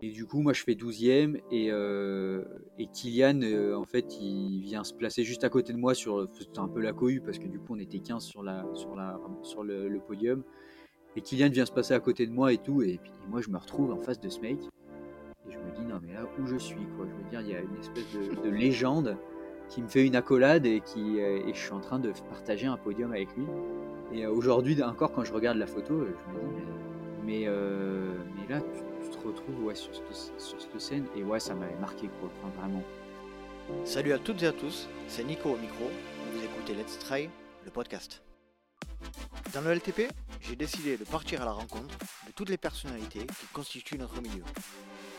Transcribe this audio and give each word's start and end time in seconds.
Et 0.00 0.10
du 0.10 0.26
coup, 0.26 0.42
moi, 0.42 0.52
je 0.52 0.62
fais 0.62 0.74
12e 0.74 1.40
et, 1.50 1.68
euh, 1.72 2.44
et 2.78 2.86
Kylian, 2.86 3.40
euh, 3.42 3.74
en 3.74 3.84
fait, 3.84 4.20
il 4.20 4.60
vient 4.60 4.84
se 4.84 4.94
placer 4.94 5.24
juste 5.24 5.42
à 5.42 5.48
côté 5.48 5.72
de 5.72 5.78
moi 5.78 5.92
sur. 5.94 6.28
C'était 6.38 6.60
un 6.60 6.68
peu 6.68 6.80
la 6.80 6.92
cohue 6.92 7.20
parce 7.20 7.38
que 7.38 7.48
du 7.48 7.58
coup, 7.58 7.74
on 7.74 7.80
était 7.80 7.98
15 7.98 8.22
sur, 8.22 8.44
la, 8.44 8.64
sur, 8.74 8.94
la, 8.94 9.18
sur 9.42 9.64
le, 9.64 9.98
podium. 9.98 10.44
Et 11.16 11.20
Kylian 11.20 11.48
vient 11.48 11.66
se 11.66 11.72
passer 11.72 11.94
à 11.94 12.00
côté 12.00 12.26
de 12.26 12.32
moi 12.32 12.52
et 12.52 12.58
tout. 12.58 12.80
Et 12.82 12.98
puis 13.02 13.10
moi, 13.28 13.40
je 13.40 13.50
me 13.50 13.58
retrouve 13.58 13.90
en 13.90 13.98
face 13.98 14.20
de 14.20 14.28
ce 14.28 14.40
mec. 14.40 14.58
Et 15.48 15.52
je 15.52 15.58
me 15.58 15.74
dis, 15.74 15.82
non, 15.82 15.98
mais 16.00 16.12
là 16.12 16.28
où 16.38 16.46
je 16.46 16.56
suis, 16.56 16.86
quoi. 16.96 17.06
Je 17.06 17.24
veux 17.24 17.30
dire, 17.30 17.40
il 17.40 17.48
y 17.48 17.54
a 17.56 17.60
une 17.60 17.76
espèce 17.80 18.06
de, 18.14 18.40
de 18.40 18.50
légende 18.50 19.16
qui 19.68 19.82
me 19.82 19.88
fait 19.88 20.06
une 20.06 20.16
accolade 20.16 20.64
et, 20.64 20.80
qui, 20.80 21.20
euh, 21.20 21.40
et 21.44 21.52
je 21.52 21.58
suis 21.58 21.72
en 21.72 21.80
train 21.80 21.98
de 21.98 22.12
partager 22.28 22.68
un 22.68 22.76
podium 22.76 23.10
avec 23.10 23.34
lui. 23.36 23.46
Et 24.12 24.26
aujourd'hui, 24.26 24.80
encore, 24.80 25.10
quand 25.10 25.24
je 25.24 25.32
regarde 25.32 25.58
la 25.58 25.66
photo, 25.66 26.06
je 26.06 26.32
me 26.32 26.54
dis, 26.54 26.62
mais, 27.26 27.46
mais, 27.46 27.48
mais 28.36 28.54
là, 28.54 28.60
tu 28.60 28.87
te 29.22 29.74
sur, 29.74 29.94
cette, 29.94 30.80
scène. 30.80 31.06
Et 31.16 31.40
ça 31.40 31.54
m'avait 31.54 31.74
marqué, 31.76 32.08
quoi. 32.20 32.30
Salut 33.84 34.12
à 34.12 34.18
toutes 34.18 34.42
et 34.42 34.46
à 34.46 34.52
tous, 34.52 34.88
c'est 35.08 35.24
Nico 35.24 35.50
au 35.50 35.56
micro. 35.56 35.90
Vous 36.32 36.44
écoutez 36.44 36.74
Let's 36.74 36.98
Try, 36.98 37.28
le 37.64 37.70
podcast. 37.70 38.22
Dans 39.52 39.60
le 39.60 39.74
LTP, 39.74 40.10
j'ai 40.40 40.56
décidé 40.56 40.96
de 40.96 41.04
partir 41.04 41.42
à 41.42 41.44
la 41.44 41.52
rencontre 41.52 41.96
de 42.26 42.32
toutes 42.32 42.48
les 42.48 42.56
personnalités 42.56 43.26
qui 43.26 43.46
constituent 43.52 43.98
notre 43.98 44.20
milieu. 44.20 44.42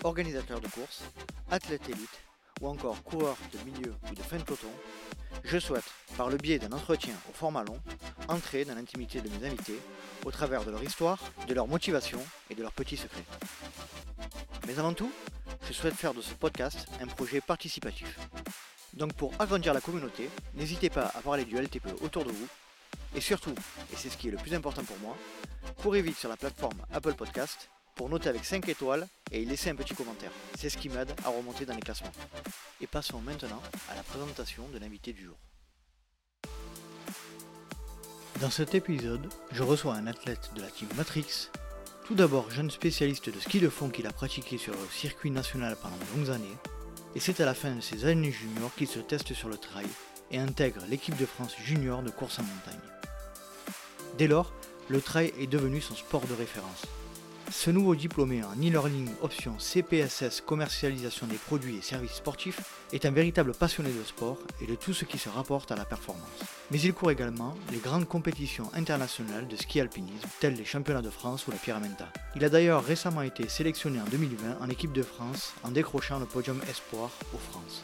Organisateurs 0.04 0.62
de 0.62 0.68
courses, 0.68 1.04
athlètes 1.52 1.90
élites 1.90 2.29
ou 2.62 2.68
encore 2.68 3.04
coureurs 3.04 3.38
de 3.54 3.72
milieu 3.72 3.94
ou 4.10 4.16
de 4.16 4.22
fin 4.22 4.38
de 4.38 4.44
peloton, 4.44 4.70
je 5.44 5.58
souhaite, 5.60 5.86
par 6.18 6.30
le 6.30 6.38
biais 6.38 6.60
d'un 6.60 6.72
entretien 6.72 7.14
au 7.30 7.34
format 7.34 7.64
long, 7.64 7.80
entrer 8.28 8.66
dans 8.66 8.76
l'intimité 8.76 9.22
de 9.22 9.30
mes 9.30 9.48
invités 9.48 9.80
au 10.26 10.32
travers 10.32 10.66
de 10.66 10.72
leur 10.72 10.84
histoire, 10.84 11.20
de 11.48 11.54
leur 11.54 11.68
motivation 11.68 12.20
et 12.50 12.56
de 12.56 12.62
leurs 12.62 12.74
petits 12.74 12.98
secrets. 12.98 13.24
Mais 14.68 14.78
avant 14.80 14.94
tout, 14.94 15.12
je 15.68 15.74
souhaite 15.74 15.96
faire 15.96 16.14
de 16.14 16.22
ce 16.22 16.34
podcast 16.34 16.88
un 17.02 17.08
projet 17.08 17.42
participatif. 17.42 18.20
Donc 18.94 19.14
pour 19.14 19.34
agrandir 19.40 19.74
la 19.74 19.82
communauté, 19.82 20.30
n'hésitez 20.56 20.90
pas 20.90 21.12
à 21.16 21.22
parler 21.22 21.46
du 21.46 21.56
LTP 21.56 21.88
autour 22.02 22.26
de 22.26 22.32
vous. 22.32 22.48
Et 23.16 23.22
surtout, 23.22 23.56
et 23.92 23.96
c'est 23.96 24.10
ce 24.10 24.18
qui 24.18 24.28
est 24.28 24.32
le 24.32 24.38
plus 24.38 24.54
important 24.54 24.84
pour 24.84 24.98
moi, 25.00 25.16
courez 25.82 26.02
vite 26.02 26.18
sur 26.18 26.30
la 26.30 26.38
plateforme 26.38 26.78
Apple 26.92 27.14
Podcast 27.14 27.70
pour 28.00 28.08
noter 28.08 28.30
avec 28.30 28.46
5 28.46 28.70
étoiles 28.70 29.06
et 29.30 29.42
y 29.42 29.46
laisser 29.46 29.70
un 29.72 29.76
petit 29.76 29.94
commentaire. 29.94 30.32
C'est 30.58 30.70
ce 30.70 30.78
qui 30.78 30.88
m'aide 30.88 31.12
à 31.26 31.28
remonter 31.28 31.66
dans 31.66 31.76
les 31.76 31.82
classements. 31.82 32.14
Et 32.80 32.88
passons 32.88 33.20
maintenant 33.20 33.62
à 33.92 33.96
la 33.96 34.04
présentation 34.04 34.66
de 34.70 34.80
l'invité 34.80 35.12
du 35.12 35.26
jour. 35.26 35.36
Dans 38.40 38.50
cet 38.50 38.74
épisode, 38.74 39.28
je 39.52 39.64
reçois 39.64 39.96
un 39.96 40.08
athlète 40.08 40.50
de 40.56 40.62
la 40.62 40.70
team 40.70 40.88
Matrix. 40.96 41.50
Tout 42.06 42.16
d'abord, 42.16 42.50
jeune 42.50 42.72
spécialiste 42.72 43.30
de 43.30 43.38
ski 43.38 43.60
de 43.60 43.68
fond 43.68 43.90
qu'il 43.90 44.08
a 44.08 44.14
pratiqué 44.14 44.58
sur 44.58 44.72
le 44.72 44.88
circuit 44.90 45.30
national 45.30 45.76
pendant 45.82 45.98
de 45.98 46.18
longues 46.18 46.34
années. 46.34 46.58
Et 47.16 47.20
c'est 47.20 47.42
à 47.42 47.46
la 47.46 47.54
fin 47.54 47.76
de 47.76 47.82
ses 47.82 48.06
années 48.06 48.32
juniors 48.32 48.74
qu'il 48.76 48.88
se 48.88 49.00
teste 49.00 49.34
sur 49.34 49.50
le 49.50 49.58
trail 49.58 49.88
et 50.32 50.40
intègre 50.40 50.86
l'équipe 50.88 51.18
de 51.18 51.26
France 51.26 51.54
junior 51.62 52.02
de 52.02 52.12
course 52.12 52.40
en 52.40 52.44
montagne. 52.44 52.80
Dès 54.18 54.28
lors, 54.28 54.54
le 54.88 55.02
trail 55.02 55.34
est 55.38 55.48
devenu 55.48 55.82
son 55.82 55.96
sport 55.96 56.26
de 56.28 56.34
référence. 56.34 56.86
Ce 57.52 57.72
nouveau 57.72 57.96
diplômé 57.96 58.44
en 58.44 58.54
e-learning 58.54 59.10
option 59.22 59.56
CPSS 59.58 60.42
commercialisation 60.46 61.26
des 61.26 61.36
produits 61.36 61.78
et 61.78 61.82
services 61.82 62.14
sportifs 62.14 62.62
est 62.94 63.06
un 63.06 63.12
véritable 63.12 63.54
passionné 63.54 63.90
de 63.90 64.04
sport 64.04 64.38
et 64.62 64.68
de 64.68 64.76
tout 64.76 64.94
ce 64.94 65.04
qui 65.04 65.18
se 65.18 65.30
rapporte 65.30 65.72
à 65.72 65.76
la 65.76 65.84
performance. 65.84 66.44
Mais 66.70 66.80
il 66.80 66.94
court 66.94 67.10
également 67.10 67.56
les 67.72 67.80
grandes 67.80 68.08
compétitions 68.08 68.70
internationales 68.76 69.48
de 69.48 69.56
ski 69.56 69.80
alpinisme 69.80 70.28
telles 70.40 70.56
les 70.56 70.66
championnats 70.66 71.02
de 71.02 71.10
France 71.10 71.48
ou 71.48 71.52
la 71.52 71.58
Pyramenta. 71.58 72.08
Il 72.36 72.46
a 72.46 72.50
d'ailleurs 72.50 72.84
récemment 72.84 73.24
été 73.24 73.50
sélectionné 73.50 74.00
en 74.00 74.06
2020 74.06 74.60
en 74.62 74.70
équipe 74.70 74.94
de 74.94 75.04
France 75.04 75.54
en 75.64 75.72
décrochant 75.72 76.20
le 76.20 76.26
podium 76.26 76.62
espoir 76.70 77.10
aux 77.34 77.52
France. 77.52 77.82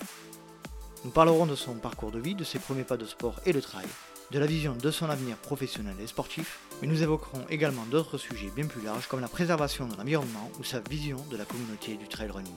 Nous 1.05 1.11
parlerons 1.11 1.47
de 1.47 1.55
son 1.55 1.73
parcours 1.73 2.11
de 2.11 2.19
vie, 2.19 2.35
de 2.35 2.43
ses 2.43 2.59
premiers 2.59 2.83
pas 2.83 2.97
de 2.97 3.05
sport 3.05 3.39
et 3.45 3.53
de 3.53 3.61
trail, 3.61 3.87
de 4.31 4.39
la 4.39 4.45
vision 4.45 4.75
de 4.75 4.91
son 4.91 5.09
avenir 5.09 5.37
professionnel 5.37 5.95
et 6.01 6.07
sportif, 6.07 6.59
mais 6.81 6.87
nous 6.87 7.03
évoquerons 7.03 7.45
également 7.49 7.85
d'autres 7.85 8.17
sujets 8.17 8.49
bien 8.55 8.65
plus 8.65 8.81
larges 8.81 9.07
comme 9.07 9.21
la 9.21 9.27
préservation 9.27 9.87
de 9.87 9.95
l'environnement 9.95 10.51
ou 10.59 10.63
sa 10.63 10.79
vision 10.79 11.17
de 11.29 11.37
la 11.37 11.45
communauté 11.45 11.95
du 11.95 12.07
trail 12.07 12.29
running. 12.29 12.55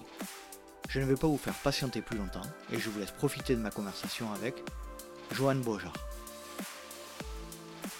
Je 0.89 1.01
ne 1.01 1.05
vais 1.05 1.17
pas 1.17 1.27
vous 1.27 1.37
faire 1.37 1.55
patienter 1.55 2.01
plus 2.01 2.17
longtemps 2.17 2.47
et 2.73 2.79
je 2.79 2.89
vous 2.89 2.99
laisse 2.99 3.11
profiter 3.11 3.55
de 3.55 3.61
ma 3.61 3.71
conversation 3.71 4.33
avec 4.33 4.55
Johan 5.33 5.57
Beaujard. 5.57 5.93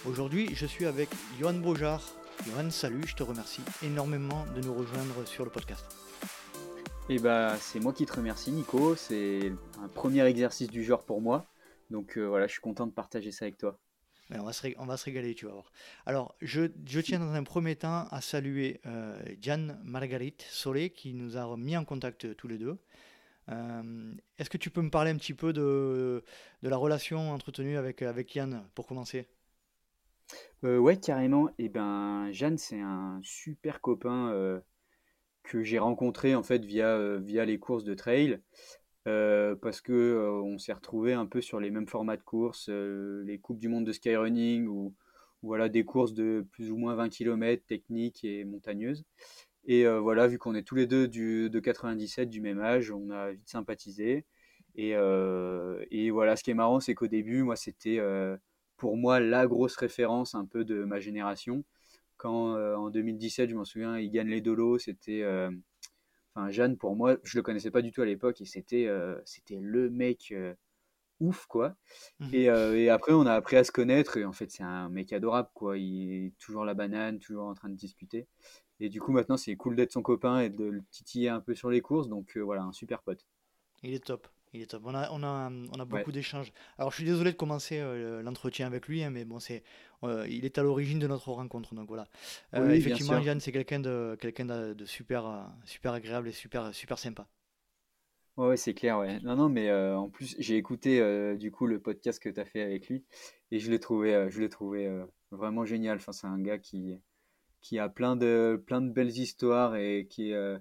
Aujourd'hui, 0.07 0.49
je 0.55 0.65
suis 0.65 0.87
avec 0.87 1.11
Johan 1.39 1.55
Beaujard. 1.55 2.03
Johan, 2.47 2.71
salut, 2.71 3.03
je 3.07 3.15
te 3.15 3.23
remercie 3.23 3.63
énormément 3.83 4.47
de 4.57 4.63
nous 4.63 4.73
rejoindre 4.73 5.27
sur 5.27 5.45
le 5.45 5.51
podcast. 5.51 5.85
Et 7.11 7.19
bah, 7.19 7.57
c'est 7.61 7.81
moi 7.81 7.93
qui 7.93 8.07
te 8.07 8.15
remercie, 8.15 8.53
Nico. 8.53 8.95
C'est 8.95 9.53
un 9.83 9.89
premier 9.89 10.25
exercice 10.25 10.69
du 10.69 10.85
genre 10.85 11.03
pour 11.03 11.21
moi. 11.21 11.47
Donc 11.91 12.17
euh, 12.19 12.27
voilà, 12.27 12.47
je 12.47 12.53
suis 12.53 12.61
content 12.61 12.87
de 12.87 12.93
partager 12.93 13.33
ça 13.33 13.45
avec 13.47 13.59
toi. 13.59 13.79
on, 14.31 14.43
va 14.43 14.53
se 14.53 14.69
on, 14.79 14.87
va 14.87 14.97
se 14.97 15.05
régaler, 15.05 15.35
tu 15.35 15.47
vas 15.47 15.53
voir. 15.53 15.73
Alors, 16.07 16.35
je, 16.41 16.71
je 16.87 17.01
tiens 17.01 17.19
dans 17.19 17.33
un 17.33 17.45
premier 17.45 17.77
temps 17.77 18.07
à 18.11 18.21
saluer 18.21 18.81
euh, 18.87 19.19
Jan 19.41 19.79
Marguerite 19.85 20.43
Solé 20.51 20.91
qui 20.91 21.15
nous 21.15 21.37
a 21.37 21.57
mis 21.57 21.77
en 21.77 21.85
contact 21.85 22.25
euh, 22.27 22.35
tous 22.35 22.49
les 22.49 22.59
deux. 22.59 22.79
Euh, 23.51 24.15
Est-ce 24.39 24.51
que 24.51 24.59
tu 24.59 24.71
peux 24.71 24.83
me 24.83 24.91
parler 24.91 25.11
un 25.11 25.17
petit 25.17 25.35
peu 25.35 25.53
de, 25.53 26.23
de 26.63 26.69
la 26.69 26.77
relation 26.77 27.33
entretenue 27.33 27.77
avec, 27.79 28.03
avec 28.03 28.35
Yann 28.35 28.69
pour 28.75 28.87
commencer? 28.87 29.29
Euh, 30.65 30.79
Ouais, 30.79 30.99
carrément. 30.99 31.49
Et 31.51 31.65
eh 31.65 31.69
ben, 31.69 32.31
Jeanne, 32.33 32.59
c'est 32.59 32.81
un 32.81 33.21
super 33.23 33.81
copain 33.81 34.61
que 35.43 35.63
j'ai 35.63 35.79
rencontré 35.79 36.35
en 36.35 36.43
fait 36.43 36.65
via, 36.65 37.17
via 37.17 37.45
les 37.45 37.59
courses 37.59 37.85
de 37.85 37.95
trail. 37.95 38.41
Euh, 39.09 39.57
parce 39.57 39.81
que 39.81 39.93
euh, 39.93 40.31
on 40.43 40.59
s'est 40.59 40.73
retrouvé 40.73 41.15
un 41.15 41.25
peu 41.25 41.41
sur 41.41 41.61
les 41.61 41.71
mêmes 41.71 41.87
formats 41.87 42.19
de 42.19 42.23
courses, 42.23 42.69
euh, 42.69 43.25
les 43.25 43.39
coupes 43.39 43.59
du 43.59 43.69
monde 43.69 43.87
de 43.87 43.93
skyrunning 43.93 44.67
ou, 44.67 44.95
voilà 45.43 45.69
des 45.69 45.85
courses 45.85 46.13
de 46.15 46.45
plus 46.53 46.71
ou 46.71 46.77
moins 46.77 46.95
20 46.95 47.09
km 47.09 47.65
techniques 47.67 48.25
et 48.25 48.45
montagneuses. 48.45 49.05
Et 49.67 49.87
voilà, 49.87 50.27
vu 50.27 50.39
qu'on 50.39 50.55
est 50.55 50.63
tous 50.63 50.75
les 50.75 50.87
deux 50.87 51.07
de 51.07 51.61
97 51.61 52.29
du 52.29 52.41
même 52.41 52.59
âge, 52.59 52.91
on 52.91 53.11
a 53.11 53.33
vite 53.33 53.49
sympathisé. 53.49 54.25
Et, 54.77 54.95
et 55.91 56.11
voilà, 56.11 56.37
ce 56.37 56.43
qui 56.43 56.51
est 56.51 56.55
marrant, 56.55 56.81
c'est 56.81 56.95
qu'au 56.95 57.07
début, 57.07 57.43
moi, 57.43 57.55
c'était 57.55 58.01
pour 58.79 58.97
moi 58.97 59.21
la 59.21 59.47
grosse 59.47 59.77
référence 59.77 60.35
un 60.35 60.47
peu 60.47 60.65
de 60.65 60.85
ma 60.85 60.99
génération. 61.01 61.65
Quand 62.17 62.57
en 62.57 62.91
2017, 62.91 63.51
je 63.51 63.55
m'en 63.55 63.65
souviens, 63.65 63.99
il 63.99 64.11
gagne 64.11 64.29
les 64.29 64.41
dolos, 64.41 64.79
c'était 64.79 65.23
Enfin, 66.39 66.53
Jeanne, 66.53 66.77
pour 66.77 66.95
moi, 66.95 67.17
je 67.25 67.37
le 67.37 67.43
connaissais 67.43 67.73
pas 67.73 67.83
du 67.83 67.91
tout 67.91 68.01
à 68.01 68.07
l'époque 68.07 68.41
et 68.41 68.45
c'était 68.45 68.87
euh, 68.87 69.21
c'était 69.25 69.59
le 69.61 69.91
mec 69.91 70.29
euh, 70.31 70.55
ouf, 71.19 71.47
quoi. 71.47 71.75
Mmh. 72.21 72.29
Et, 72.33 72.49
euh, 72.49 72.79
et, 72.79 72.91
après, 72.91 73.13
on 73.13 73.27
a 73.27 73.33
appris 73.33 73.57
à 73.57 73.65
se 73.65 73.73
connaître 73.73 74.17
et 74.19 74.25
en 74.25 74.33
fait, 74.33 74.49
c'est 74.53 74.63
un 74.63 74.89
mec 74.89 75.13
adorable, 75.13 75.49
quoi. 75.53 75.77
Il 75.77 76.27
est 76.27 76.39
toujours 76.39 76.65
la 76.65 76.75
banane, 76.75 77.19
toujours 77.19 77.47
en 77.47 77.55
train 77.55 77.69
de 77.69 77.75
discuter. 77.75 78.29
Et 78.79 78.89
du 78.89 79.01
coup, 79.01 79.11
maintenant, 79.11 79.37
c'est 79.37 79.57
cool 79.57 79.75
d'être 79.75 79.91
son 79.91 80.03
copain 80.03 80.39
et 80.39 80.49
de 80.49 80.65
le 80.65 80.85
titiller 80.93 81.29
un 81.29 81.41
peu 81.41 81.57
sur 81.57 81.71
les 81.71 81.81
courses. 81.81 82.09
Donc 82.09 82.37
voilà, 82.37 82.63
un 82.63 82.73
super 82.73 83.03
pote. 83.03 83.27
Il 83.83 83.93
est 83.93 84.05
top. 84.05 84.29
Il 84.53 84.63
est 84.63 84.67
top. 84.67 84.83
On 84.87 84.95
a, 84.95 85.11
on 85.11 85.23
a, 85.23 85.51
on 85.51 85.81
a 85.81 85.85
beaucoup 85.85 86.07
ouais. 86.07 86.13
d'échanges. 86.13 86.53
Alors, 86.79 86.91
je 86.91 86.97
suis 86.97 87.05
désolé 87.05 87.33
de 87.33 87.37
commencer 87.37 87.79
euh, 87.79 88.23
l'entretien 88.23 88.67
avec 88.67 88.89
lui, 88.89 89.03
hein, 89.03 89.11
mais 89.11 89.25
bon, 89.25 89.39
c'est, 89.39 89.63
euh, 90.05 90.27
il 90.29 90.45
est 90.45 90.59
à 90.59 90.63
l'origine 90.63 90.99
de 90.99 91.07
notre 91.07 91.31
rencontre. 91.31 91.75
Donc 91.75 91.89
voilà. 91.89 92.07
Euh, 92.55 92.67
oui, 92.67 92.77
effectivement, 92.77 93.19
Yann, 93.19 93.41
c'est 93.41 93.53
quelqu'un 93.53 93.81
de, 93.81 94.17
quelqu'un 94.21 94.47
de, 94.47 94.73
de, 94.73 94.85
super, 94.87 95.51
super 95.65 95.93
agréable 95.93 96.29
et 96.29 96.33
super, 96.33 96.75
super 96.75 96.99
sympa. 96.99 97.27
Ouais 98.37 98.57
c'est 98.57 98.73
clair. 98.73 98.99
Ouais. 98.99 99.19
Non, 99.21 99.35
non, 99.35 99.49
mais 99.49 99.71
en 99.73 100.09
plus, 100.09 100.37
j'ai 100.39 100.57
écouté 100.57 101.37
du 101.37 101.51
coup 101.51 101.67
le 101.67 101.81
podcast 101.81 102.23
que 102.23 102.29
tu 102.29 102.39
as 102.39 102.45
fait 102.45 102.63
avec 102.63 102.89
lui 102.89 103.05
et 103.51 103.59
je 103.59 103.69
l'ai 103.69 103.81
trouvé, 103.81 104.29
je 104.31 104.41
l'ai 104.41 104.49
trouvé 104.49 104.89
vraiment 105.33 105.65
génial. 105.65 105.97
Enfin, 105.97 106.13
c'est 106.13 106.29
un 106.29 106.39
gars 106.39 106.59
qui, 106.59 106.97
qui 107.61 107.81
a 107.81 107.89
plein 107.89 108.15
de, 108.15 108.63
plein 108.65 108.81
de 108.81 108.93
belles 108.93 109.19
histoires 109.19 109.75
et 109.75 110.07
qui 110.09 110.31
est 110.31 110.59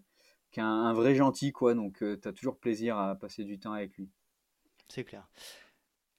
qui 0.52 0.60
est 0.60 0.64
un, 0.64 0.68
un, 0.68 0.94
vrai 0.94 1.16
gentil, 1.16 1.52
quoi. 1.52 1.74
Donc, 1.74 2.02
euh, 2.04 2.20
tu 2.22 2.28
as 2.28 2.34
toujours 2.34 2.58
plaisir 2.58 2.98
à 2.98 3.16
passer 3.16 3.44
du 3.44 3.60
temps 3.60 3.74
avec 3.74 3.96
lui. 3.98 4.10
C'est 4.88 5.04
clair. 5.04 5.28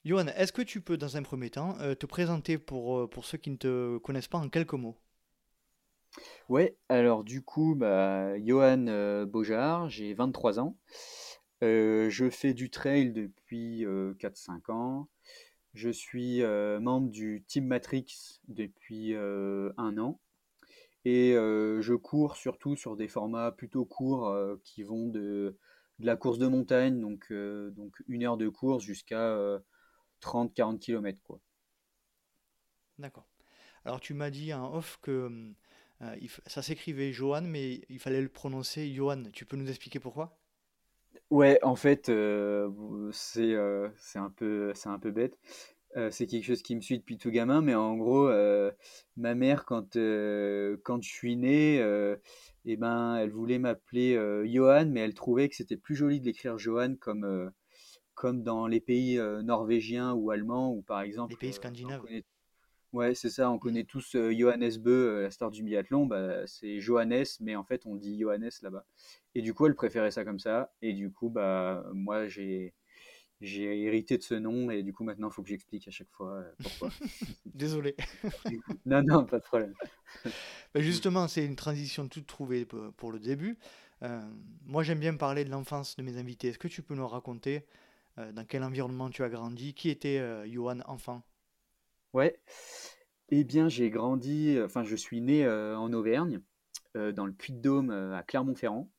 Johan, 0.04 0.28
est-ce 0.28 0.52
que 0.52 0.62
tu 0.62 0.80
peux, 0.80 0.96
dans 0.96 1.16
un 1.16 1.22
premier 1.22 1.50
temps, 1.50 1.76
euh, 1.80 1.94
te 1.94 2.06
présenter 2.06 2.56
pour, 2.56 2.98
euh, 2.98 3.06
pour 3.08 3.24
ceux 3.24 3.38
qui 3.38 3.50
ne 3.50 3.56
te 3.56 3.98
connaissent 3.98 4.28
pas 4.28 4.38
en 4.38 4.48
quelques 4.48 4.74
mots? 4.74 4.96
Ouais, 6.48 6.76
alors 6.88 7.24
du 7.24 7.42
coup, 7.42 7.74
bah, 7.74 8.38
Johan 8.40 8.86
euh, 8.86 9.26
Beaujard, 9.26 9.90
j'ai 9.90 10.14
23 10.14 10.60
ans. 10.60 10.76
je 11.60 12.28
fais 12.30 12.54
du 12.54 12.70
trail 12.70 13.12
depuis 13.12 13.84
4-5 14.18 14.70
ans. 14.70 15.08
Je 15.74 15.90
suis 15.90 16.42
membre 16.80 17.10
du 17.10 17.44
Team 17.46 17.66
Matrix 17.66 18.40
depuis 18.48 19.14
un 19.14 19.98
an. 19.98 20.18
Et 21.10 21.32
euh, 21.32 21.80
je 21.80 21.94
cours 21.94 22.36
surtout 22.36 22.76
sur 22.76 22.94
des 22.94 23.08
formats 23.08 23.50
plutôt 23.50 23.86
courts 23.86 24.28
euh, 24.28 24.56
qui 24.62 24.82
vont 24.82 25.08
de, 25.08 25.56
de, 26.00 26.06
la 26.06 26.16
course 26.16 26.36
de 26.36 26.46
montagne, 26.46 27.00
donc, 27.00 27.28
euh, 27.30 27.70
donc 27.70 27.94
une 28.08 28.24
heure 28.24 28.36
de 28.36 28.50
course, 28.50 28.84
jusqu'à 28.84 29.34
30-40 30.20 30.78
km. 30.78 31.40
D'accord. 32.98 33.26
Alors 33.86 34.00
tu 34.00 34.12
m'as 34.12 34.28
dit 34.28 34.52
en 34.52 34.74
off 34.74 34.98
que 35.00 35.54
ça 36.46 36.60
s'écrivait 36.60 37.10
Johan, 37.10 37.40
mais 37.40 37.80
il 37.88 38.00
fallait 38.00 38.20
le 38.20 38.28
prononcer 38.28 38.92
Johan. 38.92 39.22
Tu 39.32 39.46
peux 39.46 39.56
nous 39.56 39.70
expliquer 39.70 40.00
pourquoi? 40.00 40.38
Ouais, 41.30 41.58
en 41.62 41.74
fait, 41.74 42.12
c'est 43.12 43.54
un 43.56 44.30
peu, 44.36 44.74
un 44.84 44.98
peu 44.98 45.10
bête. 45.10 45.38
C'est 46.10 46.26
quelque 46.26 46.44
chose 46.44 46.62
qui 46.62 46.76
me 46.76 46.80
suit 46.80 46.98
depuis 46.98 47.18
tout 47.18 47.30
gamin, 47.30 47.60
mais 47.60 47.74
en 47.74 47.96
gros, 47.96 48.30
ma 49.16 49.34
mère, 49.34 49.64
quand, 49.64 49.96
quand 49.96 51.02
je 51.02 51.08
suis 51.08 51.36
né, 51.36 51.78
eh 52.64 52.76
ben, 52.76 53.16
elle 53.16 53.30
voulait 53.30 53.58
m'appeler 53.58 54.14
Johan, 54.46 54.86
mais 54.86 55.00
elle 55.00 55.14
trouvait 55.14 55.48
que 55.48 55.56
c'était 55.56 55.76
plus 55.76 55.96
joli 55.96 56.20
de 56.20 56.26
l'écrire 56.26 56.58
Johan 56.58 56.94
comme, 57.00 57.52
comme 58.14 58.42
dans 58.42 58.66
les 58.66 58.80
pays 58.80 59.18
norvégiens 59.42 60.12
ou 60.12 60.30
allemands, 60.30 60.72
ou 60.72 60.82
par 60.82 61.00
exemple. 61.00 61.32
Les 61.32 61.38
pays 61.38 61.52
scandinaves. 61.52 62.04
Ouais, 62.94 63.14
c'est 63.14 63.28
ça, 63.28 63.50
on 63.50 63.58
connaît 63.58 63.84
tous 63.84 64.16
Johannes 64.16 64.78
Beu, 64.78 65.20
la 65.20 65.30
star 65.30 65.50
du 65.50 65.62
biathlon, 65.62 66.06
bah, 66.06 66.46
c'est 66.46 66.80
Johannes, 66.80 67.26
mais 67.40 67.54
en 67.54 67.62
fait 67.62 67.84
on 67.84 67.96
dit 67.96 68.18
Johannes 68.18 68.48
là-bas. 68.62 68.86
Et 69.34 69.42
du 69.42 69.52
coup, 69.52 69.66
elle 69.66 69.74
préférait 69.74 70.10
ça 70.10 70.24
comme 70.24 70.38
ça, 70.38 70.72
et 70.80 70.94
du 70.94 71.12
coup, 71.12 71.28
bah, 71.28 71.84
moi 71.92 72.28
j'ai 72.28 72.72
j'ai 73.40 73.82
hérité 73.82 74.18
de 74.18 74.22
ce 74.22 74.34
nom 74.34 74.70
et 74.70 74.82
du 74.82 74.92
coup 74.92 75.04
maintenant 75.04 75.28
il 75.28 75.32
faut 75.32 75.42
que 75.42 75.48
j'explique 75.48 75.86
à 75.86 75.90
chaque 75.90 76.10
fois 76.10 76.42
pourquoi. 76.60 76.90
Désolé. 77.46 77.96
non, 78.86 79.02
non, 79.02 79.24
pas 79.24 79.38
de 79.38 79.44
problème. 79.44 79.74
Bah, 80.74 80.80
justement, 80.80 81.28
c'est 81.28 81.44
une 81.44 81.56
transition 81.56 82.08
toute 82.08 82.26
trouvée 82.26 82.66
pour 82.66 83.12
le 83.12 83.18
début. 83.18 83.58
moi 84.66 84.82
j'aime 84.82 85.00
bien 85.00 85.14
parler 85.16 85.44
de 85.44 85.50
l'enfance 85.50 85.96
de 85.96 86.02
mes 86.02 86.18
invités. 86.18 86.48
Est-ce 86.48 86.58
que 86.58 86.68
tu 86.68 86.82
peux 86.82 86.94
nous 86.94 87.06
raconter 87.06 87.64
dans 88.16 88.44
quel 88.44 88.62
environnement 88.64 89.08
tu 89.08 89.22
as 89.22 89.30
grandi? 89.30 89.74
Qui 89.74 89.88
était 89.88 90.20
Johan 90.46 90.80
enfant? 90.86 91.22
Ouais. 92.12 92.38
Eh 93.30 93.44
bien, 93.44 93.68
j'ai 93.68 93.90
grandi, 93.90 94.58
enfin, 94.62 94.84
je 94.84 94.96
suis 94.96 95.20
né 95.20 95.48
en 95.48 95.92
Auvergne, 95.92 96.40
dans 96.94 97.26
le 97.26 97.32
Puy-de-Dôme, 97.32 97.90
à 97.90 98.22
Clermont-Ferrand. 98.22 98.90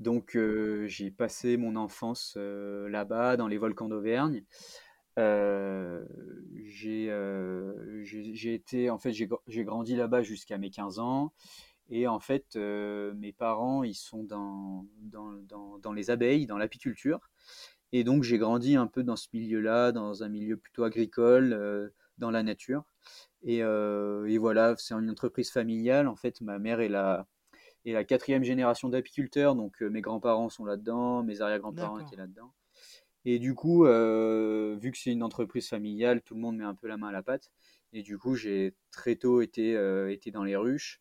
Donc, 0.00 0.38
j'ai 0.86 1.10
passé 1.10 1.56
mon 1.56 1.76
enfance 1.76 2.36
là-bas, 2.36 3.36
dans 3.36 3.48
les 3.48 3.58
volcans 3.58 3.88
d'Auvergne. 3.88 4.44
j'ai 6.64 7.08
été, 8.54 8.90
en 8.90 8.98
fait, 8.98 9.12
j'ai 9.12 9.64
grandi 9.64 9.96
là-bas 9.96 10.22
jusqu'à 10.22 10.58
mes 10.58 10.70
15 10.70 10.98
ans. 10.98 11.32
Et 11.90 12.06
en 12.06 12.20
fait, 12.20 12.56
mes 12.56 13.32
parents, 13.32 13.82
ils 13.82 13.94
sont 13.94 14.24
dans, 14.24 14.86
dans, 15.00 15.32
dans, 15.48 15.78
dans 15.78 15.92
les 15.92 16.10
abeilles, 16.10 16.46
dans 16.46 16.58
l'apiculture. 16.58 17.20
Et 17.92 18.04
donc 18.04 18.22
j'ai 18.22 18.38
grandi 18.38 18.76
un 18.76 18.86
peu 18.86 19.02
dans 19.02 19.16
ce 19.16 19.28
milieu-là, 19.32 19.92
dans 19.92 20.22
un 20.22 20.28
milieu 20.28 20.56
plutôt 20.56 20.84
agricole, 20.84 21.52
euh, 21.52 21.88
dans 22.18 22.30
la 22.30 22.42
nature. 22.42 22.84
Et, 23.42 23.62
euh, 23.62 24.26
et 24.26 24.38
voilà, 24.38 24.74
c'est 24.76 24.94
une 24.94 25.10
entreprise 25.10 25.50
familiale. 25.50 26.08
En 26.08 26.16
fait, 26.16 26.40
ma 26.40 26.58
mère 26.58 26.80
est 26.80 26.88
la, 26.88 27.26
est 27.84 27.92
la 27.92 28.04
quatrième 28.04 28.44
génération 28.44 28.88
d'apiculteurs, 28.88 29.54
donc 29.54 29.82
euh, 29.82 29.88
mes 29.88 30.00
grands-parents 30.00 30.48
sont 30.48 30.64
là-dedans, 30.64 31.22
mes 31.22 31.40
arrière-grands-parents 31.40 31.98
étaient 32.00 32.16
là-dedans. 32.16 32.52
Et 33.24 33.38
du 33.38 33.54
coup, 33.54 33.82
vu 33.82 34.90
que 34.90 34.96
c'est 34.96 35.10
une 35.10 35.22
entreprise 35.22 35.68
familiale, 35.68 36.22
tout 36.22 36.34
le 36.34 36.40
monde 36.40 36.56
met 36.56 36.64
un 36.64 36.74
peu 36.74 36.86
la 36.86 36.96
main 36.96 37.08
à 37.08 37.12
la 37.12 37.22
pâte. 37.22 37.50
Et 37.92 38.02
du 38.02 38.16
coup, 38.16 38.36
j'ai 38.36 38.74
très 38.90 39.16
tôt 39.16 39.42
été, 39.42 39.72
été 40.10 40.30
dans 40.30 40.44
les 40.44 40.56
ruches. 40.56 41.00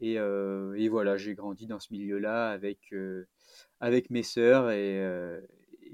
Et, 0.00 0.14
et 0.14 0.88
voilà, 0.88 1.16
j'ai 1.16 1.34
grandi 1.34 1.66
dans 1.66 1.78
ce 1.78 1.92
milieu-là 1.92 2.50
avec, 2.50 2.92
avec 3.80 4.10
mes 4.10 4.24
sœurs 4.24 4.70
et, 4.70 4.98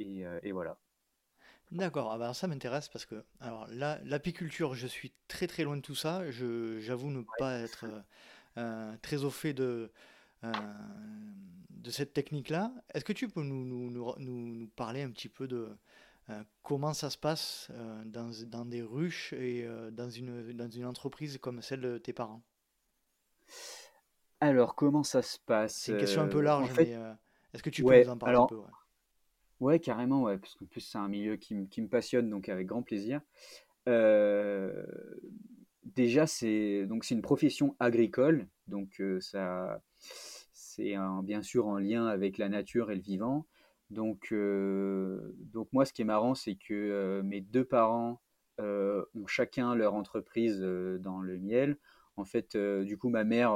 euh, 0.00 0.38
et, 0.42 0.52
voilà. 0.52 0.78
D'accord, 1.70 2.12
ah 2.12 2.19
bah, 2.19 2.34
ça 2.34 2.46
m'intéresse 2.46 2.88
parce 2.88 3.06
que 3.06 3.25
alors 3.40 3.66
l'apiculture, 3.70 4.75
je 4.75 4.87
suis 4.87 5.12
très 5.28 5.46
très 5.46 5.64
loin 5.64 5.76
de 5.76 5.82
tout 5.82 5.94
ça. 5.94 6.30
Je, 6.30 6.78
j'avoue 6.80 7.10
ne 7.10 7.22
pas 7.38 7.58
être 7.58 7.84
euh, 7.84 8.00
euh, 8.58 8.96
très 9.02 9.25
au 9.25 9.30
fait 9.30 9.54
de, 9.54 9.90
de 11.70 11.91
cette 11.91 12.12
technique-là. 12.12 12.73
Est-ce 12.94 13.05
que 13.05 13.12
tu 13.12 13.29
peux 13.29 13.43
nous, 13.43 13.64
nous, 13.64 13.91
nous, 13.91 14.14
nous 14.19 14.69
parler 14.76 15.02
un 15.02 15.11
petit 15.11 15.29
peu 15.29 15.46
de 15.46 15.69
comment 16.62 16.94
ça 16.94 17.11
se 17.11 17.19
passe 17.19 17.70
dans, 18.06 18.31
dans, 18.46 18.64
des 18.64 18.82
ruches 18.82 19.35
et 19.35 19.69
dans, 19.93 20.08
une, 20.08 20.52
dans 20.52 20.70
une 20.70 20.87
entreprise 20.87 21.38
comme 21.38 21.61
celle 21.61 21.81
de 21.82 21.99
tes 21.99 22.12
parents? 22.12 22.43
Alors, 24.41 24.75
comment 24.75 25.02
ça 25.02 25.23
se 25.23 25.38
passe 25.38 25.75
C'est 25.76 25.93
une 25.93 25.99
question 25.99 26.23
un 26.23 26.29
peu 26.29 26.41
large, 26.41 26.70
mais 26.76 26.97
est-ce 27.52 27.62
que 27.62 27.70
tu 27.70 27.85
peux 27.85 28.02
nous 28.02 28.11
en 28.11 28.19
parler 28.19 28.38
un 28.38 28.47
peu 28.47 28.61
Ouais, 29.61 29.79
carrément, 29.79 30.23
ouais, 30.23 30.37
parce 30.37 30.55
qu'en 30.56 30.67
plus 30.67 30.81
c'est 30.81 30.99
un 30.99 31.08
milieu 31.08 31.37
qui, 31.37 31.55
me 31.55 31.87
passionne, 31.87 32.29
donc 32.29 32.49
avec 32.49 32.67
grand 32.67 32.82
plaisir. 32.82 33.20
Euh, 33.88 34.85
déjà, 35.85 36.26
c'est 36.26 36.87
une 37.11 37.23
profession 37.23 37.76
agricole, 37.79 38.47
donc 38.67 39.00
euh, 39.00 39.20
ça, 39.20 39.81
c'est 40.75 40.94
bien 41.23 41.43
sûr 41.43 41.67
en 41.67 41.79
lien 41.79 42.06
avec 42.06 42.38
la 42.38 42.49
nature 42.49 42.91
et 42.91 42.94
le 42.94 43.00
vivant. 43.00 43.47
Donc, 43.91 44.29
euh, 44.32 45.35
moi, 45.73 45.85
ce 45.85 45.93
qui 45.93 46.03
est 46.03 46.06
marrant, 46.06 46.35
c'est 46.35 46.56
que 46.56 47.21
mes 47.23 47.41
deux 47.41 47.65
parents 47.65 48.21
ont 48.59 49.26
chacun 49.26 49.75
leur 49.75 49.94
entreprise 49.94 50.61
dans 50.61 51.21
le 51.21 51.38
miel. 51.38 51.76
En 52.17 52.25
fait, 52.25 52.56
du 52.56 52.97
coup, 52.97 53.09
ma 53.09 53.25
mère 53.25 53.55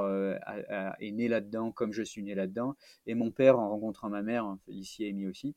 est 1.01 1.13
née 1.13 1.29
là-dedans, 1.29 1.73
comme 1.73 1.93
je 1.93 2.03
suis 2.03 2.23
né 2.23 2.35
là-dedans, 2.35 2.77
et 3.07 3.15
mon 3.15 3.31
père, 3.31 3.59
en 3.59 3.69
rencontrant 3.69 4.11
ma 4.11 4.23
mère, 4.23 4.57
ici 4.69 5.07
Amy 5.07 5.27
aussi, 5.27 5.55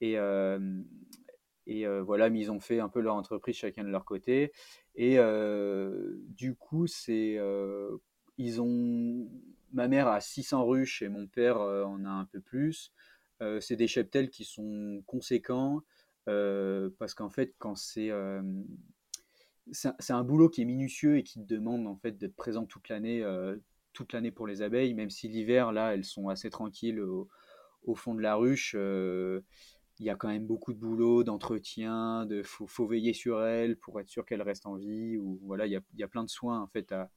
et, 0.00 0.16
et 1.66 1.86
voilà, 2.00 2.28
ils 2.28 2.50
ont 2.50 2.60
fait 2.60 2.80
un 2.80 2.88
peu 2.88 3.00
leur 3.00 3.14
entreprise 3.14 3.56
chacun 3.56 3.84
de 3.84 3.90
leur 3.90 4.04
côté. 4.04 4.52
Et 4.94 5.18
du 6.36 6.54
coup, 6.54 6.86
c'est 6.86 7.38
ils 8.38 8.60
ont 8.60 9.28
ma 9.72 9.88
mère 9.88 10.08
a 10.08 10.20
600 10.20 10.66
ruches 10.66 11.02
et 11.02 11.08
mon 11.08 11.26
père 11.26 11.60
en 11.60 12.04
a 12.04 12.10
un 12.10 12.26
peu 12.26 12.40
plus. 12.40 12.92
c'est 13.60 13.76
des 13.76 13.88
cheptels 13.88 14.30
qui 14.30 14.44
sont 14.44 15.02
conséquents 15.06 15.82
parce 16.24 17.14
qu'en 17.14 17.30
fait, 17.30 17.54
quand 17.58 17.76
c'est 17.76 18.10
un 18.10 18.42
boulot 20.24 20.48
qui 20.48 20.62
est 20.62 20.66
minutieux 20.66 21.18
et 21.18 21.22
qui 21.22 21.40
demande 21.40 21.86
en 21.86 21.96
fait 21.96 22.18
d'être 22.18 22.36
présent 22.36 22.66
toute 22.66 22.88
l'année, 22.88 23.24
toute 23.92 24.12
l'année 24.12 24.30
pour 24.30 24.46
les 24.46 24.62
abeilles, 24.62 24.94
même 24.94 25.10
si 25.10 25.28
l'hiver 25.28 25.72
là, 25.72 25.94
elles 25.94 26.04
sont 26.04 26.28
assez 26.28 26.50
tranquilles 26.50 27.00
au, 27.00 27.28
fond 27.94 28.14
de 28.14 28.20
la 28.20 28.34
ruche 28.34 28.76
il 30.00 30.06
y 30.06 30.10
a 30.10 30.14
quand 30.14 30.28
même 30.28 30.46
beaucoup 30.46 30.72
de 30.72 30.78
boulot, 30.78 31.24
d'entretien, 31.24 32.24
de 32.26 32.42
faut, 32.42 32.86
veiller 32.86 33.12
sur 33.12 33.42
elle 33.42 33.76
pour 33.76 34.00
être 34.00 34.08
sûr 34.08 34.24
qu'elle 34.24 34.42
reste 34.42 34.66
en 34.66 34.76
vie. 34.76 35.16
Ou 35.16 35.40
voilà, 35.42 35.66
il 35.66 35.72
y 35.72 35.76
a, 35.76 35.80
il 35.94 36.00
y 36.00 36.04
a 36.04 36.08
plein 36.08 36.24
de 36.24 36.30
soins 36.30 36.60
en 36.60 36.68
fait 36.68 36.92
à, 36.92 37.10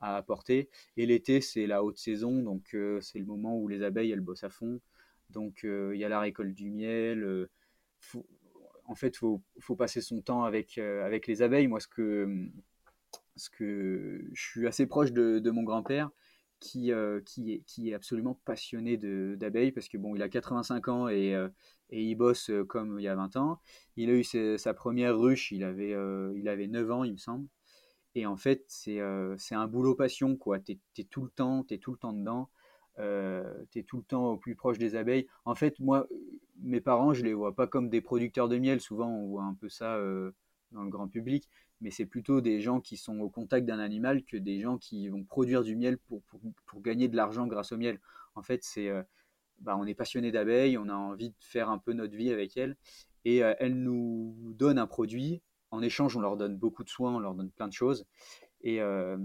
à 0.00 0.16
apporter. 0.16 0.68
Et 0.96 1.06
l'été, 1.06 1.40
c'est 1.40 1.66
la 1.66 1.82
haute 1.82 1.98
saison, 1.98 2.42
donc 2.42 2.74
euh, 2.74 3.00
c'est 3.00 3.18
le 3.18 3.24
moment 3.24 3.58
où 3.58 3.68
les 3.68 3.82
abeilles 3.82 4.10
elles 4.10 4.20
bossent 4.20 4.44
à 4.44 4.50
fond. 4.50 4.80
Donc 5.30 5.64
euh, 5.64 5.92
il 5.94 6.00
y 6.00 6.04
a 6.04 6.08
la 6.08 6.20
récolte 6.20 6.54
du 6.54 6.70
miel. 6.70 7.22
Euh, 7.24 7.50
en 8.84 8.94
fait, 8.94 9.16
faut, 9.16 9.42
faut 9.60 9.76
passer 9.76 10.00
son 10.00 10.20
temps 10.22 10.44
avec 10.44 10.78
avec 10.78 11.26
les 11.26 11.42
abeilles. 11.42 11.66
Moi, 11.66 11.80
ce 11.80 11.88
que 11.88 12.48
ce 13.36 13.50
que 13.50 14.28
je 14.32 14.42
suis 14.42 14.66
assez 14.66 14.86
proche 14.86 15.12
de, 15.12 15.50
mon 15.50 15.62
grand-père 15.62 16.10
qui, 16.60 16.92
qui, 17.26 17.52
est, 17.52 17.60
qui 17.66 17.90
est 17.90 17.94
absolument 17.94 18.40
passionné 18.44 18.96
d'abeilles 19.36 19.72
parce 19.72 19.88
que 19.88 19.98
bon, 19.98 20.14
il 20.16 20.22
a 20.22 20.28
85 20.28 20.88
ans 20.88 21.08
et, 21.08 21.32
et 21.90 22.02
il 22.02 22.14
bosse 22.14 22.50
comme 22.68 22.98
il 23.00 23.02
y 23.02 23.08
a 23.08 23.14
20 23.16 23.36
ans. 23.36 23.60
Il 23.96 24.10
a 24.10 24.14
eu 24.14 24.24
sa 24.24 24.74
première 24.74 25.18
ruche, 25.18 25.52
il 25.52 25.64
avait, 25.64 25.94
il 26.36 26.48
avait 26.48 26.68
9 26.68 26.90
ans, 26.92 27.04
il 27.04 27.12
me 27.12 27.18
semble. 27.18 27.48
Et 28.16 28.26
en 28.26 28.36
fait, 28.36 28.64
c'est 28.66 28.98
un 29.00 29.66
boulot 29.68 29.94
passion, 29.94 30.36
quoi. 30.36 30.58
Tu 30.58 30.78
es, 30.98 31.04
tout 31.04 31.22
le 31.22 31.30
temps, 31.30 31.62
tu 31.62 31.78
tout 31.78 31.92
le 31.92 31.98
temps 31.98 32.12
dedans. 32.12 32.50
tu 32.98 33.78
es 33.78 33.82
tout 33.84 33.98
le 33.98 34.02
temps 34.02 34.32
au 34.32 34.36
plus 34.36 34.56
proche 34.56 34.78
des 34.78 34.96
abeilles. 34.96 35.28
En 35.44 35.54
fait, 35.54 35.78
moi, 35.78 36.08
mes 36.60 36.80
parents, 36.80 37.14
je 37.14 37.22
les 37.22 37.34
vois 37.34 37.54
pas 37.54 37.68
comme 37.68 37.88
des 37.90 38.00
producteurs 38.00 38.48
de 38.48 38.58
miel. 38.58 38.80
Souvent, 38.80 39.08
on 39.08 39.28
voit 39.28 39.44
un 39.44 39.54
peu 39.54 39.68
ça 39.68 39.98
dans 40.72 40.82
le 40.82 40.90
grand 40.90 41.08
public 41.08 41.48
mais 41.80 41.90
c'est 41.90 42.06
plutôt 42.06 42.40
des 42.40 42.60
gens 42.60 42.80
qui 42.80 42.96
sont 42.96 43.20
au 43.20 43.28
contact 43.28 43.66
d'un 43.66 43.78
animal 43.78 44.24
que 44.24 44.36
des 44.36 44.60
gens 44.60 44.78
qui 44.78 45.08
vont 45.08 45.24
produire 45.24 45.62
du 45.62 45.76
miel 45.76 45.98
pour, 45.98 46.22
pour, 46.66 46.80
gagner 46.80 47.08
de 47.08 47.16
l'argent 47.16 47.46
grâce 47.46 47.72
au 47.72 47.76
miel. 47.76 48.00
En 48.34 48.42
fait, 48.42 48.64
c'est, 48.64 48.88
euh, 48.88 49.02
bah, 49.60 49.76
on 49.78 49.86
est 49.86 49.94
passionné 49.94 50.30
d'abeilles, 50.32 50.78
on 50.78 50.88
a 50.88 50.94
envie 50.94 51.30
de 51.30 51.36
faire 51.40 51.68
un 51.68 51.78
peu 51.78 51.92
notre 51.92 52.16
vie 52.16 52.30
avec 52.30 52.56
elles, 52.56 52.76
et 53.24 53.42
euh, 53.42 53.54
elles 53.58 53.74
nous 53.74 54.54
donnent 54.56 54.78
un 54.78 54.86
produit. 54.86 55.42
En 55.70 55.82
échange, 55.82 56.16
on 56.16 56.20
leur 56.20 56.36
donne 56.36 56.56
beaucoup 56.56 56.84
de 56.84 56.88
soins, 56.88 57.14
on 57.14 57.18
leur 57.18 57.34
donne 57.34 57.50
plein 57.50 57.68
de 57.68 57.72
choses, 57.72 58.06
et, 58.62 58.80
euh, 58.80 59.16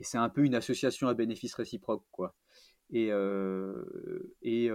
et 0.00 0.04
c'est 0.04 0.18
un 0.18 0.28
peu 0.28 0.44
une 0.44 0.54
association 0.54 1.08
à 1.08 1.14
bénéfice 1.14 1.54
réciproque, 1.54 2.04
quoi. 2.10 2.34
Et, 2.90 3.10
et 4.42 4.70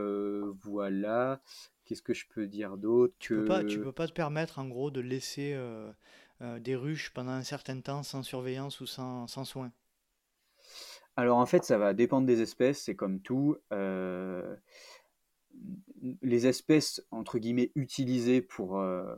voilà. 0.63 1.41
Qu'est-ce 1.85 2.01
que 2.01 2.13
je 2.13 2.25
peux 2.27 2.47
dire 2.47 2.77
d'autre 2.77 3.13
Tu 3.19 3.33
peux 3.35 3.45
pas, 3.45 3.63
tu 3.63 3.79
peux 3.79 3.93
pas 3.93 4.07
te 4.07 4.13
permettre, 4.13 4.59
en 4.59 4.67
gros, 4.67 4.91
de 4.91 4.99
laisser 4.99 5.55
euh, 6.41 6.59
des 6.59 6.75
ruches 6.75 7.09
pendant 7.13 7.31
un 7.31 7.43
certain 7.43 7.81
temps 7.81 8.03
sans 8.03 8.21
surveillance 8.21 8.79
ou 8.79 8.85
sans, 8.85 9.25
sans 9.25 9.43
soin 9.43 9.71
Alors 11.15 11.37
en 11.37 11.45
fait, 11.45 11.63
ça 11.63 11.77
va 11.77 11.93
dépendre 11.93 12.27
des 12.27 12.41
espèces, 12.41 12.83
c'est 12.83 12.95
comme 12.95 13.19
tout. 13.21 13.57
Euh, 13.73 14.55
les 16.21 16.47
espèces, 16.47 17.05
utilisées 17.75 18.41
pour, 18.41 18.79
euh, 18.79 19.15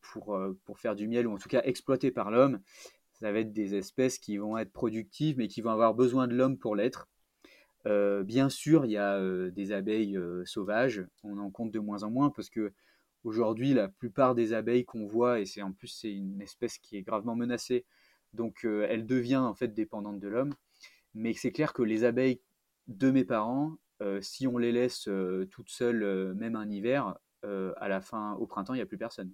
pour, 0.00 0.78
faire 0.78 0.94
du 0.94 1.08
miel, 1.08 1.26
ou 1.26 1.32
en 1.32 1.38
tout 1.38 1.48
cas 1.48 1.62
exploitées 1.64 2.10
par 2.10 2.30
l'homme, 2.30 2.60
ça 3.12 3.32
va 3.32 3.38
être 3.40 3.52
des 3.52 3.74
espèces 3.74 4.18
qui 4.18 4.36
vont 4.36 4.58
être 4.58 4.72
productives, 4.72 5.38
mais 5.38 5.48
qui 5.48 5.60
vont 5.60 5.70
avoir 5.70 5.94
besoin 5.94 6.26
de 6.26 6.34
l'homme 6.34 6.58
pour 6.58 6.76
l'être. 6.76 7.08
Euh, 7.86 8.22
bien 8.22 8.48
sûr, 8.48 8.84
il 8.84 8.92
y 8.92 8.96
a 8.96 9.16
euh, 9.16 9.50
des 9.50 9.72
abeilles 9.72 10.16
euh, 10.16 10.44
sauvages, 10.44 11.04
on 11.24 11.38
en 11.38 11.50
compte 11.50 11.72
de 11.72 11.80
moins 11.80 12.04
en 12.04 12.10
moins 12.10 12.30
parce 12.30 12.48
que 12.48 12.72
aujourd'hui, 13.24 13.74
la 13.74 13.88
plupart 13.88 14.34
des 14.34 14.52
abeilles 14.52 14.84
qu'on 14.84 15.06
voit, 15.06 15.40
et 15.40 15.46
c'est 15.46 15.62
en 15.62 15.72
plus 15.72 15.88
c'est 15.88 16.12
une 16.12 16.40
espèce 16.40 16.78
qui 16.78 16.96
est 16.96 17.02
gravement 17.02 17.34
menacée, 17.34 17.84
donc 18.34 18.64
elle 18.64 19.06
devient 19.06 19.36
en 19.36 19.54
fait 19.54 19.74
dépendante 19.74 20.18
de 20.18 20.28
l'homme. 20.28 20.54
Mais 21.14 21.34
c'est 21.34 21.52
clair 21.52 21.72
que 21.72 21.82
les 21.82 22.04
abeilles 22.04 22.40
de 22.88 23.10
mes 23.10 23.24
parents, 23.24 23.76
si 24.20 24.46
on 24.46 24.58
les 24.58 24.72
laisse 24.72 25.08
toutes 25.50 25.70
seules, 25.70 26.34
même 26.34 26.56
un 26.56 26.68
hiver, 26.68 27.16
à 27.42 27.88
la 27.88 28.00
fin, 28.00 28.34
au 28.34 28.46
printemps, 28.46 28.74
il 28.74 28.78
n'y 28.78 28.82
a 28.82 28.86
plus 28.86 28.98
personne. 28.98 29.32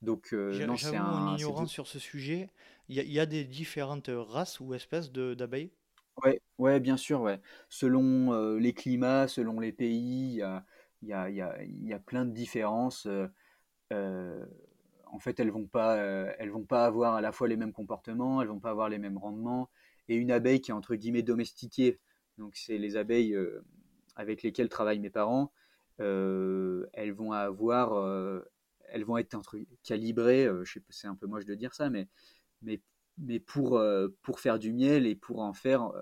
Donc, 0.00 0.32
non, 0.32 0.76
c'est 0.76 0.96
un. 0.96 1.36
ignorant 1.36 1.66
sur 1.66 1.86
ce 1.86 1.98
sujet. 1.98 2.50
Il 2.88 2.98
y, 2.98 3.12
y, 3.12 3.20
a 3.20 3.26
des 3.26 3.44
différentes 3.44 4.10
races 4.12 4.60
ou 4.60 4.74
espèces 4.74 5.12
d'abeilles? 5.12 5.70
Ouais, 6.22 6.40
ouais, 6.58 6.80
bien 6.80 6.96
sûr, 6.96 7.20
ouais. 7.22 7.40
Selon 7.68 8.32
euh, 8.32 8.58
les 8.58 8.74
climats, 8.74 9.28
selon 9.28 9.60
les 9.60 9.72
pays, 9.72 10.32
il 10.32 10.36
y 10.36 10.42
a, 10.42 10.64
y 11.02 11.12
a, 11.12 11.30
y 11.30 11.40
a, 11.40 11.62
il 11.62 11.86
y 11.86 11.92
a 11.92 11.98
plein 11.98 12.24
de 12.24 12.32
différences. 12.32 13.06
euh, 13.06 13.26
euh, 13.92 14.44
en 15.06 15.18
fait, 15.20 15.40
elles 15.40 15.50
vont 15.50 15.66
pas, 15.66 15.96
euh, 15.98 16.32
elles 16.38 16.50
vont 16.50 16.64
pas 16.64 16.86
avoir 16.86 17.14
à 17.14 17.20
la 17.22 17.32
fois 17.32 17.48
les 17.48 17.56
mêmes 17.56 17.72
comportements, 17.72 18.42
elles 18.42 18.48
vont 18.48 18.60
pas 18.60 18.70
avoir 18.70 18.88
les 18.88 18.98
mêmes 18.98 19.18
rendements. 19.18 19.70
Et 20.08 20.16
une 20.16 20.30
abeille 20.32 20.60
qui 20.60 20.70
est 20.72 20.74
entre 20.74 20.96
guillemets 20.96 21.22
domestiquée, 21.22 22.00
donc 22.42 22.56
c'est 22.56 22.78
les 22.78 22.96
abeilles 22.96 23.34
euh, 23.34 23.62
avec 24.16 24.42
lesquelles 24.42 24.68
travaillent 24.68 25.00
mes 25.00 25.10
parents, 25.10 25.52
euh, 26.00 26.86
elles 26.94 27.12
vont 27.12 27.32
avoir, 27.32 27.94
euh, 27.94 28.40
elles 28.90 29.04
vont 29.04 29.18
être 29.18 29.34
entre, 29.34 29.58
calibrées, 29.84 30.48
je 30.64 30.74
sais 30.74 30.82
c'est 30.90 31.08
un 31.08 31.16
peu 31.16 31.26
moche 31.26 31.46
de 31.46 31.54
dire 31.54 31.74
ça, 31.74 31.90
mais, 31.90 32.08
mais 32.62 32.80
mais 33.18 33.40
pour, 33.40 33.82
pour 34.22 34.40
faire 34.40 34.58
du 34.58 34.72
miel 34.72 35.06
et 35.06 35.14
pour 35.16 35.40
en 35.40 35.54
faire 35.54 35.92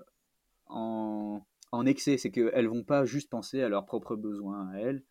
en, 0.67 1.41
en 1.71 1.85
excès. 1.85 2.17
C'est 2.17 2.31
qu'elles 2.31 2.67
vont 2.67 2.83
pas 2.83 3.05
juste 3.05 3.29
penser 3.29 3.61
à 3.61 3.69
leurs 3.69 3.85
propres 3.85 4.15
besoins 4.15 4.69
à 4.71 4.77
elles. 4.79 5.03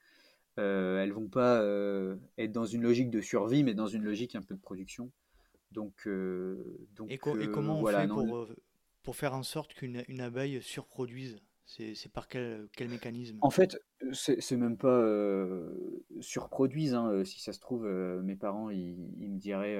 Euh, 0.59 1.03
elles 1.03 1.13
vont 1.13 1.29
pas 1.29 1.63
euh, 1.63 2.17
être 2.39 2.53
dans 2.53 2.67
une 2.67 2.83
logique 2.83 3.11
de 3.11 3.21
survie, 3.21 3.65
mais 3.65 3.75
dans 3.75 3.87
une 3.89 4.05
logique 4.05 4.37
un 4.37 4.43
peu 4.43 4.55
de 4.55 4.61
production. 4.61 5.11
Donc, 5.73 6.07
euh, 6.07 6.65
donc 6.97 7.11
Et, 7.11 7.19
co- 7.19 7.39
et 7.39 7.49
comment 7.49 7.79
on 7.79 7.83
voilà, 7.83 8.01
fait 8.01 8.09
non, 8.09 8.27
pour, 8.27 8.49
pour 9.03 9.17
faire 9.17 9.35
en 9.35 9.43
sorte 9.43 9.75
qu'une 9.75 10.05
une 10.09 10.21
abeille 10.21 10.63
surproduise? 10.63 11.39
C'est 11.67 12.13
par 12.13 12.27
quel, 12.27 12.69
mécanisme? 12.81 13.39
En 13.43 13.51
fait, 13.51 13.79
c'est 14.13 14.57
même 14.57 14.77
pas 14.77 14.89
euh, 14.89 16.03
surproduisent. 16.21 16.95
hein. 16.95 17.13
Euh, 17.13 17.25
Si 17.25 17.41
ça 17.41 17.53
se 17.53 17.61
trouve, 17.61 17.87
euh, 17.87 18.21
mes 18.23 18.35
parents, 18.35 18.71
ils, 18.71 18.97
me 18.97 19.39
diraient, 19.39 19.79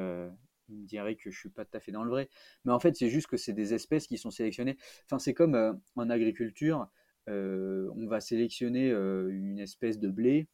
ils 0.69 0.77
me 0.77 0.87
diraient 0.87 1.17
que 1.17 1.31
je 1.33 1.39
suis 1.39 1.49
pas 1.49 1.65
tout 1.65 1.77
à 1.77 1.81
fait 1.81 1.91
dans 1.91 2.05
le 2.05 2.11
vrai. 2.11 2.29
Mais 2.65 2.73
en 2.73 2.79
fait, 2.79 2.95
c'est 2.95 3.09
juste 3.09 3.27
que 3.27 3.37
c'est 3.37 3.53
des 3.53 3.75
espèces 3.75 4.07
qui 4.07 4.19
sont 4.19 4.31
sélectionnées. 4.31 4.77
Enfin, 5.07 5.19
c'est 5.19 5.35
comme 5.35 5.81
en 5.97 6.11
agriculture, 6.11 6.89
on 7.27 8.07
va 8.07 8.21
sélectionner 8.21 8.91
une 8.91 9.59
espèce 9.59 9.99
de 9.99 10.11
blé 10.11 10.47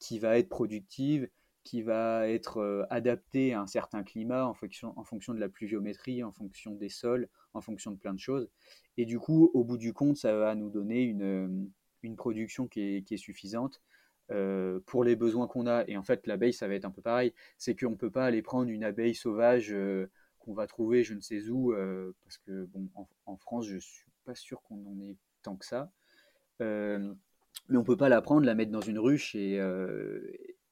qui 0.00 0.18
va 0.18 0.38
être 0.38 0.48
productive, 0.48 1.28
qui 1.64 1.82
va 1.82 2.28
être 2.28 2.58
euh, 2.58 2.84
adaptée 2.90 3.52
à 3.52 3.60
un 3.60 3.66
certain 3.66 4.02
climat 4.02 4.46
en 4.46 4.54
fonction, 4.54 4.98
en 4.98 5.04
fonction 5.04 5.34
de 5.34 5.40
la 5.40 5.48
pluviométrie, 5.48 6.22
en 6.22 6.32
fonction 6.32 6.74
des 6.74 6.88
sols, 6.88 7.28
en 7.52 7.60
fonction 7.60 7.90
de 7.90 7.96
plein 7.98 8.14
de 8.14 8.18
choses. 8.18 8.48
Et 8.96 9.04
du 9.04 9.18
coup, 9.18 9.50
au 9.54 9.64
bout 9.64 9.78
du 9.78 9.92
compte, 9.92 10.16
ça 10.16 10.34
va 10.36 10.54
nous 10.54 10.70
donner 10.70 11.02
une, 11.02 11.22
euh, 11.22 11.48
une 12.02 12.16
production 12.16 12.66
qui 12.66 12.80
est, 12.80 13.02
qui 13.02 13.14
est 13.14 13.18
suffisante 13.18 13.82
euh, 14.30 14.80
pour 14.86 15.04
les 15.04 15.16
besoins 15.16 15.46
qu'on 15.46 15.66
a. 15.66 15.84
Et 15.86 15.96
en 15.96 16.02
fait, 16.02 16.26
l'abeille, 16.26 16.52
ça 16.52 16.66
va 16.66 16.74
être 16.74 16.86
un 16.86 16.90
peu 16.90 17.02
pareil. 17.02 17.34
C'est 17.58 17.78
qu'on 17.78 17.90
ne 17.90 17.96
peut 17.96 18.10
pas 18.10 18.24
aller 18.24 18.42
prendre 18.42 18.70
une 18.70 18.84
abeille 18.84 19.14
sauvage 19.14 19.74
qu'on 20.38 20.54
va 20.54 20.66
trouver 20.66 21.04
je 21.04 21.12
ne 21.14 21.20
sais 21.20 21.50
où, 21.50 21.74
parce 22.22 22.38
que 22.38 22.64
bon, 22.66 22.88
en, 23.26 23.36
France, 23.36 23.66
je 23.66 23.74
ne 23.74 23.80
suis 23.80 24.10
pas 24.24 24.34
sûr 24.34 24.62
qu'on 24.62 24.86
en 24.86 24.98
ait 25.02 25.16
tant 25.42 25.56
que 25.56 25.66
ça. 25.66 25.92
Mais 26.60 27.76
on 27.76 27.84
peut 27.84 27.96
pas 27.96 28.08
la 28.08 28.22
prendre, 28.22 28.46
la 28.46 28.54
mettre 28.54 28.72
dans 28.72 28.80
une 28.80 28.98
ruche 28.98 29.34
et, 29.34 29.58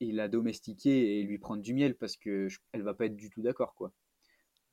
et 0.01 0.13
la 0.13 0.29
domestiquer 0.29 1.21
et 1.21 1.23
lui 1.25 1.39
prendre 1.39 1.63
du 1.63 1.75
miel 1.75 1.97
parce 1.97 2.17
que 2.17 2.49
je- 2.49 2.61
elle 2.73 2.83
va 2.83 2.95
pas 2.95 3.07
être 3.07 3.17
du 3.17 3.31
tout 3.31 3.43
d'accord, 3.43 3.75
quoi. 3.75 3.93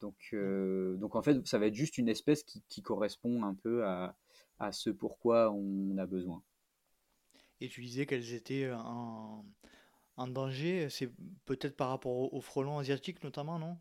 Donc, 0.01 0.15
euh, 0.34 0.96
donc 0.98 1.15
en 1.15 1.22
fait, 1.24 1.46
ça 1.48 1.60
va 1.60 1.67
être 1.67 1.75
juste 1.75 1.98
une 1.98 2.10
espèce 2.10 2.44
qui, 2.44 2.63
qui 2.70 2.82
correspond 2.82 3.44
un 3.44 3.55
peu 3.55 3.86
à, 3.86 4.15
à 4.60 4.72
ce 4.72 4.89
pourquoi 4.89 5.51
on 5.51 5.98
a 5.98 6.05
besoin. 6.05 6.44
Et 7.62 7.67
tu 7.70 7.82
disais 7.82 8.05
qu'elles 8.05 8.34
étaient 8.34 8.72
en, 8.74 9.46
en 10.17 10.27
danger, 10.27 10.89
c'est 10.89 11.12
peut-être 11.46 11.77
par 11.77 11.89
rapport 11.89 12.13
au, 12.13 12.38
au 12.38 12.41
frelon 12.41 12.79
asiatique 12.79 13.24
notamment, 13.24 13.60
non? 13.60 13.77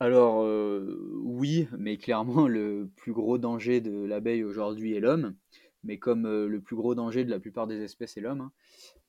Alors, 0.00 0.42
euh, 0.42 1.10
oui, 1.22 1.68
mais 1.78 1.96
clairement, 1.98 2.48
le 2.48 2.90
plus 2.96 3.12
gros 3.12 3.38
danger 3.38 3.80
de 3.80 4.04
l'abeille 4.04 4.42
aujourd'hui 4.44 4.94
est 4.94 5.00
l'homme. 5.00 5.36
Mais 5.86 5.98
comme 5.98 6.26
euh, 6.26 6.48
le 6.48 6.60
plus 6.60 6.76
gros 6.76 6.94
danger 6.94 7.24
de 7.24 7.30
la 7.30 7.38
plupart 7.38 7.66
des 7.66 7.80
espèces 7.80 8.16
est 8.16 8.20
l'homme. 8.20 8.40
hein. 8.40 8.52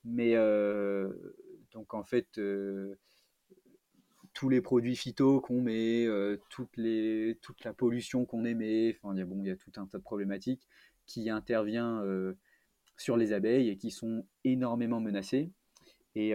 Mais 0.04 0.36
euh, 0.36 1.12
donc, 1.72 1.92
en 1.92 2.04
fait, 2.04 2.38
euh, 2.38 2.94
tous 4.32 4.48
les 4.48 4.60
produits 4.60 4.94
phyto 4.94 5.40
qu'on 5.40 5.60
met, 5.60 6.06
toute 6.48 6.76
la 7.64 7.72
pollution 7.74 8.24
qu'on 8.24 8.44
émet, 8.44 8.96
enfin, 8.96 9.14
il 9.16 9.24
bon, 9.24 9.42
y 9.42 9.50
a 9.50 9.56
tout 9.56 9.72
un 9.76 9.86
tas 9.86 9.98
de 9.98 10.02
problématiques 10.02 10.68
qui 11.06 11.28
intervient 11.28 12.04
sur 12.96 13.16
les 13.16 13.32
abeilles 13.32 13.68
et 13.70 13.76
qui 13.76 13.90
sont 13.90 14.24
énormément 14.44 15.00
menacées. 15.00 15.50
Et, 16.14 16.34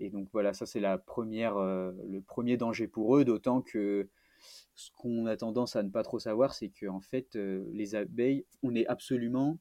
et 0.00 0.10
donc 0.10 0.28
voilà, 0.32 0.52
ça 0.52 0.66
c'est 0.66 0.80
la 0.80 0.98
première, 0.98 1.54
le 1.56 2.20
premier 2.20 2.58
danger 2.58 2.88
pour 2.88 3.16
eux, 3.16 3.24
d'autant 3.24 3.62
que 3.62 4.08
ce 4.74 4.90
qu'on 4.96 5.26
a 5.26 5.36
tendance 5.36 5.76
à 5.76 5.82
ne 5.82 5.90
pas 5.90 6.02
trop 6.02 6.18
savoir, 6.18 6.54
c'est 6.54 6.70
qu'en 6.70 7.00
fait, 7.00 7.36
euh, 7.36 7.64
les 7.72 7.94
abeilles, 7.94 8.44
on 8.62 8.74
est 8.74 8.86
absolument 8.86 9.58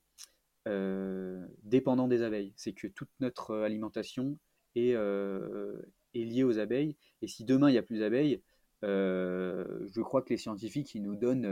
euh, 0.67 1.45
dépendant 1.63 2.07
des 2.07 2.21
abeilles. 2.21 2.53
C'est 2.55 2.71
que 2.71 2.87
toute 2.87 3.09
notre 3.19 3.51
euh, 3.51 3.65
alimentation 3.65 4.37
est, 4.75 4.93
euh, 4.93 5.77
est 6.13 6.23
liée 6.23 6.43
aux 6.43 6.57
abeilles. 6.57 6.95
Et 7.21 7.27
si 7.27 7.43
demain 7.43 7.69
il 7.69 7.73
n'y 7.73 7.77
a 7.77 7.83
plus 7.83 7.99
d'abeilles, 7.99 8.41
je 8.81 10.01
crois 10.01 10.21
que 10.21 10.29
les 10.29 10.37
scientifiques, 10.37 10.93
ils 10.95 11.01
nous 11.01 11.15
donnent 11.15 11.47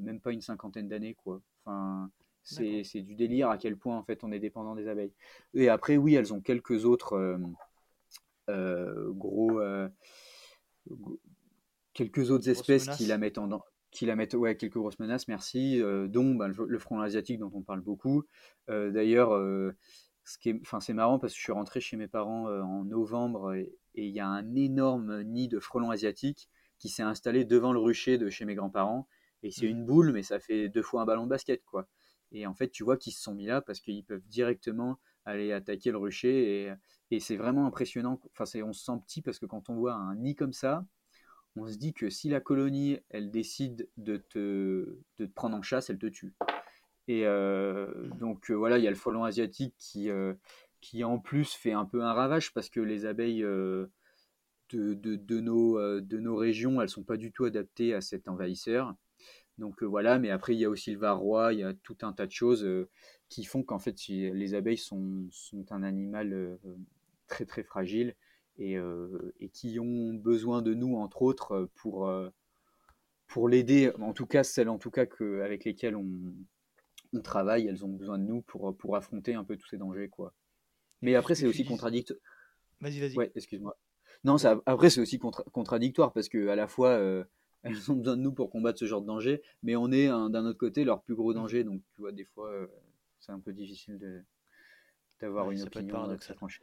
même 0.00 0.20
pas 0.20 0.32
une 0.32 0.40
cinquantaine 0.40 0.88
d'années, 0.88 1.14
quoi. 1.14 1.40
Enfin, 1.64 2.10
c'est 2.42 3.00
du 3.00 3.14
délire 3.14 3.48
à 3.48 3.58
quel 3.58 3.76
point 3.76 3.96
en 3.96 4.02
fait 4.02 4.24
on 4.24 4.32
est 4.32 4.40
dépendant 4.40 4.74
des 4.74 4.88
abeilles. 4.88 5.12
Et 5.54 5.68
après, 5.68 5.96
oui, 5.96 6.14
elles 6.14 6.34
ont 6.34 6.40
quelques 6.40 6.84
autres 6.84 7.38
gros, 8.48 9.60
quelques 11.94 12.30
autres 12.30 12.48
espèces 12.48 12.88
qui 12.88 13.06
la 13.06 13.18
mettent 13.18 13.38
en 13.38 13.48
qui 13.90 14.06
la 14.06 14.16
mettent, 14.16 14.34
ouais, 14.34 14.56
quelques 14.56 14.74
grosses 14.76 14.98
menaces, 14.98 15.28
merci, 15.28 15.80
euh, 15.80 16.08
dont 16.08 16.34
bah, 16.34 16.48
le, 16.48 16.54
le 16.66 16.78
frelon 16.80 17.00
asiatique 17.02 17.38
dont 17.38 17.52
on 17.54 17.62
parle 17.62 17.80
beaucoup. 17.80 18.24
Euh, 18.68 18.90
D'ailleurs, 18.90 19.32
euh, 19.36 19.76
ce 20.24 20.38
c'est 20.80 20.92
marrant 20.94 21.18
parce 21.18 21.32
que 21.32 21.38
je 21.38 21.44
suis 21.44 21.52
rentré 21.52 21.80
chez 21.80 21.96
mes 21.96 22.08
parents 22.08 22.48
euh, 22.48 22.60
en 22.62 22.84
novembre 22.84 23.54
et 23.54 23.78
il 23.94 24.10
y 24.10 24.20
a 24.20 24.26
un 24.26 24.54
énorme 24.54 25.22
nid 25.22 25.48
de 25.48 25.60
frelons 25.60 25.90
asiatiques 25.90 26.48
qui 26.78 26.88
s'est 26.88 27.02
installé 27.02 27.44
devant 27.44 27.72
le 27.72 27.78
rucher 27.78 28.18
de 28.18 28.28
chez 28.30 28.44
mes 28.44 28.54
grands-parents. 28.54 29.06
Et 29.42 29.50
c'est 29.50 29.66
Mhm. 29.66 29.70
une 29.70 29.84
boule, 29.84 30.12
mais 30.12 30.22
ça 30.22 30.40
fait 30.40 30.68
deux 30.68 30.82
fois 30.82 31.02
un 31.02 31.04
ballon 31.04 31.24
de 31.24 31.28
basket, 31.28 31.64
quoi. 31.64 31.88
Et 32.32 32.46
en 32.46 32.54
fait, 32.54 32.70
tu 32.70 32.82
vois 32.82 32.96
qu'ils 32.96 33.12
se 33.12 33.22
sont 33.22 33.34
mis 33.34 33.46
là 33.46 33.60
parce 33.60 33.80
qu'ils 33.80 34.04
peuvent 34.04 34.26
directement 34.26 34.98
aller 35.24 35.52
attaquer 35.52 35.92
le 35.92 35.98
rucher. 35.98 36.64
Et, 36.66 36.72
et 37.10 37.20
c'est 37.20 37.36
vraiment 37.36 37.66
impressionnant. 37.66 38.18
Enfin, 38.32 38.44
on 38.64 38.72
se 38.72 38.84
sent 38.84 38.98
petit 39.06 39.22
parce 39.22 39.38
que 39.38 39.46
quand 39.46 39.68
on 39.70 39.76
voit 39.76 39.94
un 39.94 40.16
nid 40.16 40.34
comme 40.34 40.52
ça, 40.52 40.86
on 41.56 41.66
se 41.66 41.76
dit 41.76 41.92
que 41.94 42.10
si 42.10 42.28
la 42.28 42.40
colonie, 42.40 42.98
elle 43.10 43.30
décide 43.30 43.88
de 43.96 44.16
te, 44.16 44.98
de 45.18 45.26
te 45.26 45.32
prendre 45.32 45.56
en 45.56 45.62
chasse, 45.62 45.90
elle 45.90 45.98
te 45.98 46.06
tue. 46.06 46.34
Et 47.06 47.26
euh, 47.26 48.08
donc 48.18 48.50
euh, 48.50 48.54
voilà, 48.54 48.78
il 48.78 48.84
y 48.84 48.86
a 48.86 48.90
le 48.90 48.96
frelon 48.96 49.24
asiatique 49.24 49.74
qui, 49.78 50.10
euh, 50.10 50.34
qui 50.80 51.04
en 51.04 51.18
plus 51.18 51.52
fait 51.52 51.72
un 51.72 51.84
peu 51.84 52.02
un 52.02 52.12
ravage 52.12 52.52
parce 52.52 52.70
que 52.70 52.80
les 52.80 53.06
abeilles 53.06 53.42
de, 53.42 53.90
de, 54.70 54.94
de 54.94 55.40
nos, 55.40 56.00
de 56.00 56.18
nos 56.18 56.36
régions, 56.36 56.80
elles 56.80 56.88
sont 56.88 57.04
pas 57.04 57.16
du 57.16 57.30
tout 57.30 57.44
adaptées 57.44 57.94
à 57.94 58.00
cet 58.00 58.28
envahisseur. 58.28 58.94
Donc 59.58 59.84
voilà, 59.84 60.18
mais 60.18 60.30
après 60.30 60.54
il 60.54 60.58
y 60.58 60.64
a 60.64 60.70
aussi 60.70 60.92
le 60.92 60.98
varroa, 60.98 61.52
il 61.52 61.60
y 61.60 61.62
a 61.62 61.74
tout 61.74 61.98
un 62.02 62.12
tas 62.12 62.26
de 62.26 62.32
choses 62.32 62.66
qui 63.28 63.44
font 63.44 63.62
qu'en 63.62 63.78
fait 63.78 63.96
les 64.08 64.54
abeilles 64.54 64.78
sont, 64.78 65.28
sont 65.30 65.70
un 65.70 65.84
animal 65.84 66.58
très 67.28 67.44
très 67.44 67.62
fragile 67.62 68.16
et, 68.58 68.76
euh, 68.78 69.34
et 69.40 69.48
qui 69.48 69.78
ont 69.80 70.14
besoin 70.14 70.62
de 70.62 70.74
nous 70.74 70.96
entre 70.96 71.22
autres 71.22 71.52
euh, 71.52 71.70
pour, 71.76 72.08
euh, 72.08 72.30
pour 73.26 73.48
l'aider, 73.48 73.92
en 74.00 74.12
tout 74.12 74.26
cas 74.26 74.44
celles 74.44 74.68
en 74.68 74.78
tout 74.78 74.90
cas 74.90 75.06
que, 75.06 75.42
avec 75.42 75.64
lesquelles 75.64 75.96
on, 75.96 76.08
on 77.12 77.20
travaille, 77.20 77.66
elles 77.66 77.84
ont 77.84 77.88
besoin 77.92 78.18
de 78.18 78.24
nous 78.24 78.42
pour, 78.42 78.76
pour 78.76 78.96
affronter 78.96 79.34
un 79.34 79.44
peu 79.44 79.56
tous 79.56 79.68
ces 79.68 79.78
dangers 79.78 80.08
quoi. 80.08 80.32
Mais 81.02 81.14
après 81.14 81.34
c'est 81.34 81.46
aussi 81.46 81.64
contradictoire. 81.64 82.18
Vas-y, 82.80 83.00
vas-y. 83.00 83.16
Ouais, 83.16 83.32
excuse-moi. 83.34 83.76
Non, 84.24 84.38
ça, 84.38 84.60
après 84.66 84.90
c'est 84.90 85.00
aussi 85.00 85.18
contra- 85.18 85.44
contradictoire 85.52 86.12
parce 86.12 86.28
que 86.28 86.48
à 86.48 86.56
la 86.56 86.66
fois 86.68 86.90
euh, 86.90 87.24
elles 87.62 87.90
ont 87.90 87.96
besoin 87.96 88.16
de 88.16 88.22
nous 88.22 88.32
pour 88.32 88.50
combattre 88.50 88.78
ce 88.78 88.86
genre 88.86 89.02
de 89.02 89.06
danger, 89.06 89.42
mais 89.62 89.76
on 89.76 89.90
est 89.92 90.08
un- 90.08 90.30
d'un 90.30 90.44
autre 90.46 90.58
côté 90.58 90.84
leur 90.84 91.02
plus 91.02 91.14
gros 91.14 91.32
Mhm. 91.32 91.38
danger, 91.40 91.64
donc 91.64 91.82
tu 91.94 92.00
vois 92.00 92.12
des 92.12 92.24
fois 92.24 92.50
euh, 92.50 92.66
c'est 93.20 93.32
un 93.32 93.40
peu 93.40 93.52
difficile 93.52 93.98
d'avoir 95.20 95.48
Ouais, 95.48 95.54
une 95.54 95.62
opinion 95.62 96.16
très 96.18 96.34
paradoxal. 96.34 96.36
tranchée. 96.36 96.62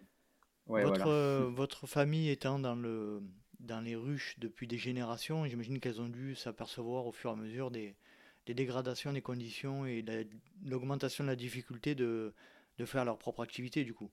Ouais, 0.72 0.86
Votre, 0.86 1.08
voilà. 1.08 1.10
euh, 1.10 1.50
votre 1.50 1.88
famille 1.88 2.30
étant 2.30 2.60
dans 2.60 2.76
le, 2.76 3.22
dans 3.60 3.82
les 3.82 3.96
ruches 3.96 4.36
depuis 4.40 4.68
des 4.68 4.78
générations. 4.78 5.46
J'imagine 5.46 5.80
qu'elles 5.80 6.02
ont 6.02 6.10
dû 6.10 6.36
s'apercevoir 6.36 7.08
au 7.08 7.12
fur 7.12 7.30
et 7.32 7.34
à 7.34 7.36
mesure 7.38 7.72
des, 7.72 7.96
des 8.46 8.54
dégradations 8.54 9.14
des 9.14 9.22
conditions 9.22 9.86
et 9.86 10.02
de 10.02 10.28
l'augmentation 10.66 11.24
de 11.24 11.30
la 11.30 11.36
difficulté 11.36 11.96
de, 11.96 12.34
de 12.78 12.86
faire 12.86 13.06
leur 13.06 13.18
propre 13.18 13.44
activité 13.44 13.84
du 13.86 13.94
coup. 13.94 14.12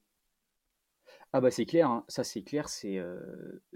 Ah 1.32 1.40
bah 1.40 1.50
c'est 1.50 1.66
clair, 1.66 1.88
hein. 1.90 2.04
ça 2.08 2.24
c'est 2.24 2.42
clair, 2.42 2.68
c'est 2.68 2.98
euh, 2.98 3.20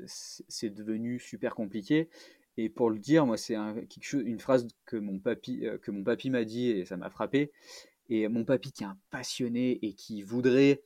c'est 0.06 0.70
devenu 0.70 1.18
super 1.18 1.54
compliqué. 1.54 2.08
Et 2.56 2.68
pour 2.68 2.90
le 2.90 2.98
dire, 2.98 3.26
moi 3.26 3.36
c'est 3.36 3.54
un, 3.54 3.74
une 4.12 4.38
phrase 4.40 4.66
que 4.86 4.96
mon 4.96 5.18
papy, 5.18 5.66
euh, 5.66 5.78
que 5.78 5.90
mon 5.90 6.02
papy 6.04 6.30
m'a 6.30 6.44
dit 6.44 6.70
et 6.70 6.84
ça 6.84 6.96
m'a 6.96 7.10
frappé. 7.10 7.52
Et 8.10 8.28
mon 8.28 8.44
papy 8.44 8.72
qui 8.72 8.84
est 8.84 8.86
un 8.86 8.98
passionné 9.10 9.78
et 9.84 9.94
qui 9.94 10.22
voudrait 10.22 10.82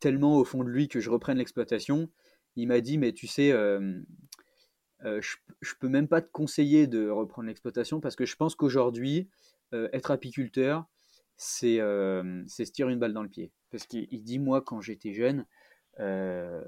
tellement 0.00 0.36
au 0.36 0.44
fond 0.44 0.64
de 0.64 0.68
lui 0.68 0.88
que 0.88 1.00
je 1.00 1.10
reprenne 1.10 1.38
l'exploitation, 1.38 2.10
il 2.56 2.68
m'a 2.68 2.80
dit 2.80 2.98
mais 2.98 3.12
tu 3.12 3.26
sais, 3.26 3.52
euh, 3.52 4.00
je, 5.02 5.36
je 5.60 5.74
peux 5.78 5.88
même 5.88 6.08
pas 6.08 6.20
te 6.20 6.30
conseiller 6.30 6.86
de 6.86 7.08
reprendre 7.08 7.48
l'exploitation 7.48 8.00
parce 8.00 8.16
que 8.16 8.24
je 8.26 8.36
pense 8.36 8.54
qu'aujourd'hui 8.54 9.28
être 9.72 10.10
apiculteur 10.10 10.86
c'est 11.36 11.76
se 11.78 12.70
tirer 12.72 12.92
une 12.92 12.98
balle 12.98 13.12
dans 13.12 13.22
le 13.22 13.28
pied. 13.28 13.52
Parce 13.70 13.86
qu'il 13.86 14.22
dit 14.24 14.38
moi 14.38 14.62
quand 14.62 14.80
j'étais 14.80 15.12
jeune 15.14 15.46
euh, 16.00 16.64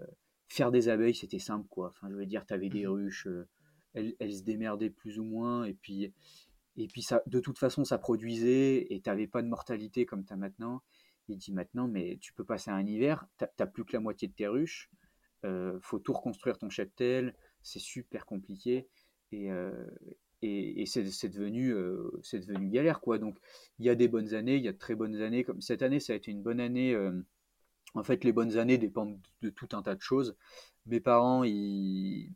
faire 0.49 0.71
des 0.71 0.89
abeilles, 0.89 1.15
c'était 1.15 1.39
simple, 1.39 1.67
quoi. 1.69 1.89
Enfin, 1.89 2.09
je 2.11 2.15
veux 2.15 2.27
dire, 2.27 2.45
tu 2.45 2.53
avais 2.53 2.69
des 2.69 2.85
mhm. 2.85 2.93
ruches, 2.93 3.27
euh, 3.27 3.49
elles, 3.95 4.35
se 4.35 4.43
démerdaient 4.43 4.91
plus 4.91 5.19
ou 5.19 5.25
moins, 5.25 5.65
et 5.65 5.75
puis, 5.75 6.13
et 6.77 6.87
puis 6.89 7.03
ça, 7.03 7.23
de 7.27 7.41
toute 7.41 7.59
façon, 7.59 7.85
ça 7.85 7.99
produisait, 7.99 8.93
et 8.93 9.01
tu 9.01 9.09
n'avais 9.09 9.27
pas 9.27 9.43
de 9.43 9.49
mortalité 9.49 10.05
comme 10.05 10.25
tu 10.25 10.33
as 10.33 10.37
maintenant. 10.37 10.83
Il 11.29 11.39
dit 11.39 11.53
maintenant, 11.53 11.89
mais 11.89 12.19
tu 12.21 12.33
peux 12.33 12.45
passer 12.45 12.71
un 12.71 12.87
hiver, 12.87 13.27
tu 13.39 13.45
n'as 13.59 13.67
plus 13.67 13.85
que 13.85 13.93
la 13.93 14.01
moitié 14.01 14.29
de 14.29 14.33
tes 14.33 14.47
ruches, 14.47 14.91
euh, 15.45 15.79
faut 15.81 15.99
tout 15.99 16.13
reconstruire 16.13 16.59
ton 16.59 16.69
cheptel, 16.71 17.35
c'est 17.63 17.79
super 17.79 18.27
compliqué, 18.27 18.89
et, 19.31 19.49
et, 20.43 20.85
c'est 20.87 21.29
devenu, 21.29 21.75
c'est 22.23 22.41
devenu 22.41 22.69
galère, 22.69 23.01
quoi. 23.01 23.19
Donc, 23.19 23.39
il 23.79 23.87
y 23.87 23.89
a 23.89 23.95
des 23.95 24.09
bonnes 24.09 24.35
années, 24.35 24.57
il 24.57 24.63
y 24.63 24.69
a 24.69 24.73
de 24.73 24.79
très 24.79 24.95
bonnes 24.95 25.23
années, 25.23 25.45
comme 25.45 25.61
cette 25.63 25.83
année, 25.83 26.01
ça 26.01 26.13
a 26.13 26.17
été 26.17 26.31
une 26.31 26.43
bonne 26.43 26.61
année 26.61 26.95
en 27.95 28.03
fait, 28.03 28.25
les 28.25 28.33
bonnes 28.33 28.57
années 28.57 28.79
dépendent 28.79 29.19
de 29.43 29.51
tout 29.51 29.69
un 29.73 29.83
tas 29.83 29.95
de 29.95 30.01
choses. 30.01 30.37
Mes 30.87 31.01
parents, 31.01 31.45
ils, 31.45 32.33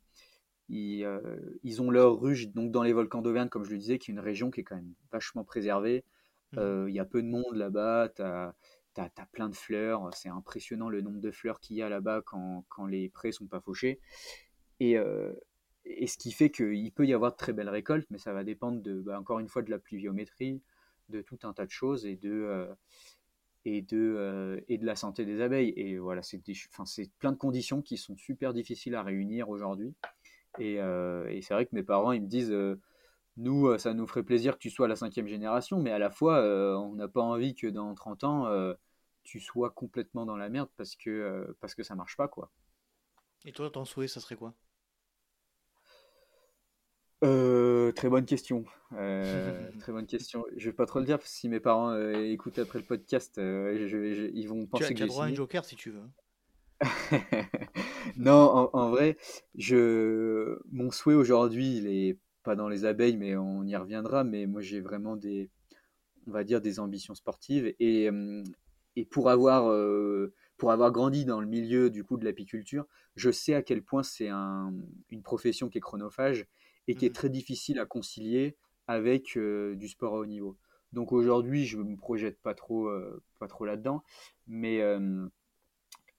ils, 0.69 1.05
euh, 1.05 1.81
ont 1.81 1.91
leur 1.91 2.21
ruche 2.21 2.49
donc 2.49 2.71
dans 2.71 2.83
les 2.83 2.93
volcans 2.93 3.23
d'Auvergne, 3.23 3.49
comme 3.49 3.65
je 3.65 3.71
le 3.71 3.79
disais, 3.79 3.99
qui 3.99 4.11
est 4.11 4.15
une 4.15 4.21
région 4.21 4.51
qui 4.51 4.61
est 4.61 4.65
quand 4.65 4.77
même 4.77 4.95
vachement 5.13 5.45
préservée. 5.45 6.05
Mmh. 6.57 6.89
Il 6.89 6.95
y 6.95 6.99
a 6.99 7.05
peu 7.05 7.23
de 7.23 7.29
monde 7.29 7.55
là-bas, 7.55 8.11
tu 8.15 8.23
as, 8.23 8.55
plein 9.33 9.49
de 9.49 9.55
fleurs. 9.55 10.11
C'est 10.15 10.29
impressionnant 10.29 10.89
le 10.89 11.01
nombre 11.01 11.21
de 11.21 11.31
fleurs 11.31 11.61
qu'il 11.61 11.77
y 11.77 11.83
a 11.83 11.89
là-bas 11.89 12.23
quand, 12.25 12.65
quand, 12.69 12.87
les 12.87 13.09
prés 13.09 13.33
sont 13.33 13.47
pas 13.47 13.61
fauchés. 13.61 14.01
Et, 14.81 14.97
et 15.85 16.07
ce 16.07 16.19
qui 16.19 16.33
fait 16.33 16.51
qu'il 16.51 16.93
peut 16.93 17.07
y 17.07 17.15
avoir 17.15 17.33
de 17.33 17.37
très 17.37 17.53
belles 17.53 17.69
récoltes, 17.69 18.07
mais 18.11 18.19
ça 18.19 18.33
va 18.33 18.45
dépendre, 18.45 18.83
de, 18.83 19.01
bah, 19.01 19.19
encore 19.19 19.39
une 19.39 19.49
fois, 19.49 19.63
de 19.63 19.71
la 19.71 19.79
pluviométrie, 19.79 20.61
de 21.09 21.23
tout 21.23 21.39
un 21.45 21.53
tas 21.53 21.67
de 21.67 21.71
choses 21.71 22.07
et 22.07 22.17
de 22.17 22.69
et 23.65 23.83
de, 23.83 24.65
et 24.69 24.79
de 24.79 24.87
la 24.87 24.95
santé 24.97 25.25
des 25.25 25.41
abeilles. 25.41 25.73
Et 25.77 25.99
voilà, 25.99 26.23
c'est 26.23 26.41
plein 27.19 27.33
de 27.33 27.37
conditions 27.37 27.83
qui 27.83 27.97
sont 27.97 28.17
super 28.17 28.55
difficiles 28.55 28.95
à 28.95 29.03
réunir 29.03 29.49
aujourd'hui. 29.49 29.95
Et, 30.59 30.75
et 30.75 31.43
c'est 31.43 31.55
vrai 31.55 31.67
que 31.67 31.75
mes 31.75 31.83
parents, 31.83 32.13
ils 32.13 32.23
me 32.23 32.29
disent, 32.29 32.55
nous, 33.37 33.77
ça 33.79 33.95
nous 33.95 34.07
ferait 34.07 34.23
plaisir 34.23 34.55
que 34.55 34.59
tu 34.59 34.71
sois 34.71 34.89
la 34.89 34.97
cinquième 34.97 35.27
génération, 35.29 35.81
mais 35.81 35.91
à 35.91 35.99
la 35.99 36.11
fois, 36.11 36.41
on 36.79 36.95
n'a 36.95 37.09
pas 37.09 37.23
envie 37.23 37.55
que 37.55 37.67
dans 37.67 37.95
30 37.95 38.25
ans, 38.25 38.75
tu 39.23 39.41
sois 39.41 39.71
complètement 39.71 40.27
dans 40.27 40.37
la 40.37 40.49
merde 40.49 40.69
parce 40.77 40.97
que, 40.97 41.57
parce 41.61 41.75
que 41.75 41.83
ça 41.83 41.95
marche 41.95 42.17
pas, 42.17 42.29
quoi. 42.29 42.51
Et 43.45 43.53
toi, 43.53 43.71
ton 43.71 43.85
souhait, 43.85 44.09
ça 44.09 44.21
serait 44.21 44.37
quoi? 44.37 44.55
Euh, 47.25 47.93
très 47.93 48.09
bonne 48.09 48.27
question. 48.27 48.65
Euh, 48.93 49.71
très 49.81 49.93
bonne 49.93 50.07
question. 50.07 50.45
Je 50.57 50.69
vais 50.69 50.75
pas 50.75 50.87
trop 50.87 50.99
le 50.99 51.07
dire 51.07 51.19
parce 51.19 51.31
que 51.31 51.37
si 51.37 51.49
mes 51.49 51.61
parents 51.61 51.91
euh, 51.91 52.25
écoutent 52.25 52.59
après 52.59 52.79
le 52.79 52.85
podcast, 52.85 53.37
ils 53.39 54.47
vont 54.49 54.67
penser 54.67 54.95
tu 54.95 55.03
as, 55.03 55.07
droit 55.07 55.25
à 55.25 55.29
un 55.29 55.35
joker 55.35 55.65
si 55.65 55.77
tu 55.77 55.91
veux. 55.91 56.03
non, 58.17 58.69
en, 58.73 58.91
vrai, 58.91 59.17
je 59.55 60.59
mon 60.71 60.91
souhait 60.91 61.15
aujourd'hui, 61.15 61.79
il 61.79 61.87
est 61.87 62.19
pas 62.47 62.57
dans 62.57 62.69
les 62.69 62.85
abeilles, 62.85 63.17
mais 63.17 63.37
on 63.37 63.65
y 63.65 63.77
reviendra. 63.77 64.25
Mais 64.25 64.47
moi, 64.47 64.63
j'ai 64.63 64.81
vraiment 64.81 65.17
des, 65.17 65.51
on 66.27 66.31
va 66.31 66.45
dire, 66.45 66.61
des 66.61 66.81
ambitions 66.81 67.15
sportives 67.15 67.75
et, 67.79 68.09
et 68.97 69.05
pour 69.05 69.29
avoir 69.29 69.63
pour 70.57 70.73
avoir 70.73 70.91
grandi 70.91 71.25
dans 71.25 71.41
le 71.41 71.47
milieu 71.47 71.91
du 71.91 72.03
coup 72.05 72.17
de 72.17 72.25
l'apiculture, 72.25 72.87
je 73.15 73.31
sais 73.31 73.55
à 73.55 73.63
quel 73.63 73.83
point 73.83 74.03
c'est 74.03 74.29
un, 74.29 74.73
une 75.11 75.23
profession 75.23 75.69
qui 75.69 75.79
est 75.79 75.83
chronophage 75.83 76.47
et 76.89 76.95
qui 76.95 77.05
est 77.05 77.11
mmh. 77.11 77.21
très 77.21 77.29
difficile 77.29 77.79
à 77.79 77.87
concilier 77.87 78.57
avec 78.87 79.37
euh, 79.37 79.75
du 79.75 79.89
sport 79.89 80.15
à 80.15 80.19
haut 80.19 80.27
niveau. 80.27 80.57
Donc 80.93 81.13
aujourd'hui, 81.13 81.67
je 81.67 81.77
me 81.77 81.97
projette 81.97 82.41
pas 82.41 82.55
trop, 82.55 82.87
euh, 82.87 83.23
pas 83.39 83.49
trop 83.49 83.67
là-dedans, 83.67 84.03
mais, 84.47 84.81
euh, 84.81 85.27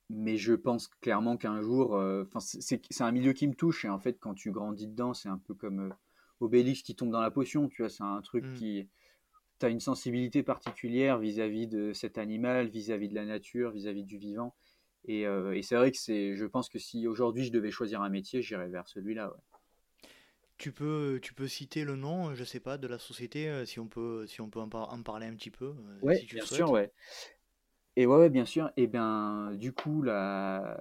mais 0.09 0.37
je 0.37 0.53
pense 0.53 0.87
clairement 1.01 1.37
qu'un 1.37 1.61
jour, 1.61 1.99
c'est 2.39 3.01
un 3.01 3.11
milieu 3.11 3.33
qui 3.33 3.47
me 3.47 3.55
touche, 3.55 3.85
et 3.85 3.89
en 3.89 3.97
fait, 3.97 4.19
quand 4.19 4.35
tu 4.35 4.51
grandis 4.51 4.87
dedans, 4.87 5.13
c'est 5.13 5.29
un 5.29 5.39
peu 5.39 5.55
comme 5.55 5.93
Obélix 6.39 6.81
qui 6.81 6.95
tombe 6.95 7.11
dans 7.11 7.21
la 7.21 7.31
potion, 7.31 7.67
tu 7.69 7.81
vois, 7.81 7.89
c'est 7.89 8.03
un 8.03 8.21
truc 8.21 8.45
mmh. 8.45 8.53
qui... 8.53 8.89
Tu 9.59 9.65
as 9.65 9.69
une 9.69 9.79
sensibilité 9.79 10.43
particulière 10.43 11.17
vis-à-vis 11.17 11.67
de 11.67 11.91
cet 11.91 12.17
animal, 12.19 12.67
vis-à-vis 12.67 13.09
de 13.09 13.15
la 13.15 13.25
nature, 13.25 13.71
vis-à-vis 13.71 14.03
du 14.03 14.17
vivant. 14.17 14.55
Et, 15.05 15.21
et 15.21 15.61
c'est 15.63 15.75
vrai 15.75 15.89
que 15.91 15.97
c'est, 15.97 16.35
je 16.35 16.45
pense 16.45 16.69
que 16.69 16.77
si 16.77 17.07
aujourd'hui 17.07 17.43
je 17.43 17.51
devais 17.51 17.71
choisir 17.71 18.01
un 18.01 18.09
métier, 18.09 18.43
j'irais 18.43 18.67
vers 18.67 18.87
celui-là. 18.87 19.29
Ouais. 19.29 19.41
Tu 20.57 20.71
peux, 20.71 21.19
tu 21.21 21.35
peux 21.35 21.47
citer 21.47 21.83
le 21.83 21.95
nom, 21.95 22.33
je 22.33 22.43
sais 22.43 22.59
pas, 22.59 22.79
de 22.79 22.87
la 22.87 22.97
société, 22.97 23.47
euh, 23.47 23.65
si 23.65 23.79
on 23.79 23.87
peut, 23.87 24.25
si 24.25 24.41
on 24.41 24.49
peut 24.49 24.59
en, 24.59 24.67
parler 24.69 25.27
un 25.27 25.35
petit 25.35 25.51
peu. 25.51 25.65
Euh, 25.65 25.99
ouais, 26.01 26.25
bien 26.31 26.43
sûr, 26.43 26.71
ouais. 26.71 26.91
Et 27.95 28.07
ouais, 28.07 28.29
bien 28.29 28.45
sûr. 28.45 28.71
Et 28.75 28.87
bien, 28.87 29.51
du 29.53 29.71
coup, 29.71 30.01
la, 30.01 30.79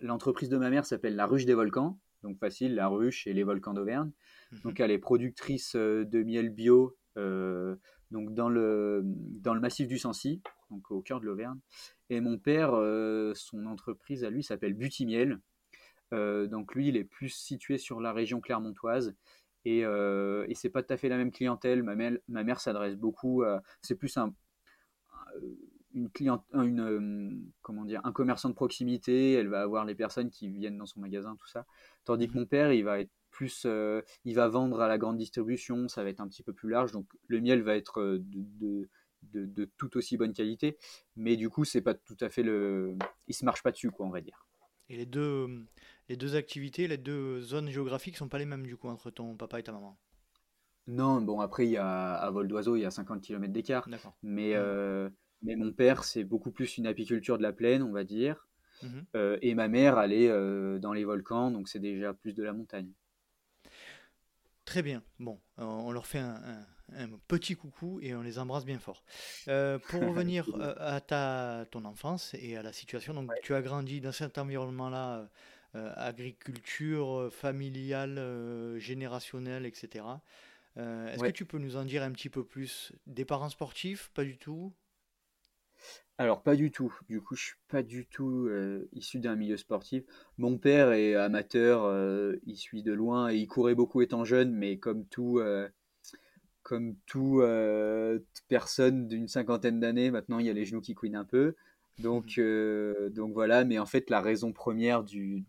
l'entreprise 0.00 0.48
de 0.48 0.56
ma 0.56 0.68
mère 0.68 0.84
s'appelle 0.84 1.14
La 1.14 1.26
Ruche 1.26 1.44
des 1.44 1.54
Volcans. 1.54 1.98
Donc 2.24 2.38
facile, 2.38 2.74
La 2.74 2.88
Ruche 2.88 3.26
et 3.28 3.32
les 3.32 3.44
Volcans 3.44 3.72
d'Auvergne. 3.72 4.10
Mhm. 4.52 4.60
Donc 4.64 4.80
elle 4.80 4.90
est 4.90 4.98
productrice 4.98 5.74
euh, 5.76 6.04
de 6.04 6.22
miel 6.22 6.50
bio, 6.50 6.96
donc 8.10 8.34
dans 8.34 8.48
le, 8.48 9.02
dans 9.04 9.54
le 9.54 9.60
massif 9.60 9.88
du 9.88 9.98
Sancy, 9.98 10.42
donc 10.70 10.90
au 10.90 11.02
cœur 11.02 11.20
de 11.20 11.26
l'Auvergne. 11.26 11.58
Et 12.10 12.20
mon 12.20 12.38
père, 12.38 12.70
son 13.34 13.66
entreprise 13.66 14.24
à 14.24 14.30
lui 14.30 14.42
s'appelle 14.42 14.74
Butimiel. 14.74 15.40
Euh, 16.12 16.46
donc 16.46 16.74
lui, 16.74 16.88
il 16.88 16.96
est 16.96 17.04
plus 17.04 17.30
situé 17.30 17.78
sur 17.78 18.00
la 18.00 18.12
région 18.12 18.40
clermontoise. 18.40 19.14
Et, 19.64 19.84
euh, 19.84 20.44
et 20.48 20.54
c'est 20.54 20.70
pas 20.70 20.82
tout 20.82 20.92
à 20.92 20.96
fait 20.96 21.08
la 21.08 21.16
même 21.16 21.32
clientèle. 21.32 21.82
Ma 21.82 21.94
mère, 21.94 22.16
ma 22.28 22.44
mère 22.44 22.60
s'adresse 22.60 22.96
beaucoup. 22.96 23.44
c'est 23.82 23.96
plus 23.96 24.16
un, 24.16 24.34
une 25.94 26.10
client, 26.10 26.44
une, 26.54 26.80
euh, 26.80 27.30
comment 27.62 27.84
dire, 27.84 28.00
un 28.04 28.12
commerçant 28.12 28.48
de 28.48 28.54
proximité. 28.54 29.34
Elle 29.34 29.48
va 29.48 29.62
avoir 29.62 29.84
les 29.84 29.94
personnes 29.94 30.30
qui 30.30 30.48
viennent 30.48 30.78
dans 30.78 30.86
son 30.86 31.00
magasin, 31.00 31.36
tout 31.36 31.48
ça. 31.48 31.66
Tandis 32.04 32.28
que 32.28 32.38
mon 32.38 32.46
père, 32.46 32.72
il 32.72 32.84
va 32.84 33.00
être 33.00 33.10
plus, 33.32 33.64
euh, 33.66 34.02
il 34.24 34.36
va 34.36 34.46
vendre 34.48 34.80
à 34.80 34.88
la 34.88 34.98
grande 34.98 35.16
distribution. 35.16 35.88
Ça 35.88 36.04
va 36.04 36.10
être 36.10 36.20
un 36.20 36.28
petit 36.28 36.44
peu 36.44 36.52
plus 36.52 36.70
large. 36.70 36.92
Donc 36.92 37.06
le 37.26 37.40
miel 37.40 37.62
va 37.62 37.76
être 37.76 38.20
de, 38.22 38.88
de, 39.22 39.46
de, 39.46 39.64
tout 39.76 39.96
aussi 39.96 40.16
bonne 40.16 40.32
qualité. 40.32 40.78
Mais 41.16 41.36
du 41.36 41.48
coup, 41.50 41.64
c'est 41.64 41.82
pas 41.82 41.94
tout 41.94 42.16
à 42.20 42.28
fait 42.28 42.44
le, 42.44 42.96
il 43.26 43.34
se 43.34 43.44
marche 43.44 43.62
pas 43.62 43.72
dessus, 43.72 43.90
quoi, 43.90 44.06
on 44.06 44.10
va 44.10 44.20
dire. 44.20 44.46
Et 44.88 44.96
les 44.96 45.06
deux, 45.06 45.48
les 46.08 46.16
deux 46.16 46.36
activités, 46.36 46.86
les 46.86 46.98
deux 46.98 47.40
zones 47.40 47.70
géographiques 47.70 48.16
sont 48.16 48.28
pas 48.28 48.38
les 48.38 48.44
mêmes 48.44 48.66
du 48.66 48.76
coup 48.76 48.88
entre 48.88 49.10
ton 49.10 49.36
papa 49.36 49.58
et 49.58 49.62
ta 49.62 49.72
maman? 49.72 49.98
Non, 50.86 51.20
bon 51.20 51.40
après 51.40 51.66
il 51.66 51.70
y 51.70 51.76
a 51.76 52.14
à 52.14 52.30
vol 52.30 52.48
d'oiseau, 52.48 52.76
il 52.76 52.82
y 52.82 52.84
a 52.84 52.90
50 52.90 53.22
km 53.22 53.52
d'écart. 53.52 53.88
Mais, 54.22 54.54
euh, 54.54 55.08
mais 55.42 55.56
mon 55.56 55.72
père 55.72 56.04
c'est 56.04 56.24
beaucoup 56.24 56.50
plus 56.50 56.76
une 56.76 56.86
apiculture 56.86 57.38
de 57.38 57.42
la 57.42 57.52
plaine, 57.52 57.82
on 57.82 57.92
va 57.92 58.04
dire. 58.04 58.46
Euh, 59.14 59.38
et 59.42 59.54
ma 59.54 59.68
mère 59.68 60.00
elle 60.00 60.12
est 60.12 60.28
euh, 60.28 60.80
dans 60.80 60.92
les 60.92 61.04
volcans, 61.04 61.52
donc 61.52 61.68
c'est 61.68 61.78
déjà 61.78 62.12
plus 62.12 62.34
de 62.34 62.42
la 62.42 62.52
montagne. 62.52 62.90
Très 64.64 64.82
bien. 64.82 65.02
Bon, 65.18 65.40
on 65.58 65.90
leur 65.90 66.06
fait 66.06 66.18
un, 66.18 66.64
un 66.96 67.08
petit 67.28 67.54
coucou 67.54 68.00
et 68.02 68.14
on 68.14 68.22
les 68.22 68.38
embrasse 68.38 68.64
bien 68.64 68.78
fort. 68.78 69.02
Euh, 69.48 69.78
pour 69.78 70.00
revenir 70.08 70.48
euh, 70.54 70.74
à 70.78 71.00
ta, 71.00 71.66
ton 71.70 71.84
enfance 71.84 72.34
et 72.34 72.56
à 72.56 72.62
la 72.62 72.72
situation, 72.72 73.14
donc 73.14 73.30
tu 73.42 73.54
as 73.54 73.62
grandi 73.62 74.00
dans 74.00 74.12
cet 74.12 74.38
environnement-là, 74.38 75.28
euh, 75.74 75.92
agriculture 75.96 77.30
familiale, 77.32 78.76
générationnelle, 78.78 79.66
etc. 79.66 80.04
Est-ce 80.76 81.22
que 81.22 81.30
tu 81.30 81.44
peux 81.44 81.58
nous 81.58 81.76
en 81.76 81.84
dire 81.84 82.02
un 82.02 82.12
petit 82.12 82.30
peu 82.30 82.44
plus? 82.44 82.92
Des 83.06 83.24
parents 83.24 83.50
sportifs? 83.50 84.10
Pas 84.14 84.24
du 84.24 84.38
tout? 84.38 84.72
Alors 86.18 86.42
pas 86.42 86.56
du 86.56 86.70
tout. 86.70 86.94
Du 87.08 87.20
coup, 87.20 87.34
je 87.34 87.42
suis 87.42 87.56
pas 87.68 87.82
du 87.82 88.06
tout 88.06 88.48
issu 88.92 89.18
d'un 89.18 89.34
milieu 89.34 89.56
sportif. 89.56 90.04
Mon 90.38 90.58
père 90.58 90.92
est 90.92 91.14
amateur, 91.14 92.36
il 92.46 92.56
suit 92.56 92.82
de 92.82 92.92
loin 92.92 93.30
et 93.30 93.36
il 93.36 93.46
courait 93.48 93.74
beaucoup 93.74 94.02
étant 94.02 94.24
jeune, 94.24 94.52
mais 94.52 94.78
comme 94.78 95.04
tout, 95.06 95.40
comme 96.62 96.94
tout 97.06 97.40
euh, 97.40 98.18
toute 98.18 98.44
personne 98.48 99.08
d'une 99.08 99.28
cinquantaine 99.28 99.80
d'années, 99.80 100.10
maintenant 100.10 100.38
il 100.38 100.46
y 100.46 100.50
a 100.50 100.52
les 100.52 100.64
genoux 100.64 100.80
qui 100.80 100.94
couinent 100.94 101.16
un 101.16 101.24
peu. 101.24 101.54
Donc, 101.98 102.36
mmh. 102.36 102.40
euh, 102.40 103.10
donc 103.10 103.34
voilà, 103.34 103.64
mais 103.64 103.78
en 103.78 103.86
fait 103.86 104.08
la 104.10 104.20
raison 104.20 104.52
première 104.52 105.04
du, 105.04 105.44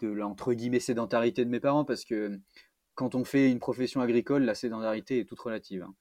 de 0.00 0.08
l'entre 0.08 0.52
guillemets 0.52 0.80
sédentarité 0.80 1.44
de 1.44 1.50
mes 1.50 1.60
parents 1.60 1.84
parce 1.84 2.04
que 2.04 2.38
quand 2.96 3.14
on 3.14 3.24
fait 3.24 3.50
une 3.50 3.60
profession 3.60 4.00
agricole, 4.00 4.44
la 4.44 4.54
sédentarité 4.56 5.20
est 5.20 5.24
toute 5.24 5.40
relative. 5.40 5.84
hein. 5.84 5.94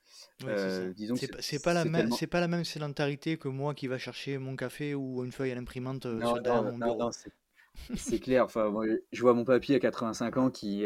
Euh, 0.47 0.93
disons 0.93 1.15
que 1.15 1.19
C'est 1.19 1.41
c'est 1.41 1.60
pas, 1.60 1.73
la 1.73 1.86
même, 1.86 2.01
tellement. 2.01 2.15
c'est 2.17 2.27
pas 2.27 2.39
la 2.39 2.47
même 2.47 2.65
sédentarité 2.65 3.38
que 3.38 3.47
moi 3.47 3.73
qui 3.75 3.88
va 3.88 3.97
chercher 3.97 4.38
mon 4.38 4.55
café 4.55 4.95
ou 4.95 5.23
une 5.23 5.31
feuille 5.31 5.51
à 5.51 5.55
l'imprimante 5.55 6.05
euh, 6.05 6.19
Non, 6.19 6.36
sur 6.36 6.41
non, 6.43 6.63
mon 6.63 6.71
non, 6.71 6.77
bureau. 6.77 6.99
non, 6.99 7.12
c'est 7.12 7.31
c'est 7.95 8.19
clair. 8.19 8.45
Enfin, 8.45 8.73
je 9.12 9.21
vois 9.21 9.34
mon 9.34 9.43
papy 9.45 9.73
à 9.75 9.79
85 9.79 10.38
ans 10.38 10.49
qui, 10.49 10.86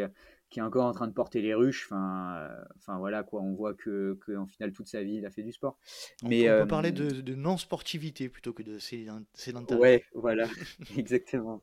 qui 0.50 0.58
est 0.58 0.62
encore 0.62 0.86
en 0.86 0.92
train 0.92 1.06
de 1.06 1.12
porter 1.12 1.40
les 1.40 1.54
ruches. 1.54 1.86
Enfin, 1.90 2.48
euh, 2.88 2.96
voilà 2.98 3.22
quoi. 3.22 3.40
On 3.42 3.54
voit 3.54 3.74
que, 3.74 4.18
que 4.26 4.36
en 4.36 4.46
final 4.46 4.72
toute 4.72 4.88
sa 4.88 5.02
vie 5.02 5.16
il 5.16 5.26
a 5.26 5.30
fait 5.30 5.42
du 5.42 5.52
sport. 5.52 5.78
On, 6.22 6.28
peut 6.28 6.30
Mais 6.30 6.48
on 6.48 6.54
peut 6.56 6.64
euh, 6.64 6.66
parler 6.66 6.92
de, 6.92 7.20
de 7.20 7.34
non-sportivité 7.34 8.28
plutôt 8.28 8.52
que 8.52 8.62
de 8.62 8.78
sédent- 8.78 9.24
sédentarité. 9.34 9.80
ouais, 9.80 10.04
voilà, 10.14 10.48
exactement. 10.96 11.62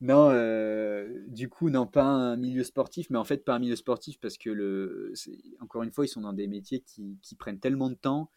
Non, 0.00 0.30
euh, 0.30 1.24
du 1.28 1.48
coup, 1.50 1.68
non, 1.68 1.86
pas 1.86 2.04
un 2.04 2.36
milieu 2.36 2.64
sportif, 2.64 3.10
mais 3.10 3.18
en 3.18 3.24
fait, 3.24 3.44
pas 3.44 3.54
un 3.54 3.58
milieu 3.58 3.76
sportif 3.76 4.18
parce 4.18 4.38
que, 4.38 4.48
le, 4.48 5.12
encore 5.60 5.82
une 5.82 5.92
fois, 5.92 6.06
ils 6.06 6.08
sont 6.08 6.22
dans 6.22 6.32
des 6.32 6.46
métiers 6.46 6.80
qui, 6.80 7.18
qui 7.22 7.34
prennent 7.34 7.60
tellement 7.60 7.90
de 7.90 7.94
temps 7.94 8.30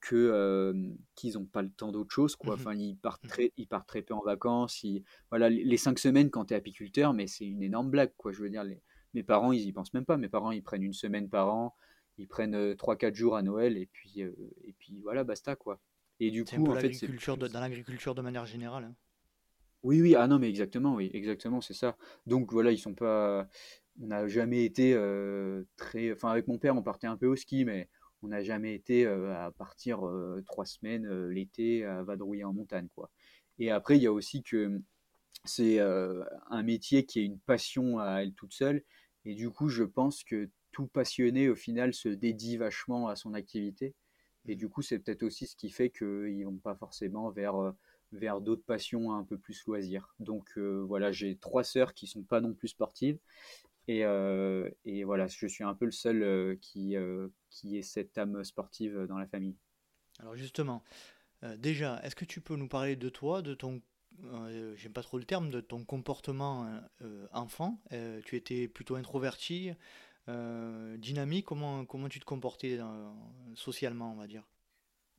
que, 0.00 0.16
euh, 0.16 0.74
qu'ils 1.14 1.34
n'ont 1.34 1.46
pas 1.46 1.62
le 1.62 1.70
temps 1.70 1.92
d'autre 1.92 2.12
chose, 2.12 2.36
quoi. 2.36 2.54
Mhm, 2.54 2.60
Enfin, 2.60 2.74
ils 2.74 2.96
partent 2.96 3.24
mhm. 3.24 3.30
très, 3.30 3.52
ils 3.58 3.66
partent 3.68 3.88
très 3.88 4.02
peu 4.02 4.14
en 4.14 4.22
vacances. 4.22 4.82
ils- 4.84 5.04
voilà, 5.30 5.50
les 5.50 5.76
cinq 5.78 5.98
semaines 5.98 6.30
quand 6.30 6.46
tu 6.46 6.54
es 6.54 6.56
apiculteur, 6.56 7.14
mais 7.14 7.26
c'est 7.26 7.46
une 7.46 7.62
énorme 7.62 7.90
blague, 7.90 8.12
quoi. 8.16 8.32
Je 8.32 8.40
veux 8.42 8.50
dire, 8.50 8.64
les- 8.64 8.82
mes 9.14 9.22
parents, 9.22 9.52
ils 9.52 9.62
y 9.66 9.72
pensent 9.72 9.94
même 9.94 10.06
pas. 10.06 10.16
Mes 10.18 10.28
parents, 10.30 10.52
ils 10.52 10.62
prennent 10.62 10.82
une 10.84 10.92
semaine 10.94 11.28
par 11.28 11.52
an, 11.54 11.74
ils 12.18 12.28
prennent 12.28 12.54
euh, 12.54 12.74
trois, 12.76 12.96
quatre 12.96 13.14
jours 13.16 13.36
à 13.36 13.42
Noël, 13.42 13.76
et 13.76 13.86
puis, 13.86 14.22
euh, 14.22 14.32
et 14.64 14.72
puis 14.74 15.00
voilà, 15.02 15.24
basta, 15.24 15.56
quoi. 15.56 15.80
Et 16.20 16.30
du 16.30 16.44
coup, 16.46 16.70
en 16.70 16.76
fait, 16.76 16.94
c'est 16.94 17.08
dans 17.48 17.60
l'agriculture 17.60 18.14
de 18.14 18.22
manière 18.22 18.46
générale. 18.46 18.84
hein. 18.84 18.94
Oui, 19.82 20.00
oui, 20.00 20.14
ah 20.14 20.28
non, 20.28 20.38
mais 20.38 20.48
exactement, 20.48 20.94
oui, 20.94 21.10
exactement, 21.12 21.60
c'est 21.60 21.74
ça. 21.74 21.96
Donc 22.26 22.52
voilà, 22.52 22.70
ils 22.70 22.78
sont 22.78 22.94
pas. 22.94 23.48
On 24.00 24.06
n'a 24.06 24.28
jamais 24.28 24.64
été 24.64 24.94
euh, 24.94 25.64
très. 25.76 26.12
Enfin, 26.12 26.30
avec 26.30 26.46
mon 26.46 26.58
père, 26.58 26.76
on 26.76 26.82
partait 26.82 27.08
un 27.08 27.16
peu 27.16 27.26
au 27.26 27.34
ski, 27.36 27.64
mais 27.64 27.88
on 28.22 28.28
n'a 28.28 28.42
jamais 28.44 28.74
été 28.74 29.04
euh, 29.06 29.34
à 29.34 29.50
partir 29.50 30.06
euh, 30.06 30.40
trois 30.46 30.66
semaines 30.66 31.28
l'été 31.28 31.84
à 31.84 32.02
vadrouiller 32.04 32.44
en 32.44 32.52
montagne, 32.52 32.88
quoi. 32.94 33.10
Et 33.58 33.70
après, 33.70 33.96
il 33.96 34.02
y 34.02 34.06
a 34.06 34.12
aussi 34.12 34.42
que 34.44 34.80
c'est 35.44 35.80
un 35.80 36.62
métier 36.62 37.04
qui 37.06 37.20
est 37.20 37.24
une 37.24 37.38
passion 37.40 37.98
à 37.98 38.22
elle 38.22 38.34
toute 38.34 38.52
seule. 38.54 38.82
Et 39.24 39.34
du 39.34 39.50
coup, 39.50 39.68
je 39.68 39.84
pense 39.84 40.24
que 40.24 40.50
tout 40.72 40.86
passionné, 40.86 41.48
au 41.48 41.54
final, 41.56 41.94
se 41.94 42.08
dédie 42.08 42.56
vachement 42.56 43.08
à 43.08 43.16
son 43.16 43.34
activité. 43.34 43.94
Et 44.46 44.56
du 44.56 44.68
coup, 44.68 44.82
c'est 44.82 44.98
peut-être 45.00 45.22
aussi 45.24 45.46
ce 45.46 45.56
qui 45.56 45.70
fait 45.70 45.90
qu'ils 45.90 46.44
vont 46.44 46.58
pas 46.58 46.74
forcément 46.76 47.30
vers, 47.30 47.74
vers 48.12 48.40
d'autres 48.40 48.64
passions 48.64 49.12
un 49.12 49.24
peu 49.24 49.36
plus 49.38 49.64
loisirs. 49.66 50.14
Donc 50.20 50.52
euh, 50.56 50.84
voilà, 50.86 51.12
j'ai 51.12 51.36
trois 51.36 51.64
sœurs 51.64 51.94
qui 51.94 52.06
sont 52.06 52.22
pas 52.22 52.40
non 52.40 52.54
plus 52.54 52.68
sportives. 52.68 53.18
Et, 53.88 54.04
euh, 54.04 54.70
et 54.84 55.02
voilà, 55.02 55.26
je 55.26 55.46
suis 55.48 55.64
un 55.64 55.74
peu 55.74 55.86
le 55.86 55.90
seul 55.90 56.22
euh, 56.22 56.56
qui, 56.60 56.94
qui 57.50 57.76
ait 57.76 57.82
cette 57.82 58.16
âme 58.16 58.44
sportive 58.44 59.06
dans 59.08 59.18
la 59.18 59.26
famille. 59.26 59.56
Alors 60.20 60.36
justement, 60.36 60.84
déjà, 61.56 62.00
est-ce 62.04 62.14
que 62.14 62.24
tu 62.24 62.40
peux 62.40 62.54
nous 62.54 62.68
parler 62.68 62.94
de 62.94 63.08
toi, 63.08 63.42
de 63.42 63.54
ton, 63.54 63.82
euh, 64.24 64.76
j'aime 64.76 64.92
pas 64.92 65.02
trop 65.02 65.18
le 65.18 65.24
terme, 65.24 65.50
de 65.50 65.60
ton 65.60 65.84
comportement 65.84 66.68
euh, 67.00 67.26
enfant? 67.32 67.80
Euh, 67.92 68.20
tu 68.24 68.36
étais 68.36 68.68
plutôt 68.68 68.94
introverti, 68.94 69.72
dynamique, 70.28 71.46
comment, 71.46 71.84
comment 71.84 72.08
tu 72.08 72.20
te 72.20 72.24
comportais 72.24 72.78
socialement, 73.54 74.12
on 74.12 74.16
va 74.16 74.28
dire, 74.28 74.44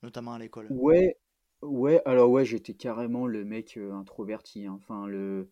notamment 0.01 0.34
à 0.34 0.39
l'école? 0.39 0.67
Ouais, 0.69 1.17
ouais, 1.63 2.02
alors 2.06 2.30
ouais, 2.32 2.45
j'étais 2.45 2.73
carrément 2.73 3.28
le 3.28 3.43
mec 3.45 3.78
euh, 3.78 3.93
introverti. 3.93 4.65
hein. 4.67 4.73
Enfin, 4.82 5.08
le, 5.08 5.49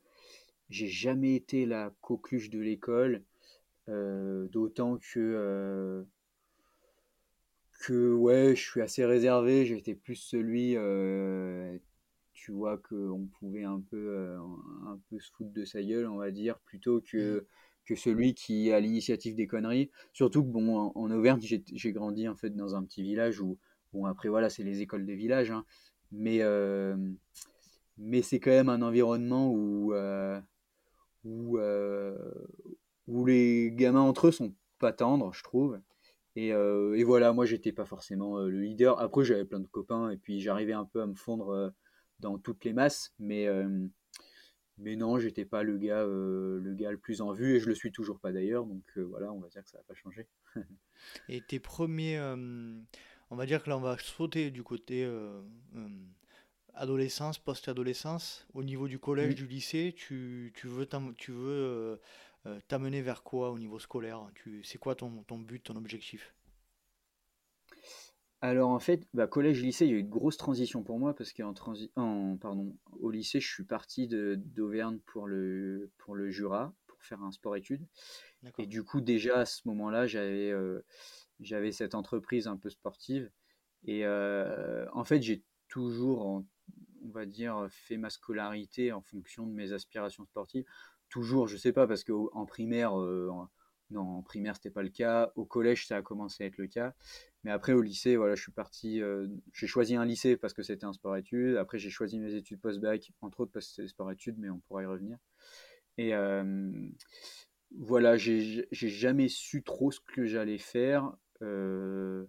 j'ai 0.69 0.87
jamais 0.87 1.35
été 1.35 1.65
la 1.65 1.93
coqueluche 2.01 2.49
de 2.49 2.59
l'école, 2.59 3.23
euh, 3.89 4.47
d'autant 4.49 4.97
que, 4.99 5.19
euh, 5.19 6.03
que 7.81 8.13
ouais, 8.13 8.55
je 8.55 8.61
suis 8.61 8.81
assez 8.81 9.05
réservé. 9.05 9.65
J'étais 9.65 9.95
plus 9.95 10.15
celui, 10.15 10.75
tu 12.33 12.51
vois, 12.51 12.77
qu'on 12.77 13.27
pouvait 13.39 13.63
un 13.63 13.81
peu, 13.81 14.37
un 14.87 14.99
peu 15.09 15.19
se 15.19 15.31
foutre 15.31 15.51
de 15.53 15.65
sa 15.65 15.81
gueule, 15.83 16.07
on 16.07 16.17
va 16.17 16.31
dire, 16.31 16.59
plutôt 16.59 17.01
Mhm. 17.17 17.39
que, 17.39 17.45
que 17.85 17.95
celui 17.95 18.33
qui 18.33 18.71
a 18.71 18.79
l'initiative 18.79 19.35
des 19.35 19.47
conneries. 19.47 19.91
Surtout 20.13 20.43
que, 20.43 20.49
bon, 20.49 20.75
en, 20.77 20.91
en 20.95 21.11
Auvergne, 21.11 21.41
j'ai 21.41 21.63
j'ai 21.73 21.91
grandi 21.91 22.27
en 22.27 22.35
fait 22.35 22.49
dans 22.55 22.75
un 22.75 22.83
petit 22.83 23.03
village 23.03 23.39
où, 23.41 23.57
bon, 23.93 24.05
après, 24.05 24.29
voilà, 24.29 24.49
c'est 24.49 24.63
les 24.63 24.81
écoles 24.81 25.05
des 25.05 25.15
villages, 25.15 25.51
hein, 25.51 25.65
mais, 26.11 26.39
euh, 26.41 26.95
mais 27.97 28.21
c'est 28.21 28.39
quand 28.39 28.51
même 28.51 28.69
un 28.69 28.81
environnement 28.81 29.51
où, 29.51 29.93
euh, 29.93 30.39
où, 31.23 31.57
euh, 31.57 32.17
où 33.07 33.25
les 33.25 33.71
gamins 33.71 34.01
entre 34.01 34.27
eux 34.27 34.31
sont 34.31 34.53
pas 34.79 34.93
tendres, 34.93 35.33
je 35.33 35.43
trouve. 35.43 35.79
Et, 36.35 36.49
et 36.49 37.03
voilà, 37.03 37.33
moi 37.33 37.45
j'étais 37.45 37.73
pas 37.73 37.83
forcément 37.83 38.39
le 38.39 38.61
leader. 38.61 39.01
Après, 39.01 39.25
j'avais 39.25 39.43
plein 39.43 39.59
de 39.59 39.67
copains 39.67 40.11
et 40.11 40.17
puis 40.17 40.39
j'arrivais 40.39 40.71
un 40.71 40.85
peu 40.85 41.01
à 41.01 41.05
me 41.05 41.15
fondre 41.15 41.73
dans 42.19 42.37
toutes 42.37 42.63
les 42.63 42.71
masses, 42.71 43.13
mais, 43.19 43.47
mais 44.77 44.95
non, 44.95 45.19
j'étais 45.19 45.43
pas 45.43 45.63
le 45.63 45.77
gars, 45.77 46.05
le 46.05 46.73
gars 46.73 46.91
le 46.91 46.97
plus 46.97 47.19
en 47.19 47.33
vue 47.33 47.57
et 47.57 47.59
je 47.59 47.67
le 47.67 47.75
suis 47.75 47.91
toujours 47.91 48.21
pas 48.21 48.31
d'ailleurs. 48.31 48.65
Donc 48.65 48.83
voilà, 48.95 49.33
on 49.33 49.41
va 49.41 49.49
dire 49.49 49.61
que 49.61 49.69
ça 49.69 49.79
n'a 49.79 49.83
pas 49.83 49.93
changé. 49.93 50.25
Et 51.27 51.41
tes 51.41 51.59
premiers, 51.59 52.17
on 53.31 53.35
va 53.35 53.45
dire 53.47 53.63
que 53.63 53.69
là 53.69 53.77
on 53.77 53.81
va 53.81 53.97
sauter 53.97 54.51
du 54.51 54.63
côté 54.63 55.03
euh, 55.05 55.41
euh, 55.75 55.87
adolescence, 56.75 57.39
post-adolescence. 57.39 58.47
Au 58.53 58.63
niveau 58.63 58.87
du 58.87 58.99
collège, 58.99 59.35
Mm. 59.35 59.35
du 59.35 59.47
lycée, 59.47 59.93
tu, 59.97 60.53
tu 60.55 60.67
veux 60.67 60.85
t'am- 60.87 61.15
tu 61.17 61.31
veux 61.31 61.99
euh, 62.47 62.59
t'amener 62.67 63.01
vers 63.01 63.23
quoi 63.23 63.51
au 63.51 63.59
niveau 63.59 63.79
scolaire? 63.79 64.29
Tu, 64.35 64.63
c'est 64.63 64.77
quoi 64.79 64.95
ton, 64.95 65.23
ton 65.23 65.39
but, 65.39 65.61
ton 65.63 65.75
objectif? 65.77 66.33
Alors 68.41 68.69
en 68.71 68.79
fait, 68.79 69.07
bah, 69.13 69.27
collège-lycée, 69.27 69.85
il 69.85 69.91
y 69.91 69.93
a 69.93 69.97
eu 69.97 69.99
une 70.01 70.09
grosse 70.09 70.37
transition 70.37 70.83
pour 70.83 70.97
moi 70.99 71.15
parce 71.15 71.31
qu'en 71.33 71.53
transi- 71.53 71.91
en, 71.95 72.37
pardon, 72.37 72.75
au 72.99 73.11
lycée, 73.11 73.39
je 73.39 73.47
suis 73.51 73.63
parti 73.63 74.07
de- 74.07 74.35
d'Auvergne 74.37 74.99
pour 75.05 75.27
le, 75.27 75.91
pour 75.99 76.15
le 76.15 76.29
Jura, 76.31 76.73
pour 76.87 77.01
faire 77.03 77.21
un 77.21 77.31
sport-études. 77.31 77.85
Et 78.57 78.65
D'accord. 78.65 78.67
du 78.67 78.83
coup, 78.83 79.01
déjà 79.01 79.39
à 79.39 79.45
ce 79.45 79.61
moment-là, 79.67 80.07
j'avais 80.07 80.51
euh, 80.51 80.83
j'avais 81.41 81.71
cette 81.71 81.95
entreprise 81.95 82.47
un 82.47 82.57
peu 82.57 82.69
sportive. 82.69 83.29
Et 83.83 84.05
euh, 84.05 84.85
en 84.93 85.03
fait, 85.03 85.21
j'ai 85.21 85.43
toujours, 85.67 86.25
on 86.25 87.09
va 87.09 87.25
dire, 87.25 87.67
fait 87.69 87.97
ma 87.97 88.09
scolarité 88.09 88.91
en 88.91 89.01
fonction 89.01 89.45
de 89.47 89.51
mes 89.51 89.73
aspirations 89.73 90.25
sportives. 90.25 90.65
Toujours, 91.09 91.47
je 91.47 91.57
sais 91.57 91.73
pas, 91.73 91.87
parce 91.87 92.03
qu'en 92.03 92.45
primaire, 92.45 92.99
euh, 92.99 93.29
non, 93.89 94.01
en 94.01 94.21
primaire, 94.21 94.55
c'était 94.55 94.69
pas 94.69 94.83
le 94.83 94.89
cas. 94.89 95.31
Au 95.35 95.45
collège, 95.45 95.87
ça 95.87 95.97
a 95.97 96.01
commencé 96.01 96.43
à 96.43 96.47
être 96.47 96.57
le 96.57 96.67
cas. 96.67 96.93
Mais 97.43 97.51
après, 97.51 97.73
au 97.73 97.81
lycée, 97.81 98.15
voilà, 98.15 98.35
je 98.35 98.41
suis 98.43 98.51
parti. 98.51 99.01
euh, 99.01 99.27
j'ai 99.51 99.67
choisi 99.67 99.95
un 99.95 100.05
lycée 100.05 100.37
parce 100.37 100.53
que 100.53 100.63
c'était 100.63 100.85
un 100.85 100.93
sport-études. 100.93 101.57
Après, 101.57 101.79
j'ai 101.79 101.89
choisi 101.89 102.19
mes 102.19 102.35
études 102.35 102.61
post-bac, 102.61 103.11
entre 103.21 103.41
autres 103.41 103.51
parce 103.51 103.65
que 103.67 103.73
c'était 103.73 103.87
sport-études, 103.87 104.37
mais 104.37 104.49
on 104.49 104.59
pourra 104.59 104.83
y 104.83 104.85
revenir. 104.85 105.17
Et 105.97 106.13
voilà, 107.77 108.17
j'ai 108.17 108.67
jamais 108.71 109.29
su 109.29 109.63
trop 109.63 109.91
ce 109.91 109.99
que 109.99 110.25
j'allais 110.25 110.57
faire. 110.57 111.13
Euh, 111.41 112.25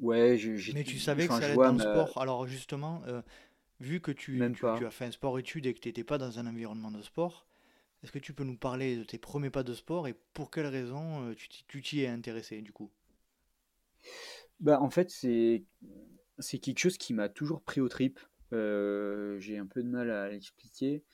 ouais, 0.00 0.36
j'ai, 0.36 0.72
Mais 0.74 0.84
tu 0.84 0.98
savais 0.98 1.28
que 1.28 1.34
ça 1.34 1.44
allait 1.44 1.54
être 1.54 1.72
ma- 1.72 1.82
sport. 1.84 2.18
Alors 2.18 2.46
justement, 2.46 3.02
euh, 3.06 3.22
vu 3.80 4.00
que 4.00 4.12
tu, 4.12 4.56
as 4.86 4.90
fait 4.90 5.06
un 5.06 5.10
sport-études 5.12 5.66
et 5.66 5.74
que 5.74 5.80
tu 5.80 5.88
n'étais 5.88 6.04
pas 6.04 6.18
dans 6.18 6.38
un 6.38 6.46
environnement 6.46 6.90
de 6.92 7.02
sport, 7.02 7.46
est-ce 8.02 8.12
que 8.12 8.20
tu 8.20 8.34
peux 8.34 8.44
nous 8.44 8.56
parler 8.58 8.96
de 8.96 9.04
tes 9.04 9.18
premiers 9.18 9.50
pas 9.50 9.64
de 9.64 9.74
sport 9.74 10.08
et 10.08 10.14
pour 10.34 10.50
quelles 10.50 10.66
raisons 10.68 11.28
euh, 11.30 11.34
tu 11.68 11.82
t'y 11.82 12.02
es 12.02 12.08
intéressé 12.08 12.62
du 12.62 12.72
coup? 12.72 12.90
Bah, 14.60 14.80
en 14.80 14.90
fait, 14.90 15.10
c'est 15.10 15.64
c'est 16.38 16.58
quelque 16.58 16.78
chose 16.78 16.98
qui 16.98 17.14
m'a 17.14 17.28
toujours 17.28 17.62
pris 17.62 17.80
aux 17.80 17.88
tripes. 17.88 18.20
Euh, 18.52 19.38
j'ai 19.38 19.58
un 19.58 19.66
peu 19.66 19.82
de 19.82 19.88
mal 19.88 20.10
à 20.10 20.28
l'expliquer, 20.28 21.04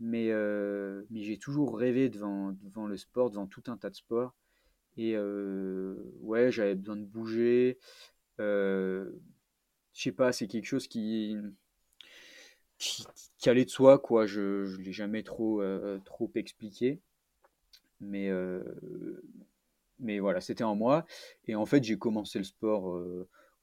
mais, 0.00 0.30
euh, 0.30 1.04
mais 1.10 1.22
j'ai 1.22 1.38
toujours 1.38 1.78
rêvé 1.78 2.08
devant, 2.08 2.52
devant 2.52 2.86
le 2.86 2.96
sport, 2.96 3.30
devant 3.30 3.46
tout 3.46 3.64
un 3.68 3.76
tas 3.76 3.90
de 3.90 3.96
sports. 3.96 4.34
Et 4.98 5.14
euh, 5.14 5.94
ouais, 6.22 6.50
j'avais 6.50 6.74
besoin 6.74 6.96
de 6.96 7.04
bouger. 7.04 7.78
Euh, 8.40 9.08
je 9.94 10.02
sais 10.02 10.12
pas, 10.12 10.32
c'est 10.32 10.48
quelque 10.48 10.66
chose 10.66 10.88
qui, 10.88 11.36
qui, 12.78 13.48
allait 13.48 13.64
de 13.64 13.70
soi, 13.70 14.00
quoi. 14.00 14.26
Je 14.26 14.64
je 14.66 14.80
l'ai 14.80 14.92
jamais 14.92 15.22
trop, 15.22 15.62
euh, 15.62 16.00
trop 16.04 16.30
expliqué. 16.34 17.00
Mais, 18.00 18.30
mais 20.00 20.18
voilà, 20.18 20.40
c'était 20.40 20.64
en 20.64 20.74
moi. 20.74 21.06
Et 21.46 21.54
en 21.54 21.66
fait, 21.66 21.82
j'ai 21.84 21.96
commencé 21.96 22.38
le 22.38 22.44
sport 22.44 23.00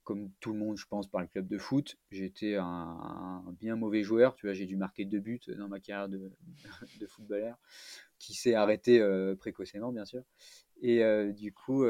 comme 0.06 0.30
tout 0.40 0.54
le 0.54 0.60
monde, 0.60 0.78
je 0.78 0.86
pense, 0.86 1.08
par 1.08 1.22
le 1.22 1.28
club 1.28 1.48
de 1.48 1.58
foot. 1.58 1.98
J'étais 2.12 2.56
un, 2.56 3.44
bien 3.60 3.76
mauvais 3.76 4.04
joueur. 4.04 4.36
Tu 4.36 4.46
vois, 4.46 4.54
j'ai 4.54 4.66
dû 4.66 4.78
marquer 4.78 5.04
deux 5.04 5.20
buts 5.20 5.42
dans 5.48 5.68
ma 5.68 5.80
carrière 5.82 6.10
de, 6.10 6.32
de 7.00 7.08
footballeur, 7.08 7.58
qui 8.20 8.34
s'est 8.34 8.56
arrêté 8.56 9.02
précocement, 9.38 9.92
bien 9.92 10.06
sûr. 10.06 10.24
Et 10.82 11.02
du 11.34 11.54
coup, 11.54 11.86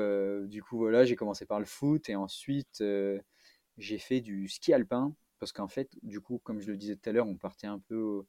du 0.46 0.64
coup, 0.64 0.78
voilà, 0.78 1.06
j'ai 1.06 1.16
commencé 1.16 1.46
par 1.46 1.60
le 1.60 1.66
foot 1.66 2.10
et 2.10 2.16
ensuite 2.16 2.84
j'ai 3.78 3.98
fait 3.98 4.22
du 4.22 4.48
ski 4.48 4.74
alpin. 4.74 5.14
parce 5.40 5.52
qu'en 5.52 5.68
fait, 5.68 5.90
du 6.04 6.22
coup, 6.22 6.40
comme 6.44 6.62
je 6.62 6.72
le 6.72 6.78
disais 6.78 6.96
tout 6.96 7.10
à 7.10 7.14
l'heure, 7.14 7.28
on 7.28 7.36
partait 7.38 7.68
un 7.68 7.80
peu 7.80 8.24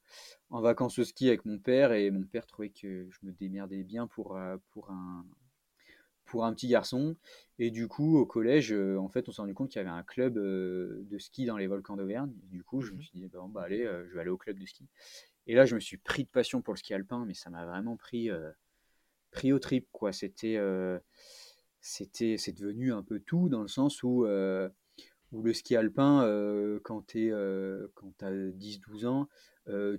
en 0.49 0.61
vacances 0.61 0.99
au 0.99 1.03
ski 1.05 1.27
avec 1.29 1.45
mon 1.45 1.57
père 1.59 1.93
et 1.93 2.11
mon 2.11 2.23
père 2.23 2.45
trouvait 2.45 2.69
que 2.69 3.07
je 3.09 3.19
me 3.23 3.31
démerdais 3.31 3.83
bien 3.83 4.07
pour, 4.07 4.37
pour, 4.71 4.89
un, 4.91 5.25
pour 6.25 6.45
un 6.45 6.53
petit 6.53 6.67
garçon. 6.67 7.15
Et 7.59 7.71
du 7.71 7.87
coup, 7.87 8.17
au 8.17 8.25
collège, 8.25 8.73
en 8.73 9.07
fait, 9.09 9.29
on 9.29 9.31
s'est 9.31 9.41
rendu 9.41 9.53
compte 9.53 9.69
qu'il 9.69 9.79
y 9.79 9.85
avait 9.85 9.89
un 9.89 10.03
club 10.03 10.33
de 10.35 11.17
ski 11.17 11.45
dans 11.45 11.57
les 11.57 11.67
volcans 11.67 11.95
d'Auvergne. 11.95 12.33
Du 12.51 12.63
coup, 12.63 12.81
je 12.81 12.91
me 12.91 12.97
mmh 12.97 13.01
suis 13.01 13.19
dit, 13.19 13.27
bon, 13.27 13.47
bah, 13.47 13.63
allez, 13.63 13.85
je 14.07 14.13
vais 14.13 14.21
aller 14.21 14.29
au 14.29 14.37
club 14.37 14.59
de 14.59 14.65
ski. 14.65 14.87
Et 15.47 15.55
là, 15.55 15.65
je 15.65 15.75
me 15.75 15.79
suis 15.79 15.97
pris 15.97 16.23
de 16.25 16.29
passion 16.29 16.61
pour 16.61 16.73
le 16.73 16.77
ski 16.77 16.93
alpin, 16.93 17.25
mais 17.25 17.33
ça 17.33 17.49
m'a 17.49 17.65
vraiment 17.65 17.95
pris, 17.95 18.29
pris 19.31 19.53
au 19.53 19.59
trip, 19.59 19.87
quoi. 19.91 20.11
C'était 20.11 20.57
c'était 21.87 22.37
c'est 22.37 22.51
devenu 22.51 22.91
un 22.91 23.01
peu 23.01 23.19
tout 23.19 23.47
dans 23.49 23.61
le 23.61 23.67
sens 23.67 24.03
où, 24.03 24.25
euh, 24.25 24.69
où 25.31 25.41
le 25.41 25.53
ski 25.53 25.75
alpin, 25.75 26.23
euh, 26.23 26.79
quand 26.83 27.07
tu 27.07 27.31
euh, 27.31 27.87
as 28.21 28.31
10-12 28.31 29.05
ans, 29.05 29.29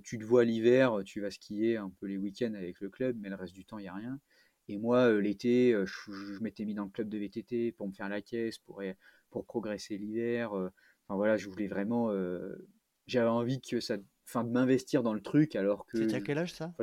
tu 0.03 0.17
te 0.17 0.23
vois 0.23 0.45
l'hiver, 0.45 1.01
tu 1.05 1.21
vas 1.21 1.31
skier 1.31 1.77
un 1.77 1.91
peu 1.99 2.07
les 2.07 2.17
week-ends 2.17 2.53
avec 2.53 2.79
le 2.79 2.89
club, 2.89 3.17
mais 3.19 3.29
le 3.29 3.35
reste 3.35 3.53
du 3.53 3.65
temps, 3.65 3.79
il 3.79 3.83
n'y 3.83 3.87
a 3.87 3.93
rien. 3.93 4.19
Et 4.67 4.77
moi, 4.77 5.19
l'été, 5.19 5.75
je, 5.85 6.43
m'étais 6.43 6.65
mis 6.65 6.75
dans 6.75 6.85
le 6.85 6.89
club 6.91 7.09
de 7.09 7.17
VTT 7.17 7.71
pour 7.71 7.87
me 7.87 7.93
faire 7.93 8.09
la 8.09 8.21
caisse, 8.21 8.59
pour, 8.59 8.81
pour 9.31 9.45
progresser 9.45 9.97
l'hiver. 9.97 10.53
Enfin 10.53 11.15
voilà, 11.15 11.37
je 11.37 11.49
voulais 11.49 11.67
vraiment. 11.67 12.11
J'avais 13.07 13.29
envie 13.29 13.61
que 13.61 13.79
ça, 13.79 13.97
enfin, 14.27 14.43
de 14.43 14.51
m'investir 14.51 15.01
dans 15.01 15.13
le 15.13 15.21
truc 15.21 15.55
alors 15.55 15.85
que. 15.87 15.97
C'était 15.97 16.15
à 16.15 16.21
quel 16.21 16.37
âge 16.37 16.53
ça? 16.53 16.73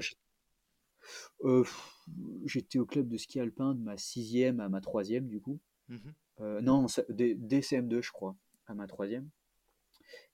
J'étais 2.45 2.79
au 2.79 2.87
club 2.87 3.09
de 3.09 3.17
ski 3.17 3.41
alpin 3.41 3.75
de 3.75 3.81
ma 3.81 3.97
sixième 3.97 4.61
à 4.61 4.69
ma 4.69 4.81
troisième, 4.81 5.29
du 5.29 5.41
coup. 5.41 5.59
Mmh 5.89 5.97
euh, 6.41 6.61
non, 6.61 6.87
DCM2, 6.87 8.03
je 8.03 8.13
crois, 8.13 8.37
à 8.67 8.75
ma 8.75 8.87
troisième. 8.87 9.29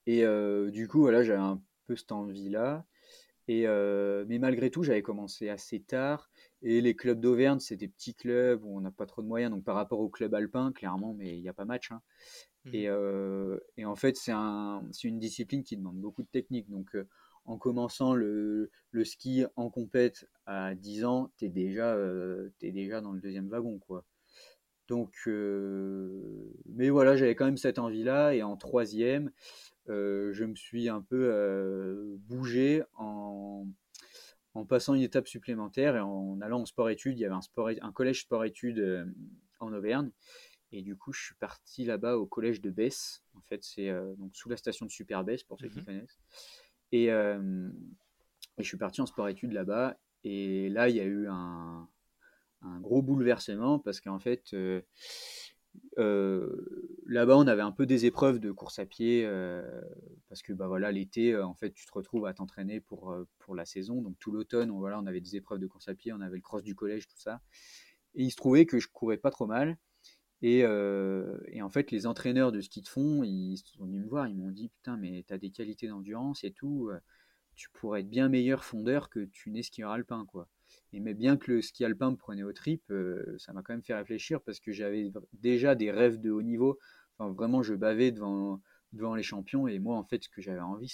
Et 0.06 0.24
euh, 0.24 0.70
du 0.70 0.88
coup, 0.88 1.00
voilà, 1.00 1.22
j'avais 1.22 1.38
un 1.38 1.62
peu 1.86 1.96
cette 1.96 2.12
envie-là. 2.12 2.84
Et, 3.48 3.66
euh, 3.66 4.24
mais 4.28 4.38
malgré 4.38 4.70
tout, 4.70 4.82
j'avais 4.82 5.02
commencé 5.02 5.48
assez 5.48 5.80
tard. 5.80 6.30
Et 6.62 6.80
les 6.80 6.96
clubs 6.96 7.20
d'Auvergne, 7.20 7.60
c'est 7.60 7.76
des 7.76 7.88
petits 7.88 8.14
clubs 8.14 8.64
où 8.64 8.76
on 8.76 8.80
n'a 8.80 8.90
pas 8.90 9.06
trop 9.06 9.22
de 9.22 9.26
moyens. 9.26 9.52
Donc 9.52 9.64
par 9.64 9.76
rapport 9.76 10.00
au 10.00 10.08
club 10.08 10.34
alpin, 10.34 10.72
clairement, 10.72 11.14
mais 11.14 11.36
il 11.36 11.42
n'y 11.42 11.48
a 11.48 11.52
pas 11.52 11.64
match. 11.64 11.92
Hein. 11.92 12.02
Mmh 12.64 12.74
et, 12.74 12.88
et, 13.76 13.84
en 13.84 13.96
fait, 13.96 14.16
c'est 14.16 14.32
un, 14.32 14.82
une 15.02 15.18
discipline 15.18 15.64
qui 15.64 15.76
demande 15.76 16.00
beaucoup 16.00 16.22
de 16.22 16.28
technique. 16.28 16.68
Donc 16.68 16.96
en 17.44 17.58
commençant 17.58 18.14
le, 18.14 18.70
ski 19.04 19.44
en 19.56 19.70
compète 19.70 20.28
à 20.46 20.74
10 20.74 21.04
ans, 21.04 21.32
tu 21.36 21.46
es, 21.46 21.48
déjà, 21.48 21.94
euh, 21.94 22.50
déjà 22.60 23.00
dans 23.00 23.12
le 23.12 23.20
deuxième 23.20 23.48
wagon. 23.48 23.78
quoi. 23.78 24.04
Donc, 24.88 25.14
euh, 25.26 26.52
mais 26.66 26.90
voilà, 26.90 27.16
j'avais 27.16 27.34
quand 27.34 27.44
même 27.44 27.56
cette 27.56 27.78
envie-là. 27.78 28.34
Et 28.34 28.42
en 28.42 28.56
troisième, 28.56 29.32
euh, 29.88 30.32
je 30.32 30.44
me 30.44 30.54
suis 30.54 30.88
un 30.88 31.00
peu 31.00 32.18
bougé 32.26 32.82
en, 32.96 33.66
en, 34.54 34.64
passant 34.64 34.94
une 34.94 35.02
étape 35.02 35.28
supplémentaire 35.28 35.96
et 35.96 36.00
en 36.00 36.40
allant 36.40 36.60
en 36.60 36.66
sport-études. 36.66 37.18
Il 37.18 37.22
y 37.22 37.24
avait 37.24 37.34
un, 37.34 37.42
sport, 37.42 37.70
un 37.80 37.92
collège 37.92 38.22
sport-études 38.22 39.12
en 39.60 39.72
Auvergne. 39.72 40.10
Et 40.74 40.80
du 40.80 40.96
coup, 40.96 41.12
je 41.12 41.22
suis 41.22 41.34
parti 41.34 41.84
là-bas 41.84 42.16
au 42.16 42.24
collège 42.24 42.62
de 42.62 42.70
Besse. 42.70 43.22
En 43.34 43.42
fait, 43.42 43.62
c'est 43.62 43.90
donc 44.16 44.34
sous 44.34 44.48
la 44.48 44.56
station 44.56 44.86
de 44.86 44.90
Super 44.90 45.22
Besse, 45.22 45.42
pour 45.42 45.60
ceux 45.60 45.68
qui 45.68 45.80
mmh 45.80 45.84
connaissent. 45.84 46.18
Et, 46.92 47.06
je 48.58 48.64
suis 48.64 48.76
parti 48.76 49.00
en 49.00 49.06
sport-études 49.06 49.52
là-bas. 49.52 49.98
Et 50.24 50.68
là, 50.68 50.88
il 50.88 50.96
y 50.96 51.00
a 51.00 51.04
eu 51.04 51.26
un, 51.28 51.88
gros 52.80 53.02
bouleversement 53.02 53.78
parce 53.78 54.00
qu'en 54.00 54.20
fait, 54.20 54.54
là-bas, 55.96 57.36
on 57.36 57.46
avait 57.46 57.62
un 57.62 57.72
peu 57.72 57.86
des 57.86 58.06
épreuves 58.06 58.38
de 58.38 58.52
course 58.52 58.78
à 58.78 58.86
pied 58.86 59.28
parce 60.28 60.42
que 60.42 60.52
bah, 60.52 60.68
voilà, 60.68 60.92
l'été, 60.92 61.36
en 61.36 61.54
fait, 61.54 61.72
tu 61.72 61.86
te 61.86 61.92
retrouves 61.92 62.26
à 62.26 62.34
t'entraîner 62.34 62.80
pour, 62.80 63.16
pour 63.38 63.54
la 63.54 63.64
saison. 63.64 64.02
Donc 64.02 64.18
tout 64.18 64.30
l'automne, 64.30 64.70
on, 64.70 64.78
voilà, 64.78 65.00
on 65.00 65.06
avait 65.06 65.20
des 65.20 65.36
épreuves 65.36 65.58
de 65.58 65.66
course 65.66 65.88
à 65.88 65.94
pied, 65.94 66.12
on 66.12 66.20
avait 66.20 66.36
le 66.36 66.42
cross 66.42 66.62
du 66.62 66.74
collège, 66.74 67.08
tout 67.08 67.18
ça. 67.18 67.40
Et 68.14 68.24
il 68.24 68.30
se 68.30 68.36
trouvait 68.36 68.66
que 68.66 68.78
je 68.78 68.88
courais 68.88 69.16
pas 69.16 69.30
trop 69.30 69.46
mal. 69.46 69.78
Et, 70.42 70.66
en 70.66 71.68
fait, 71.70 71.90
les 71.90 72.06
entraîneurs 72.06 72.52
de 72.52 72.60
ski 72.60 72.82
de 72.82 72.88
fond, 72.88 73.22
ils 73.22 73.58
sont 73.58 73.84
venus 73.84 74.02
me 74.02 74.08
voir, 74.08 74.26
ils 74.26 74.36
m'ont 74.36 74.50
dit 74.50 74.68
Putain, 74.68 74.96
mais 74.96 75.24
tu 75.26 75.32
as 75.32 75.38
des 75.38 75.50
qualités 75.50 75.88
d'endurance 75.88 76.44
et 76.44 76.50
tout, 76.50 76.90
tu 77.54 77.70
pourrais 77.70 78.00
être 78.00 78.10
bien 78.10 78.28
meilleur 78.28 78.64
fondeur 78.64 79.08
que 79.08 79.20
tu 79.20 79.50
n'es 79.50 79.62
skieur 79.62 79.90
alpin. 79.90 80.26
quoi. 80.26 80.48
Et 80.92 81.00
mais 81.00 81.14
bien 81.14 81.36
que 81.36 81.52
le 81.52 81.62
ski 81.62 81.84
alpin 81.84 82.10
me 82.10 82.16
prenait 82.16 82.42
au 82.42 82.52
trip, 82.52 82.82
ça 83.38 83.52
m'a 83.52 83.62
quand 83.62 83.72
même 83.74 83.84
fait 83.84 83.94
réfléchir 83.94 84.40
parce 84.42 84.58
que 84.58 84.72
j'avais 84.72 85.12
déjà 85.32 85.74
des 85.74 85.90
rêves 85.90 86.20
de 86.20 86.30
haut 86.30 86.42
niveau. 86.42 86.78
Enfin, 87.18 87.32
vraiment, 87.32 87.62
je 87.62 87.74
bavais 87.74 88.10
devant, 88.10 88.60
devant 88.92 89.14
les 89.14 89.22
champions 89.22 89.68
et 89.68 89.78
moi, 89.78 89.96
en 89.96 90.04
fait, 90.04 90.24
ce 90.24 90.28
que 90.28 90.40
j'avais 90.42 90.60
envie, 90.60 90.88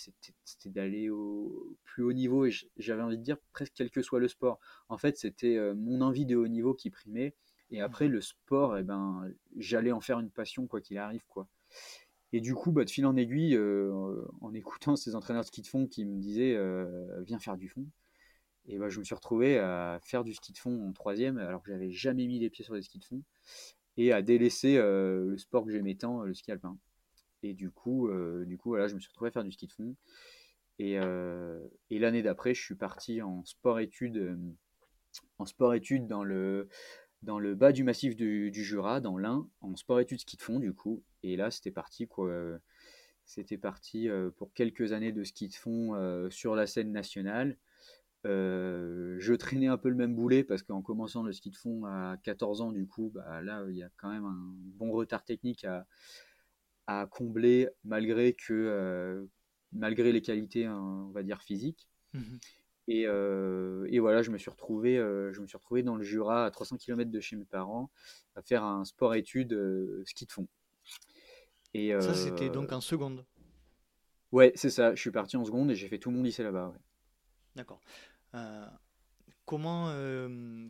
c'était 0.44 0.70
d'aller 0.70 1.08
au 1.08 1.76
plus 1.84 2.02
haut 2.02 2.12
niveau 2.12 2.44
et 2.44 2.52
j'avais 2.76 3.02
envie 3.02 3.18
de 3.18 3.22
dire 3.22 3.38
presque 3.52 3.72
quel 3.74 3.90
que 3.90 4.02
soit 4.02 4.20
le 4.20 4.28
sport. 4.28 4.58
En 4.88 4.98
fait, 4.98 5.16
c'était 5.16 5.58
mon 5.74 6.02
envie 6.02 6.26
de 6.26 6.36
haut 6.36 6.48
niveau 6.48 6.74
qui 6.74 6.90
primait 6.90 7.34
et 7.70 7.80
après, 7.80 8.08
le 8.08 8.20
sport, 8.20 8.78
eh 8.78 8.82
ben, 8.82 9.30
j'allais 9.56 9.92
en 9.92 10.00
faire 10.00 10.20
une 10.20 10.30
passion, 10.30 10.66
quoi 10.66 10.80
qu'il 10.80 10.98
arrive. 10.98 11.24
quoi. 11.28 11.48
Et 12.32 12.40
du 12.40 12.54
coup, 12.54 12.72
bah, 12.72 12.84
de 12.84 12.90
fil 12.90 13.06
en 13.06 13.16
aiguille, 13.16 13.56
euh, 13.56 14.24
en 14.40 14.54
écoutant 14.54 14.96
ces 14.96 15.14
entraîneurs 15.14 15.42
de 15.42 15.46
ski 15.46 15.62
de 15.62 15.66
fond 15.66 15.86
qui 15.86 16.04
me 16.04 16.18
disaient 16.18 16.54
euh, 16.54 17.22
Viens 17.22 17.38
faire 17.38 17.56
du 17.56 17.68
fond. 17.68 17.86
Et 18.66 18.78
bah, 18.78 18.88
je 18.88 18.98
me 18.98 19.04
suis 19.04 19.14
retrouvé 19.14 19.58
à 19.58 19.98
faire 20.02 20.24
du 20.24 20.34
ski 20.34 20.52
de 20.52 20.58
fond 20.58 20.88
en 20.88 20.92
troisième, 20.92 21.38
alors 21.38 21.62
que 21.62 21.70
j'avais 21.70 21.90
jamais 21.90 22.26
mis 22.26 22.38
les 22.38 22.50
pieds 22.50 22.64
sur 22.64 22.74
les 22.74 22.82
skis 22.82 22.98
de 22.98 23.04
fond, 23.04 23.22
et 23.96 24.12
à 24.12 24.20
délaisser 24.20 24.76
euh, 24.76 25.26
le 25.26 25.38
sport 25.38 25.64
que 25.64 25.70
j'aimais 25.72 25.94
tant, 25.94 26.22
le 26.22 26.34
ski 26.34 26.52
alpin. 26.52 26.76
Et 27.42 27.54
du 27.54 27.70
coup, 27.70 28.10
du 28.46 28.58
coup 28.58 28.70
voilà, 28.70 28.88
je 28.88 28.96
me 28.96 29.00
suis 29.00 29.08
retrouvé 29.08 29.28
à 29.28 29.30
faire 29.30 29.44
du 29.44 29.52
ski 29.52 29.68
de 29.68 29.72
fond. 29.72 29.94
Et, 30.80 30.94
et 30.94 31.98
l'année 31.98 32.22
d'après, 32.22 32.52
je 32.52 32.60
suis 32.60 32.74
parti 32.74 33.22
en 33.22 33.44
sport-études 33.44 34.36
en 35.38 35.46
sport-études 35.46 36.06
dans 36.06 36.24
le 36.24 36.68
dans 37.22 37.38
le 37.38 37.54
bas 37.54 37.72
du 37.72 37.84
massif 37.84 38.16
du, 38.16 38.52
Jura, 38.52 39.00
dans 39.00 39.18
l'Ain, 39.18 39.48
en 39.60 39.76
sport-études 39.76 40.20
ski 40.20 40.36
de 40.36 40.42
fond 40.42 40.60
du 40.60 40.72
coup. 40.72 41.02
Et 41.22 41.36
là, 41.36 41.50
c'était 41.50 41.70
parti 41.70 42.06
quoi. 42.06 42.30
C'était 43.28 43.58
parti 43.58 44.08
euh, 44.08 44.30
pour 44.30 44.54
quelques 44.54 44.94
années 44.94 45.12
de 45.12 45.22
ski 45.22 45.48
de 45.48 45.54
fond 45.54 45.94
euh, 45.94 46.30
sur 46.30 46.56
la 46.56 46.66
scène 46.66 46.92
nationale. 46.92 47.58
Euh, 48.24 49.16
je 49.20 49.34
traînais 49.34 49.66
un 49.66 49.76
peu 49.76 49.90
le 49.90 49.96
même 49.96 50.14
boulet 50.14 50.42
parce 50.44 50.62
qu'en 50.62 50.80
commençant 50.80 51.22
le 51.22 51.32
ski 51.32 51.50
de 51.50 51.56
fond 51.56 51.84
à 51.84 52.16
14 52.22 52.62
ans, 52.62 52.72
du 52.72 52.86
coup, 52.86 53.12
bah, 53.14 53.42
là, 53.42 53.66
il 53.68 53.76
y 53.76 53.82
a 53.82 53.90
quand 53.98 54.10
même 54.10 54.24
un 54.24 54.54
bon 54.78 54.92
retard 54.92 55.24
technique 55.24 55.66
à, 55.66 57.06
combler 57.10 57.68
malgré 57.84 58.32
que 58.32 59.28
malgré 59.72 60.10
les 60.10 60.22
qualités, 60.22 60.64
hein, 60.64 60.80
on 60.80 61.10
va 61.10 61.22
dire, 61.22 61.42
physiques. 61.42 61.86
Mmh 62.88 63.04
euh, 63.06 63.86
et, 63.90 63.98
voilà, 63.98 64.22
je 64.22 64.30
me 64.30 64.38
suis 64.38 64.50
retrouvé, 64.50 64.96
euh, 64.96 65.32
je 65.34 65.40
me 65.42 65.46
suis 65.46 65.58
retrouvé 65.58 65.82
dans 65.82 65.96
le 65.96 66.02
Jura, 66.02 66.46
à 66.46 66.50
300 66.50 66.78
km 66.78 67.10
de 67.10 67.20
chez 67.20 67.36
mes 67.36 67.44
parents, 67.44 67.90
à 68.34 68.42
faire 68.42 68.64
un 68.64 68.84
sport-études 68.84 69.52
euh, 69.52 70.02
ski 70.06 70.24
de 70.24 70.32
fond. 70.32 70.48
Et, 71.74 71.92
ça, 72.00 72.14
c'était 72.14 72.48
donc 72.48 72.72
en 72.72 72.80
seconde 72.80 73.26
Ouais, 74.32 74.52
c'est 74.54 74.70
ça. 74.70 74.94
Je 74.94 75.00
suis 75.00 75.10
parti 75.10 75.36
en 75.36 75.44
seconde 75.44 75.70
et 75.70 75.74
j'ai 75.74 75.88
fait 75.88 75.98
tout 75.98 76.10
mon 76.10 76.22
lycée 76.22 76.42
là-bas. 76.42 76.72
D'accord. 77.56 77.80
comment 79.44 79.92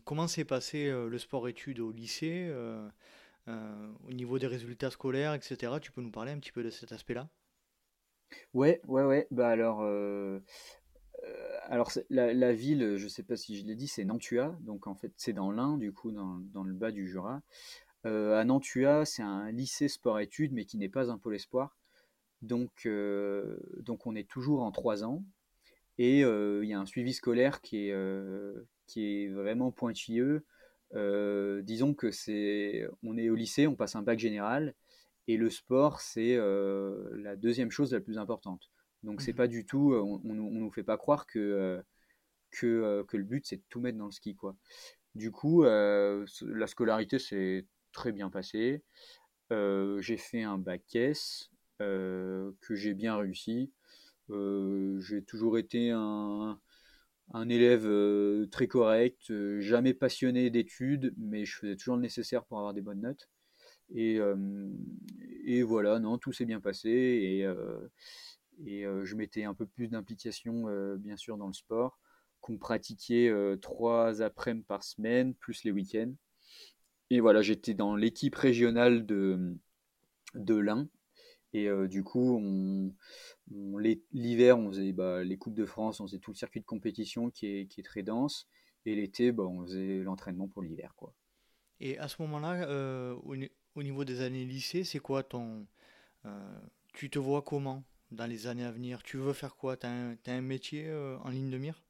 comment 0.05 0.27
s'est 0.27 0.45
passé 0.45 0.91
le 0.91 1.19
sport-études 1.19 1.79
au 1.79 1.93
lycée 1.93 2.53
au 3.47 4.13
niveau 4.13 4.41
des 4.41 4.49
résultats 4.49 4.91
scolaires, 4.91 5.35
etc. 5.35 5.79
Tu 5.81 5.93
peux 5.93 6.03
nous 6.03 6.11
parler 6.11 6.33
un 6.33 6.39
petit 6.39 6.53
peu 6.53 6.65
de 6.65 6.71
cet 6.71 6.91
aspect-là? 6.91 7.29
Ouais, 8.53 8.81
ouais, 8.89 9.05
ouais. 9.05 9.29
Bah 9.31 9.49
alors, 9.49 9.81
alors 11.69 11.93
la, 12.11 12.53
ville, 12.53 12.97
je 12.97 13.05
ne 13.05 13.09
sais 13.09 13.23
pas 13.23 13.37
si 13.37 13.59
je 13.59 13.65
l'ai 13.65 13.75
dit, 13.75 13.89
c'est 13.89 14.05
Nantua. 14.05 14.57
Donc 14.61 14.87
en 14.87 14.95
fait, 14.95 15.13
c'est 15.17 15.33
dans 15.33 15.51
l'Ain, 15.51 15.77
du 15.77 15.93
coup, 15.93 16.13
dans, 16.13 16.63
le 16.65 16.73
bas 16.73 16.91
du 16.91 17.07
Jura. 17.09 17.43
Euh, 18.07 18.39
à 18.39 18.45
Nantua, 18.45 19.05
c'est 19.05 19.23
un 19.23 19.51
lycée 19.51 19.89
sport-études, 19.89 20.53
mais 20.53 20.65
qui 20.65 20.79
n'est 20.79 20.89
pas 20.89 21.11
un 21.11 21.19
pôle 21.19 21.35
espoir. 21.35 21.77
Donc, 22.43 22.87
euh, 22.87 23.59
donc 23.81 24.07
on 24.07 24.15
est 24.15 24.29
toujours 24.29 24.63
en 24.63 24.71
trois 24.71 25.05
ans. 25.05 25.25
Et 25.99 26.25
euh, 26.25 26.65
il 26.65 26.71
y 26.71 26.75
a 26.75 26.81
un 26.81 26.87
suivi 26.87 27.13
scolaire 27.13 27.61
qui 27.61 27.89
est, 27.89 27.95
qui 28.87 29.05
est 29.05 29.29
vraiment 29.29 29.71
pointilleux. 29.71 30.45
disons 30.95 31.95
que 31.95 32.11
c'est, 32.11 32.89
on 33.03 33.19
est 33.19 33.29
au 33.29 33.35
lycée, 33.35 33.67
on 33.67 33.77
passe 33.77 33.97
un 33.97 34.03
bac 34.03 34.19
général, 34.19 34.75
et 35.27 35.37
le 35.37 35.51
sport, 35.51 36.01
c'est 36.01 36.37
la 36.37 37.37
deuxième 37.37 37.71
chose 37.71 37.93
la 37.93 38.01
plus 38.01 38.17
importante. 38.17 38.71
Donc 39.03 39.23
c'est 39.23 39.33
mmh 39.33 39.37
pas 39.37 39.47
du 39.49 39.65
tout, 39.65 39.95
on, 39.95 40.21
on, 40.25 40.35
nous 40.35 40.71
fait 40.71 40.83
pas 40.83 40.97
croire 40.97 41.27
que, 41.27 41.83
que, 42.51 43.03
que, 43.07 43.17
le 43.17 43.25
but 43.25 43.47
c'est 43.47 43.57
de 43.57 43.63
tout 43.69 43.81
mettre 43.81 43.99
dans 43.99 44.07
le 44.07 44.13
ski 44.13 44.35
quoi. 44.35 44.57
Du 45.15 45.31
coup, 45.31 45.65
la 45.65 46.67
scolarité 46.67 47.19
s'est 47.19 47.67
très 47.93 48.13
bien 48.13 48.31
passée. 48.31 48.83
j'ai 49.51 50.17
fait 50.17 50.43
un 50.43 50.59
bac 50.59 50.83
S 50.95 51.51
que 51.79 52.75
j'ai 52.75 52.95
bien 52.95 53.17
réussi. 53.17 53.73
j'ai 54.29 55.25
toujours 55.27 55.59
été 55.59 55.91
un, 55.91 56.61
un 57.35 57.49
élève 57.49 58.49
très 58.51 58.69
correct, 58.69 59.33
jamais 59.61 59.95
passionné 59.95 60.51
d'études, 60.51 61.15
mais 61.19 61.45
je 61.45 61.57
faisais 61.59 61.77
toujours 61.77 61.97
le 61.97 62.03
nécessaire 62.03 62.45
pour 62.45 62.59
avoir 62.59 62.75
des 62.75 62.83
bonnes 62.83 63.01
notes. 63.01 63.29
Et, 63.95 64.19
et 65.45 65.63
voilà, 65.63 65.99
non, 65.99 66.19
tout 66.19 66.33
s'est 66.33 66.45
bien 66.45 66.61
passé. 66.61 66.91
Et, 66.91 67.47
et 68.67 68.85
je 69.05 69.15
mettais 69.15 69.45
un 69.45 69.55
peu 69.55 69.67
plus 69.67 69.89
d'implication, 69.89 70.67
bien 70.99 71.17
sûr, 71.17 71.37
dans 71.37 71.47
le 71.47 71.53
sport, 71.53 71.99
qu'on 72.41 72.59
pratiquait 72.59 73.33
trois 73.61 74.23
après-midi 74.23 74.65
par 74.67 74.83
semaine, 74.83 75.35
plus 75.35 75.65
les 75.65 75.71
week-ends. 75.71 76.13
Et 77.11 77.21
voilà, 77.21 77.43
j'étais 77.43 77.75
dans 77.75 77.97
l'équipe 77.97 78.35
régionale 78.35 79.07
de, 79.07 79.57
de 80.35 80.55
l'Ain. 80.55 80.89
Et 81.53 81.69
du 81.89 82.05
coup, 82.05 82.95
l'hiver, 84.13 84.59
on 84.59 84.69
faisait 84.71 84.93
bah, 84.93 85.25
les 85.25 85.39
Coupes 85.39 85.55
de 85.55 85.65
France, 85.65 86.01
on 86.01 86.07
faisait 86.07 86.19
tout 86.19 86.33
le 86.33 86.37
circuit 86.37 86.61
de 86.61 86.67
compétition 86.67 87.31
qui 87.31 87.47
est, 87.47 87.67
qui 87.67 87.81
est 87.81 87.85
très 87.85 88.03
dense. 88.03 88.49
Et 88.87 88.95
l'été, 88.95 89.33
bah, 89.33 89.45
on 89.45 89.65
faisait 89.65 89.99
l'entraînement 89.99 90.49
pour 90.49 90.63
l'hiver. 90.63 90.95
quoi. 90.97 91.15
Et 91.81 91.99
à 91.99 92.09
ce 92.09 92.21
moment-là, 92.23 92.69
euh, 92.69 93.15
au, 93.75 93.83
niveau 93.83 94.05
des 94.05 94.21
années 94.21 94.45
lycée, 94.45 94.85
c'est 94.85 94.99
quoi 94.99 95.23
ton... 95.23 95.67
Euh, 96.25 96.61
tu 96.93 97.11
te 97.11 97.19
vois 97.19 97.43
comment? 97.43 97.85
Dans 98.11 98.27
les 98.27 98.47
années 98.47 98.65
à 98.65 98.73
venir 98.73 99.03
Tu 99.03 99.17
veux 99.17 99.33
faire 99.33 99.57
quoi? 99.57 99.77
Tu 99.77 99.87
as, 99.87 100.17
un 100.27 100.41
métier 100.41 100.89
euh, 100.89 101.19
en 101.19 101.31
ligne 101.31 101.51
de 101.51 101.59
mire? 101.59 101.83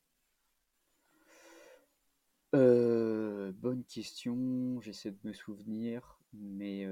Bonne 2.52 3.85
question, 3.85 4.81
j'essaie 4.81 5.11
de 5.11 5.18
me 5.24 5.33
souvenir, 5.33 6.20
mais, 6.33 6.87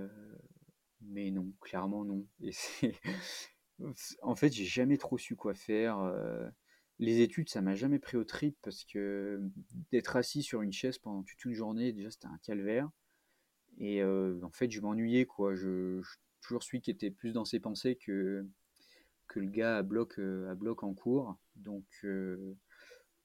mais 1.01 1.31
non, 1.31 1.53
clairement 1.61 2.05
non. 2.05 2.27
En 4.23 4.35
fait, 4.35 4.53
j'ai 4.53 4.65
jamais 4.65 4.97
trop 4.97 5.19
su 5.19 5.37
quoi 5.37 5.55
faire 5.55 5.99
les 6.99 7.21
études, 7.21 7.51
ça 7.51 7.61
m'a 7.61 7.75
jamais 7.75 7.99
pris 7.99 8.17
au 8.17 8.25
trip 8.25 8.57
parce 8.63 8.85
que 8.85 9.41
d'être 9.93 10.17
assis 10.17 10.43
sur 10.43 10.63
une 10.63 10.73
chaise 10.73 10.99
pendant 10.99 11.23
toute 11.23 11.45
une 11.45 11.53
journée, 11.53 11.93
déjà 11.93 12.11
c'était 12.11 12.27
un 12.27 12.39
calvaire. 12.43 12.91
Et 13.79 14.03
euh, 14.03 14.41
en 14.43 14.51
fait, 14.51 14.71
je 14.71 14.81
m'ennuyais 14.81 15.27
quoi. 15.27 15.55
Je, 15.55 16.01
je, 16.01 16.17
toujours 16.41 16.63
celui 16.63 16.81
qui 16.81 16.91
était 16.91 17.11
plus 17.11 17.33
dans 17.33 17.45
ses 17.45 17.61
pensées 17.61 17.97
que, 17.97 18.47
que 19.27 19.41
le 19.41 19.49
gars 19.49 19.79
à 19.79 19.83
bloc, 19.83 20.19
euh, 20.19 20.51
à 20.51 20.55
bloc 20.55 20.83
en 20.83 20.95
cours. 20.95 21.37
Donc, 21.57 21.85
euh, 22.05 22.55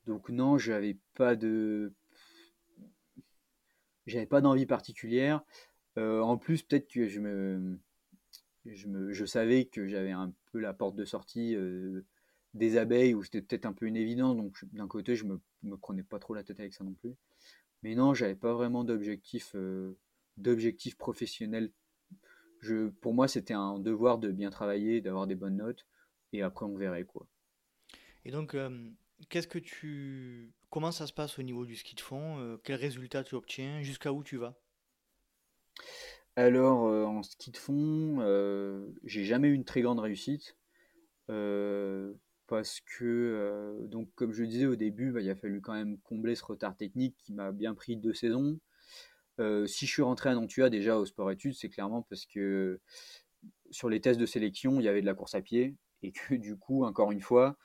donc 0.05 0.29
non, 0.29 0.57
j'avais 0.57 0.97
pas 1.15 1.35
de, 1.35 1.93
j'avais 4.05 4.25
pas 4.25 4.41
d'envie 4.41 4.65
particulière. 4.65 5.43
en 5.97 6.37
plus, 6.37 6.63
peut-être 6.63 6.87
que 6.87 7.07
je 7.07 7.19
me, 7.19 7.79
je 8.65 8.87
me, 8.87 9.11
je 9.11 9.25
savais 9.25 9.65
que 9.65 9.87
j'avais 9.87 10.11
un 10.11 10.33
peu 10.51 10.59
la 10.59 10.73
porte 10.73 10.95
de 10.95 11.05
sortie 11.05 11.55
des 12.53 12.77
abeilles 12.77 13.13
où 13.13 13.23
c'était 13.23 13.41
peut-être 13.41 13.65
un 13.65 13.73
peu 13.73 13.85
une 13.85 13.95
évidence. 13.95 14.35
Donc 14.35 14.65
d'un 14.73 14.87
côté, 14.87 15.15
je 15.15 15.25
me, 15.25 15.39
me 15.63 15.77
prenais 15.77 16.03
pas 16.03 16.19
trop 16.19 16.33
la 16.33 16.43
tête 16.43 16.59
avec 16.59 16.73
ça 16.73 16.83
non 16.83 16.93
plus. 16.93 17.15
Mais 17.83 17.95
non, 17.95 18.13
j'avais 18.13 18.35
pas 18.35 18.53
vraiment 18.53 18.83
d'objectif 18.83 19.51
euh, 19.55 19.97
d'objectif 20.37 20.97
professionnel. 20.97 21.71
Je, 22.61 22.89
pour 22.89 23.13
moi, 23.13 23.27
c'était 23.27 23.53
un 23.53 23.79
devoir 23.79 24.17
de 24.17 24.31
bien 24.31 24.49
travailler, 24.49 25.01
d'avoir 25.01 25.27
des 25.27 25.35
bonnes 25.35 25.57
notes, 25.57 25.85
et 26.33 26.41
après 26.41 26.65
on 26.65 26.77
verrait 26.77 27.05
quoi. 27.05 27.27
Et 28.23 28.31
donc, 28.31 28.53
euh, 28.53 28.89
qu'est-ce 29.29 29.47
que 29.47 29.59
tu, 29.59 30.51
comment 30.69 30.91
ça 30.91 31.07
se 31.07 31.13
passe 31.13 31.39
au 31.39 31.41
niveau 31.43 31.65
du 31.65 31.75
ski 31.75 31.95
de 31.95 32.01
fond 32.01 32.39
euh, 32.39 32.57
Quels 32.63 32.75
résultats 32.75 33.23
tu 33.23 33.35
obtiens 33.35 33.81
Jusqu'à 33.81 34.13
où 34.13 34.23
tu 34.23 34.37
vas? 34.37 34.55
Alors, 36.37 36.83
en 36.83 37.23
ski 37.23 37.51
de 37.51 37.57
fond, 37.57 38.19
j'ai 39.03 39.25
jamais 39.25 39.49
eu 39.49 39.53
une 39.53 39.65
très 39.65 39.81
grande 39.81 39.99
réussite 39.99 40.55
parce 42.51 42.81
que, 42.81 43.05
euh, 43.05 43.87
donc, 43.87 44.09
comme 44.15 44.33
je 44.33 44.43
disais 44.43 44.65
au 44.65 44.75
début, 44.75 45.13
bah, 45.13 45.21
il 45.21 45.29
a 45.29 45.35
fallu 45.37 45.61
quand 45.61 45.71
même 45.71 45.97
combler 45.99 46.35
ce 46.35 46.43
retard 46.43 46.75
technique 46.75 47.15
qui 47.17 47.31
m'a 47.31 47.53
bien 47.53 47.73
pris 47.73 47.95
deux 47.95 48.13
saisons. 48.13 48.59
Euh, 49.41 49.65
si 49.67 49.85
je 49.85 49.91
suis 49.91 50.01
rentré 50.01 50.29
à 50.29 50.35
Nantua 50.35 50.69
déjà 50.69 50.97
au 50.97 51.05
sport-études, 51.05 51.55
c'est 51.55 51.69
clairement 51.69 52.03
parce 52.03 52.25
que 52.25 52.79
sur 53.71 53.89
les 53.89 53.99
tests 53.99 54.19
de 54.19 54.25
sélection, 54.25 54.79
il 54.79 54.83
y 54.83 54.87
avait 54.87 55.01
de 55.01 55.05
la 55.05 55.15
course 55.15 55.35
à 55.35 55.41
pied 55.41 55.75
et 56.03 56.11
que 56.11 56.35
du 56.35 56.57
coup, 56.57 56.85
encore 56.85 57.11
une 57.11 57.21
fois, 57.21 57.57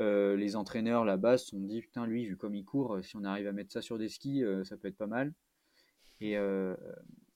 euh, 0.00 0.36
les 0.36 0.56
entraîneurs 0.56 1.04
là-bas 1.04 1.38
se 1.38 1.46
sont 1.46 1.60
dit 1.60 1.80
putain, 1.80 2.06
lui, 2.06 2.26
vu 2.26 2.36
comme 2.36 2.54
il 2.54 2.64
court, 2.64 2.98
si 3.02 3.16
on 3.16 3.24
arrive 3.24 3.46
à 3.46 3.52
mettre 3.52 3.72
ça 3.72 3.82
sur 3.82 3.98
des 3.98 4.08
skis, 4.08 4.42
ça 4.64 4.76
peut 4.76 4.88
être 4.88 4.98
pas 4.98 5.06
mal. 5.06 5.32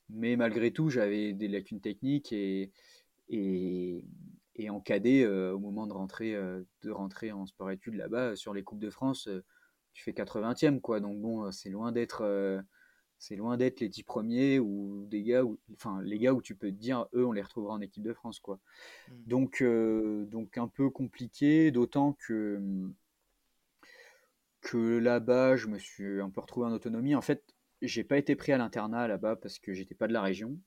Mais 0.08 0.36
malgré 0.36 0.72
tout, 0.72 0.88
j'avais 0.88 1.32
des 1.32 1.48
lacunes 1.48 1.80
techniques 1.80 2.32
et, 2.32 2.72
et, 3.28 4.70
en 4.70 4.80
cadet, 4.80 5.24
euh, 5.24 5.52
au 5.54 5.58
moment 5.58 5.86
de 5.86 5.92
rentrer, 5.92 6.34
euh, 6.34 6.62
de 6.82 6.90
rentrer 6.90 7.32
en 7.32 7.46
sport-études 7.46 7.94
là-bas, 7.94 8.36
sur 8.36 8.54
les 8.54 8.62
Coupes 8.62 8.78
de 8.78 8.90
France, 8.90 9.28
euh, 9.28 9.44
tu 9.92 10.02
fais 10.02 10.12
80e, 10.12 10.80
quoi. 10.80 11.00
Donc 11.00 11.20
bon, 11.20 11.50
c'est 11.50 11.70
loin 11.70 11.92
d'être 11.92 12.22
c'est 13.18 13.36
loin 13.36 13.56
d'être 13.56 13.80
les 13.80 13.88
10 13.88 14.02
premiers 14.02 14.58
ou 14.58 15.06
des 15.08 15.22
gars 15.22 15.44
où, 15.44 15.58
enfin 15.72 16.00
les 16.02 16.18
gars 16.18 16.32
où 16.32 16.42
tu 16.42 16.54
peux 16.54 16.68
te 16.68 16.76
dire 16.76 17.06
eux 17.14 17.26
on 17.26 17.32
les 17.32 17.42
retrouvera 17.42 17.74
en 17.74 17.80
équipe 17.80 18.02
de 18.02 18.12
France 18.12 18.40
quoi. 18.40 18.58
Mmh. 19.08 19.14
Donc 19.26 19.64
donc 20.30 20.58
un 20.58 20.68
peu 20.68 20.90
compliqué 20.90 21.70
d'autant 21.70 22.12
que 22.14 22.60
que 24.60 24.98
là-bas 24.98 25.56
je 25.56 25.68
me 25.68 25.78
suis 25.78 26.20
un 26.20 26.30
peu 26.30 26.40
retrouvé 26.40 26.66
en 26.66 26.72
autonomie. 26.72 27.14
En 27.14 27.22
fait 27.22 27.42
j'ai 27.82 28.04
pas 28.04 28.18
été 28.18 28.36
pris 28.36 28.52
à 28.52 28.58
l'internat 28.58 29.08
là-bas 29.08 29.36
parce 29.36 29.58
que 29.58 29.72
j'étais 29.72 29.94
pas 29.94 30.08
de 30.08 30.12
la 30.12 30.22
région 30.22 30.58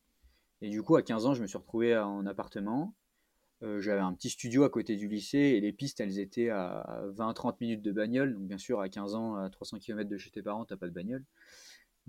et 0.61 0.69
du 0.69 0.81
coup 0.83 0.95
à 0.95 1.01
15 1.01 1.25
ans 1.25 1.33
je 1.33 1.41
me 1.41 1.47
suis 1.47 1.57
retrouvé 1.57 1.97
en 1.97 2.25
appartement 2.25 2.93
euh, 3.61 3.81
j'avais 3.81 3.99
un 3.99 4.13
petit 4.13 4.29
studio 4.29 4.63
à 4.63 4.69
côté 4.69 4.95
du 4.95 5.07
lycée 5.07 5.37
et 5.37 5.59
les 5.59 5.73
pistes, 5.73 5.99
elles 5.99 6.19
étaient 6.19 6.49
à 6.49 7.03
20-30 7.17 7.55
minutes 7.59 7.81
de 7.81 7.91
bagnole. 7.91 8.33
Donc, 8.33 8.47
bien 8.47 8.57
sûr, 8.57 8.79
à 8.79 8.87
15 8.87 9.15
ans, 9.15 9.35
à 9.35 9.49
300 9.49 9.79
km 9.79 10.09
de 10.09 10.17
chez 10.17 10.31
tes 10.31 10.41
parents, 10.41 10.65
t'as 10.65 10.77
pas 10.77 10.87
de 10.87 10.93
bagnole. 10.93 11.25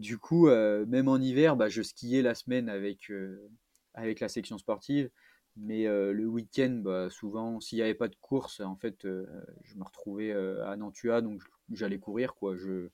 Du 0.00 0.18
coup, 0.18 0.48
euh, 0.48 0.86
même 0.86 1.08
en 1.08 1.18
hiver, 1.18 1.56
bah, 1.56 1.68
je 1.68 1.82
skiais 1.82 2.22
la 2.22 2.34
semaine 2.34 2.68
avec, 2.68 3.10
euh, 3.10 3.48
la 3.94 4.28
section 4.28 4.58
sportive. 4.58 5.10
Mais 5.56 5.84
le 5.84 6.26
week-end, 6.26 6.80
bah, 6.82 7.10
souvent, 7.10 7.60
s'il 7.60 7.76
n'y 7.76 7.82
avait 7.82 7.94
pas 7.94 8.08
de 8.08 8.16
course, 8.16 8.60
en 8.60 8.76
fait, 8.76 9.02
je 9.02 9.76
me 9.76 9.84
retrouvais 9.84 10.32
à 10.32 10.74
Nantua, 10.76 11.20
donc 11.20 11.42
j'allais 11.70 11.98
courir. 11.98 12.34
Quoi. 12.34 12.56
Je, 12.56 12.88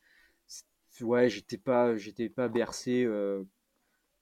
ouais, 1.03 1.29
j'étais 1.29 1.59
pas, 1.59 1.95
bercé 2.49 3.07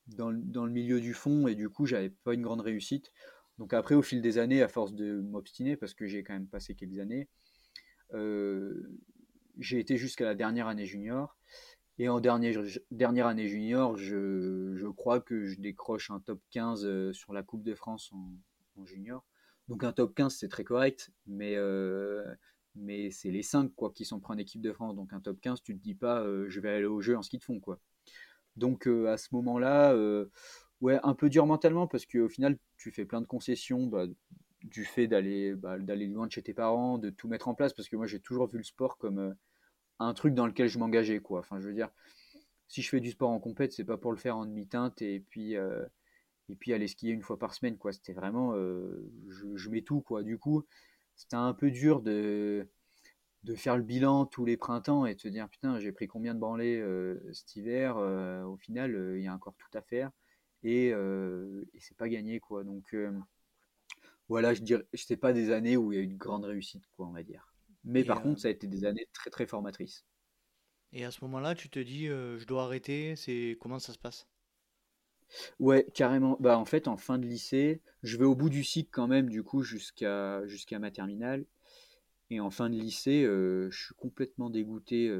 dans, 0.09 0.33
dans, 0.33 0.67
le 0.67 0.73
milieu 0.73 1.01
du 1.01 1.15
fond 1.15 1.47
et 1.47 1.55
du 1.55 1.71
coup, 1.71 1.87
j'avais 1.87 2.11
pas 2.11 2.35
une 2.35 2.43
grande 2.43 2.61
réussite. 2.61 3.13
Donc 3.59 3.73
après, 3.73 3.95
au 3.95 4.03
fil 4.03 4.21
des 4.21 4.39
années, 4.39 4.63
à 4.63 4.69
force 4.69 4.93
de 4.93 5.21
m'obstiner, 5.21 5.77
parce 5.77 5.95
que 5.95 6.07
j'ai 6.07 6.23
quand 6.23 6.35
même 6.35 6.49
passé 6.49 6.75
quelques 6.75 6.99
années, 6.99 7.29
euh, 8.13 8.99
j'ai 9.59 9.79
été 9.79 9.97
jusqu'à 9.97 10.25
la 10.25 10.35
dernière 10.35 10.67
année 10.67 10.87
junior. 10.87 11.37
Et 11.99 12.09
en 12.09 12.21
dernière, 12.21 12.63
dernière 12.91 13.27
année 13.27 13.47
junior, 13.47 13.97
je, 13.97 14.75
je, 14.75 14.87
crois 14.89 15.21
que 15.21 15.45
je 15.45 15.61
décroche 15.61 16.11
un 16.11 16.21
top 16.21 16.41
15 16.51 16.85
euh, 16.85 17.13
sur 17.13 17.33
la 17.33 17.43
Coupe 17.43 17.63
de 17.63 17.75
France 17.75 18.13
en, 18.13 18.85
junior. 18.85 19.25
Donc 19.69 19.85
un 19.85 19.93
top 19.93 20.15
15, 20.15 20.35
c'est 20.35 20.49
très 20.49 20.65
correct, 20.65 21.13
mais, 21.27 21.55
euh, 21.55 22.25
mais 22.75 23.11
c'est 23.11 23.31
les 23.31 23.43
5 23.43 23.73
quoi, 23.77 23.93
qui 23.93 24.05
sont 24.05 24.19
pris 24.19 24.35
en 24.35 24.39
équipe 24.39 24.61
de 24.61 24.73
France. 24.73 24.97
Donc 24.97 25.13
un 25.13 25.21
top 25.21 25.41
15, 25.41 25.63
tu 25.63 25.77
te 25.77 25.83
dis 25.83 25.95
pas 25.95 26.25
je 26.49 26.61
vais 26.61 26.71
aller 26.71 26.85
au 26.85 27.01
jeu 27.01 27.17
en 27.17 27.23
ski 27.23 27.39
de 27.39 27.45
fond. 27.45 27.61
Quoi. 27.61 27.79
Donc 28.57 28.89
à 28.89 29.17
ce 29.17 29.29
moment-là, 29.33 29.95
ouais, 30.81 30.99
un 31.03 31.15
peu 31.15 31.31
dur 31.31 31.47
mentalement 31.47 31.87
parce 31.87 32.05
qu'au 32.05 32.29
final, 32.29 32.59
tu 32.77 32.91
fais 32.91 33.05
plein 33.05 33.21
de 33.21 33.27
concessions 33.27 33.87
bah, 33.87 34.07
du 34.65 34.85
fait 34.85 35.07
d'aller 35.07 35.55
bah, 35.55 35.79
d'aller 35.79 36.07
loin 36.07 36.27
de 36.27 36.33
chez 36.33 36.43
tes 36.43 36.55
parents, 36.55 36.99
de 36.99 37.11
tout 37.11 37.29
mettre 37.29 37.49
en 37.49 37.55
place 37.55 37.73
parce 37.73 37.89
que 37.89 37.97
moi 37.97 38.07
j'ai 38.07 38.21
toujours 38.21 38.47
vu 38.49 38.59
le 38.59 38.65
sport 38.65 38.97
comme 38.99 39.19
euh, 39.19 39.33
un 39.99 40.15
truc 40.15 40.35
dans 40.35 40.47
lequel 40.47 40.69
je 40.69 40.79
m'engageais 40.79 41.21
quoi. 41.21 41.41
Enfin, 41.41 41.61
je 41.61 41.69
veux 41.69 41.75
dire, 41.75 41.91
si 42.69 42.83
je 42.83 42.89
fais 42.89 43.01
du 43.01 43.11
sport 43.11 43.31
en 43.31 43.41
compète, 43.41 43.73
c'est 43.73 43.85
pas 43.85 43.99
pour 43.99 44.13
le 44.13 44.19
faire 44.19 44.37
en 44.37 44.47
demi-teinte 44.47 45.03
et 45.03 45.21
puis 45.21 45.57
euh, 45.57 45.85
et 46.49 46.57
puis 46.57 46.73
aller 46.73 46.89
skier 46.89 47.13
une 47.13 47.23
fois 47.23 47.39
par 47.39 47.55
semaine 47.55 47.79
quoi. 47.79 47.93
C'était 47.93 48.13
vraiment, 48.13 48.55
euh, 48.55 49.11
je, 49.29 49.69
mets 49.71 49.83
tout 49.83 50.01
quoi. 50.01 50.23
Du 50.23 50.39
coup, 50.39 50.65
c'était 51.17 51.37
un 51.37 51.55
peu 51.55 51.71
dur 51.71 52.03
de 52.03 52.69
de 53.45 53.55
faire 53.55 53.77
le 53.77 53.83
bilan 53.83 54.27
tous 54.27 54.45
les 54.47 54.57
printemps 54.57 55.07
et 55.07 55.15
de 55.15 55.21
se 55.21 55.29
dire 55.29 55.49
putain 55.51 55.79
j'ai 55.79 55.93
pris 55.93 56.07
combien 56.09 56.35
de 56.35 56.41
branlées 56.41 56.83
cet 57.33 57.57
hiver 57.57 57.97
au 57.99 58.57
final 58.57 59.17
il 59.17 59.23
y 59.23 59.29
a 59.29 59.35
encore 59.35 59.55
tout 59.57 59.79
à 59.79 59.83
faire 59.83 60.11
et, 60.65 60.93
euh, 60.93 61.65
c'est 61.79 61.97
pas 61.97 62.09
gagné 62.09 62.41
quoi. 62.41 62.65
Donc 62.65 62.95
euh, 62.95 63.13
voilà, 64.29 64.55
je 64.55 64.63
dirais, 64.63 64.85
c'est 64.95 65.17
pas 65.17 65.33
des 65.33 65.53
années 65.53 65.77
où 65.77 65.93
il 65.93 65.97
y 65.97 65.99
a 65.99 66.03
eu 66.03 66.07
une 66.07 66.17
grande 66.17 66.45
réussite 66.45 66.85
quoi, 66.97 67.07
on 67.07 67.13
va 67.13 67.23
dire. 67.23 67.54
Mais 67.85 68.05
par 68.05 68.21
contre, 68.23 68.41
euh, 68.41 68.43
ça 68.43 68.49
a 68.49 68.51
été 68.51 68.67
des 68.67 68.85
années 68.85 69.09
très 69.13 69.31
très 69.31 69.47
formatrices. 69.47 70.05
Et 70.95 71.05
à 71.05 71.11
ce 71.11 71.23
moment-là, 71.25 71.55
tu 71.55 71.69
te 71.69 71.79
dis, 71.79 72.07
je 72.07 72.45
dois 72.47 72.65
arrêter. 72.65 73.17
C'est 73.17 73.59
comment 73.61 73.79
ça 73.79 73.93
se 73.93 73.99
passe? 73.99 74.27
Ouais, 75.61 75.87
carrément. 75.95 76.37
Bah 76.41 76.59
en 76.59 76.65
fait, 76.65 76.89
en 76.89 76.97
fin 76.97 77.19
de 77.19 77.27
lycée, 77.27 77.81
je 78.03 78.17
vais 78.17 78.25
au 78.25 78.35
bout 78.35 78.51
du 78.51 78.65
cycle 78.65 78.91
quand 78.93 79.09
même, 79.09 79.29
du 79.29 79.43
coup, 79.43 79.63
jusqu'à 79.63 80.47
jusqu'à 80.47 80.79
ma 80.79 80.91
terminale. 80.91 81.45
Et 82.31 82.41
en 82.41 82.51
fin 82.51 82.71
de 82.71 82.77
lycée, 82.77 83.25
je 83.25 83.71
suis 83.73 83.95
complètement 83.97 84.51
dégoûté, 84.51 85.13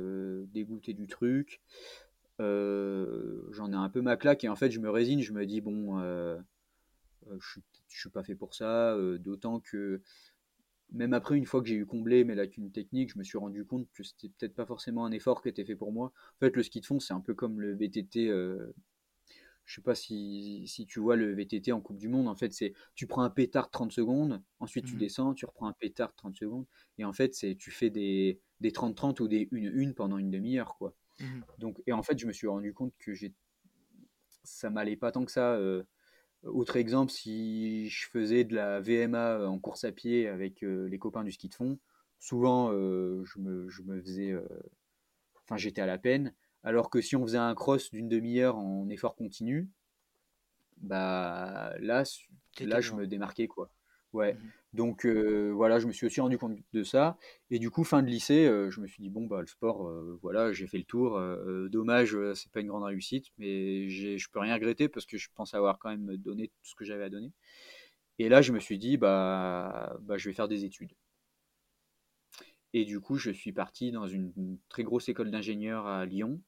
dégoûté 0.53 0.95
du 0.95 1.07
truc. 1.07 1.63
Euh, 2.41 3.43
j'en 3.53 3.73
ai 3.73 3.77
un 3.77 3.91
peu 3.91 4.03
ma 4.03 4.17
claque 4.17 4.45
et 4.45 4.49
en 4.49 4.57
fait 4.57 4.71
je 4.73 4.81
me 4.81 4.91
résigne, 4.91 5.23
je 5.23 5.33
me 5.33 5.47
dis 5.47 5.61
bon, 5.61 6.01
euh, 6.01 6.37
euh, 7.29 7.39
je, 7.41 7.61
je 7.89 8.01
suis 8.01 8.11
pas 8.11 8.25
fait 8.25 8.35
pour 8.35 8.55
ça, 8.55 8.97
d'autant 9.19 9.61
que 9.61 10.03
même 10.93 11.13
après 11.15 11.37
une 11.37 11.47
fois 11.47 11.61
que 11.63 11.69
j'ai 11.69 11.77
eu 11.77 11.87
comblé 11.87 12.25
mes 12.25 12.35
lacunes 12.35 12.71
techniques, 12.73 13.13
je 13.13 13.19
me 13.19 13.25
suis 13.25 13.39
rendu 13.39 13.65
compte 13.65 13.89
que 13.93 14.03
c'était 14.05 14.29
peut-être 14.29 14.55
pas 14.55 14.67
forcément 14.67 15.05
un 15.07 15.13
effort 15.13 15.43
qui 15.43 15.49
était 15.49 15.65
fait 15.65 15.77
pour 15.77 15.93
moi. 15.93 16.13
En 16.37 16.39
fait, 16.47 16.57
le 16.57 16.63
ski 16.63 16.81
de 16.81 16.87
fond 16.87 17.01
c'est 17.01 17.15
un 17.15 17.21
peu 17.21 17.35
comme 17.35 17.61
le 17.61 17.75
VTT 17.75 18.31
je 19.65 19.75
sais 19.77 19.83
pas 19.83 19.95
si, 19.95 20.65
si, 20.67 20.87
tu 20.87 21.01
vois 21.01 21.17
le 21.17 21.33
VTT 21.35 21.73
en 21.73 21.81
Coupe 21.81 21.97
du 21.99 22.09
Monde, 22.09 22.29
en 22.29 22.35
fait, 22.37 22.53
c'est 22.53 22.75
tu 22.95 23.07
prends 23.07 23.23
un 23.23 23.31
pétard 23.31 23.71
30 23.71 23.93
secondes, 23.93 24.43
ensuite 24.61 24.85
tu 24.85 24.97
Mhm. 24.97 24.99
descends, 24.99 25.33
tu 25.35 25.47
reprends 25.47 25.67
un 25.69 25.73
pétard 25.73 26.15
30 26.15 26.37
secondes, 26.37 26.67
et 26.99 27.05
en 27.05 27.13
fait, 27.13 27.35
c'est 27.35 27.57
tu 27.57 27.71
fais 27.71 27.91
des, 27.91 28.41
des 28.61 28.73
30-30 28.73 29.21
ou 29.21 29.29
des 29.29 29.49
1-1 29.53 29.95
pendant 29.95 30.19
une 30.19 30.31
demi-heure, 30.31 30.77
quoi. 30.77 30.95
Mhm. 31.21 31.45
Donc, 31.59 31.83
et 31.87 31.93
en 31.93 32.03
fait, 32.03 32.19
je 32.19 32.27
me 32.27 32.33
suis 32.33 32.49
rendu 32.49 32.75
compte 32.75 32.95
que 32.99 33.15
j'ai, 33.15 33.35
ça 34.45 34.71
m'allait 34.71 34.97
pas 34.97 35.13
tant 35.13 35.25
que 35.25 35.33
ça. 35.33 35.55
euh, 35.55 35.83
autre 36.47 36.77
exemple, 36.77 37.13
si 37.13 37.89
je 37.89 38.07
faisais 38.09 38.45
de 38.45 38.55
la 38.55 38.81
VMA 38.81 39.49
en 39.49 39.59
course 39.59 39.85
à 39.85 39.93
pied 39.93 40.29
avec 40.29 40.63
euh, 40.63 40.89
les 40.89 40.99
copains 40.99 41.25
du 41.25 41.33
ski 41.33 41.49
de 41.49 41.55
fond, 41.55 41.79
souvent 42.19 42.71
euh, 42.73 43.25
je, 43.25 43.39
me, 43.39 43.69
je 43.69 43.83
me 43.83 44.01
faisais, 44.01 44.31
euh, 44.31 44.47
enfin 45.45 45.57
j'étais 45.57 45.81
à 45.81 45.87
la 45.87 45.99
peine. 45.99 46.35
Alors 46.63 46.91
que 46.91 47.01
si 47.01 47.17
on 47.17 47.23
faisait 47.23 47.39
un 47.39 47.55
cross 47.55 47.91
d'une 47.91 48.09
demi-heure 48.09 48.57
en 48.57 48.89
effort 48.89 49.17
continu, 49.17 49.69
bah 50.79 51.75
là, 51.79 52.05
là 52.61 52.81
je 52.81 52.93
me 52.95 53.07
démarquais 53.07 53.49
quoi. 53.49 53.71
Ouais. 54.13 54.35
Mhm. 54.35 54.51
Donc 54.75 55.07
euh, 55.07 55.53
voilà, 55.55 55.79
je 55.79 55.87
me 55.87 55.93
suis 55.93 56.05
aussi 56.05 56.21
rendu 56.21 56.37
compte 56.37 56.59
de 56.73 56.83
ça. 56.83 57.17
Et 57.49 57.61
du 57.61 57.71
coup, 57.71 57.85
fin 57.85 58.03
de 58.03 58.09
lycée, 58.09 58.45
euh, 58.47 58.71
je 58.73 58.81
me 58.81 58.89
suis 58.89 59.01
dit 59.01 59.09
bon 59.09 59.25
bah 59.25 59.41
le 59.41 59.47
sport, 59.47 59.87
euh, 59.89 60.19
voilà, 60.21 60.53
j'ai 60.53 60.67
fait 60.67 60.79
le 60.79 60.85
tour. 60.85 61.21
dommage, 61.71 62.19
c'est 62.35 62.51
pas 62.51 62.61
une 62.61 62.67
grande 62.67 62.83
réussite, 62.83 63.27
mais 63.39 63.89
je 63.89 64.29
peux 64.31 64.41
rien 64.41 64.55
regretter 64.55 64.89
parce 64.89 65.07
que 65.07 65.17
je 65.17 65.29
pense 65.33 65.55
avoir 65.55 65.79
quand 65.79 65.91
même 65.91 66.17
donné 66.17 66.49
tout 66.49 66.65
ce 66.65 66.75
que 66.75 66.85
j'avais 66.85 67.05
à 67.05 67.09
donner. 67.09 67.33
Et 68.19 68.29
là, 68.29 68.43
je 68.43 68.53
me 68.53 68.59
suis 68.59 68.79
dit 68.79 68.97
bah, 68.97 69.97
bah 70.03 70.19
je 70.19 70.29
vais 70.29 70.35
faire 70.35 70.49
des 70.49 70.65
études. 70.65 70.93
Et 72.73 72.85
du 72.85 73.01
coup, 73.01 73.17
je 73.17 73.31
suis 73.31 73.53
parti 73.53 73.93
dans 73.93 74.09
une, 74.09 74.33
une 74.37 74.59
très 74.69 74.83
grosse 74.83 75.09
école 75.09 75.31
d'ingénieur 75.31 75.87
à 75.87 76.05
Lyon. 76.05 76.41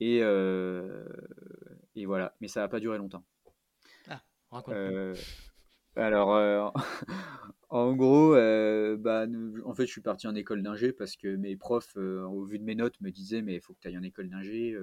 Et, 0.00 0.18
et 0.18 2.06
voilà, 2.06 2.36
mais 2.42 2.48
ça 2.48 2.60
n'a 2.60 2.68
pas 2.68 2.80
duré 2.80 2.98
longtemps. 2.98 3.24
Ah, 4.08 4.22
raconte-nous. 4.50 5.14
Alors, 5.96 6.34
euh, 6.34 6.68
en 7.68 7.94
gros, 7.94 8.34
euh, 8.34 8.96
bah, 8.96 9.26
en 9.64 9.74
fait, 9.74 9.86
je 9.86 9.90
suis 9.90 10.00
parti 10.00 10.26
en 10.26 10.34
école 10.34 10.62
d'ingé 10.62 10.92
parce 10.92 11.16
que 11.16 11.36
mes 11.36 11.56
profs, 11.56 11.96
euh, 11.96 12.22
au 12.24 12.44
vu 12.44 12.58
de 12.58 12.64
mes 12.64 12.74
notes, 12.74 13.00
me 13.00 13.10
disaient 13.10 13.42
mais 13.42 13.54
il 13.54 13.60
faut 13.60 13.74
que 13.74 13.80
tu 13.80 13.88
ailles 13.88 13.98
en 13.98 14.02
école 14.02 14.28
d'ingé, 14.28 14.76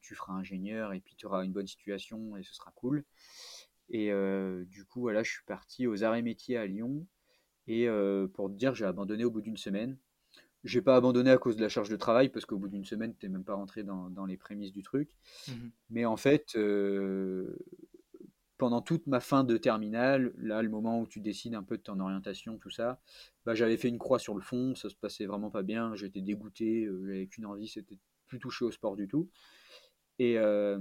tu 0.00 0.14
feras 0.14 0.34
ingénieur 0.34 0.92
et 0.92 1.00
puis 1.00 1.14
tu 1.16 1.26
auras 1.26 1.44
une 1.44 1.52
bonne 1.52 1.66
situation 1.66 2.36
et 2.36 2.42
ce 2.42 2.54
sera 2.54 2.72
cool. 2.72 3.04
Et 3.88 4.10
du 4.66 4.84
coup, 4.84 5.00
voilà, 5.00 5.22
je 5.22 5.30
suis 5.30 5.44
parti 5.44 5.86
aux 5.86 6.02
arts 6.04 6.16
et 6.16 6.22
métiers 6.22 6.56
à 6.56 6.66
Lyon. 6.66 7.06
Et 7.66 7.88
pour 8.34 8.50
te 8.50 8.54
dire, 8.54 8.74
j'ai 8.74 8.84
abandonné 8.84 9.24
au 9.24 9.30
bout 9.30 9.40
d'une 9.40 9.56
semaine. 9.56 9.96
J'ai 10.62 10.82
pas 10.82 10.96
abandonné 10.96 11.30
à 11.30 11.38
cause 11.38 11.56
de 11.56 11.62
la 11.62 11.68
charge 11.68 11.90
de 11.90 11.96
travail 11.96 12.30
parce 12.30 12.46
qu'au 12.46 12.58
bout 12.58 12.68
d'une 12.68 12.84
semaine, 12.84 13.14
t'es 13.14 13.28
même 13.28 13.44
pas 13.44 13.54
rentré 13.54 13.82
dans, 13.82 14.08
dans 14.10 14.26
les 14.26 14.36
prémices 14.38 14.72
du 14.72 14.82
truc. 14.82 15.10
Mhm. 15.48 15.70
Mais 15.90 16.04
en 16.04 16.16
fait, 16.16 16.54
pendant 18.64 18.80
toute 18.80 19.06
ma 19.06 19.20
fin 19.20 19.44
de 19.44 19.58
terminale, 19.58 20.32
là, 20.38 20.62
le 20.62 20.70
moment 20.70 20.98
où 20.98 21.06
tu 21.06 21.20
décides 21.20 21.54
un 21.54 21.62
peu 21.62 21.76
de 21.76 21.82
ton 21.82 22.00
orientation, 22.00 22.56
tout 22.56 22.70
ça, 22.70 22.98
bah, 23.44 23.54
j'avais 23.54 23.76
fait 23.76 23.88
une 23.88 23.98
croix 23.98 24.18
sur 24.18 24.32
le 24.34 24.40
fond, 24.40 24.74
ça 24.74 24.88
se 24.88 24.96
passait 24.96 25.26
vraiment 25.26 25.50
pas 25.50 25.62
bien, 25.62 25.94
j'étais 25.94 26.22
dégoûté, 26.22 26.86
euh, 26.86 27.04
j'avais 27.06 27.26
qu'une 27.26 27.44
envie, 27.44 27.68
c'était 27.68 27.98
plus 28.26 28.38
toucher 28.38 28.64
au 28.64 28.70
sport 28.70 28.96
du 28.96 29.06
tout. 29.06 29.28
Et, 30.18 30.38
euh, 30.38 30.78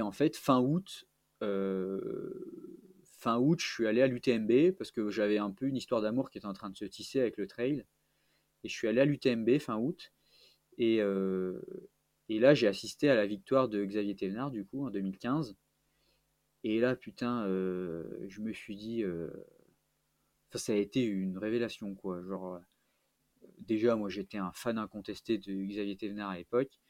en 0.00 0.12
fait, 0.12 0.36
fin 0.36 0.60
août, 0.60 1.08
euh, 1.42 2.70
fin 3.18 3.38
août, 3.40 3.58
je 3.60 3.66
suis 3.66 3.88
allé 3.88 4.00
à 4.00 4.06
l'UTMB 4.06 4.76
parce 4.78 4.92
que 4.92 5.10
j'avais 5.10 5.38
un 5.38 5.50
peu 5.50 5.66
une 5.66 5.76
histoire 5.76 6.02
d'amour 6.02 6.30
qui 6.30 6.38
était 6.38 6.46
en 6.46 6.52
train 6.52 6.70
de 6.70 6.76
se 6.76 6.84
tisser 6.84 7.18
avec 7.18 7.36
le 7.36 7.48
trail. 7.48 7.84
Et 8.62 8.68
je 8.68 8.72
suis 8.72 8.86
allé 8.86 9.00
à 9.00 9.04
l'UTMB 9.04 9.58
fin 9.58 9.76
août. 9.76 10.12
Et, 10.78 10.98
et 10.98 12.38
là, 12.38 12.54
j'ai 12.54 12.68
assisté 12.68 13.10
à 13.10 13.16
la 13.16 13.26
victoire 13.26 13.68
de 13.68 13.84
Xavier 13.84 14.14
Thévenard, 14.14 14.52
du 14.52 14.64
coup, 14.64 14.86
en 14.86 14.90
2015. 14.90 15.56
Et 16.64 16.80
là, 16.80 16.96
putain, 16.96 17.44
euh, 17.46 18.26
je 18.28 18.40
me 18.40 18.52
suis 18.52 18.76
dit, 18.76 19.02
euh, 19.04 19.30
ça 20.54 20.72
a 20.72 20.76
été 20.76 21.02
une 21.04 21.38
révélation, 21.38 21.94
quoi. 21.94 22.22
Genre, 22.22 22.54
euh, 22.54 22.58
déjà, 23.60 23.96
moi, 23.96 24.08
j'étais 24.08 24.38
un 24.38 24.52
fan 24.54 24.78
incontesté 24.78 25.38
de 25.38 25.52
Xavier 25.64 25.96
Thévenard 25.96 26.30
à 26.30 26.36
l'époque. 26.38 26.80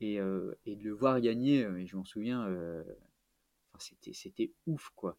Et, 0.00 0.18
de 0.18 0.82
le 0.84 0.92
voir 0.92 1.20
gagner, 1.20 1.60
et 1.60 1.86
je 1.86 1.96
m'en 1.96 2.04
souviens, 2.04 2.46
c'était, 3.78 4.12
c'était 4.12 4.52
ouf, 4.66 4.90
quoi. 4.94 5.16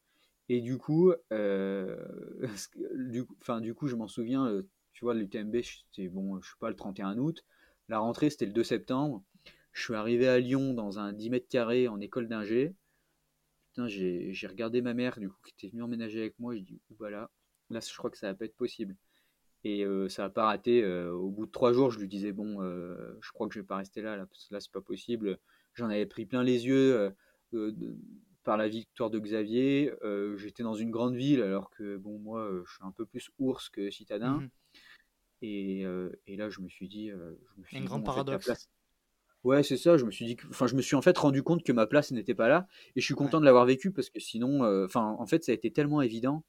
Et 0.49 0.61
du 0.61 0.77
coup, 0.77 1.13
euh, 1.33 1.97
du, 2.95 3.73
coup- 3.73 3.87
je 3.87 3.95
m'en 3.95 4.07
souviens, 4.07 4.63
tu 4.93 5.05
vois, 5.05 5.13
l'UTMB, 5.13 5.61
c'était 5.61 6.07
bon, 6.07 6.41
je 6.41 6.49
sais 6.49 6.55
pas, 6.59 6.69
le 6.69 6.75
31 6.75 7.17
août. 7.17 7.45
La 7.89 7.99
rentrée, 7.99 8.29
c'était 8.29 8.45
le 8.45 8.53
2 8.53 8.63
septembre. 8.63 9.23
Je 9.73 9.83
suis 9.83 9.95
arrivé 9.95 10.27
à 10.27 10.39
Lyon 10.39 10.73
dans 10.73 10.99
un 10.99 11.13
10 11.13 11.29
mètres 11.29 11.47
carrés 11.49 11.87
en 11.87 11.99
école 11.99 12.27
d'ingé. 12.27 12.73
Putain, 13.77 13.87
j'ai 13.89 14.33
j'ai 14.33 14.47
regardé 14.47 14.81
ma 14.81 14.95
mère, 14.95 15.19
du 15.19 15.29
coup, 15.29 15.37
qui 15.45 15.51
était 15.53 15.71
venue 15.71 15.83
emménager 15.83 16.19
avec 16.19 16.39
moi. 16.39 16.55
Je 16.55 16.61
dis, 16.61 16.81
voilà, 16.97 17.29
là, 17.69 17.79
je 17.79 17.95
crois 17.95 18.09
que 18.09 18.17
ça 18.17 18.25
va 18.27 18.33
pas 18.33 18.45
être 18.45 18.55
possible. 18.55 18.95
Et 19.63 19.85
euh, 19.85 20.09
ça 20.09 20.23
n'a 20.23 20.29
pas 20.31 20.45
raté. 20.47 20.83
euh, 20.83 21.11
au 21.13 21.29
bout 21.31 21.45
de 21.47 21.51
trois 21.51 21.73
jours, 21.73 21.91
je 21.91 21.99
lui 21.99 22.07
disais, 22.07 22.31
bon, 22.33 22.61
euh, 22.63 23.17
je 23.21 23.31
crois 23.31 23.47
que 23.47 23.53
je 23.55 23.59
vais 23.61 23.65
pas 23.67 23.77
rester 23.77 24.01
là, 24.01 24.17
là, 24.17 24.25
parce 24.27 24.47
que 24.47 24.53
là, 24.55 24.61
c'est 24.61 24.71
pas 24.71 24.81
possible. 24.81 25.39
J'en 25.75 25.89
avais 25.89 26.07
pris 26.07 26.25
plein 26.25 26.43
les 26.43 26.67
yeux 26.67 27.13
de- 27.53 27.97
par 28.43 28.57
la 28.57 28.67
victoire 28.69 29.09
de 29.11 29.19
Xavier. 29.19 29.93
J'étais 30.37 30.63
dans 30.63 30.75
une 30.75 30.91
grande 30.91 31.15
ville, 31.15 31.41
alors 31.43 31.69
que, 31.71 31.97
bon, 31.97 32.19
moi, 32.19 32.49
je 32.65 32.71
suis 32.73 32.83
un 32.85 32.91
peu 32.91 33.05
plus 33.05 33.29
ours 33.39 33.69
que 33.69 33.89
citadin. 33.91 34.43
Mhm. 34.43 34.49
Et, 35.41 35.81
et 36.27 36.35
là, 36.37 36.49
je 36.49 36.61
me 36.61 36.69
suis 36.69 36.87
dit, 36.89 37.09
je 37.09 37.59
me 37.61 37.65
suis 37.65 37.77
Un 37.77 37.79
dit, 37.79 37.87
grand 37.87 38.01
bon, 38.01 38.05
en 38.05 38.09
fait, 38.09 38.25
ta 38.25 38.39
paradoxe. 38.39 38.39
place. 38.39 38.69
Ouais, 39.43 39.63
c'est 39.63 39.77
ça. 39.77 39.97
Je 39.97 40.05
me 40.05 40.11
suis 40.11 40.25
dit, 40.25 40.35
que- 40.35 40.47
enfin, 40.49 40.67
je 40.67 40.75
me 40.75 40.81
suis 40.81 40.95
en 40.95 41.01
fait 41.01 41.17
rendu 41.17 41.43
compte 41.43 41.63
que 41.63 41.71
ma 41.71 41.87
place 41.87 42.11
n'était 42.11 42.35
pas 42.35 42.47
là, 42.49 42.67
et 42.95 43.01
je 43.01 43.05
suis 43.05 43.13
Ouais. 43.13 43.19
content 43.25 43.39
de 43.39 43.45
l'avoir 43.45 43.65
vécu 43.65 43.91
parce 43.91 44.09
que 44.09 44.19
sinon, 44.19 44.63
euh, 44.63 44.85
enfin, 44.85 45.15
en 45.19 45.25
fait, 45.25 45.43
ça 45.43 45.51
a 45.51 45.55
été 45.55 45.71
tellement 45.71 46.01
évident 46.01 46.43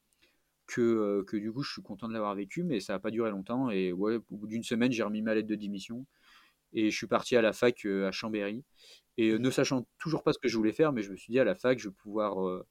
que, 0.67 0.81
euh, 0.83 1.25
que 1.25 1.37
du 1.39 1.53
coup, 1.53 1.63
je 1.63 1.73
suis 1.73 1.83
content 1.83 2.09
de 2.09 2.15
l'avoir 2.15 2.35
vécu, 2.35 2.65
mais 2.65 2.81
ça 2.81 2.95
n'a 2.95 3.01
pas 3.01 3.11
duré 3.13 3.31
longtemps. 3.31 3.71
Et 3.71 3.93
ouais, 3.93 4.17
au 4.31 4.37
bout 4.39 4.49
d'une 4.49 4.65
semaine, 4.65 4.93
j'ai 4.93 5.03
remis 5.05 5.23
ma 5.23 5.35
lettre 5.35 5.49
de 5.49 5.57
démission 5.57 6.07
et 6.75 6.91
je 6.91 6.97
suis 6.97 7.07
parti 7.09 7.37
à 7.37 7.43
la 7.43 7.53
fac 7.55 7.87
euh, 7.87 8.09
à 8.09 8.13
Chambéry. 8.13 8.65
Et 9.19 9.31
euh, 9.33 9.39
Mhm. 9.39 9.43
ne 9.43 9.51
sachant 9.51 9.87
toujours 9.99 10.23
pas 10.25 10.33
ce 10.35 10.39
que 10.41 10.49
je 10.49 10.57
voulais 10.57 10.73
faire, 10.73 10.93
mais 10.93 11.03
je 11.03 11.11
me 11.13 11.17
suis 11.17 11.33
dit 11.33 11.41
à 11.41 11.45
la 11.45 11.55
fac, 11.57 11.79
je 11.79 11.89
vais 11.91 11.95
pouvoir 11.95 12.47
euh, 12.49 12.67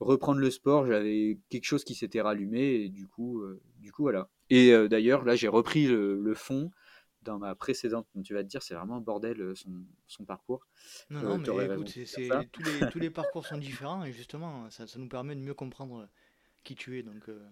reprendre 0.00 0.40
le 0.40 0.50
sport. 0.50 0.86
J'avais 0.86 1.38
quelque 1.50 1.64
chose 1.66 1.84
qui 1.84 1.94
s'était 1.94 2.20
rallumé 2.22 2.60
et 2.84 2.88
du 2.90 3.06
coup, 3.08 3.42
euh, 3.42 3.60
du 3.80 3.92
coup 3.92 4.02
voilà. 4.02 4.30
Et 4.50 4.72
euh, 4.72 4.88
d'ailleurs, 4.88 5.24
là, 5.24 5.36
j'ai 5.36 5.48
repris 5.48 5.86
le, 5.86 6.20
le 6.20 6.34
fond 6.34 6.70
dans 7.22 7.38
ma 7.38 7.54
précédente. 7.54 8.06
Donc, 8.14 8.24
tu 8.24 8.34
vas 8.34 8.42
te 8.42 8.48
dire, 8.48 8.62
c'est 8.62 8.74
vraiment 8.74 8.96
un 8.96 9.00
bordel 9.00 9.40
euh, 9.40 9.54
son, 9.54 9.70
son 10.06 10.24
parcours. 10.24 10.66
Non, 11.10 11.22
Euh, 11.22 11.38
non, 11.38 11.54
mais 11.54 11.66
écoute, 11.66 11.98
tous 12.52 12.62
les, 12.62 12.88
tous 12.88 12.98
les 12.98 13.10
parcours 13.10 13.46
sont 13.46 13.58
différents 13.58 14.04
et 14.04 14.12
justement, 14.12 14.70
ça, 14.70 14.86
ça 14.86 14.98
nous 14.98 15.08
permet 15.08 15.34
de 15.34 15.40
mieux 15.40 15.54
comprendre 15.54 16.08
qui 16.64 16.74
tu 16.74 16.98
es. 16.98 17.02
Donc, 17.02 17.28
euh, 17.28 17.48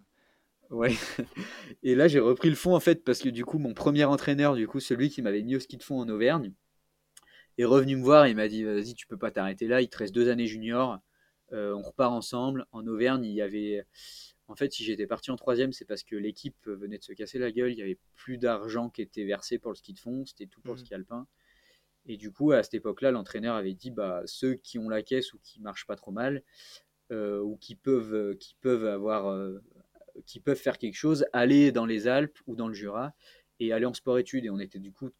Ouais. 0.71 0.95
Et 1.83 1.95
là, 1.95 2.09
j'ai 2.09 2.19
repris 2.21 2.49
le 2.51 2.57
fond 2.57 2.75
en 2.75 2.81
fait 2.81 3.05
parce 3.05 3.21
que 3.21 3.29
du 3.29 3.45
coup, 3.45 3.59
mon 3.59 3.75
premier 3.75 4.05
entraîneur, 4.05 4.55
du 4.57 4.67
coup, 4.67 4.81
celui 4.81 5.11
qui 5.11 5.23
m'avait 5.23 5.43
mis 5.43 5.57
au 5.57 5.61
ski 5.61 5.77
de 5.77 5.83
fond 5.83 6.01
en 6.01 6.09
Auvergne, 6.09 6.53
est 7.59 7.65
revenu 7.65 7.97
me 7.97 8.03
voir 8.03 8.27
et 8.27 8.31
il 8.31 8.37
m'a 8.37 8.49
dit 8.49 8.65
Vas-y, 8.65 8.95
tu 8.95 9.07
peux 9.07 9.17
pas 9.17 9.31
t'arrêter 9.31 9.67
là, 9.67 9.81
il 9.81 9.89
te 9.89 9.99
reste 9.99 10.15
deux 10.15 10.29
années 10.29 10.47
junior, 10.47 10.99
euh, 11.53 11.75
on 11.75 11.83
repart 11.83 12.13
ensemble. 12.13 12.67
En 12.73 12.87
Auvergne, 12.87 13.25
il 13.25 13.33
y 13.35 13.43
avait. 13.43 13.85
En 14.49 14.55
fait, 14.57 14.73
si 14.73 14.85
j'étais 14.85 15.07
parti 15.07 15.31
en 15.31 15.37
troisième, 15.37 15.73
c'est 15.73 15.85
parce 15.85 16.05
que 16.05 16.15
l'équipe 16.17 16.67
venait 16.67 16.99
de 16.99 17.05
se 17.05 17.13
casser 17.13 17.39
la 17.39 17.51
gueule, 17.51 17.73
il 17.73 17.79
y 17.79 17.83
avait 17.83 17.99
plus 18.15 18.39
d'argent 18.39 18.91
qui 18.91 19.03
était 19.03 19.25
versé 19.25 19.59
pour 19.59 19.73
le 19.73 19.77
ski 19.77 19.93
de 19.93 19.99
fond, 19.99 20.25
c'était 20.25 20.47
tout 20.47 20.61
pour 20.61 20.75
le 20.75 20.79
Mhm. 20.79 20.85
ski 20.85 20.95
alpin. 20.95 21.27
Et 22.07 22.17
du 22.17 22.33
coup, 22.33 22.53
à 22.53 22.63
cette 22.63 22.75
époque-là, 22.75 23.11
l'entraîneur 23.11 23.57
avait 23.57 23.75
dit 23.75 23.91
bah, 23.91 24.23
ceux 24.27 24.55
qui 24.55 24.79
ont 24.79 24.89
la 24.89 25.03
caisse 25.03 25.33
ou 25.35 25.39
qui 25.43 25.61
marchent 25.61 25.87
pas 25.87 25.97
trop 25.97 26.13
mal, 26.13 26.43
euh, 27.13 27.41
ou 27.41 27.57
qui 27.57 27.75
peuvent, 27.77 28.15
euh, 28.15 28.35
qui 28.37 28.57
peuvent 28.61 28.87
avoir, 28.87 29.29
euh, 29.29 29.61
qui 30.27 30.41
peuvent 30.41 30.59
faire 30.59 30.79
quelque 30.79 30.95
chose, 30.97 31.27
aller 31.33 31.73
dans 31.73 31.87
les 31.87 32.09
Alpes 32.09 32.39
ou 32.47 32.57
dans 32.57 32.69
le 32.69 32.75
Jura 32.75 33.15
et 33.61 33.73
aller 33.73 33.87
en 33.87 33.95
sport-études. 33.95 34.45
Et 34.45 34.51
on 34.51 34.59
était 34.61 34.79
du 34.81 34.93
coup 34.93 35.11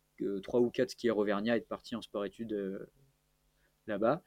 trois 0.43 0.61
ou 0.61 0.71
quatre 0.71 0.91
skieurs 0.93 1.19
auvergnats 1.19 1.55
à 1.55 1.57
être 1.57 1.69
partis 1.69 1.95
en 1.97 2.03
sport-études 2.03 2.89
là-bas. 3.89 4.23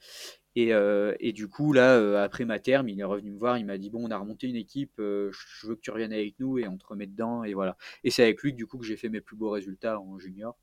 Et, 0.55 0.73
euh, 0.73 1.15
et 1.19 1.33
du 1.33 1.47
coup, 1.47 1.73
là, 1.73 1.95
euh, 1.97 2.23
après 2.23 2.45
ma 2.45 2.59
terme, 2.59 2.89
il 2.89 2.99
est 2.99 3.03
revenu 3.03 3.31
me 3.31 3.37
voir, 3.39 3.57
il 3.57 3.65
m'a 3.65 3.77
dit 3.77 3.89
Bon, 3.89 4.07
on 4.07 4.11
a 4.11 4.17
remonté 4.17 4.47
une 4.47 4.55
équipe, 4.55 4.99
euh, 4.99 5.31
je 5.31 5.67
veux 5.67 5.75
que 5.75 5.81
tu 5.81 5.91
reviennes 5.91 6.13
avec 6.13 6.39
nous 6.39 6.57
et 6.59 6.67
on 6.67 6.77
te 6.77 6.85
remet 6.87 7.07
dedans. 7.07 7.43
Et 7.43 7.53
voilà. 7.53 7.77
Et 8.03 8.11
c'est 8.11 8.23
avec 8.23 8.41
lui 8.43 8.51
que, 8.53 8.57
du 8.57 8.67
coup, 8.67 8.77
que 8.79 8.85
j'ai 8.85 8.97
fait 8.97 9.09
mes 9.09 9.21
plus 9.21 9.35
beaux 9.37 9.51
résultats 9.51 9.99
en 9.99 10.19
junior. 10.19 10.57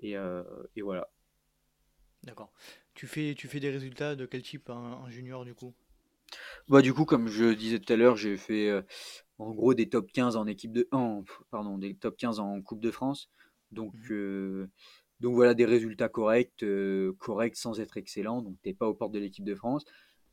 Et, 0.00 0.16
et 0.76 0.82
voilà. 0.82 1.08
d'accord. 2.22 2.52
Tu 2.94 3.06
fais, 3.06 3.34
tu 3.36 3.48
fais 3.48 3.60
des 3.60 3.70
résultats 3.70 4.16
de 4.16 4.26
quel 4.26 4.42
type 4.42 4.70
en, 4.70 5.02
en 5.02 5.10
junior 5.10 5.44
du 5.44 5.54
coup? 5.54 5.74
Bah, 6.68 6.82
du 6.82 6.94
coup, 6.94 7.04
comme 7.04 7.28
je 7.28 7.52
disais 7.54 7.78
tout 7.78 7.92
à 7.92 7.96
l'heure, 7.96 8.16
j'ai 8.16 8.36
fait 8.36 8.70
en 9.38 9.52
gros 9.52 9.74
des 9.74 9.88
top 9.88 10.10
15 10.12 10.36
en 10.36 10.46
équipe 10.46 10.72
de. 10.72 10.88
en- 10.92 11.24
pardon, 11.50 11.78
des 11.78 11.94
top 11.96 12.16
15 12.16 12.40
en 12.40 12.60
Coupe 12.62 12.80
de 12.82 12.90
France. 12.90 13.30
Donc, 13.72 13.94
Mhm. 13.94 14.10
Donc 15.20 15.34
voilà, 15.34 15.54
des 15.54 15.66
résultats 15.66 16.08
corrects, 16.08 16.62
euh, 16.62 17.12
corrects 17.18 17.56
sans 17.56 17.78
être 17.80 17.96
excellents. 17.98 18.42
Donc, 18.42 18.56
t'es 18.62 18.72
pas 18.74 18.88
aux 18.88 18.94
portes 18.94 19.12
de 19.12 19.18
l'équipe 19.18 19.44
de 19.44 19.54
France. 19.54 19.84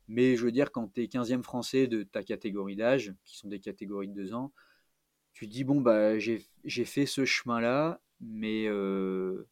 Mais 0.08 0.36
je 0.36 0.44
veux 0.44 0.52
dire, 0.52 0.72
quand 0.72 0.88
tu 0.94 1.02
es 1.02 1.06
15e 1.06 1.42
français 1.42 1.86
de 1.86 2.02
ta 2.02 2.22
catégorie 2.22 2.76
d'âge, 2.76 3.14
qui 3.24 3.36
sont 3.36 3.48
des 3.48 3.60
catégories 3.60 4.08
de 4.08 4.14
2 4.14 4.34
ans, 4.34 4.52
tu 5.34 5.46
dis, 5.46 5.64
bon, 5.64 5.80
bah, 5.80 6.18
j'ai 6.18 6.40
fait 6.84 7.06
ce 7.06 7.24
chemin-là, 7.24 8.00
mais, 8.20 8.66
euh, 8.68 9.46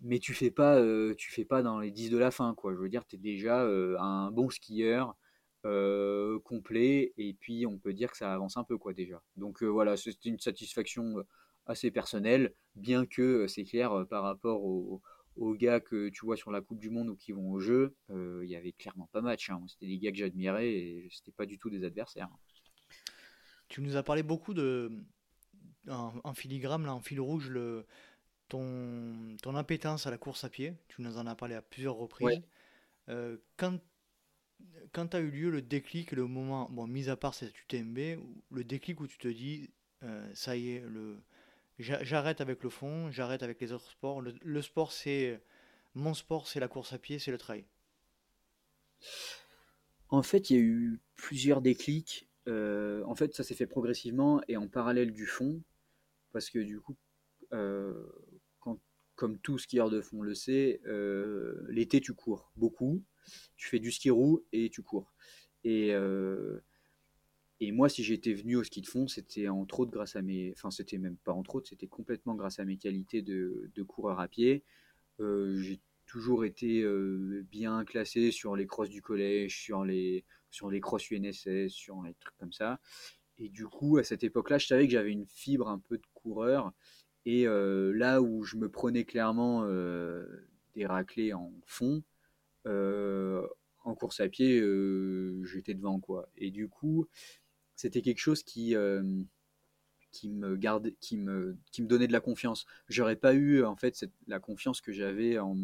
mais 0.00 0.18
tu 0.18 0.32
fais 0.34 0.50
pas, 0.50 0.78
euh, 0.78 1.14
tu 1.16 1.30
fais 1.30 1.44
pas 1.44 1.62
dans 1.62 1.78
les 1.78 1.90
10 1.90 2.10
de 2.10 2.18
la 2.18 2.30
fin, 2.30 2.54
quoi. 2.54 2.72
Je 2.74 2.78
veux 2.78 2.88
dire, 2.88 3.06
tu 3.06 3.16
es 3.16 3.18
déjà 3.18 3.62
un 3.62 4.30
bon 4.30 4.50
skieur 4.50 5.16
complet, 6.44 7.12
et 7.18 7.34
puis 7.34 7.66
on 7.66 7.78
peut 7.78 7.92
dire 7.92 8.10
que 8.10 8.16
ça 8.16 8.32
avance 8.32 8.56
un 8.56 8.64
peu, 8.64 8.78
quoi, 8.78 8.94
déjà. 8.94 9.22
Donc 9.36 9.62
voilà, 9.62 9.96
c'est 9.96 10.24
une 10.24 10.40
satisfaction 10.40 11.22
assez 11.66 11.90
personnelle, 11.90 12.54
bien 12.74 13.06
que 13.06 13.46
c'est 13.46 13.64
clair 13.64 14.06
par 14.08 14.22
rapport 14.22 14.64
aux, 14.64 15.02
aux, 15.36 15.54
gars 15.54 15.80
que 15.80 16.08
tu 16.08 16.24
vois 16.24 16.36
sur 16.36 16.50
la 16.50 16.60
Coupe 16.60 16.78
du 16.78 16.90
Monde 16.90 17.08
ou 17.08 17.16
qui 17.16 17.32
vont 17.32 17.50
au 17.52 17.60
jeu, 17.60 17.94
il 18.10 18.48
y 18.48 18.56
avait 18.56 18.72
clairement 18.72 19.08
pas 19.12 19.20
match. 19.20 19.50
Hein. 19.50 19.62
C'était 19.68 19.86
des 19.86 19.98
gars 19.98 20.10
que 20.10 20.18
j'admirais 20.18 20.68
et 20.68 21.08
c'était 21.12 21.32
pas 21.32 21.46
du 21.46 21.58
tout 21.58 21.70
des 21.70 21.84
adversaires. 21.84 22.28
Tu 23.68 23.80
nous 23.80 23.96
as 23.96 24.02
parlé 24.02 24.22
beaucoup 24.22 24.54
de 24.54 24.90
en, 25.88 26.34
filigrane, 26.34 26.84
là, 26.84 26.94
en 26.94 27.00
fil 27.00 27.20
rouge, 27.20 27.48
le, 27.48 27.86
ton, 28.48 29.36
ton 29.42 29.56
appétence 29.56 30.06
à 30.06 30.10
la 30.10 30.18
course 30.18 30.44
à 30.44 30.48
pied. 30.48 30.74
Tu 30.88 31.02
nous 31.02 31.16
en 31.18 31.26
as 31.26 31.34
parlé 31.34 31.54
à 31.54 31.62
plusieurs 31.62 31.96
reprises. 31.96 32.42
Euh, 33.08 33.36
quand 33.56 33.78
quand 34.92 35.14
a 35.16 35.20
eu 35.20 35.30
lieu 35.30 35.50
le 35.50 35.60
déclic, 35.60 36.12
le 36.12 36.26
moment, 36.28 36.68
bon, 36.70 36.86
mis 36.86 37.08
à 37.08 37.16
part 37.16 37.34
cette 37.34 37.58
UTMB, 37.62 37.98
le 38.50 38.64
déclic 38.64 39.00
où 39.00 39.08
tu 39.08 39.18
te 39.18 39.26
dis, 39.26 39.70
euh, 40.04 40.30
ça 40.34 40.56
y 40.56 40.70
est, 40.70 40.80
le, 40.80 41.20
j'arrête 41.78 42.40
avec 42.40 42.62
le 42.62 42.70
fond, 42.70 43.10
j'arrête 43.10 43.42
avec 43.42 43.60
les 43.60 43.72
autres 43.72 43.90
sports. 43.90 44.20
Le, 44.20 44.62
sport, 44.62 44.92
c'est 44.92 45.42
mon 45.94 46.14
sport, 46.14 46.46
c'est 46.46 46.60
la 46.60 46.68
course 46.68 46.92
à 46.92 46.98
pied, 46.98 47.18
c'est 47.18 47.30
le 47.30 47.38
trail. 47.38 47.64
En 50.08 50.22
fait, 50.22 50.50
il 50.50 50.56
y 50.56 50.58
a 50.58 50.62
eu 50.62 51.00
plusieurs 51.16 51.62
déclics. 51.62 52.28
Euh, 52.48 53.02
en 53.06 53.14
fait, 53.14 53.34
ça 53.34 53.42
s'est 53.44 53.54
fait 53.54 53.66
progressivement 53.66 54.40
et 54.48 54.56
en 54.56 54.68
parallèle 54.68 55.12
du 55.12 55.26
fond 55.26 55.62
parce 56.32 56.50
que 56.50 56.58
du 56.58 56.80
coup, 56.80 56.96
euh, 57.52 58.06
quand, 58.58 58.80
comme 59.14 59.38
tout 59.38 59.58
skieur 59.58 59.90
de 59.90 60.00
fond 60.00 60.22
le 60.22 60.34
sait, 60.34 60.80
euh, 60.86 61.64
l'été 61.68 62.00
tu 62.00 62.14
cours 62.14 62.50
beaucoup, 62.56 63.02
tu 63.56 63.68
fais 63.68 63.78
du 63.78 63.92
ski 63.92 64.10
roue 64.10 64.44
et 64.52 64.70
tu 64.70 64.82
cours. 64.82 65.12
Et, 65.64 65.94
euh, 65.94 66.60
et 67.64 67.72
moi, 67.72 67.88
si 67.88 68.02
j'étais 68.04 68.34
venu 68.34 68.56
au 68.56 68.64
ski 68.64 68.80
de 68.80 68.86
fond, 68.86 69.06
c'était 69.08 69.48
entre 69.48 69.80
autres 69.80 69.92
grâce 69.92 70.16
à 70.16 70.22
mes, 70.22 70.52
enfin 70.56 70.70
c'était 70.70 70.98
même 70.98 71.16
pas 71.16 71.32
entre 71.32 71.56
autres, 71.56 71.68
c'était 71.68 71.86
complètement 71.86 72.34
grâce 72.34 72.58
à 72.58 72.64
mes 72.64 72.76
qualités 72.76 73.22
de, 73.22 73.82
coureur 73.86 74.20
à 74.20 74.28
pied. 74.28 74.64
j'ai 75.18 75.80
toujours 76.06 76.44
été 76.44 76.84
bien 77.50 77.84
classé 77.84 78.30
sur 78.30 78.56
les 78.56 78.66
crosses 78.66 78.90
du 78.90 79.02
collège, 79.02 79.58
sur 79.60 79.84
les, 79.84 80.24
sur 80.50 80.70
les 80.70 80.80
crosses 80.80 81.10
UNSS, 81.10 81.68
sur 81.68 82.02
les 82.02 82.14
trucs 82.14 82.36
comme 82.38 82.52
ça. 82.52 82.80
Et 83.38 83.48
du 83.48 83.66
coup, 83.66 83.98
à 83.98 84.04
cette 84.04 84.24
époque-là, 84.24 84.58
je 84.58 84.66
savais 84.66 84.86
que 84.86 84.92
j'avais 84.92 85.10
une 85.10 85.26
fibre 85.26 85.68
un 85.68 85.78
peu 85.78 85.98
de 85.98 86.06
coureur. 86.14 86.72
Et 87.24 87.46
euh, 87.46 87.92
là 87.92 88.20
où 88.20 88.44
je 88.44 88.56
me 88.56 88.68
prenais 88.68 89.04
clairement 89.04 89.64
euh, 89.64 90.24
des 90.74 90.86
raclés 90.86 91.32
en 91.32 91.52
fond, 91.66 92.02
euh, 92.66 93.46
en 93.84 93.94
course 93.94 94.20
à 94.20 94.28
pied, 94.28 94.62
j'étais 95.44 95.74
devant 95.74 95.98
quoi. 95.98 96.28
Et 96.36 96.50
du 96.50 96.68
coup, 96.68 97.08
c'était 97.82 98.02
quelque 98.02 98.20
chose 98.20 98.42
qui 98.42 98.74
qui 100.12 100.28
me 100.28 100.56
garde, 100.56 100.92
qui 101.00 101.16
me, 101.16 101.56
qui 101.72 101.82
me 101.82 101.86
donnait 101.88 102.06
de 102.06 102.12
la 102.12 102.20
confiance. 102.20 102.66
J'aurais 102.88 103.16
pas 103.16 103.32
eu 103.34 103.64
en 103.64 103.76
fait 103.76 104.04
la 104.26 104.40
confiance 104.40 104.82
que 104.82 104.92
j'avais 104.92 105.38
en, 105.38 105.56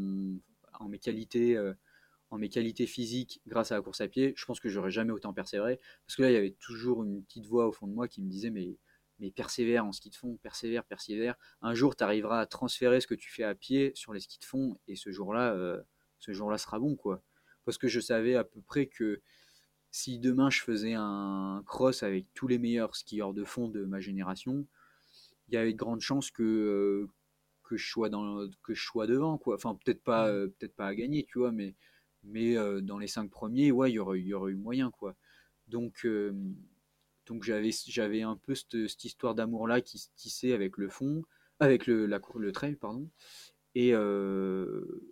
en, 0.81 0.89
mes 0.89 0.99
qualités 0.99 1.59
en 2.31 2.39
mes 2.39 2.49
qualités 2.49 2.87
physiques 2.87 3.41
grâce 3.47 3.73
à 3.73 3.77
la 3.77 3.83
course 3.83 4.01
à 4.01 4.09
pied, 4.09 4.35
je 4.37 4.45
pense 4.45 4.61
que 4.61 4.69
j'aurais 4.69 4.91
jamais 4.91 5.13
autant 5.13 5.33
persévéré. 5.33 5.81
Parce 6.07 6.17
que 6.17 6.23
là, 6.23 6.31
il 6.31 6.35
y 6.35 6.37
avait 6.37 6.57
toujours 6.61 7.03
une 7.03 7.23
petite 7.25 7.47
voix 7.47 7.67
au 7.67 7.73
fond 7.73 7.87
de 7.87 7.93
moi 7.93 8.09
qui 8.09 8.21
me 8.21 8.29
disait 8.29 8.51
mais, 8.51 8.77
mais 9.19 9.31
persévère 9.31 9.85
en 9.85 9.93
ski 9.93 10.11
de 10.11 10.15
fond, 10.17 10.37
persévère, 10.43 10.85
persévère. 10.85 11.37
Un 11.63 11.75
jour, 11.75 11.97
tu 11.97 12.05
arriveras 12.05 12.41
à 12.41 12.47
transférer 12.47 13.01
ce 13.01 13.07
que 13.07 13.15
tu 13.15 13.31
fais 13.31 13.45
à 13.45 13.55
pied 13.55 13.93
sur 13.95 14.13
les 14.13 14.21
skis 14.21 14.39
de 14.39 14.45
fond 14.45 14.79
et 14.87 14.97
ce 14.97 15.11
jour-là, 15.11 15.55
euh, 15.55 15.81
ce 16.19 16.33
jour-là 16.33 16.59
sera 16.59 16.79
bon. 16.79 16.97
quoi. 16.97 17.23
Parce 17.65 17.79
que 17.79 17.89
je 17.89 18.01
savais 18.01 18.35
à 18.35 18.45
peu 18.45 18.61
près 18.61 18.87
que 18.87 19.21
si 19.91 20.19
demain 20.19 20.51
je 20.51 20.63
faisais 20.63 20.95
un 20.95 21.63
cross 21.67 22.03
avec 22.03 22.27
tous 22.35 22.47
les 22.47 22.59
meilleurs 22.59 22.97
skieurs 22.97 23.35
de 23.35 23.45
fond 23.45 23.69
de 23.69 23.85
ma 23.85 24.01
génération, 24.01 24.67
il 25.49 25.55
y 25.55 25.57
avait 25.57 25.73
de 25.73 25.79
grandes 25.79 26.01
chances 26.01 26.31
que, 26.31 26.43
euh, 26.43 27.09
que, 27.65 27.77
je, 27.77 27.89
sois 27.89 28.09
dans, 28.09 28.49
que 28.63 28.75
je 28.75 28.85
sois 28.85 29.07
devant. 29.07 29.39
Quoi. 29.39 29.55
Enfin, 29.55 29.75
peut-être 29.75 30.03
pas, 30.03 30.29
euh, 30.29 30.49
peut-être 30.49 30.75
pas 30.75 30.87
à 30.87 30.95
gagner, 30.95 31.25
tu 31.25 31.39
vois, 31.39 31.53
mais 31.53 31.75
mais 32.25 32.57
euh, 32.57 32.81
dans 32.81 32.99
les 32.99 33.07
cinq 33.07 33.31
premiers, 33.31 33.71
ouais, 33.71 33.91
il 33.91 33.95
y 33.95 33.99
aurait, 33.99 34.21
y 34.21 34.35
aurait 34.35 34.53
eu 34.53 34.57
moyen, 34.57 34.91
quoi. 34.91 35.15
Donc, 35.69 36.07
donc 37.27 37.43
j'avais, 37.45 37.71
j'avais 37.87 38.23
un 38.23 38.37
peu 38.37 38.55
cette, 38.55 38.89
cette 38.89 39.05
histoire 39.05 39.35
d'amour-là 39.35 39.81
qui 39.83 39.99
se 39.99 40.09
tissait 40.17 40.53
avec 40.53 40.79
le 40.79 40.89
fond, 40.89 41.23
avec 41.61 41.87
le, 41.87 42.07
la, 42.07 42.21
le 42.37 42.53
trail, 42.53 42.77
pardon. 42.77 43.09
Et, 43.75 43.91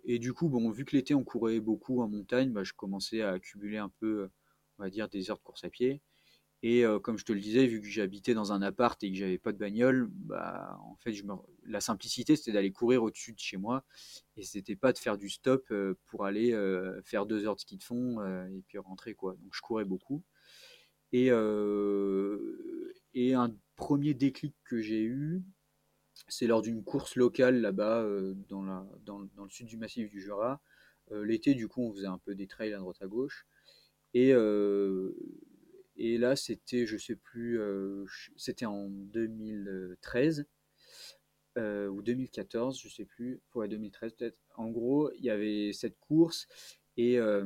et 0.03 0.19
du 0.19 0.33
coup, 0.33 0.49
bon, 0.49 0.69
vu 0.71 0.83
que 0.83 0.95
l'été 0.95 1.15
on 1.15 1.23
courait 1.23 1.59
beaucoup 1.59 2.01
en 2.01 2.07
montagne, 2.07 2.51
bah, 2.51 2.63
je 2.63 2.73
commençais 2.73 3.21
à 3.21 3.31
accumuler 3.31 3.77
un 3.77 3.89
peu, 3.99 4.29
on 4.79 4.83
va 4.83 4.89
dire, 4.89 5.09
des 5.09 5.29
heures 5.31 5.37
de 5.37 5.43
course 5.43 5.63
à 5.63 5.69
pied. 5.69 6.01
Et 6.63 6.83
euh, 6.83 6.99
comme 6.99 7.17
je 7.17 7.25
te 7.25 7.31
le 7.33 7.39
disais, 7.39 7.67
vu 7.67 7.81
que 7.81 7.87
j'habitais 7.87 8.33
dans 8.33 8.51
un 8.51 8.61
appart 8.63 9.01
et 9.03 9.11
que 9.11 9.17
j'avais 9.17 9.37
pas 9.37 9.51
de 9.51 9.57
bagnole, 9.57 10.07
bah, 10.11 10.79
en 10.81 10.95
fait, 10.95 11.13
la 11.65 11.81
simplicité, 11.81 12.35
c'était 12.35 12.51
d'aller 12.51 12.71
courir 12.71 13.03
au-dessus 13.03 13.33
de 13.33 13.39
chez 13.39 13.57
moi. 13.57 13.85
Et 14.37 14.43
c'était 14.43 14.75
pas 14.75 14.91
de 14.91 14.97
faire 14.97 15.17
du 15.17 15.29
stop 15.29 15.65
euh, 15.71 15.93
pour 16.07 16.25
aller 16.25 16.53
euh, 16.53 16.99
faire 17.03 17.27
deux 17.27 17.45
heures 17.45 17.55
de 17.55 17.59
ski 17.61 17.77
de 17.77 17.83
fond 17.83 18.23
et 18.47 18.63
puis 18.67 18.79
rentrer. 18.79 19.13
quoi. 19.13 19.33
Donc 19.33 19.53
je 19.53 19.61
courais 19.61 19.85
beaucoup. 19.85 20.23
Et, 21.13 21.27
et 23.13 23.33
un 23.33 23.55
premier 23.75 24.13
déclic 24.13 24.53
que 24.65 24.81
j'ai 24.81 25.03
eu, 25.03 25.41
c'est 26.27 26.47
lors 26.47 26.61
d'une 26.61 26.83
course 26.83 27.15
locale 27.15 27.61
là-bas, 27.61 28.05
dans, 28.49 28.63
la, 28.63 28.85
dans, 29.05 29.21
dans, 29.35 29.45
le 29.45 29.49
sud 29.49 29.67
du 29.67 29.77
massif 29.77 30.09
du 30.09 30.19
Jura. 30.19 30.59
L'été, 31.11 31.53
du 31.53 31.69
coup, 31.69 31.81
on 31.81 31.93
faisait 31.93 32.07
un 32.07 32.17
peu 32.17 32.35
des 32.35 32.47
trails 32.47 32.73
à 32.73 32.79
droite 32.79 33.01
à 33.01 33.07
gauche. 33.07 33.47
Et 34.13 34.33
et 35.97 36.17
là, 36.17 36.35
c'était, 36.35 36.85
je 36.85 36.95
sais 36.97 37.15
plus, 37.15 37.59
euh, 37.59 38.05
c'était 38.35 38.65
en 38.65 38.87
2013 38.89 40.45
euh, 41.57 41.87
ou 41.87 42.03
2014, 42.03 42.79
je 42.79 42.87
sais 42.87 43.05
plus, 43.05 43.41
ouais, 43.55 43.67
2013 43.67 44.13
peut-être. 44.13 44.37
En 44.55 44.69
gros, 44.69 45.11
il 45.13 45.25
y 45.25 45.31
avait 45.31 45.73
cette 45.73 45.99
course 45.99 46.47
et, 46.97 47.17
euh, 47.17 47.45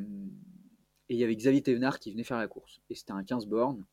et 1.08 1.14
il 1.14 1.18
y 1.18 1.24
avait 1.24 1.36
Xavier 1.36 1.62
Thévenard 1.62 2.00
qui 2.00 2.12
venait 2.12 2.26
faire 2.26 2.38
la 2.38 2.50
course. 2.50 2.82
Et 2.90 2.96
c'était 2.96 3.14
un 3.14 3.24
15 3.24 3.48
bornes. 3.48 3.86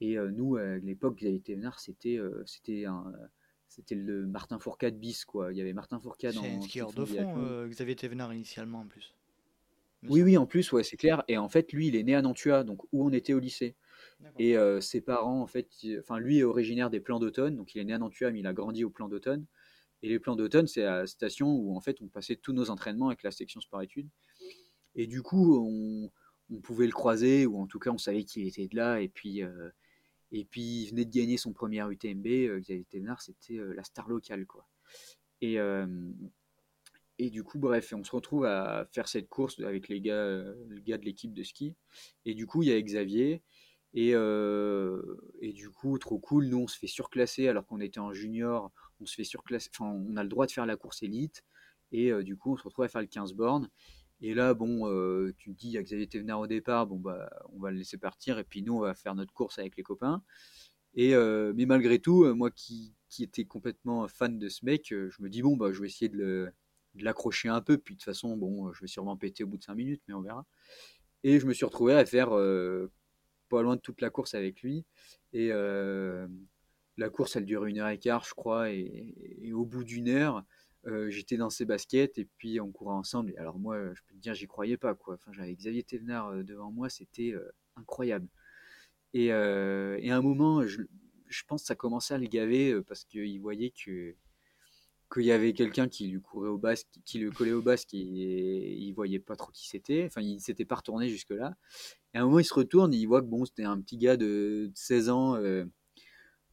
Et 0.00 0.16
nous, 0.16 0.56
à 0.56 0.76
l'époque, 0.76 1.16
Xavier 1.16 1.40
Thévenard, 1.40 1.80
c'était 1.80 2.20
c'était 2.44 2.84
un 2.84 3.14
c'était 3.66 3.94
le 3.94 4.26
Martin 4.26 4.58
Fourcade 4.58 4.98
bis 4.98 5.24
quoi. 5.24 5.52
Il 5.52 5.56
y 5.56 5.62
avait 5.62 5.72
Martin 5.72 5.98
Fourcade 5.98 6.36
en 6.36 6.60
skieur 6.60 6.92
de 6.92 7.06
fond, 7.06 7.66
Xavier 7.66 7.96
Thévenard 7.96 8.34
initialement 8.34 8.80
en 8.80 8.86
plus. 8.86 9.15
Oui, 10.02 10.22
oui, 10.22 10.36
en 10.36 10.46
plus, 10.46 10.70
ouais, 10.72 10.84
c'est 10.84 10.96
clair. 10.96 11.24
Et 11.28 11.36
en 11.38 11.48
fait, 11.48 11.72
lui, 11.72 11.88
il 11.88 11.96
est 11.96 12.02
né 12.02 12.14
à 12.14 12.22
Nantua, 12.22 12.64
donc 12.64 12.84
où 12.92 13.04
on 13.04 13.12
était 13.12 13.32
au 13.32 13.38
lycée. 13.38 13.76
Et 14.38 14.56
euh, 14.56 14.80
ses 14.80 15.00
parents, 15.00 15.42
en 15.42 15.46
fait, 15.46 15.68
enfin, 15.98 16.18
lui 16.18 16.38
est 16.38 16.42
originaire 16.42 16.90
des 16.90 17.00
plans 17.00 17.18
d'automne, 17.18 17.56
donc 17.56 17.74
il 17.74 17.80
est 17.80 17.84
né 17.84 17.92
à 17.92 17.98
Nantua, 17.98 18.30
mais 18.30 18.40
il 18.40 18.46
a 18.46 18.52
grandi 18.52 18.84
au 18.84 18.90
plan 18.90 19.08
d'automne. 19.08 19.46
Et 20.02 20.08
les 20.08 20.18
plans 20.18 20.36
d'automne, 20.36 20.66
c'est 20.66 20.82
la 20.82 21.06
station 21.06 21.50
où, 21.50 21.76
en 21.76 21.80
fait, 21.80 22.00
on 22.00 22.08
passait 22.08 22.36
tous 22.36 22.52
nos 22.52 22.70
entraînements 22.70 23.08
avec 23.08 23.22
la 23.22 23.30
section 23.30 23.60
sport-études. 23.60 24.08
Et 24.94 25.06
du 25.06 25.22
coup, 25.22 25.56
on, 26.48 26.60
pouvait 26.60 26.86
le 26.86 26.92
croiser, 26.92 27.46
ou 27.46 27.58
en 27.58 27.66
tout 27.66 27.78
cas, 27.78 27.90
on 27.90 27.98
savait 27.98 28.24
qu'il 28.24 28.46
était 28.46 28.68
de 28.68 28.76
là. 28.76 29.00
Et 29.00 29.08
puis, 29.08 29.42
euh, 29.42 29.70
et 30.32 30.44
puis, 30.44 30.82
il 30.82 30.90
venait 30.90 31.04
de 31.04 31.10
gagner 31.10 31.36
son 31.36 31.52
premier 31.52 31.84
UTMB. 31.90 32.26
Euh, 32.26 32.60
Xavier 32.60 32.84
Thévenard, 32.84 33.22
c'était 33.22 33.58
la 33.74 33.84
star 33.84 34.08
locale, 34.08 34.46
quoi. 34.46 34.66
Et, 35.40 35.58
et 37.18 37.30
du 37.30 37.42
coup, 37.44 37.58
bref, 37.58 37.92
on 37.96 38.04
se 38.04 38.10
retrouve 38.10 38.44
à 38.44 38.86
faire 38.92 39.08
cette 39.08 39.28
course 39.28 39.58
avec 39.60 39.88
les 39.88 40.00
gars, 40.00 40.44
les 40.68 40.82
gars 40.82 40.98
de 40.98 41.04
l'équipe 41.04 41.32
de 41.32 41.42
ski. 41.42 41.74
Et 42.24 42.34
du 42.34 42.46
coup, 42.46 42.62
il 42.62 42.68
y 42.68 42.72
a 42.72 42.80
Xavier. 42.80 43.42
Et, 43.96 44.10
euh, 44.14 45.00
et, 45.40 45.54
du 45.54 45.70
coup, 45.70 45.98
trop 45.98 46.18
cool, 46.18 46.46
nous 46.48 46.58
on 46.58 46.66
se 46.66 46.78
fait 46.78 46.86
surclasser 46.86 47.48
alors 47.48 47.66
qu'on 47.66 47.80
était 47.80 47.98
en 47.98 48.12
junior, 48.12 48.70
on 49.00 49.06
se 49.06 49.14
fait 49.14 49.24
surclasser, 49.24 49.70
enfin 49.72 49.90
on 49.90 50.16
a 50.18 50.22
le 50.22 50.28
droit 50.28 50.44
de 50.46 50.52
faire 50.52 50.66
la 50.66 50.76
course 50.76 51.02
élite, 51.02 51.44
et 51.92 52.12
euh, 52.12 52.22
du 52.22 52.36
coup 52.36 52.52
on 52.52 52.56
se 52.58 52.64
retrouve 52.64 52.84
à 52.84 52.88
faire 52.88 53.00
le 53.00 53.06
15 53.06 53.32
bornes. 53.32 53.70
Et 54.20 54.34
là, 54.34 54.52
bon, 54.52 54.86
euh, 54.86 55.32
tu 55.38 55.54
te 55.54 55.58
dis, 55.58 55.78
a 55.78 55.82
Xavier 55.82 56.06
Thévenard 56.08 56.40
au 56.40 56.46
départ, 56.46 56.86
bon 56.86 56.98
bah 56.98 57.30
on 57.54 57.58
va 57.58 57.70
le 57.70 57.78
laisser 57.78 57.96
partir, 57.96 58.38
et 58.38 58.44
puis 58.44 58.62
nous 58.62 58.74
on 58.74 58.80
va 58.80 58.94
faire 58.94 59.14
notre 59.14 59.32
course 59.32 59.58
avec 59.58 59.76
les 59.78 59.82
copains. 59.82 60.22
Et, 60.94 61.14
mais 61.54 61.66
malgré 61.66 61.98
tout, 61.98 62.24
moi 62.34 62.50
qui, 62.50 62.94
qui 63.08 63.22
étais 63.22 63.44
complètement 63.44 64.08
fan 64.08 64.38
de 64.38 64.48
ce 64.48 64.64
mec, 64.64 64.88
je 64.90 65.22
me 65.22 65.28
dis, 65.28 65.42
bon 65.42 65.56
bah 65.56 65.72
je 65.72 65.80
vais 65.80 65.88
essayer 65.88 66.08
de 66.08 66.50
l'accrocher 67.04 67.48
un 67.48 67.60
peu, 67.60 67.78
puis 67.78 67.94
de 67.94 68.00
toute 68.00 68.04
façon, 68.04 68.36
bon, 68.36 68.72
je 68.72 68.80
vais 68.80 68.86
sûrement 68.86 69.16
péter 69.16 69.44
au 69.44 69.46
bout 69.46 69.58
de 69.58 69.62
5 69.62 69.74
minutes, 69.74 70.02
mais 70.08 70.14
on 70.14 70.20
verra. 70.22 70.46
Et 71.24 71.40
je 71.40 71.46
me 71.46 71.52
suis 71.52 71.64
retrouvé 71.64 71.94
à 71.94 72.04
faire 72.06 72.30
pas 73.48 73.62
loin 73.62 73.76
de 73.76 73.80
toute 73.80 74.00
la 74.00 74.10
course 74.10 74.34
avec 74.34 74.62
lui. 74.62 74.84
Et 75.32 75.50
euh, 75.52 76.26
la 76.96 77.10
course, 77.10 77.36
elle 77.36 77.44
dure 77.44 77.64
une 77.66 77.78
heure 77.78 77.88
et 77.88 77.98
quart, 77.98 78.24
je 78.24 78.34
crois. 78.34 78.70
Et, 78.70 79.52
au 79.52 79.64
bout 79.64 79.84
d'une 79.84 80.08
heure, 80.08 80.44
euh, 80.86 81.10
j'étais 81.10 81.36
dans 81.36 81.50
ses 81.50 81.64
baskets 81.64 82.18
et 82.18 82.28
puis 82.38 82.60
on 82.60 82.70
courait 82.70 82.94
ensemble. 82.94 83.34
Alors 83.38 83.58
moi, 83.58 83.92
je 83.94 84.00
peux 84.06 84.14
te 84.14 84.20
dire, 84.20 84.34
j'y 84.34 84.46
croyais 84.46 84.76
pas. 84.76 84.94
Quoi. 84.94 85.14
Enfin, 85.14 85.32
j'avais 85.32 85.54
Xavier 85.54 85.82
Thévenard 85.82 86.28
euh, 86.28 86.42
devant 86.42 86.70
moi, 86.70 86.88
c'était 86.88 87.34
incroyable. 87.76 88.28
Et, 89.14 89.32
à 89.32 90.16
un 90.16 90.22
moment, 90.22 90.66
je, 90.66 90.82
je, 91.28 91.42
pense 91.44 91.62
que 91.62 91.66
ça 91.68 91.74
commençait 91.74 92.14
à 92.14 92.18
le 92.18 92.26
gaver 92.26 92.82
parce 92.86 93.04
qu'il 93.04 93.40
voyait 93.40 93.70
que 93.70 94.14
qu'il 95.12 95.24
y 95.24 95.32
avait 95.32 95.52
quelqu'un 95.52 95.88
qui 95.88 96.08
lui 96.08 96.20
courait 96.20 96.48
au 96.48 96.58
basque, 96.58 96.88
qui 97.04 97.18
le 97.18 97.30
collait 97.30 97.52
au 97.52 97.62
basque 97.62 97.94
et 97.94 98.76
il 98.76 98.92
voyait 98.92 99.18
pas 99.18 99.36
trop 99.36 99.50
qui 99.52 99.68
c'était. 99.68 100.04
Enfin, 100.06 100.20
il 100.20 100.40
s'était 100.40 100.64
pas 100.64 100.76
retourné 100.76 101.08
jusque-là. 101.08 101.56
Et 102.14 102.18
à 102.18 102.22
un 102.22 102.24
moment, 102.24 102.38
il 102.40 102.44
se 102.44 102.54
retourne 102.54 102.92
et 102.92 102.96
il 102.96 103.06
voit 103.06 103.22
que 103.22 103.26
bon, 103.26 103.44
c'était 103.44 103.64
un 103.64 103.80
petit 103.80 103.98
gars 103.98 104.16
de 104.16 104.70
16 104.74 105.08
ans 105.10 105.36
euh, 105.36 105.64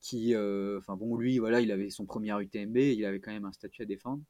qui, 0.01 0.35
euh, 0.35 0.77
enfin 0.79 0.95
bon, 0.95 1.17
lui, 1.17 1.39
voilà, 1.39 1.61
il 1.61 1.71
avait 1.71 1.89
son 1.89 2.05
premier 2.05 2.39
UTMB, 2.39 2.77
il 2.77 3.05
avait 3.05 3.19
quand 3.19 3.31
même 3.31 3.45
un 3.45 3.51
statut 3.51 3.81
à 3.81 3.85
défendre. 3.85 4.23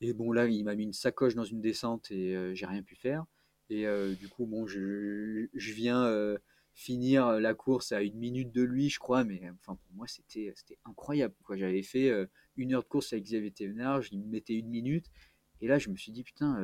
Et 0.00 0.12
bon, 0.12 0.32
là, 0.32 0.46
il 0.46 0.64
m'a 0.64 0.74
mis 0.74 0.84
une 0.84 0.92
sacoche 0.92 1.34
dans 1.34 1.44
une 1.44 1.60
descente 1.60 2.10
et 2.10 2.36
euh, 2.36 2.54
j'ai 2.54 2.66
rien 2.66 2.82
pu 2.82 2.96
faire. 2.96 3.24
Et 3.68 3.84
du 4.20 4.28
coup, 4.28 4.46
bon, 4.46 4.68
je, 4.68 5.48
je 5.52 5.72
viens 5.72 6.08
finir 6.72 7.40
la 7.40 7.52
course 7.52 7.90
à 7.90 8.02
une 8.02 8.16
minute 8.16 8.52
de 8.52 8.62
lui, 8.62 8.90
je 8.90 9.00
crois, 9.00 9.24
mais 9.24 9.40
enfin 9.58 9.74
pour 9.74 9.96
moi 9.96 10.06
c'était 10.06 10.54
incroyable. 10.84 11.34
J'avais 11.50 11.82
fait 11.82 12.12
une 12.56 12.74
heure 12.74 12.82
de 12.82 12.88
course 12.88 13.12
avec 13.12 13.24
Xavier 13.24 13.50
Thévenard, 13.50 14.02
je 14.02 14.16
mettais 14.16 14.54
une 14.54 14.68
minute, 14.68 15.10
et 15.60 15.68
là 15.68 15.78
je 15.78 15.90
me 15.90 15.96
suis 15.96 16.12
dit 16.12 16.22
putain, 16.22 16.60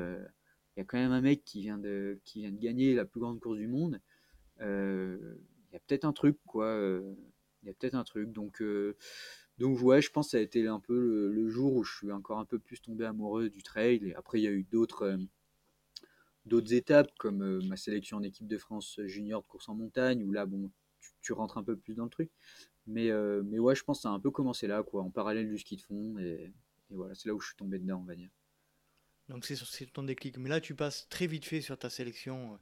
il 0.77 0.81
y 0.81 0.83
a 0.83 0.85
quand 0.85 0.99
même 0.99 1.13
un 1.13 1.21
mec 1.21 1.45
qui 1.45 1.61
vient 1.61 1.79
de 1.79 2.21
qui 2.25 2.41
vient 2.41 2.53
de 2.53 2.59
gagner 2.59 2.95
la 2.95 3.05
plus 3.05 3.21
grande 3.21 3.41
course 3.41 3.59
du 3.59 3.69
monde. 3.69 4.01
Il 4.61 5.37
y 5.73 5.77
a 5.77 5.81
peut-être 5.87 6.05
un 6.05 6.13
truc 6.13 6.39
quoi. 6.47 6.77
Il 7.63 7.69
y 7.69 7.71
a 7.71 7.75
peut-être 7.75 7.95
un 7.95 8.05
truc. 8.05 8.33
Donc 8.33 8.63
donc 9.59 9.81
ouais, 9.81 10.03
je 10.03 10.11
pense 10.11 10.27
que 10.27 10.31
ça 10.33 10.37
a 10.39 10.41
été 10.41 10.67
un 10.67 10.81
peu 10.81 11.31
le, 11.33 11.49
jour 11.49 11.75
où 11.75 11.85
je 11.85 11.95
suis 11.97 12.13
encore 12.13 12.39
un 12.39 12.45
peu 12.45 12.59
plus 12.59 12.81
tombé 12.81 13.05
amoureux 13.05 13.49
du 13.51 13.63
trail. 13.63 14.01
Et 14.07 14.15
après 14.15 14.41
il 14.41 14.45
y 14.45 14.49
a 14.49 14.51
eu 14.51 14.65
d'autres 14.65 15.19
d'autres 16.47 16.75
étapes 16.75 17.13
comme 17.19 17.43
euh, 17.43 17.61
ma 17.69 17.77
sélection 17.77 18.17
en 18.17 18.23
équipe 18.23 18.49
de 18.49 18.59
France 18.59 18.99
junior 19.05 19.43
de 19.43 19.47
course 19.47 19.69
en 19.69 19.77
montagne 19.77 20.25
où 20.25 20.33
là 20.33 20.45
bon 20.45 20.73
tu, 21.21 21.33
rentres 21.33 21.57
un 21.57 21.63
peu 21.63 21.77
plus 21.77 21.95
dans 21.95 22.05
le 22.05 22.11
truc 22.11 22.31
mais 22.87 23.11
euh, 23.11 23.43
mais 23.45 23.59
ouais 23.59 23.75
je 23.75 23.85
pense 23.85 23.99
que 23.99 24.03
ça 24.03 24.09
a 24.11 24.13
un 24.13 24.21
peu 24.21 24.31
commencé 24.31 24.67
là 24.67 24.83
quoi 24.83 25.03
en 25.03 25.11
parallèle 25.11 25.49
du 25.49 25.59
ski 25.59 25.77
de 25.77 25.83
fond 25.83 26.19
et, 26.19 26.53
voilà 26.91 27.15
c'est 27.15 27.29
là 27.29 27.35
où 27.35 27.41
je 27.41 27.47
suis 27.47 27.57
tombé 27.57 27.79
dedans 27.79 28.01
on 28.01 28.05
va 28.05 28.15
dire. 28.15 28.31
Donc 29.29 29.47
c'est 29.47 29.57
ton 29.93 30.03
déclic. 30.03 30.37
Mais 30.37 30.51
là 30.51 30.61
tu 30.61 30.75
passes 30.75 31.09
très 31.09 31.27
vite 31.27 31.45
fait 31.45 31.61
sur 31.61 31.79
ta 31.79 31.89
sélection 31.89 32.59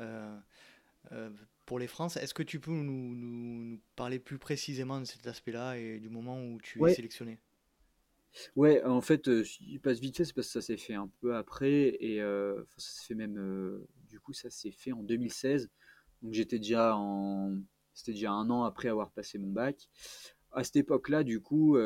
euh, 0.00 0.38
pour 1.64 1.78
les 1.78 1.86
France. 1.86 2.16
Est-ce 2.16 2.34
que 2.34 2.42
tu 2.42 2.60
peux 2.60 2.72
nous, 2.72 3.14
nous, 3.14 3.80
parler 3.96 4.18
plus 4.18 4.38
précisément 4.38 5.00
de 5.00 5.06
cet 5.06 5.26
aspect 5.26 5.52
là 5.52 5.78
et 5.78 5.98
du 5.98 6.10
moment 6.10 6.42
où 6.44 6.60
tu 6.60 6.84
es 6.84 6.94
sélectionné? 6.94 7.38
Ouais, 8.56 8.82
en 8.84 9.00
fait, 9.00 9.28
euh, 9.28 9.44
il 9.60 9.80
passe 9.80 9.98
vite 9.98 10.16
fait, 10.16 10.24
c'est 10.24 10.32
parce 10.32 10.46
que 10.46 10.52
ça 10.52 10.60
s'est 10.60 10.76
fait 10.76 10.94
un 10.94 11.10
peu 11.20 11.34
après 11.36 11.96
et 12.00 12.20
euh, 12.20 12.62
ça 12.76 12.90
s'est 12.90 13.06
fait 13.08 13.14
même, 13.14 13.38
euh, 13.38 13.86
du 14.08 14.20
coup, 14.20 14.32
ça 14.32 14.50
s'est 14.50 14.70
fait 14.70 14.92
en 14.92 15.02
2016. 15.02 15.68
Donc 16.22 16.34
j'étais 16.34 16.58
déjà 16.58 16.94
en, 16.96 17.56
c'était 18.00 18.12
déjà 18.12 18.32
un 18.32 18.50
an 18.50 18.64
après 18.64 18.88
avoir 18.88 19.10
passé 19.10 19.38
mon 19.38 19.50
bac. 19.50 19.88
À 20.52 20.64
cette 20.64 20.76
époque-là, 20.76 21.22
du 21.22 21.40
coup, 21.40 21.78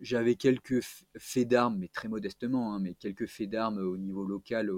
j'avais 0.00 0.34
quelques 0.34 0.82
faits 1.18 1.48
d'armes, 1.48 1.78
mais 1.78 1.88
très 1.88 2.08
modestement, 2.08 2.74
hein, 2.74 2.80
mais 2.80 2.94
quelques 2.94 3.26
faits 3.26 3.50
d'armes 3.50 3.78
au 3.78 3.96
niveau 3.96 4.24
local 4.24 4.70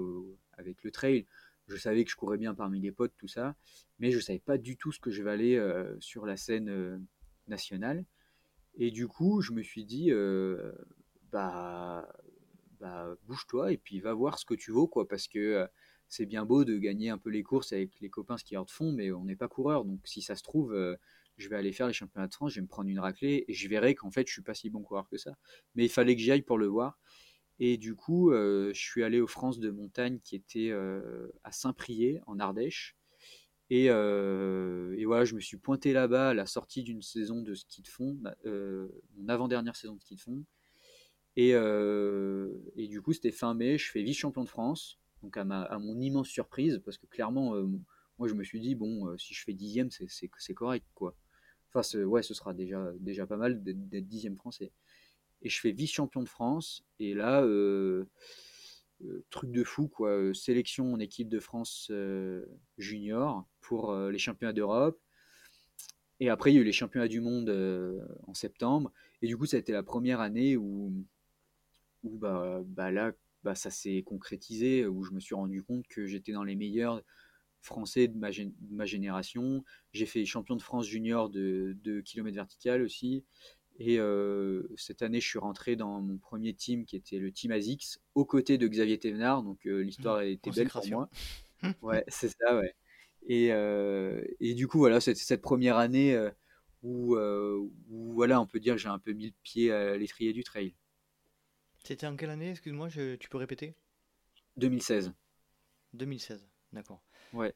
avec 0.53 0.83
le 0.83 0.91
trail. 0.91 1.25
Je 1.67 1.77
savais 1.77 2.03
que 2.03 2.11
je 2.11 2.15
courais 2.15 2.37
bien 2.37 2.53
parmi 2.53 2.79
les 2.79 2.91
potes, 2.91 3.13
tout 3.17 3.27
ça, 3.27 3.55
mais 3.97 4.11
je 4.11 4.19
savais 4.19 4.39
pas 4.39 4.57
du 4.57 4.77
tout 4.77 4.91
ce 4.91 4.99
que 4.99 5.09
je 5.09 5.23
valais 5.23 5.59
sur 5.99 6.25
la 6.25 6.37
scène 6.37 7.03
nationale. 7.47 8.05
Et 8.75 8.91
du 8.91 9.07
coup, 9.07 9.41
je 9.41 9.51
me 9.51 9.61
suis 9.61 9.85
dit, 9.85 10.11
euh, 10.11 10.71
bah, 11.31 12.07
bah 12.79 13.15
bouge-toi 13.23 13.71
et 13.71 13.77
puis 13.77 13.99
va 13.99 14.13
voir 14.13 14.39
ce 14.39 14.45
que 14.45 14.55
tu 14.55 14.71
vaux, 14.71 14.87
quoi, 14.87 15.07
parce 15.07 15.27
que 15.27 15.39
euh, 15.39 15.67
c'est 16.13 16.25
bien 16.25 16.45
beau 16.45 16.63
de 16.63 16.77
gagner 16.77 17.09
un 17.09 17.17
peu 17.17 17.29
les 17.29 17.43
courses 17.43 17.73
avec 17.73 17.99
les 17.99 18.09
copains 18.09 18.37
skieurs 18.37 18.65
de 18.65 18.71
fond, 18.71 18.91
mais 18.91 19.11
on 19.11 19.25
n'est 19.25 19.35
pas 19.35 19.47
coureur. 19.47 19.85
Donc 19.85 19.99
si 20.05 20.21
ça 20.21 20.35
se 20.35 20.43
trouve, 20.43 20.73
euh, 20.73 20.95
je 21.37 21.49
vais 21.49 21.55
aller 21.55 21.71
faire 21.71 21.87
les 21.87 21.93
championnats 21.93 22.27
de 22.27 22.33
France, 22.33 22.51
je 22.51 22.55
vais 22.55 22.63
me 22.63 22.67
prendre 22.67 22.89
une 22.89 22.99
raclée 22.99 23.45
et 23.47 23.53
je 23.53 23.67
verrai 23.67 23.95
qu'en 23.95 24.11
fait, 24.11 24.27
je 24.27 24.33
suis 24.33 24.41
pas 24.41 24.53
si 24.53 24.69
bon 24.69 24.81
coureur 24.81 25.07
que 25.09 25.17
ça. 25.17 25.35
Mais 25.75 25.85
il 25.85 25.89
fallait 25.89 26.15
que 26.15 26.21
j'y 26.21 26.31
aille 26.31 26.41
pour 26.41 26.57
le 26.57 26.67
voir. 26.67 26.99
Et 27.59 27.77
du 27.77 27.95
coup, 27.95 28.31
je 28.31 28.71
suis 28.73 29.03
allé 29.03 29.21
aux 29.21 29.27
France 29.27 29.59
de 29.59 29.69
montagne 29.69 30.19
qui 30.23 30.35
était 30.35 30.71
à 31.43 31.51
Saint-Priest, 31.51 32.19
en 32.25 32.39
Ardèche. 32.39 32.97
Euh, 33.71 34.95
et, 34.97 35.05
voilà, 35.05 35.25
je 35.25 35.35
me 35.35 35.39
suis 35.39 35.57
pointé 35.57 35.93
là-bas 35.93 36.29
à 36.29 36.33
la 36.33 36.45
sortie 36.45 36.83
d'une 36.83 37.01
saison 37.01 37.41
de 37.41 37.53
ski 37.53 37.81
de 37.81 37.87
fond, 37.87 38.17
euh, 38.45 38.87
mon 39.17 39.29
avant-dernière 39.29 39.75
saison 39.75 39.95
de 39.95 40.01
ski 40.01 40.15
de 40.15 40.21
fond. 40.21 40.43
Euh, 41.39 42.51
et 42.75 42.87
du 42.87 43.01
coup, 43.01 43.13
c'était 43.13 43.31
fin 43.31 43.53
mai, 43.53 43.77
je 43.77 43.89
fais 43.89 44.03
vice-champion 44.03 44.43
de 44.43 44.49
France, 44.49 44.99
donc 45.23 45.37
à, 45.37 45.43
ma, 45.43 45.63
à, 45.63 45.79
mon 45.79 45.99
immense 45.99 46.27
surprise, 46.27 46.81
parce 46.85 46.97
que 46.97 47.07
clairement, 47.07 47.55
moi 48.19 48.27
je 48.27 48.33
me 48.33 48.43
suis 48.43 48.59
dit, 48.59 48.75
bon, 48.75 49.17
si 49.17 49.33
je 49.33 49.43
fais 49.43 49.53
dixième, 49.53 49.89
c'est 49.89 50.53
correct, 50.53 50.85
quoi. 50.93 51.15
Enfin, 51.73 52.03
ouais, 52.03 52.21
ce 52.21 52.33
sera 52.33 52.53
déjà, 52.53 52.91
déjà 52.99 53.25
pas 53.25 53.37
mal 53.37 53.63
d'être 53.63 54.07
dixième 54.07 54.35
français. 54.35 54.71
Et 55.41 55.49
je 55.49 55.59
fais 55.59 55.71
vice-champion 55.71 56.21
de 56.21 56.29
France, 56.29 56.85
et 56.99 57.13
là, 57.13 57.43
euh, 59.03 59.23
truc 59.29 59.51
de 59.51 59.63
fou, 59.63 59.87
quoi. 59.87 60.09
Euh, 60.09 60.33
sélection 60.33 60.93
en 60.93 60.99
équipe 60.99 61.29
de 61.29 61.39
France 61.39 61.87
euh, 61.91 62.45
junior 62.77 63.45
pour 63.61 63.95
les 63.95 64.17
championnats 64.17 64.53
d'Europe. 64.53 64.99
Et 66.19 66.29
après, 66.29 66.51
il 66.51 66.55
y 66.55 66.57
a 66.57 66.61
eu 66.61 66.65
les 66.65 66.71
championnats 66.73 67.07
du 67.07 67.21
monde 67.21 67.49
en 68.27 68.33
septembre. 68.33 68.91
Et 69.21 69.27
du 69.27 69.37
coup, 69.37 69.45
ça 69.45 69.57
a 69.57 69.59
été 69.59 69.71
la 69.71 69.83
première 69.83 70.19
année 70.19 70.57
où, 70.57 70.93
où 72.03 72.17
bah, 72.17 72.61
bah 72.65 72.91
là, 72.91 73.13
bah, 73.43 73.55
ça 73.55 73.71
s'est 73.71 74.03
concrétisé, 74.03 74.85
où 74.85 75.03
je 75.03 75.11
me 75.11 75.19
suis 75.19 75.35
rendu 75.35 75.63
compte 75.63 75.87
que 75.87 76.05
j'étais 76.05 76.31
dans 76.31 76.43
les 76.43 76.55
meilleurs 76.55 77.01
français 77.61 78.07
de 78.07 78.17
ma, 78.17 78.31
de 78.31 78.51
ma 78.71 78.85
génération. 78.85 79.63
J'ai 79.93 80.05
fait 80.05 80.25
champion 80.25 80.55
de 80.55 80.61
France 80.61 80.85
junior 80.85 81.29
de, 81.29 81.75
de 81.83 82.01
kilomètres 82.01 82.35
vertical 82.35 82.81
aussi. 82.81 83.23
Et 83.79 83.99
euh, 83.99 84.67
cette 84.75 85.01
année, 85.01 85.19
je 85.19 85.27
suis 85.27 85.39
rentré 85.39 85.75
dans 85.75 85.99
mon 86.01 86.17
premier 86.17 86.53
team 86.53 86.85
qui 86.85 86.95
était 86.95 87.17
le 87.17 87.31
team 87.31 87.51
ASICS, 87.51 87.99
aux 88.13 88.25
côtés 88.25 88.57
de 88.57 88.67
Xavier 88.67 88.99
Thévenard. 88.99 89.43
Donc 89.43 89.65
euh, 89.65 89.81
l'histoire 89.81 90.17
a 90.17 90.25
été 90.25 90.51
belle 90.51 90.69
pour 90.69 90.87
moi. 90.87 91.09
ouais, 91.81 92.03
c'est 92.07 92.29
ça, 92.29 92.57
ouais. 92.57 92.75
Et, 93.25 93.53
euh, 93.53 94.21
et, 94.41 94.53
du 94.53 94.67
coup, 94.67 94.77
voilà, 94.77 94.99
c'était 94.99 95.19
cette 95.19 95.41
première 95.41 95.77
année 95.77 96.15
où, 96.83 97.15
où, 97.15 98.13
voilà, 98.13 98.41
on 98.41 98.45
peut 98.45 98.59
dire 98.59 98.75
que 98.75 98.81
j'ai 98.81 98.89
un 98.89 98.99
peu 98.99 99.13
mis 99.13 99.27
le 99.27 99.33
pied 99.43 99.71
à 99.71 99.97
l'étrier 99.97 100.33
du 100.33 100.43
trail. 100.43 100.75
C'était 101.83 102.07
en 102.07 102.15
quelle 102.15 102.29
année 102.29 102.51
Excuse-moi, 102.51 102.89
tu 102.89 103.29
peux 103.29 103.37
répéter? 103.37 103.75
2016. 104.57 105.13
2016, 105.93 106.47
d'accord. 106.71 107.01
Ouais. 107.33 107.53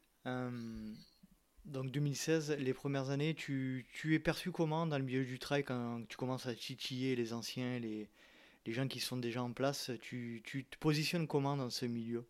Donc 1.68 1.92
2016, 1.92 2.56
les 2.60 2.74
premières 2.74 3.10
années, 3.10 3.36
tu, 3.36 3.86
tu, 3.92 4.16
es 4.16 4.20
perçu 4.20 4.52
comment 4.52 4.88
dans 4.88 4.98
le 4.98 5.04
milieu 5.04 5.26
du 5.26 5.38
trail 5.38 5.66
quand 5.66 6.02
tu 6.08 6.16
commences 6.16 6.46
à 6.46 6.56
titiller 6.56 7.14
les 7.18 7.34
anciens, 7.34 7.78
les, 7.80 8.10
les 8.66 8.72
gens 8.72 8.88
qui 8.88 9.02
sont 9.02 9.18
déjà 9.18 9.44
en 9.44 9.52
place? 9.52 9.92
Tu, 10.02 10.42
tu, 10.46 10.64
te 10.64 10.78
positionnes 10.78 11.28
comment 11.28 11.58
dans 11.58 11.70
ce 11.70 11.86
milieu? 11.86 12.26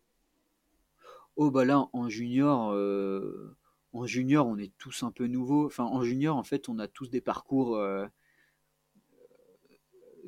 Oh 1.36 1.52
bah 1.52 1.64
là, 1.64 1.88
en 1.92 2.08
junior, 2.08 2.72
euh, 2.72 3.56
en 3.92 4.06
junior, 4.06 4.44
on 4.44 4.58
est 4.58 4.76
tous 4.76 5.04
un 5.04 5.12
peu 5.12 5.28
nouveaux. 5.28 5.66
Enfin, 5.66 5.84
en 5.84 6.02
junior, 6.02 6.36
en 6.36 6.42
fait, 6.42 6.68
on 6.68 6.80
a 6.80 6.88
tous 6.88 7.08
des 7.08 7.20
parcours 7.20 7.76
euh, 7.76 8.06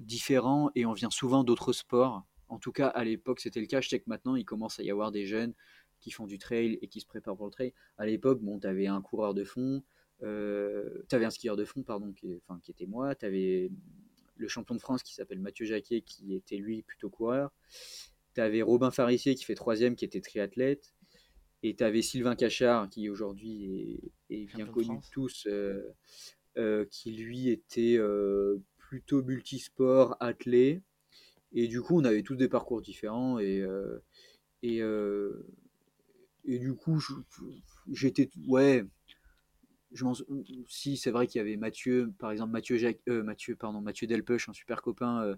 différents 0.01 0.71
et 0.75 0.87
on 0.87 0.93
vient 0.93 1.11
souvent 1.11 1.45
d'autres 1.45 1.73
sports. 1.73 2.25
En 2.49 2.59
tout 2.59 2.73
cas, 2.73 2.89
à 2.89 3.05
l'époque, 3.05 3.41
c'était 3.41 3.61
le 3.61 3.67
cas. 3.67 3.81
Je 3.81 3.89
sais 3.89 4.01
que 4.01 4.09
maintenant, 4.09 4.35
il 4.35 4.45
commence 4.45 4.81
à 4.81 4.83
y 4.83 4.91
avoir 4.91 5.13
des 5.13 5.27
jeunes 5.27 5.55
qui 6.01 6.11
font 6.11 6.27
du 6.27 6.39
trail 6.39 6.79
et 6.83 6.89
qui 6.89 7.01
se 7.01 7.07
préparent 7.07 7.37
pour 7.37 7.47
le 7.47 7.53
trail. 7.53 7.73
À 7.99 8.07
l'époque, 8.07 8.41
bon, 8.41 8.59
tu 8.59 8.67
avais 8.67 8.87
un 8.87 9.01
coureur 9.03 9.35
de 9.35 9.45
fond, 9.45 9.83
euh, 10.23 11.03
tu 11.09 11.15
avais 11.15 11.27
un 11.27 11.31
skieur 11.31 11.57
de 11.57 11.65
fond, 11.65 11.83
pardon, 11.83 12.13
qui, 12.13 12.41
enfin, 12.49 12.59
qui 12.63 12.71
était 12.71 12.87
moi, 12.87 13.15
tu 13.15 13.27
avais 13.27 13.71
le 14.37 14.49
champion 14.49 14.75
de 14.75 14.81
France 14.81 15.03
qui 15.03 15.15
s'appelle 15.15 15.39
Mathieu 15.39 15.67
Jacquet, 15.67 16.01
qui 16.01 16.35
était 16.35 16.57
lui 16.57 16.83
plutôt 16.83 17.11
coureur. 17.11 17.53
Tu 18.35 18.41
avais 18.41 18.63
Robin 18.63 18.91
Farissier 18.91 19.35
qui 19.35 19.45
fait 19.45 19.55
troisième, 19.55 19.95
qui 19.95 20.05
était 20.05 20.21
triathlète. 20.21 20.95
Et 21.63 21.77
tu 21.77 21.85
avais 21.85 22.01
Sylvain 22.01 22.37
Cachard, 22.37 22.89
qui 22.89 23.11
aujourd'hui 23.11 24.01
est, 24.31 24.47
bien 24.55 24.67
connu 24.67 24.97
de 24.97 25.11
tous, 25.13 25.47
euh, 25.47 25.83
euh, 26.57 26.87
qui 26.91 27.13
lui 27.13 27.51
était 27.51 27.99
plutôt 28.91 29.22
multisport, 29.22 30.16
athlète. 30.18 30.82
Et 31.53 31.68
du 31.68 31.80
coup, 31.80 32.01
on 32.01 32.05
avait 32.05 32.24
tous 32.24 32.34
des 32.34 32.49
parcours 32.49 32.82
différents. 32.82 33.38
Et, 33.38 33.64
et, 34.62 34.82
et 36.45 36.59
du 36.59 36.74
coup, 36.74 37.01
j'étais. 37.93 38.28
Ouais. 38.49 38.84
Je 39.93 40.05
si, 40.68 40.97
c'est 40.97 41.11
vrai 41.11 41.26
qu'il 41.26 41.38
y 41.38 41.43
avait 41.43 41.57
Mathieu, 41.57 42.12
par 42.18 42.30
exemple, 42.30 42.53
Mathieu, 42.53 42.76
Jacques, 42.76 43.01
euh, 43.09 43.24
Mathieu, 43.24 43.57
pardon, 43.57 43.80
Mathieu 43.80 44.07
Delpech, 44.07 44.49
un 44.49 44.53
super 44.53 44.82
copain 44.82 45.24
euh, 45.24 45.36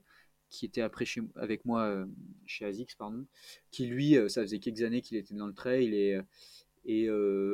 qui 0.51 0.67
était 0.67 0.83
après 0.83 1.07
chez, 1.07 1.23
avec 1.37 1.65
moi 1.65 1.85
euh, 1.85 2.07
chez 2.45 2.67
ASICS, 2.67 2.97
pardon, 2.99 3.27
qui 3.71 3.87
lui, 3.87 4.15
ça 4.29 4.43
faisait 4.43 4.59
quelques 4.59 4.83
années 4.83 5.01
qu'il 5.01 5.17
était 5.17 5.35
dans 5.35 5.47
le 5.47 5.55
trail 5.55 5.95
et. 5.95 6.21
Et, 6.85 7.05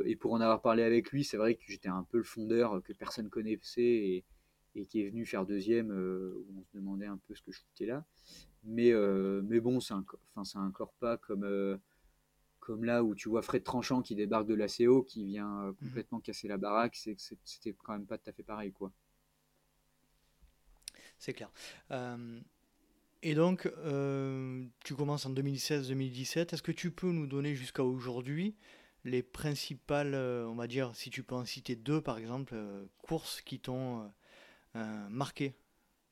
et, 0.06 0.16
pour 0.16 0.32
en 0.32 0.40
avoir 0.40 0.62
parlé 0.62 0.82
avec 0.82 1.10
lui, 1.10 1.22
c'est 1.22 1.36
vrai 1.36 1.54
que 1.54 1.60
j'étais 1.66 1.90
un 1.90 2.02
peu 2.02 2.16
le 2.16 2.24
fondeur 2.24 2.82
que 2.82 2.94
personne 2.94 3.28
connaissait 3.28 4.24
et 4.74 4.86
qui 4.86 5.00
est 5.02 5.10
venu 5.10 5.26
faire 5.26 5.46
deuxième, 5.46 5.90
où 5.90 6.58
on 6.58 6.62
se 6.64 6.70
demandait 6.74 7.06
un 7.06 7.18
peu 7.26 7.34
ce 7.34 7.42
que 7.42 7.52
je 7.52 7.60
foutais 7.60 7.86
là. 7.86 8.04
Mais, 8.64 8.92
mais 9.42 9.60
bon, 9.60 9.80
c'est 9.80 9.94
enfin, 10.34 10.66
encore 10.66 10.92
pas 11.00 11.16
comme, 11.16 11.78
comme 12.68 12.84
là 12.84 13.02
où 13.02 13.14
tu 13.14 13.30
vois 13.30 13.40
Fred 13.40 13.64
Tranchant 13.64 14.02
qui 14.02 14.14
débarque 14.14 14.46
de 14.46 14.52
l'ACO, 14.52 15.02
qui 15.02 15.24
vient 15.24 15.62
euh, 15.62 15.68
mhm. 15.68 15.74
complètement 15.76 16.20
casser 16.20 16.48
la 16.48 16.58
baraque, 16.58 16.96
c'était 16.96 17.74
quand 17.82 17.94
même 17.94 18.04
pas 18.04 18.18
tout 18.18 18.28
à 18.28 18.32
fait 18.34 18.42
pareil. 18.42 18.72
quoi. 18.72 18.92
c'est 21.18 21.32
clair. 21.32 21.50
Euh, 21.92 22.38
et 23.22 23.34
donc, 23.34 23.64
euh, 23.78 24.66
tu 24.84 24.94
commences 24.94 25.24
en 25.24 25.32
2016-2017. 25.32 26.52
Est-ce 26.52 26.62
que 26.62 26.72
tu 26.72 26.90
peux 26.90 27.10
nous 27.10 27.26
donner 27.26 27.54
jusqu'à 27.54 27.84
aujourd'hui 27.84 28.54
les 29.04 29.22
principales, 29.22 30.12
euh, 30.14 30.46
on 30.46 30.54
va 30.54 30.66
dire, 30.66 30.94
si 30.94 31.08
tu 31.08 31.22
peux 31.22 31.36
en 31.36 31.46
citer 31.46 31.74
deux 31.74 32.02
par 32.02 32.18
exemple, 32.18 32.54
courses 32.98 33.40
qui 33.40 33.60
t'ont 33.60 34.12
marqué 35.10 35.54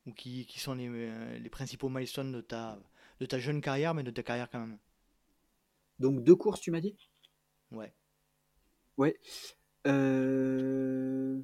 ou 0.07 0.13
qui, 0.13 0.47
qui 0.47 0.61
sont 0.61 0.75
les, 0.75 1.39
les, 1.39 1.51
principaux 1.51 1.89
milestones 1.89 2.33
de 2.33 2.41
ta, 2.41 2.79
de 3.21 3.27
ta 3.27 3.39
jeune 3.39 3.61
carrière, 3.61 3.95
mais 3.95 4.03
de 4.03 4.11
ta 4.11 4.23
carrière 4.23 4.49
quand 4.51 4.61
même 4.61 4.79
Donc 5.99 6.23
deux 6.23 6.37
courses, 6.37 6.61
tu 6.61 6.71
m'as 6.71 6.81
dit? 6.81 6.97
Ouais. 7.73 7.93
Ouais. 8.97 9.19
Euh... 9.87 11.41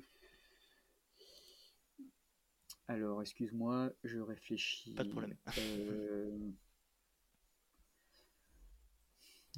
Alors, 2.88 3.22
excuse-moi, 3.22 3.90
je 4.04 4.18
réfléchis. 4.18 4.94
Pas 4.94 5.04
de 5.04 5.10
problème. 5.10 5.34
Euh, 5.58 6.38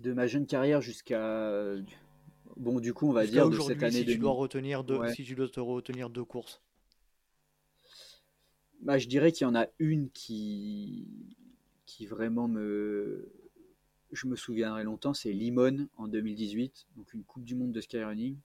de 0.00 0.12
ma 0.12 0.26
jeune 0.26 0.46
carrière 0.46 0.80
jusqu'à. 0.80 1.74
Bon, 2.56 2.78
du 2.78 2.94
coup, 2.94 3.08
on 3.08 3.12
va 3.12 3.26
dire 3.26 3.48
de 3.50 3.58
cette 3.58 3.82
année. 3.82 4.00
Si 4.00 4.06
tu, 4.06 4.18
dois 4.18 4.32
retenir 4.32 4.84
deux, 4.84 5.00
si 5.14 5.24
tu 5.24 5.34
dois 5.34 5.48
te 5.48 5.60
retenir 5.60 6.10
deux 6.10 6.24
courses. 6.24 6.62
Bah, 8.84 8.98
je 8.98 9.08
dirais 9.08 9.32
qu'il 9.32 9.46
y 9.46 9.50
en 9.50 9.54
a 9.54 9.66
une 9.78 10.10
qui, 10.10 11.08
vraiment 12.10 12.48
me. 12.48 13.32
Je 14.12 14.26
me 14.26 14.36
souviendrai 14.36 14.84
longtemps, 14.84 15.14
c'est 15.14 15.32
Limone 15.32 15.88
en 15.96 16.06
2018, 16.06 16.86
donc 16.96 17.14
une 17.14 17.24
Coupe 17.24 17.44
du 17.44 17.54
Monde 17.54 17.72
de 17.72 17.80
skyrunning. 17.80 18.36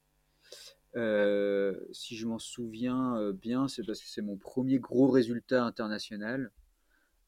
Euh, 0.95 1.77
si 1.91 2.15
je 2.15 2.25
m'en 2.25 2.39
souviens 2.39 3.17
euh, 3.17 3.33
bien, 3.33 3.67
c'est 3.67 3.85
parce 3.85 4.01
que 4.01 4.07
c'est 4.07 4.21
mon 4.21 4.37
premier 4.37 4.79
gros 4.79 5.09
résultat 5.09 5.65
international. 5.65 6.51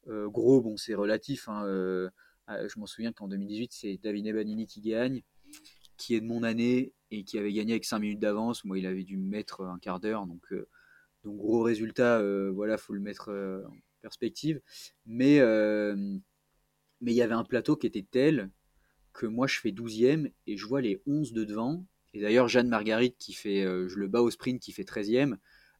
Euh, 0.08 0.28
gros, 0.28 0.62
bon, 0.62 0.78
c'est 0.78 0.94
relatif. 0.94 1.50
Hein, 1.50 2.10
je 2.48 2.80
m'en 2.80 2.86
souviens 2.86 3.12
qu'en 3.12 3.28
2018, 3.28 3.72
c'est 3.74 4.00
David 4.02 4.26
Ebanini 4.26 4.66
qui 4.66 4.80
gagne, 4.80 5.22
qui 5.98 6.14
est 6.14 6.22
de 6.22 6.26
mon 6.26 6.42
année 6.44 6.94
et 7.10 7.24
qui 7.24 7.38
avait 7.38 7.52
gagné 7.52 7.74
avec 7.74 7.84
5 7.84 7.98
minutes 7.98 8.20
d'avance. 8.20 8.64
Moi, 8.64 8.78
il 8.78 8.86
avait 8.86 9.04
dû 9.04 9.18
me 9.18 9.28
mettre 9.28 9.60
un 9.60 9.78
quart 9.78 10.00
d'heure. 10.00 10.26
Donc, 10.26 10.50
donc, 11.24 11.36
gros 11.36 11.62
résultat, 11.62 12.22
voilà, 12.52 12.78
faut 12.78 12.92
le 12.92 13.00
mettre 13.00 13.30
en 13.30 13.76
perspective. 14.00 14.60
Mais 15.06 15.40
mais 17.00 17.12
il 17.12 17.16
y 17.16 17.22
avait 17.22 17.34
un 17.34 17.44
plateau 17.44 17.76
qui 17.76 17.86
était 17.86 18.06
tel 18.08 18.50
que 19.12 19.26
moi, 19.26 19.46
je 19.46 19.58
fais 19.58 19.70
12e 19.70 20.30
et 20.46 20.56
je 20.56 20.66
vois 20.66 20.80
les 20.80 21.02
11 21.06 21.32
de 21.32 21.44
devant 21.44 21.84
et 22.14 22.20
d'ailleurs, 22.20 22.48
Jeanne 22.48 22.68
Marguerite, 22.68 23.16
qui 23.18 23.32
fait, 23.32 23.64
euh, 23.64 23.88
je 23.88 23.98
le 23.98 24.08
bats 24.08 24.22
au 24.22 24.30
sprint, 24.30 24.60
qui 24.60 24.72
fait 24.72 24.84
13e, 24.84 25.36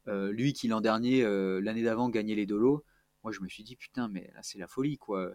euh, 0.09 0.33
lui 0.33 0.53
qui 0.53 0.69
l'an 0.69 0.81
dernier, 0.81 1.23
euh, 1.23 1.61
l'année 1.61 1.83
d'avant, 1.83 2.09
gagnait 2.09 2.35
les 2.35 2.47
dolos, 2.47 2.85
moi 3.23 3.33
je 3.33 3.41
me 3.41 3.49
suis 3.49 3.65
dit, 3.65 3.77
putain, 3.77 4.09
mais 4.09 4.31
là 4.35 4.41
c'est 4.43 4.59
la 4.59 4.67
folie, 4.67 4.99
quoi. 4.99 5.35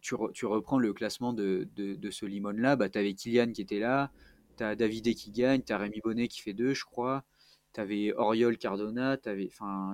Tu, 0.00 0.14
reprends 0.14 0.78
le 0.78 0.92
classement 0.92 1.32
de, 1.32 1.68
ce 2.10 2.24
Limone-là, 2.24 2.76
bah, 2.76 2.88
tu 2.88 2.98
avais 2.98 3.14
Kylian 3.14 3.52
qui 3.52 3.62
était 3.62 3.80
là, 3.80 4.12
tu 4.56 4.62
as 4.62 4.76
Davidé 4.76 5.14
qui 5.14 5.32
gagne, 5.32 5.62
tu 5.62 5.72
as 5.72 5.78
Rémi 5.78 6.00
Bonnet 6.02 6.28
qui 6.28 6.40
fait 6.40 6.54
2, 6.54 6.72
je 6.72 6.84
crois, 6.84 7.24
tu 7.72 7.80
avais 7.80 8.12
Oriol 8.14 8.58
Cardona, 8.58 9.18
il 9.26 9.48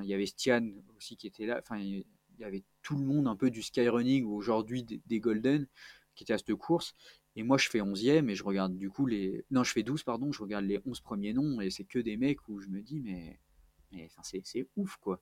y 0.05 0.15
avait 0.15 0.27
Stian 0.27 0.71
aussi 0.97 1.17
qui 1.17 1.27
était 1.27 1.47
là, 1.47 1.59
enfin, 1.61 1.79
il 1.79 2.05
y 2.39 2.45
avait 2.45 2.65
tout 2.83 2.97
le 2.97 3.05
monde 3.05 3.27
un 3.27 3.37
peu 3.37 3.51
du 3.51 3.63
skyrunning 3.63 4.25
ou 4.25 4.35
aujourd'hui 4.35 4.85
des, 4.85 5.01
des 5.07 5.21
Golden 5.21 5.67
qui 6.15 6.25
était 6.25 6.33
à 6.33 6.39
cette 6.39 6.55
course. 6.55 6.95
Et 7.37 7.45
moi, 7.45 7.57
je 7.57 7.69
fais 7.69 7.79
11e 7.79 8.29
et 8.29 8.35
je 8.35 8.43
regarde 8.43 8.77
du 8.77 8.91
coup 8.91 9.07
les. 9.07 9.45
Non, 9.53 9.63
je 9.63 9.73
fais 9.73 9.85
12, 9.85 10.03
pardon, 10.03 10.33
je 10.33 10.43
regarde 10.43 10.65
les 10.65 10.81
11 10.85 11.01
premiers 11.01 11.33
noms 11.33 11.61
et 11.61 11.71
c'est 11.71 11.85
que 11.85 12.01
des 12.01 12.17
mecs 12.17 12.49
où 12.49 12.61
je 12.61 12.69
me 12.69 12.83
dis, 12.83 13.01
mais. 13.01 13.39
mais 13.93 14.11
c'est 14.23 14.67
ouf, 14.77 14.97
quoi. 14.97 15.21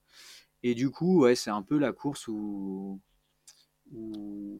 Et 0.63 0.73
du 0.73 0.89
coup, 0.89 1.21
ouais, 1.21 1.35
c'est 1.35 1.51
un 1.51 1.61
peu 1.61 1.77
la 1.77 1.93
course 1.93 2.27
où. 2.27 2.99
où... 3.91 4.59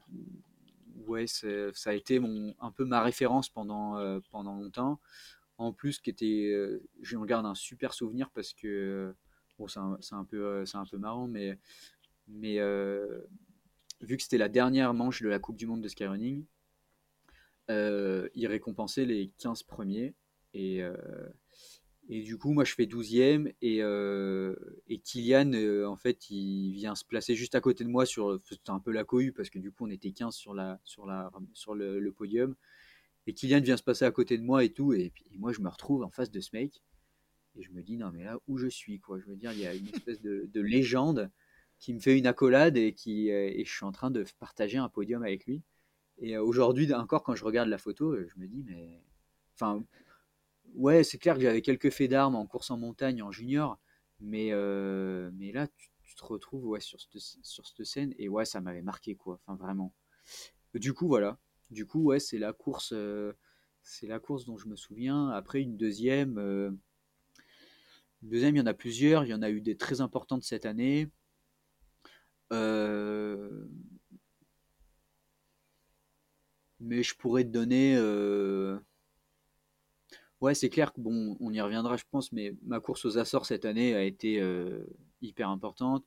Ouais, 1.07 1.25
ça 1.25 1.71
a 1.85 1.93
été 1.93 2.19
mon, 2.19 2.53
un 2.59 2.71
peu 2.71 2.85
ma 2.85 3.01
référence 3.01 3.49
pendant, 3.49 3.97
euh, 3.97 4.19
pendant 4.29 4.55
longtemps. 4.55 4.99
En 5.57 5.73
plus, 5.73 5.99
qui 5.99 6.09
était, 6.09 6.51
euh, 6.53 6.81
garde 7.25 7.45
un 7.45 7.55
super 7.55 7.93
souvenir 7.93 8.29
parce 8.31 8.53
que. 8.53 9.13
bon, 9.57 9.67
c'est 9.67 9.79
un, 9.79 9.97
un, 10.11 10.23
peu, 10.23 10.45
euh, 10.45 10.65
c'est 10.65 10.77
un 10.77 10.85
peu 10.85 10.97
marrant, 10.97 11.27
mais. 11.27 11.57
Mais 12.27 12.59
vu 14.01 14.17
que 14.17 14.23
c'était 14.23 14.37
la 14.37 14.49
dernière 14.49 14.93
manche 14.93 15.21
de 15.21 15.29
la 15.29 15.39
Coupe 15.39 15.57
du 15.57 15.65
Monde 15.65 15.81
de 15.81 15.87
Skyrunning, 15.87 16.45
euh, 17.69 18.29
il 18.33 18.47
récompensait 18.47 19.05
les 19.05 19.31
15 19.37 19.63
premiers. 19.63 20.13
Et, 20.53 20.81
euh, 20.83 20.95
et 22.09 22.21
du 22.21 22.37
coup, 22.37 22.53
moi, 22.53 22.63
je 22.63 22.73
fais 22.73 22.85
12e. 22.85 23.53
Et, 23.61 23.81
euh, 23.81 24.55
et 24.87 24.99
Kylian, 24.99 25.53
en 25.85 25.95
fait, 25.97 26.29
il 26.29 26.71
vient 26.73 26.95
se 26.95 27.05
placer 27.05 27.35
juste 27.35 27.55
à 27.55 27.61
côté 27.61 27.83
de 27.83 27.89
moi. 27.89 28.05
sur 28.05 28.39
C'était 28.45 28.69
un 28.69 28.79
peu 28.79 28.91
la 28.91 29.03
cohue 29.03 29.33
parce 29.33 29.49
que 29.49 29.59
du 29.59 29.71
coup, 29.71 29.85
on 29.85 29.89
était 29.89 30.11
15 30.11 30.35
sur, 30.35 30.53
la, 30.53 30.79
sur, 30.83 31.05
la, 31.05 31.31
sur 31.53 31.75
le, 31.75 32.11
podium. 32.11 32.55
Et 33.27 33.33
Kylian 33.33 33.61
vient 33.61 33.77
se 33.77 33.83
passer 33.83 34.05
à 34.05 34.11
côté 34.11 34.37
de 34.37 34.43
moi 34.43 34.63
et 34.63 34.69
tout. 34.69 34.93
Et, 34.93 35.13
moi, 35.37 35.51
je 35.51 35.61
me 35.61 35.69
retrouve 35.69 36.03
en 36.03 36.09
face 36.09 36.31
de 36.31 36.39
ce 36.39 36.49
mec. 36.53 36.81
Et 37.55 37.63
je 37.63 37.71
me 37.71 37.83
dis, 37.83 37.97
non, 37.97 38.11
mais 38.11 38.23
là, 38.23 38.39
où 38.47 38.57
je 38.57 38.67
suis, 38.67 38.99
quoi. 38.99 39.19
Je 39.19 39.25
veux 39.25 39.35
dire, 39.35 39.51
il 39.51 39.59
y 39.59 39.67
a 39.67 39.75
une 39.75 39.87
espèce 39.87 40.21
de, 40.21 40.49
de 40.51 40.61
légende 40.61 41.29
qui 41.79 41.93
me 41.93 41.99
fait 41.99 42.17
une 42.17 42.27
accolade 42.27 42.77
et, 42.77 42.93
qui, 42.93 43.29
et 43.29 43.63
je 43.63 43.71
suis 43.71 43.85
en 43.85 43.91
train 43.91 44.09
de 44.09 44.25
partager 44.39 44.77
un 44.77 44.89
podium 44.89 45.21
avec 45.21 45.45
lui. 45.45 45.61
Et 46.19 46.35
euh, 46.35 46.43
aujourd'hui, 46.43 46.91
encore, 46.93 47.23
quand 47.23 47.35
je 47.35 47.43
regarde 47.43 47.69
la 47.69 47.77
photo, 47.77 48.11
euh, 48.11 48.29
je 48.33 48.39
me 48.39 48.47
dis, 48.47 48.63
mais. 48.63 49.01
Enfin, 49.55 49.83
ouais, 50.75 51.03
c'est 51.03 51.17
clair 51.17 51.35
que 51.35 51.41
j'avais 51.41 51.61
quelques 51.61 51.89
faits 51.89 52.11
d'armes 52.11 52.35
en 52.35 52.45
course 52.45 52.69
en 52.71 52.77
montagne 52.77 53.21
en 53.23 53.31
junior, 53.31 53.79
mais, 54.19 54.49
euh, 54.51 55.31
mais 55.33 55.51
là, 55.51 55.67
tu, 55.67 55.89
te 56.15 56.25
retrouves 56.25 56.65
ouais, 56.65 56.79
sur, 56.79 56.99
cette, 56.99 57.21
sur 57.43 57.67
cette 57.67 57.83
scène, 57.83 58.13
et 58.17 58.27
ouais, 58.27 58.45
ça 58.45 58.59
m'avait 58.59 58.81
marqué, 58.81 59.15
quoi. 59.15 59.39
Enfin, 59.45 59.55
vraiment. 59.55 59.93
Du 60.73 60.93
coup, 60.93 61.07
voilà. 61.07 61.39
Du 61.69 61.85
coup, 61.85 62.03
ouais, 62.03 62.19
c'est 62.19 62.37
la 62.37 62.53
course. 62.53 62.93
c'est 63.83 64.07
la 64.07 64.19
course 64.19 64.45
dont 64.45 64.57
je 64.57 64.67
me 64.67 64.75
souviens. 64.75 65.29
Après, 65.29 65.61
une 65.61 65.77
deuxième. 65.77 66.37
une 66.39 66.77
deuxième, 68.29 68.55
il 68.55 68.59
y 68.59 68.61
en 68.61 68.67
a 68.67 68.73
plusieurs. 68.73 69.25
Il 69.25 69.29
y 69.29 69.33
en 69.33 69.41
a 69.41 69.49
eu 69.49 69.61
des 69.61 69.77
très 69.77 70.01
importantes 70.01 70.43
cette 70.43 70.65
année. 70.65 71.09
Euh, 72.53 73.65
mais 76.79 77.03
je 77.03 77.15
pourrais 77.15 77.43
te 77.43 77.49
donner. 77.49 77.95
Euh, 77.97 78.77
ouais, 80.41 80.53
c'est 80.55 80.69
clair 80.69 80.93
que 80.93 81.01
bon, 81.01 81.37
on 81.39 81.51
y 81.53 81.61
reviendra, 81.61 81.97
je 81.97 82.05
pense, 82.09 82.31
mais 82.31 82.55
ma 82.63 82.79
course 82.79 83.05
aux 83.05 83.17
Açores 83.17 83.45
cette 83.45 83.65
année 83.65 83.95
a 83.95 84.03
été 84.03 84.39
euh, 84.41 84.85
hyper 85.21 85.49
importante. 85.49 86.05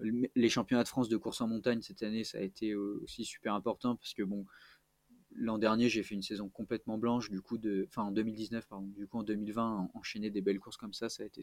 Les 0.00 0.48
championnats 0.48 0.84
de 0.84 0.88
France 0.88 1.10
de 1.10 1.18
course 1.18 1.42
en 1.42 1.48
montagne 1.48 1.82
cette 1.82 2.02
année, 2.02 2.24
ça 2.24 2.38
a 2.38 2.40
été 2.40 2.74
aussi 2.74 3.26
super 3.26 3.52
important 3.54 3.94
parce 3.94 4.14
que 4.14 4.22
bon, 4.22 4.46
l'an 5.34 5.58
dernier, 5.58 5.88
j'ai 5.88 6.02
fait 6.02 6.14
une 6.14 6.22
saison 6.22 6.48
complètement 6.48 6.98
blanche, 6.98 7.30
du 7.30 7.40
coup, 7.40 7.58
de, 7.58 7.88
en 7.96 8.10
2019, 8.10 8.66
pardon, 8.66 8.86
du 8.86 9.06
coup 9.06 9.18
en 9.18 9.22
2020, 9.22 9.90
enchaîner 9.94 10.30
des 10.30 10.40
belles 10.40 10.60
courses 10.60 10.76
comme 10.76 10.92
ça, 10.92 11.08
ça 11.08 11.22
a 11.22 11.26
été 11.26 11.42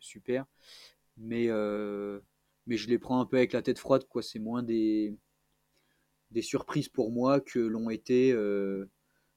super. 0.00 0.46
Mais, 1.16 1.46
euh, 1.48 2.20
mais 2.66 2.76
je 2.76 2.88
les 2.88 2.98
prends 2.98 3.20
un 3.20 3.26
peu 3.26 3.36
avec 3.36 3.52
la 3.52 3.62
tête 3.62 3.78
froide, 3.78 4.06
quoi. 4.08 4.22
C'est 4.22 4.38
moins 4.38 4.62
des 4.62 5.16
surprises 6.40 6.88
pour 6.88 7.10
moi 7.10 7.40
que 7.40 7.58
l'ont 7.58 7.90
été 7.90 8.32
euh, 8.32 8.86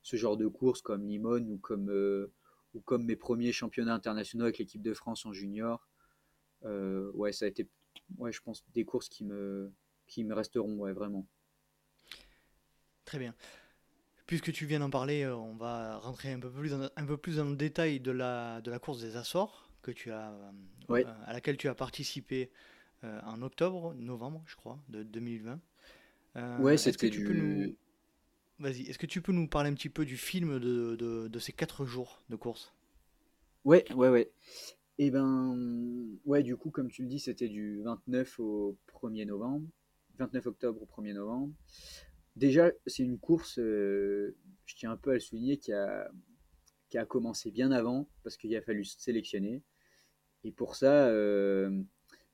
ce 0.01 0.15
genre 0.15 0.37
de 0.37 0.47
courses 0.47 0.81
comme 0.81 1.07
Limone 1.07 1.49
ou 1.49 1.57
comme, 1.57 1.89
euh, 1.89 2.31
ou 2.73 2.81
comme 2.81 3.05
mes 3.05 3.15
premiers 3.15 3.51
championnats 3.51 3.95
internationaux 3.95 4.45
avec 4.45 4.57
l'équipe 4.57 4.81
de 4.81 4.93
France 4.93 5.25
en 5.25 5.33
junior. 5.33 5.87
Ouais, 6.63 7.33
ça 7.33 7.45
a 7.45 7.47
été, 7.49 7.67
je 8.31 8.39
pense, 8.41 8.63
des 8.73 8.85
courses 8.85 9.09
qui 9.09 9.25
me, 9.25 9.71
qui 10.07 10.23
me 10.23 10.33
resteront, 10.33 10.77
ouais, 10.77 10.93
vraiment. 10.93 11.27
Très 13.05 13.19
bien. 13.19 13.35
Puisque 14.25 14.51
tu 14.51 14.65
viens 14.65 14.79
d'en 14.79 14.89
parler, 14.89 15.27
on 15.27 15.55
va 15.55 15.97
rentrer 15.97 16.31
un 16.31 16.39
peu 16.39 16.49
plus 16.49 16.69
dans, 16.69 16.89
un 16.95 17.05
peu 17.05 17.17
plus 17.17 17.37
dans 17.37 17.45
le 17.45 17.55
détail 17.55 17.99
de 17.99 18.11
la, 18.11 18.61
de 18.61 18.71
la 18.71 18.79
course 18.79 19.01
des 19.01 19.17
Açores 19.17 19.69
que 19.81 19.91
tu 19.91 20.11
as, 20.11 20.33
à 20.89 21.33
laquelle 21.33 21.57
tu 21.57 21.67
as 21.67 21.75
participé 21.75 22.49
en 23.03 23.41
octobre, 23.41 23.93
novembre, 23.95 24.41
je 24.45 24.55
crois, 24.55 24.79
de 24.87 25.03
2020. 25.03 25.59
Euh, 26.35 26.57
ouais, 26.59 26.77
c'était 26.77 27.09
du. 27.09 27.23
Nous... 27.33 27.75
Vas-y, 28.59 28.83
est-ce 28.83 28.99
que 28.99 29.05
tu 29.05 29.21
peux 29.21 29.31
nous 29.31 29.47
parler 29.47 29.69
un 29.69 29.73
petit 29.73 29.89
peu 29.89 30.05
du 30.05 30.17
film 30.17 30.59
de, 30.59 30.95
de, 30.95 31.27
de 31.27 31.39
ces 31.39 31.51
4 31.51 31.85
jours 31.85 32.23
de 32.29 32.35
course? 32.35 32.73
Ouais, 33.65 33.83
ouais, 33.93 34.09
ouais. 34.09 34.31
Et 34.99 35.07
eh 35.07 35.11
ben, 35.11 35.57
ouais, 36.25 36.43
du 36.43 36.55
coup, 36.55 36.69
comme 36.69 36.89
tu 36.89 37.01
le 37.01 37.07
dis, 37.07 37.19
c'était 37.19 37.49
du 37.49 37.81
29 37.81 38.39
au 38.39 38.77
1er 39.01 39.25
novembre. 39.25 39.67
29 40.19 40.45
octobre 40.45 40.81
au 40.83 41.01
1er 41.01 41.13
novembre. 41.13 41.51
Déjà, 42.35 42.71
c'est 42.87 43.03
une 43.03 43.19
course, 43.19 43.59
euh, 43.59 44.35
je 44.65 44.75
tiens 44.75 44.91
un 44.91 44.97
peu 44.97 45.11
à 45.11 45.13
le 45.13 45.19
souligner, 45.19 45.57
qui 45.57 45.71
a, 45.71 46.09
commencé 47.07 47.51
bien 47.51 47.71
avant, 47.71 48.07
parce 48.23 48.37
qu'il 48.37 48.55
a 48.55 48.61
fallu 48.61 48.85
se 48.85 48.99
sélectionner. 48.99 49.61
Et 50.43 50.51
pour 50.51 50.75
ça, 50.75 51.07
euh, 51.07 51.83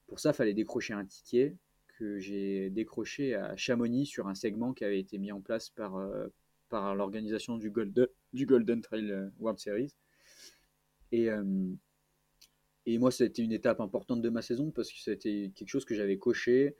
pour 0.08 0.20
fallait 0.34 0.54
décrocher 0.54 0.94
un 0.94 1.06
ticket 1.06 1.56
que 2.00 2.18
j'ai 2.18 2.70
décroché 2.70 3.36
à 3.36 3.56
Chamonix 3.58 4.06
sur 4.06 4.28
un 4.28 4.36
segment 4.36 4.74
qui 4.74 4.86
avait 4.86 5.00
été 5.00 5.18
mis 5.18 5.32
en 5.32 5.42
place 5.42 5.70
par, 5.70 5.98
euh, 5.98 6.28
par 6.70 6.96
l'organisation 6.96 7.58
du, 7.58 7.70
Golden, 7.72 8.82
Trail 8.82 9.12
euh, 9.12 9.30
World 9.40 9.60
Series. 9.60 9.94
Et, 11.12 11.30
euh, 11.30 11.44
et 12.86 12.98
moi, 12.98 13.12
été 13.20 13.42
une 13.44 13.52
étape 13.52 13.82
importante 13.82 14.22
de 14.22 14.30
ma 14.30 14.42
saison 14.42 14.72
parce 14.72 14.92
que 14.92 15.00
c'était 15.00 15.52
quelque 15.54 15.68
chose 15.68 15.86
que 15.86 15.94
j'avais 15.94 16.18
coché, 16.18 16.76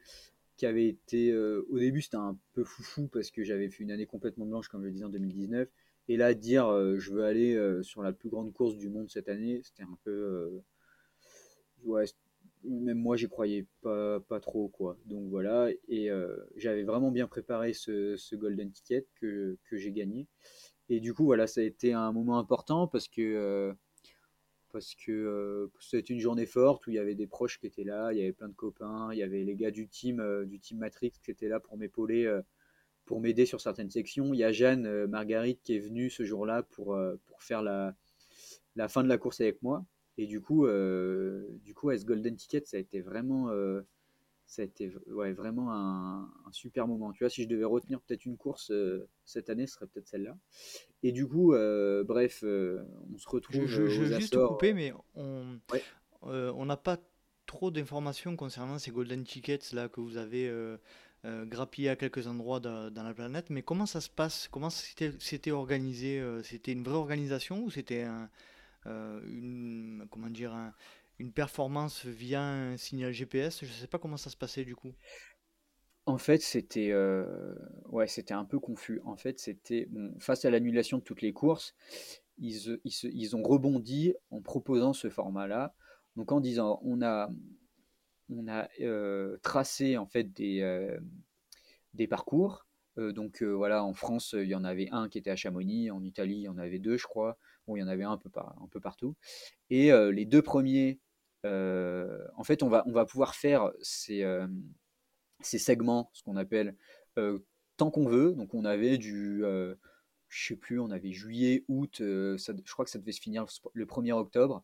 qui 0.60 0.66
avait 0.66 0.88
été. 0.88 1.32
euh, 1.32 1.66
au 1.70 1.80
début, 1.80 2.02
c'était 2.02 2.18
un 2.18 2.38
peu 2.54 2.64
foufou 2.66 3.08
parce 3.08 3.32
que 3.32 3.44
j'avais 3.44 3.70
fait 3.70 3.84
une 3.84 3.92
année 3.92 4.06
complètement 4.06 4.46
blanche, 4.46 4.68
comme 4.68 4.82
je 4.82 4.88
le 4.88 4.92
disais 4.94 5.06
en 5.06 5.10
2019. 5.10 5.70
Et 6.10 6.18
là, 6.18 6.34
dire 6.34 6.68
euh, 6.68 6.98
je 7.00 7.12
veux 7.14 7.24
aller 7.24 7.56
euh, 7.56 7.82
sur 7.84 8.04
la 8.04 8.12
plus 8.14 8.30
grande 8.30 8.52
course 8.54 8.76
du 8.78 8.90
monde 8.90 9.10
cette 9.10 9.30
année, 9.30 9.62
c'était 9.64 9.84
un 9.84 9.98
peu. 10.04 10.62
ouais, 11.84 12.06
même 12.64 12.98
moi, 12.98 13.16
j'y 13.16 13.28
croyais 13.30 13.66
pas, 13.82 14.20
pas 14.20 14.40
trop, 14.40 14.68
quoi. 14.68 14.98
Donc 15.06 15.30
voilà. 15.30 15.70
Et 15.88 16.10
j'avais 16.58 16.84
vraiment 16.84 17.12
bien 17.12 17.28
préparé 17.28 17.74
ce, 17.74 18.16
ce 18.18 18.36
Golden 18.36 18.72
Ticket 18.72 19.08
que, 19.16 19.58
que 19.70 19.78
j'ai 19.78 19.92
gagné. 19.92 20.28
Et 20.90 21.00
du 21.00 21.14
coup, 21.14 21.26
voilà, 21.26 21.48
ça 21.48 21.62
a 21.62 21.64
été 21.64 21.94
un 21.94 22.12
moment 22.12 22.38
important 22.40 22.88
parce 22.88 23.08
que. 23.08 23.74
Euh, 24.70 24.74
parce 24.74 24.96
que 24.96 25.12
euh, 25.12 25.68
c'était 25.80 26.14
une 26.14 26.20
journée 26.20 26.46
forte 26.46 26.88
où 26.88 26.92
il 26.92 26.96
y 26.96 27.00
avait 27.00 27.16
des 27.16 27.28
proches 27.28 27.60
qui 27.60 27.68
étaient 27.68 27.84
là, 27.84 28.12
il 28.14 28.20
y 28.20 28.22
avait 28.22 28.34
plein 28.34 28.50
de 28.50 28.54
copains, 28.54 29.10
il 29.12 29.20
y 29.20 29.24
avait 29.24 29.44
les 29.44 29.56
gars 29.56 29.72
du 29.72 29.88
team, 29.88 30.20
euh, 30.20 30.46
du 30.46 30.60
team 30.60 30.80
Matrix 30.80 31.14
qui 31.24 31.32
étaient 31.32 31.48
là 31.50 31.60
pour 31.60 31.78
m'épauler, 31.78 32.26
euh, 32.26 32.42
pour 33.06 33.22
m'aider 33.22 33.46
sur 33.46 33.62
certaines 33.62 33.90
sections. 33.90 34.34
Il 34.34 34.38
y 34.38 34.44
a 34.44 34.52
Jeanne 34.52 34.86
euh, 34.86 35.08
Marguerite 35.08 35.62
qui 35.64 35.76
est 35.76 35.80
venue 35.80 36.10
ce 36.10 36.24
jour-là 36.24 36.64
pour, 36.64 36.96
euh, 36.96 37.16
pour 37.26 37.44
faire 37.44 37.62
la, 37.62 37.96
la 38.76 38.88
fin 38.88 39.04
de 39.04 39.10
la 39.10 39.18
course 39.18 39.42
avec 39.42 39.62
moi. 39.62 39.86
Et 40.18 40.28
du 40.28 40.42
coup, 40.42 40.66
euh, 40.68 41.48
du 41.64 41.74
coup, 41.74 41.96
ce 41.96 42.04
Golden 42.04 42.36
Ticket, 42.36 42.64
ça 42.66 42.78
a 42.78 42.80
été 42.80 43.02
vraiment, 43.02 43.50
euh, 43.52 43.82
ça 44.50 44.64
a 44.64 44.66
été 44.66 44.92
ouais, 45.08 45.32
vraiment 45.34 45.72
un, 45.74 46.24
un 46.46 46.52
super 46.52 46.88
moment. 46.88 47.12
Tu 47.14 47.24
vois, 47.24 47.30
si 47.30 47.44
je 47.44 47.48
devais 47.48 47.66
retenir 47.66 48.02
peut-être 48.02 48.26
une 48.26 48.38
course 48.38 48.72
euh, 48.72 49.08
cette 49.26 49.50
année, 49.50 49.68
ce 49.68 49.76
serait 49.76 49.88
peut-être 49.88 50.08
celle-là. 50.08 50.38
Et 51.04 51.12
du 51.12 51.28
coup, 51.28 51.54
euh, 51.54 52.04
bref, 52.04 52.44
euh, 52.44 52.84
on 53.14 53.18
se 53.18 53.30
Je, 53.50 53.66
retrouve 53.66 53.66
je, 53.66 53.88
je 53.88 54.02
aux 54.02 54.04
veux 54.04 54.12
juste 54.12 54.38
couper, 54.40 54.74
mais 54.74 54.94
on 55.22 55.60
Ouais. 55.72 55.86
n'a 56.66 56.78
pas 56.78 56.98
trop 57.46 57.72
d'informations 57.72 58.36
concernant 58.36 58.78
ces 58.80 58.92
golden 58.92 59.24
tickets 59.24 59.72
là 59.74 59.90
que 59.90 60.02
vous 60.02 60.18
avez 60.18 60.52
grappillés 61.24 61.90
à 61.90 61.96
quelques 61.96 62.28
endroits 62.28 62.60
dans, 62.60 62.92
dans 62.92 63.04
la 63.04 63.14
planète. 63.14 63.50
Mais 63.50 63.64
comment 63.64 63.86
ça 63.86 64.02
se 64.02 64.10
passe? 64.10 64.48
Comment 64.52 64.70
c'était 64.70 65.52
organisé? 65.52 66.22
C'était 66.44 66.72
une 66.72 66.84
vraie 66.84 66.96
organisation 66.96 67.64
ou 67.64 67.70
c'était 67.72 68.04
un, 68.04 68.30
une 68.86 70.08
comment 70.12 70.30
dire 70.30 70.54
un- 70.54 70.74
une 71.20 71.32
performance 71.34 72.06
via 72.06 72.42
un 72.42 72.78
signal 72.78 73.12
GPS? 73.14 73.64
Je 73.66 73.72
sais 73.72 73.88
pas 73.88 74.00
comment 74.00 74.18
ça 74.18 74.30
se 74.30 74.38
passait 74.38 74.66
du 74.66 74.76
coup. 74.76 74.94
En 76.06 76.18
fait, 76.18 76.42
c'était 76.42 76.90
euh, 76.92 77.54
ouais, 77.90 78.08
c'était 78.08 78.34
un 78.34 78.46
peu 78.46 78.60
confus. 78.60 79.00
En 79.06 79.16
fait, 79.16 79.40
c'était 79.40 79.86
bon, 79.92 80.16
face 80.20 80.44
à 80.46 80.50
l'annulation 80.50 80.98
de 80.98 81.04
toutes 81.04 81.22
les 81.22 81.34
courses, 81.34 81.76
ils, 82.40 82.80
ils, 82.84 82.92
se- 82.92 83.08
ils 83.08 83.36
ont 83.36 83.44
rebondi 83.44 84.16
en 84.32 84.42
proposant 84.42 84.94
ce 84.94 85.10
format-là. 85.10 85.76
Donc 86.16 86.32
en 86.32 86.40
disant, 86.40 86.80
on 86.84 87.02
a, 87.04 87.30
on 88.30 88.48
a 88.48 88.68
euh, 88.82 89.38
tracé 89.44 89.98
en 89.98 90.06
fait 90.08 90.32
des, 90.34 90.62
euh, 90.62 91.00
des 91.94 92.08
parcours. 92.08 92.66
Euh, 92.98 93.12
donc 93.14 93.42
euh, 93.44 93.48
voilà, 93.52 93.84
en 93.84 93.94
France, 93.94 94.36
il 94.38 94.48
y 94.50 94.56
en 94.56 94.64
avait 94.64 94.90
un 94.92 95.10
qui 95.10 95.18
était 95.18 95.32
à 95.32 95.36
Chamonix, 95.36 95.92
en 95.92 96.04
Italie, 96.04 96.38
il 96.38 96.42
y 96.44 96.50
en 96.50 96.58
avait 96.58 96.80
deux, 96.80 96.98
je 96.98 97.06
crois. 97.06 97.38
Bon, 97.68 97.76
il 97.76 97.80
y 97.80 97.84
en 97.84 97.88
avait 97.88 98.04
un 98.04 98.18
peu, 98.18 98.30
un 98.38 98.68
peu 98.72 98.80
partout. 98.80 99.16
Et 99.70 99.92
euh, 99.92 100.12
les 100.12 100.26
deux 100.26 100.42
premiers, 100.42 100.92
euh, 100.92 101.00
en 101.46 102.44
fait, 102.44 102.64
on 102.64 102.70
va, 102.70 102.84
on 102.88 102.92
va 102.92 103.06
pouvoir 103.06 103.36
faire 103.36 103.72
ces, 103.82 104.24
euh, 104.24 104.48
ces 105.42 105.60
segments, 105.60 106.10
ce 106.14 106.24
qu'on 106.24 106.36
appelle 106.36 106.76
euh, 107.18 107.40
tant 107.78 107.92
qu'on 107.92 108.08
veut. 108.08 108.34
Donc 108.34 108.54
on 108.54 108.66
avait 108.66 108.98
du, 108.98 109.44
euh, 109.44 109.76
je 110.28 110.48
sais 110.48 110.56
plus, 110.56 110.80
on 110.80 110.92
avait 110.92 111.12
juillet, 111.12 111.66
août, 111.68 112.02
euh, 112.02 112.38
je 112.38 112.72
crois 112.72 112.86
que 112.86 112.92
ça 112.92 113.00
devait 113.00 113.12
se 113.12 113.22
finir 113.22 113.46
le 113.74 113.86
1er 113.86 114.12
octobre. 114.12 114.64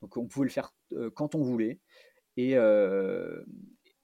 Donc 0.00 0.16
on 0.16 0.26
pouvait 0.26 0.46
le 0.46 0.50
faire 0.50 0.74
euh, 0.92 1.10
quand 1.10 1.34
on 1.34 1.42
voulait. 1.42 1.80
Et, 2.36 2.56
euh, 2.56 3.44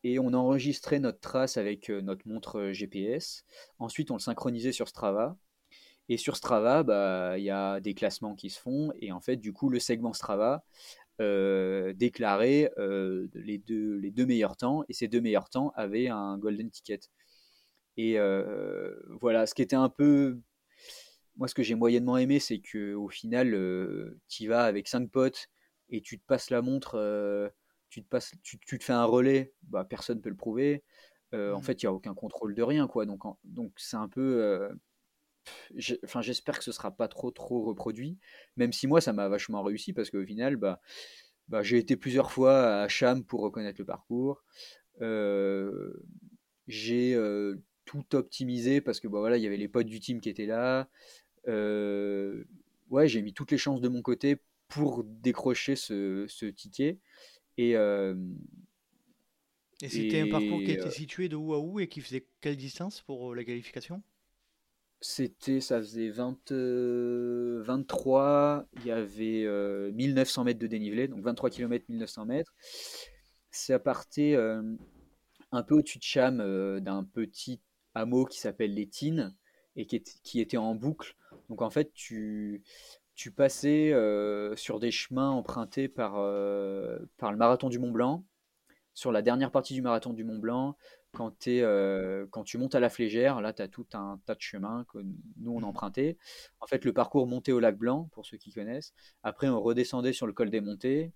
et 0.04 0.18
on 0.18 0.32
enregistrait 0.34 1.00
notre 1.00 1.20
trace 1.20 1.56
avec 1.56 1.90
euh, 1.90 2.00
notre 2.00 2.26
montre 2.28 2.60
euh, 2.60 2.72
GPS. 2.72 3.44
Ensuite, 3.78 4.10
on 4.10 4.14
le 4.14 4.20
synchronisait 4.20 4.72
sur 4.72 4.88
Strava. 4.88 5.36
Et 6.08 6.16
sur 6.16 6.36
Strava, 6.36 6.82
bah, 6.82 7.38
il 7.38 7.44
y 7.44 7.50
a 7.50 7.80
des 7.80 7.94
classements 7.94 8.34
qui 8.34 8.50
se 8.50 8.60
font. 8.60 8.92
Et 9.00 9.12
en 9.12 9.20
fait, 9.20 9.36
du 9.36 9.52
coup, 9.52 9.68
le 9.68 9.78
segment 9.78 10.12
Strava 10.12 10.64
euh, 11.20 11.92
déclarait 11.94 12.72
euh, 12.78 13.28
les, 13.34 13.58
deux, 13.58 13.96
les 13.96 14.10
deux 14.10 14.26
meilleurs 14.26 14.56
temps. 14.56 14.84
Et 14.88 14.94
ces 14.94 15.08
deux 15.08 15.20
meilleurs 15.20 15.50
temps 15.50 15.72
avaient 15.76 16.08
un 16.08 16.38
golden 16.38 16.70
ticket. 16.70 17.00
Et 17.96 18.18
euh, 18.18 18.94
voilà, 19.20 19.46
ce 19.46 19.54
qui 19.54 19.62
était 19.62 19.76
un 19.76 19.88
peu. 19.88 20.38
Moi, 21.36 21.48
ce 21.48 21.54
que 21.54 21.62
j'ai 21.62 21.74
moyennement 21.74 22.18
aimé, 22.18 22.38
c'est 22.40 22.60
que 22.60 22.94
au 22.94 23.08
final, 23.08 23.50
tu 24.28 24.44
y 24.44 24.46
vas 24.46 24.64
avec 24.64 24.88
cinq 24.88 25.10
potes 25.10 25.48
et 25.88 26.00
tu 26.02 26.18
te 26.18 26.24
passes 26.26 26.50
la 26.50 26.62
montre, 26.62 27.52
tu, 27.88 28.02
te 28.02 28.08
passes, 28.08 28.32
tu, 28.42 28.58
tu 28.58 28.78
te 28.78 28.84
fais 28.84 28.92
un 28.92 29.04
relais, 29.04 29.52
bah, 29.62 29.84
personne 29.84 30.18
ne 30.18 30.22
peut 30.22 30.30
le 30.30 30.36
prouver. 30.36 30.84
En 31.32 31.60
Mhm. 31.60 31.62
fait, 31.62 31.82
il 31.82 31.86
n'y 31.86 31.88
a 31.88 31.92
aucun 31.92 32.14
contrôle 32.14 32.54
de 32.54 32.62
rien, 32.62 32.86
quoi. 32.88 33.06
Donc, 33.06 33.24
en- 33.24 33.38
donc 33.44 33.72
c'est 33.76 33.96
un 33.96 34.08
peu. 34.08 34.70
Enfin, 36.04 36.22
j'espère 36.22 36.58
que 36.58 36.64
ce 36.64 36.72
sera 36.72 36.90
pas 36.90 37.08
trop 37.08 37.30
trop 37.30 37.62
reproduit. 37.62 38.18
Même 38.56 38.72
si 38.72 38.86
moi, 38.86 39.00
ça 39.00 39.12
m'a 39.12 39.28
vachement 39.28 39.62
réussi 39.62 39.92
parce 39.92 40.10
qu'au 40.10 40.24
final, 40.24 40.56
bah, 40.56 40.80
bah, 41.48 41.62
j'ai 41.62 41.78
été 41.78 41.96
plusieurs 41.96 42.30
fois 42.30 42.82
à 42.82 42.88
Cham 42.88 43.24
pour 43.24 43.40
reconnaître 43.40 43.80
le 43.80 43.84
parcours. 43.84 44.44
Euh, 45.00 45.92
j'ai 46.68 47.14
euh, 47.14 47.56
tout 47.84 48.14
optimisé 48.14 48.80
parce 48.80 49.00
que 49.00 49.08
bah, 49.08 49.18
voilà, 49.18 49.36
il 49.36 49.42
y 49.42 49.46
avait 49.46 49.56
les 49.56 49.68
potes 49.68 49.86
du 49.86 50.00
team 50.00 50.20
qui 50.20 50.28
étaient 50.28 50.46
là. 50.46 50.88
Euh, 51.48 52.44
ouais, 52.90 53.08
j'ai 53.08 53.22
mis 53.22 53.32
toutes 53.32 53.50
les 53.50 53.58
chances 53.58 53.80
de 53.80 53.88
mon 53.88 54.02
côté 54.02 54.42
pour 54.68 55.04
décrocher 55.04 55.74
ce, 55.74 56.26
ce 56.28 56.46
ticket. 56.46 56.98
Et, 57.56 57.74
Et 59.82 59.88
c'était 59.88 60.20
un 60.20 60.28
parcours 60.28 60.62
qui 60.62 60.70
était 60.70 60.90
situé 60.90 61.28
de 61.28 61.36
où 61.36 61.54
à 61.54 61.58
où 61.58 61.80
et 61.80 61.88
qui 61.88 62.00
faisait 62.00 62.26
quelle 62.40 62.56
distance 62.56 63.00
pour 63.00 63.34
la 63.34 63.44
qualification? 63.44 64.02
C'était, 65.00 65.60
ça 65.60 65.78
faisait 65.78 66.10
20, 66.10 66.52
euh, 66.52 67.62
23, 67.64 68.66
il 68.76 68.86
y 68.86 68.90
avait 68.90 69.44
euh, 69.44 69.90
1900 69.92 70.44
mètres 70.44 70.58
de 70.58 70.66
dénivelé, 70.66 71.08
donc 71.08 71.20
23 71.22 71.50
km 71.50 71.84
1900 71.88 72.26
mètres. 72.26 72.52
Ça 73.50 73.78
partait 73.78 74.34
euh, 74.34 74.62
un 75.52 75.62
peu 75.62 75.76
au-dessus 75.76 75.98
de 75.98 76.02
Cham, 76.04 76.40
euh, 76.40 76.80
d'un 76.80 77.04
petit 77.04 77.60
hameau 77.94 78.24
qui 78.24 78.38
s'appelle 78.38 78.74
les 78.74 78.86
Tines 78.86 79.34
et 79.76 79.86
qui, 79.86 80.02
qui 80.22 80.40
était 80.40 80.56
en 80.56 80.74
boucle. 80.74 81.16
Donc 81.48 81.62
en 81.62 81.70
fait, 81.70 81.92
tu, 81.94 82.62
tu 83.14 83.30
passais 83.30 83.92
euh, 83.92 84.54
sur 84.56 84.80
des 84.80 84.90
chemins 84.90 85.30
empruntés 85.30 85.88
par, 85.88 86.14
euh, 86.16 86.98
par 87.18 87.32
le 87.32 87.38
marathon 87.38 87.68
du 87.68 87.78
Mont 87.78 87.90
Blanc, 87.90 88.24
sur 88.94 89.12
la 89.12 89.22
dernière 89.22 89.50
partie 89.50 89.74
du 89.74 89.82
marathon 89.82 90.12
du 90.12 90.24
Mont 90.24 90.38
Blanc. 90.38 90.76
Quand, 91.12 91.32
t'es, 91.32 91.60
euh, 91.60 92.26
quand 92.30 92.44
tu 92.44 92.56
montes 92.56 92.74
à 92.76 92.80
la 92.80 92.88
Flégère, 92.88 93.40
là, 93.40 93.52
tu 93.52 93.62
as 93.62 93.68
tout 93.68 93.86
un 93.94 94.20
tas 94.26 94.34
de 94.36 94.40
chemins 94.40 94.84
que 94.92 94.98
nous, 95.38 95.52
on 95.52 95.58
Mhm. 95.58 95.64
empruntait. 95.64 96.18
En 96.60 96.66
fait, 96.66 96.84
le 96.84 96.92
parcours 96.92 97.26
montait 97.26 97.52
au 97.52 97.58
lac 97.60 97.76
Blanc, 97.76 98.08
pour 98.12 98.26
ceux 98.26 98.36
qui 98.36 98.52
connaissent. 98.52 98.94
Après, 99.22 99.48
on 99.48 99.60
redescendait 99.60 100.12
sur 100.12 100.26
le 100.26 100.32
col 100.32 100.50
des 100.50 100.60
Montées. 100.60 101.12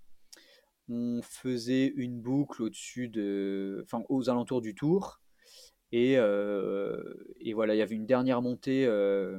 On 0.89 1.21
faisait 1.23 1.87
une 1.97 2.21
boucle 2.21 2.63
au-dessus 2.63 3.09
de, 3.09 3.81
enfin, 3.85 4.03
aux 4.09 4.29
alentours 4.29 4.61
du 4.61 4.75
Tour. 4.75 5.21
Et, 5.93 6.19
euh, 6.19 7.01
et 7.41 7.55
voilà, 7.55 7.75
il 7.75 7.79
y 7.79 7.83
avait 7.83 7.95
une 7.95 8.07
dernière 8.07 8.43
montée 8.43 8.85
euh, 8.87 9.39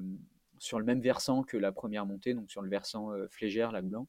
sur 0.57 0.79
le 0.79 0.85
même 0.85 1.01
versant 1.01 1.43
que 1.43 1.57
la 1.57 1.73
première 1.73 2.05
montée, 2.05 2.33
donc 2.33 2.49
sur 2.49 2.61
le 2.61 2.69
versant 2.69 3.11
Flégère, 3.29 3.73
lac 3.73 3.85
Blanc. 3.85 4.07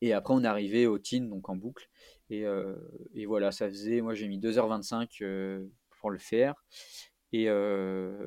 Et 0.00 0.12
après, 0.12 0.34
on 0.34 0.44
arrivait 0.44 0.86
au 0.86 0.98
Tine, 0.98 1.28
donc 1.28 1.48
en 1.48 1.56
boucle. 1.56 1.88
Et, 2.30 2.46
euh, 2.46 2.76
et 3.14 3.26
voilà, 3.26 3.52
ça 3.52 3.68
faisait, 3.68 4.00
moi 4.00 4.14
j'ai 4.14 4.28
mis 4.28 4.38
2h25 4.38 5.22
euh, 5.22 5.66
pour 6.00 6.10
le 6.10 6.18
faire. 6.18 6.54
Et, 7.32 7.48
euh, 7.48 8.26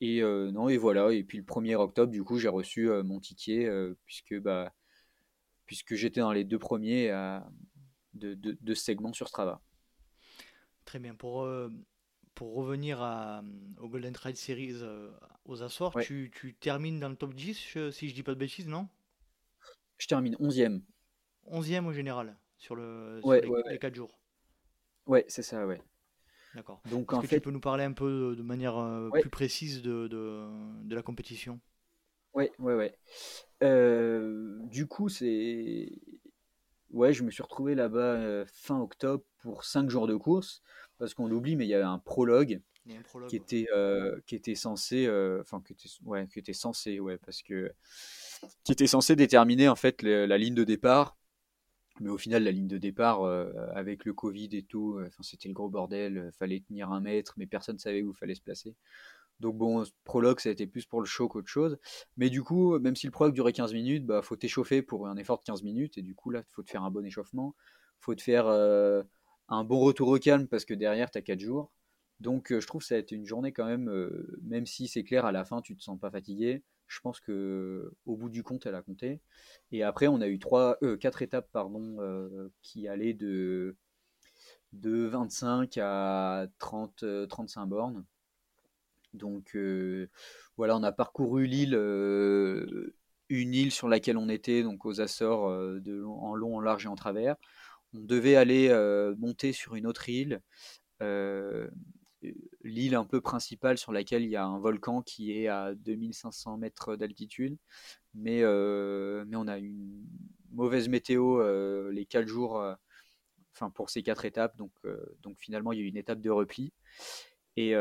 et 0.00 0.22
non, 0.22 0.68
et 0.68 0.76
voilà. 0.78 1.12
Et 1.12 1.24
puis 1.24 1.38
le 1.38 1.44
1er 1.44 1.76
octobre, 1.76 2.12
du 2.12 2.24
coup, 2.24 2.38
j'ai 2.38 2.48
reçu 2.48 2.88
mon 3.04 3.20
ticket, 3.20 3.68
puisque, 4.04 4.38
bah, 4.40 4.72
puisque 5.66 5.94
j'étais 5.94 6.20
dans 6.20 6.32
les 6.32 6.44
deux 6.44 6.58
premiers 6.58 7.10
à- 7.10 7.48
de, 8.14 8.34
de, 8.34 8.58
de 8.60 8.74
ce 8.74 8.84
segment 8.84 9.12
sur 9.12 9.28
Strava. 9.28 9.62
Très 10.84 10.98
bien. 10.98 11.14
Pour, 11.14 11.42
euh, 11.42 11.68
pour 12.34 12.54
revenir 12.54 13.00
à, 13.02 13.42
au 13.78 13.88
Golden 13.88 14.12
Trail 14.12 14.36
Series 14.36 14.80
euh, 14.82 15.10
aux 15.44 15.62
Açores, 15.62 15.94
Ouais, 15.94 16.04
tu, 16.04 16.30
tu 16.34 16.54
termines 16.54 17.00
dans 17.00 17.08
le 17.08 17.16
top 17.16 17.34
10, 17.34 17.58
je- 17.72 17.90
si 17.90 18.08
je 18.08 18.14
dis 18.14 18.22
pas 18.22 18.34
de 18.34 18.38
bêtises, 18.38 18.68
non? 18.68 18.88
je 19.98 20.06
termine 20.08 20.36
11e. 20.40 20.82
11e 21.46 21.86
au 21.86 21.92
général 21.92 22.36
sur 22.60 22.76
le, 22.76 23.22
sur 23.24 23.40
Ouais, 23.40 23.42
les, 23.42 23.48
ouais, 23.48 23.62
les 23.68 23.78
ouais. 23.78 23.80
4 23.80 23.96
jours. 23.96 24.20
Ouais, 25.06 25.24
c'est 25.28 25.42
ça, 25.42 25.66
ouais. 25.66 25.82
D'accord. 26.54 26.82
Donc 26.84 27.12
en 27.12 27.22
que 27.22 27.26
tu 27.26 27.40
fait, 27.40 27.40
peux 27.40 27.50
nous 27.50 27.60
parler 27.60 27.82
un 27.84 27.92
peu 27.92 28.34
de 28.36 28.42
manière 28.42 28.76
euh, 28.78 29.10
plus 29.10 29.30
précise 29.30 29.82
de, 29.82 30.06
de, 30.08 30.48
de 30.84 30.94
la 30.94 31.02
compétition? 31.02 31.60
ouais, 32.34 32.52
ouais, 32.58 32.74
ouais. 32.74 32.98
Euh, 33.62 34.58
du 34.64 34.86
coup, 34.86 35.08
c'est. 35.08 35.90
Ouais, 36.90 37.12
je 37.12 37.22
me 37.24 37.30
suis 37.30 37.42
retrouvé 37.42 37.74
là-bas 37.76 37.98
euh, 38.16 38.44
fin 38.52 38.80
octobre 38.80 39.24
pour 39.42 39.64
5 39.64 39.90
jours 39.90 40.06
de 40.08 40.16
course, 40.16 40.62
parce 40.98 41.14
qu'on 41.14 41.28
l'oublie, 41.28 41.56
mais 41.56 41.66
il 41.66 41.70
y 41.70 41.74
avait 41.74 41.84
un 41.84 41.98
prologue 42.00 42.60
un 42.90 43.00
qui 43.26 43.36
prologue, 43.36 43.38
ouais. 43.38 43.46
était, 43.46 43.66
euh, 43.74 44.20
qui 44.26 44.36
était 44.36 44.54
censé, 44.56 45.06
euh, 45.06 45.40
enfin, 45.42 45.62
qui 45.66 45.74
était, 45.74 45.88
ouais, 46.04 46.28
qui 46.28 46.40
était 46.40 46.54
censé, 46.54 47.00
ouais, 47.00 47.18
parce 47.18 47.42
que, 47.42 47.72
qui 48.64 48.72
était 48.72 48.86
censé 48.88 49.16
déterminer 49.16 49.68
en 49.68 49.76
fait 49.76 50.02
le- 50.02 50.26
la 50.26 50.38
ligne 50.38 50.54
de 50.54 50.64
départ 50.64 51.18
Mais 52.00 52.10
au 52.10 52.18
final, 52.18 52.42
la 52.44 52.50
ligne 52.50 52.66
de 52.66 52.78
départ, 52.78 53.24
avec 53.74 54.04
le 54.04 54.12
Covid 54.12 54.48
et 54.52 54.62
tout, 54.62 54.98
enfin, 55.06 55.22
c'était 55.22 55.48
le 55.48 55.54
gros 55.54 55.68
bordel. 55.68 56.30
fallait 56.38 56.60
tenir 56.60 56.90
un 56.90 57.00
mètre, 57.00 57.34
mais 57.36 57.46
personne 57.46 57.76
ne 57.76 57.80
savait 57.80 58.02
où 58.02 58.12
fallait 58.12 58.34
se 58.34 58.42
placer. 58.42 58.74
Donc 59.38 59.56
bon, 59.56 59.84
prologue, 60.04 60.40
ça 60.40 60.50
a 60.50 60.52
été 60.52 60.66
plus 60.66 60.84
pour 60.86 61.00
le 61.00 61.06
show 61.06 61.28
qu'autre 61.28 61.48
chose. 61.48 61.78
Mais 62.16 62.30
du 62.30 62.42
coup, 62.42 62.78
même 62.78 62.96
si 62.96 63.06
le 63.06 63.12
prologue 63.12 63.34
durait 63.34 63.52
15 63.52 63.72
minutes, 63.72 64.04
bah 64.06 64.22
faut 64.22 64.36
t'échauffer 64.36 64.82
pour 64.82 65.08
un 65.08 65.16
effort 65.16 65.38
de 65.38 65.44
15 65.44 65.62
minutes. 65.62 65.98
Et 65.98 66.02
du 66.02 66.14
coup, 66.14 66.30
là, 66.30 66.40
il 66.40 66.52
faut 66.52 66.62
te 66.62 66.70
faire 66.70 66.82
un 66.84 66.90
bon 66.90 67.04
échauffement. 67.04 67.54
faut 68.00 68.14
te 68.14 68.22
faire 68.22 68.46
un 68.48 69.64
bon 69.64 69.80
retour 69.80 70.08
au 70.08 70.18
calme 70.18 70.46
parce 70.48 70.64
que 70.64 70.74
derrière, 70.74 71.10
tu 71.10 71.18
as 71.18 71.22
4 71.22 71.40
jours. 71.40 71.70
Donc 72.20 72.48
je 72.58 72.66
trouve 72.66 72.82
que 72.82 72.86
ça 72.86 72.96
a 72.96 72.98
été 72.98 73.14
une 73.14 73.24
journée 73.26 73.52
quand 73.52 73.66
même, 73.66 73.90
même 74.42 74.66
si 74.66 74.88
c'est 74.88 75.04
clair, 75.04 75.24
à 75.24 75.32
la 75.32 75.44
fin, 75.44 75.62
tu 75.62 75.76
te 75.76 75.82
sens 75.82 75.98
pas 75.98 76.10
fatigué. 76.10 76.62
Je 76.90 76.98
pense 77.00 77.20
que 77.20 77.92
au 78.04 78.16
bout 78.16 78.28
du 78.28 78.42
compte, 78.42 78.66
elle 78.66 78.74
a 78.74 78.82
compté. 78.82 79.20
Et 79.70 79.84
après, 79.84 80.08
on 80.08 80.20
a 80.20 80.26
eu 80.26 80.40
trois, 80.40 80.76
euh, 80.82 80.96
quatre 80.96 81.22
étapes 81.22 81.48
pardon, 81.52 81.96
qui 82.62 82.88
allaient 82.88 83.14
de, 83.14 83.76
de 84.72 85.06
25 85.06 85.78
à 85.80 86.48
30, 86.58 87.04
35 87.28 87.66
bornes. 87.66 88.04
Donc 89.14 89.56
voilà, 90.56 90.76
on 90.76 90.82
a 90.82 90.92
parcouru 90.92 91.46
l'île, 91.46 91.74
une 93.28 93.54
île 93.54 93.70
sur 93.70 93.88
laquelle 93.88 94.16
on 94.16 94.28
était, 94.28 94.64
donc 94.64 94.84
aux 94.84 95.00
Açores, 95.00 95.44
en 95.44 96.34
long, 96.34 96.56
en 96.56 96.60
large 96.60 96.86
et 96.86 96.88
en 96.88 96.96
travers. 96.96 97.36
On 97.94 98.00
devait 98.00 98.34
aller 98.34 98.68
monter 99.16 99.52
sur 99.52 99.76
une 99.76 99.86
autre 99.86 100.08
île, 100.08 100.42
l'île 102.62 102.94
un 102.94 103.04
peu 103.04 103.20
principale 103.20 103.78
sur 103.78 103.92
laquelle 103.92 104.22
il 104.22 104.30
y 104.30 104.36
a 104.36 104.44
un 104.44 104.58
volcan 104.58 105.02
qui 105.02 105.32
est 105.32 105.48
à 105.48 105.74
2500 105.74 106.58
mètres 106.58 106.96
d'altitude. 106.96 107.56
Mais, 108.14 108.40
mais 108.42 109.36
on 109.36 109.46
a 109.46 109.58
une 109.58 110.04
mauvaise 110.50 110.88
météo 110.88 111.40
les 111.90 112.06
4 112.06 112.26
jours, 112.26 112.62
enfin 113.54 113.70
pour 113.70 113.90
ces 113.90 114.02
quatre 114.02 114.24
étapes. 114.24 114.56
Donc, 114.56 114.72
donc 115.22 115.38
finalement, 115.38 115.72
il 115.72 115.78
y 115.78 115.82
a 115.82 115.84
eu 115.84 115.88
une 115.88 115.96
étape 115.96 116.20
de 116.20 116.30
repli. 116.30 116.72
Et, 117.56 117.74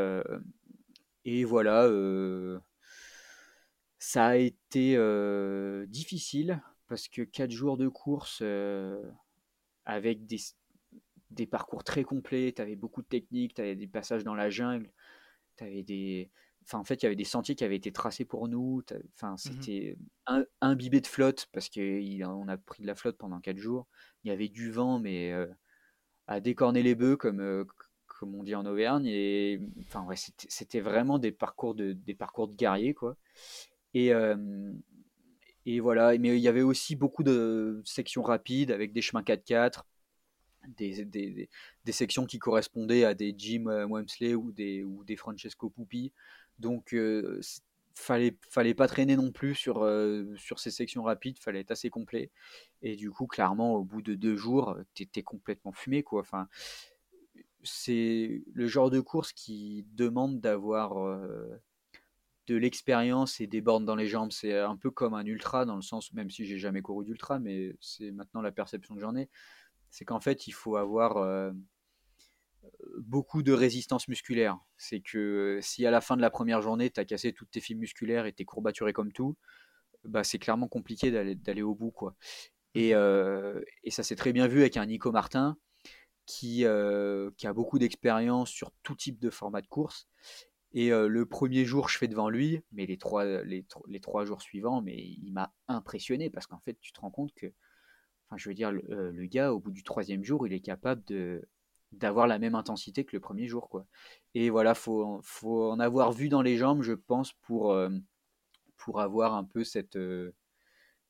et 1.25 1.43
voilà, 1.43 1.83
euh, 1.85 2.59
ça 3.99 4.27
a 4.27 4.35
été 4.35 4.95
euh, 4.97 5.85
difficile 5.87 6.61
parce 6.87 7.07
que 7.07 7.21
4 7.21 7.51
jours 7.51 7.77
de 7.77 7.87
course 7.87 8.39
euh, 8.41 9.01
avec 9.85 10.25
des, 10.25 10.39
des, 11.31 11.45
parcours 11.45 11.83
très 11.83 12.03
complets, 12.03 12.53
tu 12.55 12.61
avais 12.61 12.75
beaucoup 12.75 13.01
de 13.01 13.07
techniques, 13.07 13.55
tu 13.55 13.61
avais 13.61 13.75
des 13.75 13.87
passages 13.87 14.23
dans 14.23 14.35
la 14.35 14.49
jungle, 14.49 14.91
tu 15.57 15.63
avais 15.63 15.83
des... 15.83 16.29
Enfin, 16.63 16.79
en 16.79 16.83
fait, 16.83 17.01
il 17.01 17.03
y 17.03 17.07
avait 17.07 17.15
des 17.15 17.23
sentiers 17.23 17.55
qui 17.55 17.63
avaient 17.63 17.77
été 17.77 17.91
tracés 17.91 18.25
pour 18.25 18.47
nous. 18.47 18.83
Enfin, 19.15 19.33
mmh 19.33 19.37
c'était 19.37 19.97
imbibé 20.61 21.01
de 21.01 21.07
flotte 21.07 21.47
parce 21.51 21.67
qu'on 21.69 22.47
a 22.47 22.57
pris 22.57 22.83
de 22.83 22.87
la 22.87 22.95
flotte 22.95 23.17
pendant 23.17 23.39
4 23.39 23.57
jours. 23.57 23.87
Il 24.23 24.29
y 24.29 24.31
avait 24.31 24.49
du 24.49 24.71
vent, 24.71 24.99
mais 24.99 25.33
à 26.27 26.39
décorner 26.39 26.83
les 26.83 26.93
bœufs 26.93 27.17
comme, 27.17 27.65
comme 28.19 28.35
on 28.35 28.43
dit 28.43 28.53
en 28.53 28.65
Auvergne. 28.65 29.07
Et 29.07 29.61
enfin, 29.81 30.03
ouais, 30.03 30.15
c'était 30.17 30.81
vraiment 30.81 31.17
des 31.17 31.31
parcours 31.31 31.73
de, 31.73 31.93
des 31.93 32.13
parcours 32.13 32.47
de 32.47 32.55
guerriers, 32.55 32.93
quoi. 32.93 33.15
Et, 33.93 34.13
euh, 34.13 34.71
et 35.65 35.79
voilà. 35.79 36.17
Mais 36.17 36.37
il 36.37 36.41
y 36.41 36.47
avait 36.47 36.61
aussi 36.61 36.95
beaucoup 36.95 37.23
de 37.23 37.81
sections 37.85 38.21
rapides 38.21 38.71
avec 38.71 38.91
des 38.91 39.01
chemins 39.01 39.21
4x4, 39.21 39.83
des, 40.67 41.05
des, 41.05 41.49
des, 41.85 41.91
sections 41.91 42.25
qui 42.25 42.39
correspondaient 42.39 43.05
à 43.05 43.13
des 43.13 43.33
Jim 43.37 43.65
Wemsley 43.89 44.35
ou 44.35 44.51
des, 44.51 44.83
ou 44.83 45.03
des 45.03 45.15
Francesco 45.15 45.69
Pupi. 45.69 46.11
Donc, 46.59 46.93
euh, 46.93 47.39
fallait 47.95 48.37
fallait 48.49 48.73
pas 48.73 48.87
traîner 48.87 49.15
non 49.15 49.31
plus 49.31 49.55
sur 49.55 49.83
euh, 49.83 50.25
sur 50.37 50.59
ces 50.59 50.71
sections 50.71 51.03
rapides 51.03 51.37
fallait 51.37 51.59
être 51.59 51.71
assez 51.71 51.89
complet 51.89 52.31
et 52.81 52.95
du 52.95 53.11
coup 53.11 53.27
clairement 53.27 53.73
au 53.73 53.83
bout 53.83 54.01
de 54.01 54.15
deux 54.15 54.37
jours 54.37 54.77
t'étais 54.93 55.23
complètement 55.23 55.73
fumé 55.73 56.01
quoi 56.01 56.21
enfin 56.21 56.47
c'est 57.63 58.41
le 58.53 58.67
genre 58.67 58.89
de 58.89 59.01
course 59.01 59.33
qui 59.33 59.85
demande 59.95 60.39
d'avoir 60.39 60.93
de 62.49 62.55
l'expérience 62.55 63.39
et 63.41 63.47
des 63.47 63.61
bornes 63.61 63.85
dans 63.85 63.95
les 63.95 64.07
jambes. 64.07 64.31
C'est 64.31 64.57
un 64.57 64.75
peu 64.75 64.89
comme 64.89 65.13
un 65.13 65.25
ultra, 65.25 65.65
dans 65.65 65.75
le 65.75 65.83
sens, 65.83 66.11
même 66.13 66.31
si 66.31 66.45
j'ai 66.45 66.57
jamais 66.57 66.81
couru 66.81 67.05
d'ultra, 67.05 67.37
mais 67.37 67.75
c'est 67.79 68.11
maintenant 68.11 68.41
la 68.41 68.51
perception 68.51 68.95
que 68.95 69.01
j'en 69.01 69.15
ai. 69.15 69.29
C'est 69.91 70.05
qu'en 70.05 70.19
fait, 70.19 70.47
il 70.47 70.51
faut 70.51 70.75
avoir 70.75 71.51
beaucoup 72.97 73.43
de 73.43 73.53
résistance 73.53 74.07
musculaire. 74.07 74.57
C'est 74.77 74.99
que 75.01 75.59
si 75.61 75.85
à 75.85 75.91
la 75.91 76.01
fin 76.01 76.17
de 76.17 76.21
la 76.21 76.29
première 76.29 76.61
journée, 76.61 76.89
tu 76.89 76.99
as 76.99 77.05
cassé 77.05 77.33
toutes 77.33 77.51
tes 77.51 77.61
fibres 77.61 77.81
musculaires 77.81 78.25
et 78.25 78.33
t'es 78.33 78.45
courbaturé 78.45 78.93
comme 78.93 79.11
tout, 79.11 79.35
bah, 80.03 80.23
c'est 80.23 80.39
clairement 80.39 80.67
compliqué 80.67 81.11
d'aller 81.35 81.61
au 81.61 81.75
bout. 81.75 81.91
quoi. 81.91 82.15
Et, 82.75 82.93
mmh 82.93 83.61
et 83.83 83.91
ça 83.91 84.03
s'est 84.03 84.15
très 84.15 84.33
bien 84.33 84.47
vu 84.47 84.59
avec 84.61 84.77
un 84.77 84.85
Nico 84.85 85.11
Martin 85.11 85.57
qui, 86.29 86.63
euh, 86.63 87.31
qui 87.37 87.47
a 87.47 87.53
beaucoup 87.53 87.79
d'expérience 87.79 88.51
sur 88.51 88.71
tout 88.83 88.95
type 88.95 89.19
de 89.19 89.31
format 89.31 89.61
de 89.61 89.67
course. 89.67 90.07
Et 90.73 90.93
euh, 90.93 91.07
le 91.07 91.25
premier 91.25 91.65
jour, 91.65 91.89
je 91.89 91.97
fais 91.97 92.07
devant 92.07 92.29
lui, 92.29 92.61
mais 92.71 92.85
les 92.85 92.99
trois, 92.99 93.25
les, 93.25 93.65
les 93.87 93.99
trois 93.99 94.25
jours 94.25 94.43
suivants, 94.43 94.81
mais 94.83 94.95
il 94.95 95.31
m'a 95.31 95.51
impressionné 95.67 96.29
parce 96.29 96.45
qu'en 96.45 96.59
fait, 96.59 96.77
tu 96.81 96.91
te 96.91 97.01
rends 97.01 97.09
compte 97.09 97.33
que, 97.33 97.47
enfin, 98.29 98.37
je 98.37 98.49
veux 98.49 98.55
dire, 98.55 98.71
le, 98.71 98.83
euh, 98.91 99.27
gars, 99.27 99.53
au 99.53 99.59
bout 99.59 99.71
du 99.71 99.83
troisième 99.83 100.23
jour, 100.23 100.47
il 100.47 100.53
est 100.53 100.59
capable 100.61 101.03
de 101.05 101.47
d'avoir 101.91 102.27
la 102.27 102.37
même 102.37 102.53
intensité 102.53 103.03
que 103.03 103.15
le 103.15 103.19
premier 103.19 103.47
jour, 103.47 103.67
quoi. 103.67 103.87
Et 104.35 104.51
voilà, 104.51 104.75
faut, 104.75 105.19
faut 105.23 105.71
en 105.71 105.79
avoir 105.79 106.11
vu 106.11 106.29
dans 106.29 106.43
les 106.43 106.55
jambes, 106.55 106.83
je 106.83 106.93
pense, 106.93 107.33
pour, 107.33 107.75
pour 108.77 109.01
avoir 109.01 109.33
un 109.33 109.43
peu 109.43 109.63
cette, 109.63 109.97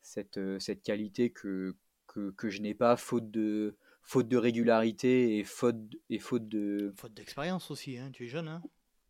cette, 0.01 0.39
cette 0.59 0.81
qualité 0.81 1.31
que, 1.31 1.75
que, 2.07 2.31
que 2.31 2.49
je 2.49 2.61
n'ai 2.61 2.73
pas, 2.73 2.95
faute 2.95 3.29
de, 3.29 3.75
faute 4.09 4.27
de 4.27 4.37
régularité 4.37 5.37
et 5.37 5.43
faute, 5.43 5.77
et 6.09 6.17
faute 6.17 6.47
de. 6.47 6.91
Faute 6.97 7.13
d'expérience 7.13 7.69
aussi, 7.69 7.97
hein 7.97 8.09
tu 8.11 8.25
es 8.25 8.27
jeune, 8.27 8.47
hein 8.47 8.61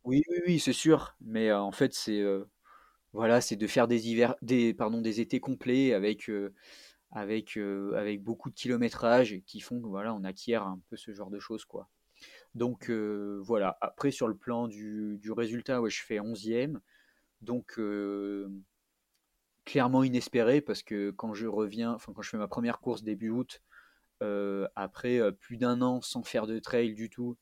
Oui, 0.04 0.22
oui, 0.28 0.38
oui, 0.46 0.58
c'est 0.60 0.74
sûr. 0.74 1.16
Mais 1.22 1.48
euh, 1.48 1.60
en 1.60 1.72
fait, 1.72 1.94
c'est 1.94 2.20
euh, 2.20 2.44
voilà, 3.14 3.40
c'est 3.40 3.56
de 3.56 3.66
faire 3.66 3.88
des 3.88 4.08
hivers, 4.08 4.34
des 4.42 4.74
pardon, 4.74 5.00
des 5.00 5.20
étés 5.20 5.40
complets 5.40 5.94
avec 5.94 6.28
euh, 6.28 6.52
avec 7.12 7.56
avec 7.56 8.22
beaucoup 8.22 8.50
de 8.50 8.54
kilométrage 8.54 9.40
qui 9.46 9.60
font 9.60 9.80
que 9.80 9.86
voilà, 9.86 10.16
acquiert 10.24 10.64
un 10.64 10.80
peu 10.88 10.96
ce 10.96 11.12
genre 11.12 11.30
de 11.30 11.38
choses, 11.38 11.64
quoi. 11.64 11.88
Donc 12.54 12.90
voilà. 12.90 13.78
Après, 13.80 14.10
sur 14.10 14.28
le 14.28 14.36
plan 14.36 14.68
du, 14.68 15.18
du 15.20 15.32
résultat, 15.32 15.80
ouais, 15.80 15.90
je 15.90 16.02
fais 16.02 16.20
11e. 16.20 16.80
Donc 17.42 17.78
clairement 19.64 20.02
inespéré 20.04 20.60
parce 20.60 20.82
que 20.82 21.10
quand 21.10 21.34
je 21.34 21.46
reviens, 21.46 21.92
enfin 21.92 22.12
quand 22.12 22.22
je 22.22 22.30
fais 22.30 22.38
ma 22.38 22.48
première 22.48 22.80
course 22.80 23.02
début 23.02 23.30
août, 23.30 23.62
euh, 24.22 24.68
après 24.76 25.18
euh, 25.20 25.32
plus 25.32 25.56
d'un 25.56 25.80
an 25.82 26.00
sans 26.00 26.22
faire 26.22 26.46
de 26.46 26.58
trail 26.58 26.94
du 26.94 27.08
tout, 27.08 27.36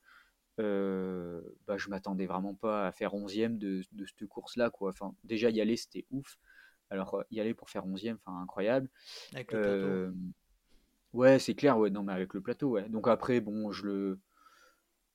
euh, 0.60 1.40
bah, 1.66 1.76
je 1.78 1.88
m'attendais 1.88 2.26
vraiment 2.26 2.54
pas 2.54 2.86
à 2.86 2.92
faire 2.92 3.14
11e 3.14 3.58
de, 3.58 3.82
de 3.92 4.06
cette 4.06 4.26
course-là. 4.28 4.70
Enfin, 4.80 5.14
déjà, 5.24 5.50
y 5.50 5.60
aller, 5.60 5.76
c'était 5.76 6.06
ouf. 6.10 6.38
Alors, 6.90 7.22
y 7.30 7.40
aller 7.40 7.54
pour 7.54 7.70
faire 7.70 7.86
11e, 7.86 8.16
enfin, 8.24 8.40
incroyable. 8.40 8.88
Avec 9.34 9.52
le 9.52 9.60
plateau. 9.60 10.16
Ouais, 11.14 11.38
c'est 11.38 11.54
clair, 11.54 11.78
ouais, 11.78 11.90
non, 11.90 12.02
mais 12.02 12.12
avec 12.12 12.34
le 12.34 12.40
plateau, 12.40 12.70
ouais. 12.70 12.88
Donc 12.88 13.08
après, 13.08 13.40
bon, 13.40 13.70
je 13.72 13.86
le. 13.86 14.20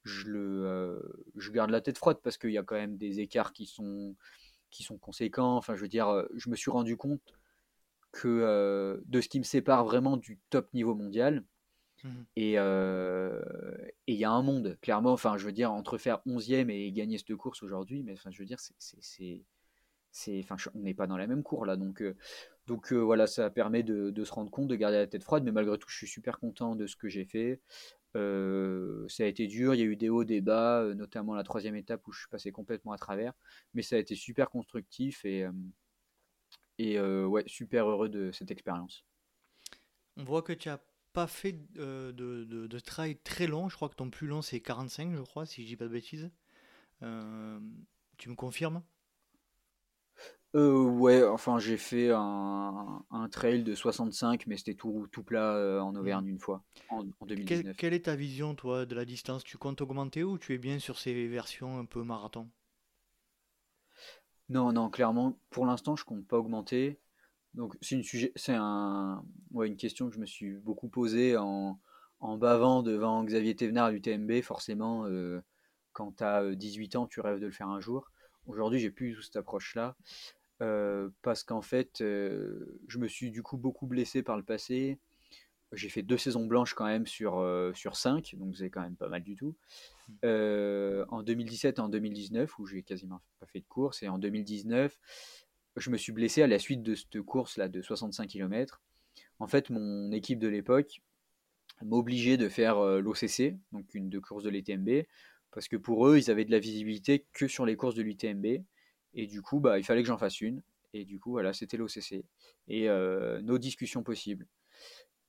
Je, 0.06 0.28
le, 0.28 1.30
je 1.38 1.50
garde 1.50 1.70
la 1.70 1.80
tête 1.80 1.98
froide 1.98 2.18
parce 2.22 2.38
qu'il 2.38 2.52
y 2.52 2.58
a 2.58 2.64
quand 2.64 2.76
même 2.76 2.98
des 2.98 3.22
écarts 3.22 3.54
qui 3.54 3.66
sont, 3.66 4.18
qui 4.70 4.84
sont 4.84 4.98
conséquents. 4.98 5.56
Enfin, 5.56 5.76
je 5.76 5.82
veux 5.82 5.88
dire, 5.88 6.26
je 6.36 6.50
me 6.50 6.58
suis 6.58 6.72
rendu 6.72 6.98
compte 6.98 7.22
que 8.12 9.02
de 9.06 9.22
ce 9.22 9.30
qui 9.30 9.40
me 9.40 9.46
sépare 9.46 9.86
vraiment 9.86 10.18
du 10.18 10.42
top 10.50 10.74
niveau 10.74 10.94
mondial, 10.94 11.46
Mmh. 12.04 12.10
Euh, 12.40 13.42
et 14.08 14.14
il 14.14 14.20
y 14.20 14.26
a 14.26 14.32
un 14.32 14.42
monde, 14.42 14.78
clairement. 14.82 15.14
Enfin, 15.14 15.38
je 15.38 15.46
veux 15.46 15.52
dire, 15.52 15.72
entre 15.72 15.98
faire 15.98 16.20
11e 16.26 16.70
et 16.70 16.92
gagner 16.92 17.18
cette 17.18 17.36
course 17.36 17.64
aujourd'hui, 17.64 18.04
mais 18.04 18.14
enfin, 18.14 18.30
je 18.32 18.40
veux 18.40 18.46
dire, 18.46 18.60
c'est. 18.60 19.44
On 20.76 20.80
n'est 20.80 20.94
pas 20.94 21.08
dans 21.08 21.18
la 21.18 21.28
même 21.28 21.44
cour 21.44 21.66
là. 21.66 21.76
Donc, 21.76 22.02
euh, 22.02 22.16
euh, 22.70 23.04
voilà, 23.04 23.28
ça 23.28 23.50
permet 23.50 23.84
de, 23.84 24.24
se 24.24 24.32
rendre 24.32 24.52
compte, 24.52 24.68
de 24.68 24.76
garder 24.76 24.98
la 24.98 25.08
tête 25.08 25.24
froide. 25.24 25.44
Mais 25.44 25.52
malgré 25.52 25.78
tout, 25.78 25.90
je 25.90 25.98
suis 25.98 26.08
super 26.08 26.40
content 26.40 26.76
de 26.76 26.88
ce 26.88 26.96
que 26.96 27.10
j'ai 27.10 27.26
fait. 27.26 27.62
ça 28.14 29.24
a 29.24 29.28
été 29.28 29.48
dur, 29.48 29.74
il 29.74 29.80
y 29.80 29.84
a 29.84 29.86
eu 29.86 29.96
des 29.96 30.10
hauts, 30.10 30.24
des 30.24 30.42
bas, 30.42 30.94
notamment 30.96 31.36
la 31.36 31.44
troisième 31.44 31.76
étape 31.76 32.08
où 32.08 32.12
je 32.12 32.20
suis 32.20 32.30
passé 32.30 32.52
complètement 32.52 32.92
à 32.92 32.98
travers. 32.98 33.34
Mais 33.74 33.82
ça 33.82 33.96
a 33.96 34.00
été 34.00 34.16
super 34.16 34.50
constructif 34.50 35.26
et, 35.26 35.46
super 37.48 37.90
heureux 37.90 38.10
de 38.10 38.32
cette 38.32 38.52
expérience. 38.52 39.06
On 40.18 40.24
voit 40.24 40.44
que 40.44 40.54
tu 40.54 40.70
as 40.70 40.80
pas 41.14 41.28
fait 41.28 41.56
euh, 41.78 42.12
de, 42.12 42.44
de, 42.44 42.80
trail 42.80 43.18
très 43.18 43.48
long. 43.48 43.70
Je 43.70 43.76
crois 43.76 43.88
que 43.88 43.96
ton 43.96 44.10
plus 44.10 44.28
long 44.28 44.42
c'est 44.42 44.60
45, 44.60 45.16
je 45.16 45.22
crois, 45.22 45.46
si 45.46 45.62
je 45.62 45.68
dis 45.68 45.78
pas 45.78 45.86
de 45.86 45.90
bêtises. 45.90 46.32
Euh, 47.04 47.60
tu 48.18 48.30
me 48.30 48.36
confirmes? 48.36 48.84
Euh, 50.56 50.84
Ouais, 50.84 51.24
enfin 51.24 51.60
j'ai 51.60 51.78
fait 51.78 52.12
un, 52.12 53.04
un, 53.10 53.30
trail 53.30 53.64
de 53.64 53.76
65, 53.76 54.46
mais 54.48 54.58
c'était 54.58 54.76
tout, 54.76 55.08
tout 55.12 55.24
plat 55.24 55.56
euh, 55.56 55.80
en 55.80 55.96
Auvergne 55.96 56.28
une 56.28 56.40
fois, 56.40 56.64
en, 56.90 57.04
2019. 57.26 57.76
quelle 57.76 57.94
est 57.94 58.06
ta 58.06 58.16
vision, 58.16 58.56
toi, 58.56 58.86
de 58.86 58.96
la 58.96 59.06
distance? 59.06 59.44
Tu 59.44 59.58
comptes 59.58 59.82
augmenter 59.82 60.24
ou 60.24 60.38
tu 60.38 60.54
es 60.54 60.58
bien 60.58 60.80
sur 60.80 61.00
ces 61.00 61.28
versions 61.28 61.80
un 61.80 61.86
peu 61.86 62.04
marathon? 62.04 62.48
Non, 64.50 64.72
non, 64.72 64.90
clairement, 64.90 65.38
pour 65.50 65.66
l'instant 65.66 65.96
je 65.96 66.06
compte 66.06 66.28
pas 66.28 66.38
augmenter. 66.38 67.00
Donc 67.54 67.76
c'est 67.82 67.96
une, 67.96 68.04
sujet, 68.04 68.32
c'est 68.36 68.56
un, 68.56 69.24
ouais, 69.52 69.68
une 69.68 69.78
question 69.78 70.10
que 70.10 70.16
je 70.16 70.20
me 70.20 70.26
suis 70.26 70.54
beaucoup 70.54 70.90
posée 70.90 71.38
en, 71.38 71.80
en 72.20 72.38
bavant 72.38 72.84
devant 72.84 73.24
Xavier 73.24 73.56
Thévenard 73.56 73.86
à 73.86 73.92
l'UTMB. 73.92 74.42
Forcément, 74.42 75.06
euh, 75.06 75.42
quand 75.92 76.18
tu 76.18 76.24
as 76.24 76.56
18 76.56 76.96
ans, 76.96 77.08
tu 77.08 77.20
rêves 77.22 77.40
de 77.40 77.46
le 77.46 77.52
faire 77.52 77.68
un 77.68 77.80
jour. 77.80 78.12
Aujourd'hui, 78.48 78.80
j'ai 78.80 78.92
plus 78.92 79.22
cette 79.22 79.36
approche-là. 79.36 79.96
Euh, 80.62 81.10
parce 81.22 81.44
qu'en 81.44 81.62
fait, 81.62 82.02
euh, 82.02 82.80
je 82.88 82.98
me 82.98 83.08
suis 83.08 83.32
du 83.32 83.44
coup 83.44 83.58
beaucoup 83.58 83.88
blessé 83.88 84.24
par 84.24 84.38
le 84.38 84.44
passé. 84.44 84.98
J'ai 85.74 85.90
fait 85.90 86.04
deux 86.04 86.18
saisons 86.18 86.46
blanches 86.46 86.76
quand 86.76 86.86
même 86.86 87.08
sur, 87.08 87.40
euh, 87.40 87.74
sur 87.74 87.96
cinq, 87.96 88.36
donc 88.38 88.56
c'est 88.56 88.70
quand 88.70 88.82
même 88.82 88.96
pas 88.96 89.10
mal 89.10 89.24
du 89.24 89.36
tout. 89.36 89.56
en 90.24 91.24
2017 91.24 91.80
et 91.80 91.82
en 91.82 91.90
2019, 91.90 92.60
où 92.60 92.66
j'ai 92.68 92.84
quasiment 92.84 93.22
pas 93.40 93.48
fait 93.48 93.60
de 93.60 93.66
course, 93.66 94.04
et 94.04 94.08
en 94.08 94.20
2019, 94.20 94.98
je 95.76 95.90
me 95.90 95.98
suis 95.98 96.12
blessé 96.12 96.44
à 96.44 96.48
la 96.48 96.60
suite 96.60 96.84
de 96.84 96.94
cette 96.94 97.20
course-là 97.22 97.68
de 97.68 97.82
65 97.82 98.28
km. 98.28 98.82
En 99.40 99.48
fait, 99.48 99.72
mon 99.72 100.12
équipe 100.12 100.38
de 100.38 100.48
l'époque 100.48 101.02
m'obligeait 101.82 102.38
de 102.38 102.50
faire 102.50 102.80
l'OCC, 102.80 103.58
donc 103.72 103.96
une 103.96 104.10
de 104.10 104.20
courses 104.20 104.44
de 104.44 104.50
l'ETMB, 104.52 105.06
parce 105.54 105.68
que 105.68 105.78
pour 105.78 106.08
eux, 106.08 106.18
ils 106.18 106.32
avaient 106.32 106.46
de 106.46 106.52
la 106.52 106.60
visibilité 106.60 107.26
que 107.34 107.48
sur 107.48 107.66
les 107.66 107.76
courses 107.76 107.96
de 107.96 108.02
l'UTMB. 108.02 108.64
Et 109.14 109.28
du 109.28 109.42
coup, 109.42 109.60
bah, 109.60 109.78
il 109.78 109.84
fallait 109.84 110.02
que 110.02 110.08
j'en 110.08 110.18
fasse 110.18 110.42
une. 110.42 110.64
Et 110.94 111.06
du 111.06 111.20
coup, 111.20 111.32
voilà, 111.32 111.54
c'était 111.54 111.78
l'OCC. 111.78 112.26
Et 112.68 112.90
euh, 112.90 113.42
nos 113.42 113.58
discussions 113.58 114.04
possibles. 114.04 114.48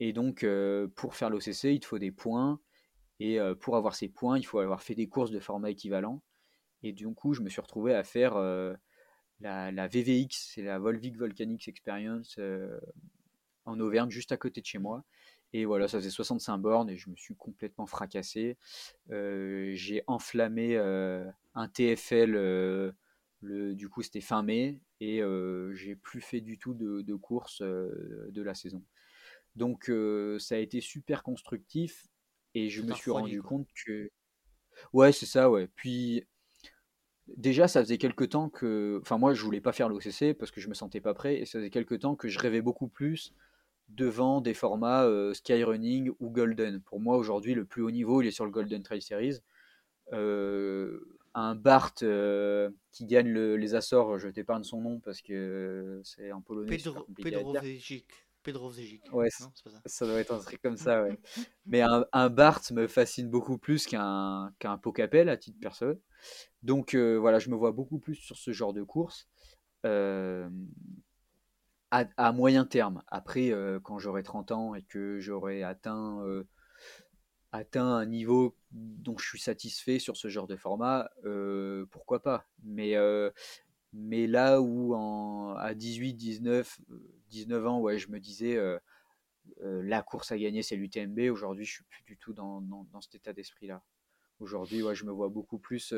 Et 0.01 0.13
donc, 0.13 0.43
euh, 0.43 0.89
pour 0.97 1.15
faire 1.15 1.31
l'OCC, 1.31 1.65
il 1.65 1.81
te 1.81 1.87
faut 1.87 1.99
des 1.99 2.13
points. 2.13 2.61
Et 3.21 3.39
euh, 3.39 3.55
pour 3.55 3.77
avoir 3.77 3.95
ces 3.95 4.09
points, 4.09 4.39
il 4.39 4.45
faut 4.45 4.59
avoir 4.59 4.83
fait 4.83 4.95
des 4.95 5.09
courses 5.09 5.31
de 5.31 5.41
format 5.41 5.71
équivalent. 5.71 6.23
Et 6.83 6.93
du 6.93 7.07
coup, 7.15 7.35
je 7.35 7.43
me 7.43 7.49
suis 7.49 7.61
retrouvé 7.61 7.95
à 7.95 8.05
faire 8.05 8.35
la, 9.41 9.73
la, 9.73 9.89
VVX, 9.89 10.53
c'est 10.55 10.63
la 10.63 10.79
Volvic 10.79 11.17
Volcanics 11.17 11.67
Experience 11.67 12.39
en 13.65 13.81
Auvergne, 13.81 14.11
juste 14.11 14.33
à 14.33 14.37
côté 14.37 14.61
de 14.61 14.67
chez 14.67 14.77
moi. 14.77 15.03
Et 15.57 15.65
voilà, 15.65 15.89
ça 15.89 15.99
faisait 15.99 16.11
65 16.11 16.59
bornes 16.59 16.91
et 16.91 16.97
je 16.97 17.09
me 17.09 17.17
suis 17.17 17.35
complètement 17.35 17.87
fracassé. 17.87 18.59
j'ai 19.09 20.03
enflammé 20.07 20.77
un 20.77 21.69
TFL 21.69 22.93
du 23.45 23.89
coup, 23.89 24.03
c'était 24.03 24.21
fin 24.21 24.43
mai 24.43 24.81
et 25.01 25.23
euh, 25.23 25.73
j'ai 25.75 25.97
plus 25.97 26.21
fait 26.21 26.41
du 26.41 26.59
tout 26.59 26.75
de, 26.75 27.03
de 27.03 27.15
course 27.15 27.61
euh, 27.63 28.29
de 28.31 28.43
la 28.43 28.55
saison. 28.55 28.83
Donc, 29.57 29.89
euh, 29.89 30.39
ça 30.39 30.57
a 30.57 30.59
été 30.59 30.81
super 30.81 31.23
constructif 31.23 32.07
et 32.55 32.69
je 32.71 32.83
me 32.83 32.95
suis 32.95 33.11
rendu 33.11 33.43
compte 33.43 33.69
que. 33.85 34.11
Ouais, 34.93 35.13
c'est 35.13 35.27
ça, 35.27 35.51
ouais. 35.51 35.69
Puis, 35.77 36.25
déjà, 37.37 37.69
ça 37.69 37.81
faisait 37.81 37.99
quelques 37.99 38.31
temps 38.31 38.49
que. 38.49 38.99
Enfin, 39.03 39.19
moi, 39.19 39.35
je 39.35 39.43
voulais 39.45 39.61
pas 39.61 39.73
faire 39.73 39.89
l'OCC 39.89 40.37
parce 40.37 40.51
que 40.51 40.61
je 40.61 40.69
me 40.69 40.75
sentais 40.75 41.01
pas 41.01 41.15
prêt 41.15 41.37
et 41.37 41.47
ça 41.47 41.59
faisait 41.59 41.71
quelques 41.71 42.01
temps 42.01 42.17
que 42.17 42.29
je 42.29 42.39
rêvais 42.39 42.63
beaucoup 42.63 42.89
plus 42.89 43.35
devant 43.95 44.41
des 44.41 44.55
formats 44.55 45.09
Skyrunning 45.33 46.11
ou 46.21 46.31
Golden. 46.31 46.81
Pour 46.81 47.01
moi, 47.01 47.17
aujourd'hui, 47.17 47.55
le 47.55 47.65
plus 47.65 47.83
haut 47.83 47.91
niveau, 47.91 48.23
il 48.23 48.29
est 48.29 48.33
sur 48.33 48.45
le 48.45 48.51
Golden 48.51 48.83
Trail 48.83 49.03
Series. 49.03 49.41
Euh, 50.13 51.01
un 51.35 51.55
Bart 51.57 51.95
euh, 52.03 52.71
qui 52.93 53.07
gagne 53.07 53.33
les 53.33 53.75
Açores, 53.75 54.19
je 54.19 54.29
t'épargne 54.29 54.63
son 54.63 54.81
nom 54.81 55.01
parce 55.01 55.21
que 55.21 56.01
c'est 56.05 56.31
en 56.31 56.41
polonais. 56.41 56.69
Pedro, 56.69 57.07
Pedro 57.17 57.57
Ouais, 59.13 59.31
ça. 59.31 60.07
doit 60.07 60.21
être 60.21 60.35
un 60.35 60.39
truc 60.39 60.61
comme 60.61 60.77
ça, 60.77 61.03
ouais. 61.03 61.19
Mais 61.67 61.81
un, 61.81 62.05
un, 62.13 62.29
Bart 62.29 62.61
me 62.73 62.87
fascine 62.87 63.31
beaucoup 63.31 63.59
plus 63.59 63.87
qu'un 63.87 64.53
qu'un 64.59 64.77
Pocapel 64.79 65.29
à 65.29 65.37
titre 65.37 65.59
perso. 65.61 65.95
Donc 66.63 66.95
euh, 66.95 67.17
voilà, 67.17 67.39
je 67.39 67.49
me 67.49 67.57
vois 67.57 67.73
beaucoup 67.73 67.99
plus 67.99 68.17
sur 68.17 68.37
ce 68.37 68.53
genre 68.53 68.73
de 68.73 68.83
course. 68.83 69.29
Euh, 71.95 72.05
à, 72.17 72.33
moyen 72.33 72.65
terme. 72.65 73.03
Après, 73.09 73.53
quand 73.83 73.99
j'aurai 73.99 74.23
30 74.23 74.53
ans 74.53 74.75
et 74.75 74.83
que 74.83 75.19
j'aurai 75.21 75.63
atteint 75.63 76.23
atteint 77.55 77.87
un 77.87 78.07
niveau 78.07 78.57
dont 78.73 79.17
je 79.17 79.27
suis 79.27 79.39
satisfait 79.39 80.01
sur 80.01 80.17
ce 80.17 80.29
genre 80.29 80.49
de 80.49 80.57
format, 80.57 81.11
euh, 81.25 81.87
pourquoi 81.91 82.21
pas. 82.21 82.47
Mais, 82.65 82.97
euh, 82.97 83.31
mais 83.93 84.27
là 84.27 84.61
où 84.61 84.95
en, 84.95 85.55
à 85.55 85.75
18, 85.75 86.15
19, 86.15 86.81
19 87.31 87.67
ans, 87.67 87.81
ouais, 87.81 87.97
je 87.99 88.11
me 88.11 88.19
disais 88.19 88.57
euh, 88.57 88.79
la 89.61 90.03
course 90.03 90.33
à 90.33 90.39
gagner 90.39 90.63
c'est 90.63 90.75
l'UTMB, 90.75 91.31
aujourd'hui 91.31 91.65
je 91.65 91.75
suis 91.75 91.85
plus 91.85 92.03
du 92.03 92.17
tout 92.17 92.33
dans, 92.33 92.61
dans, 92.61 93.01
cet 93.01 93.15
état 93.15 93.33
d'esprit-là. 93.33 93.85
Aujourd'hui, 94.41 94.83
ouais, 94.83 94.97
je 94.97 95.05
me 95.05 95.13
vois 95.13 95.29
beaucoup 95.29 95.59
plus 95.59 95.95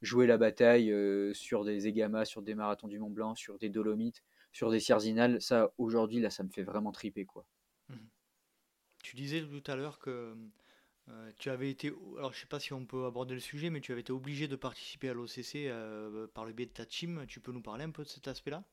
jouer 0.00 0.26
la 0.26 0.38
bataille 0.38 0.90
sur 1.34 1.64
des 1.64 1.86
Egamas, 1.86 2.24
sur 2.24 2.40
des 2.40 2.54
marathons 2.54 2.88
du 2.88 2.98
Mont 2.98 3.10
Blanc, 3.10 3.34
sur 3.34 3.58
des 3.58 3.68
Dolomites, 3.68 4.22
sur 4.54 4.70
des 4.70 4.80
Sierzinales. 4.80 5.42
Ça, 5.42 5.74
aujourd'hui, 5.76 6.20
là, 6.20 6.30
ça 6.30 6.42
me 6.42 6.48
fait 6.48 6.62
vraiment 6.62 6.92
triper, 6.92 7.26
quoi. 7.26 7.44
Mmh. 7.90 7.96
Tu 9.02 9.16
disais 9.16 9.42
tout 9.42 9.70
à 9.70 9.76
l'heure 9.76 9.98
que 9.98 10.34
euh, 11.10 11.30
tu 11.36 11.50
avais 11.50 11.68
été, 11.68 11.92
alors 12.16 12.32
je 12.32 12.40
sais 12.40 12.46
pas 12.46 12.60
si 12.60 12.72
on 12.72 12.86
peut 12.86 13.04
aborder 13.04 13.34
le 13.34 13.40
sujet, 13.40 13.68
mais 13.68 13.82
tu 13.82 13.92
avais 13.92 14.00
été 14.00 14.12
obligé 14.12 14.48
de 14.48 14.56
participer 14.56 15.10
à 15.10 15.12
l'OCC 15.14 15.66
euh, 15.66 16.26
par 16.28 16.46
le 16.46 16.52
biais 16.52 16.66
de 16.66 16.70
ta 16.72 16.86
team. 16.86 17.26
Tu 17.28 17.40
peux 17.40 17.52
nous 17.52 17.60
parler 17.60 17.84
un 17.84 17.90
peu 17.90 18.04
de 18.04 18.08
cet 18.08 18.28
aspect-là? 18.28 18.64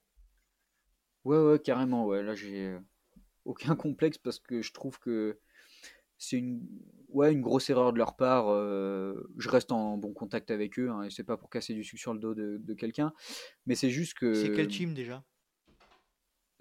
Ouais, 1.25 1.37
ouais, 1.37 1.59
carrément. 1.59 2.05
Ouais, 2.05 2.23
là, 2.23 2.35
j'ai 2.35 2.67
euh, 2.67 2.79
aucun 3.43 3.75
complexe 3.75 4.17
parce 4.17 4.39
que 4.39 4.61
je 4.61 4.71
trouve 4.71 4.99
que 4.99 5.39
c'est 6.17 6.37
une, 6.37 6.63
ouais, 7.09 7.33
une 7.33 7.41
grosse 7.41 7.71
erreur 7.71 7.91
de 7.91 7.97
leur 7.97 8.15
part. 8.15 8.45
je 8.45 9.49
reste 9.49 9.71
en 9.71 9.97
bon 9.97 10.13
contact 10.13 10.51
avec 10.51 10.77
eux, 10.77 10.91
hein, 10.91 11.01
et 11.01 11.09
c'est 11.09 11.23
pas 11.23 11.35
pour 11.35 11.49
casser 11.49 11.73
du 11.73 11.83
sucre 11.83 11.99
sur 11.99 12.13
le 12.13 12.19
dos 12.19 12.35
de, 12.35 12.73
quelqu'un, 12.75 13.11
mais 13.65 13.73
c'est 13.73 13.89
juste 13.89 14.13
que. 14.13 14.35
C'est 14.35 14.51
quel 14.51 14.67
team 14.67 14.93
déjà? 14.93 15.25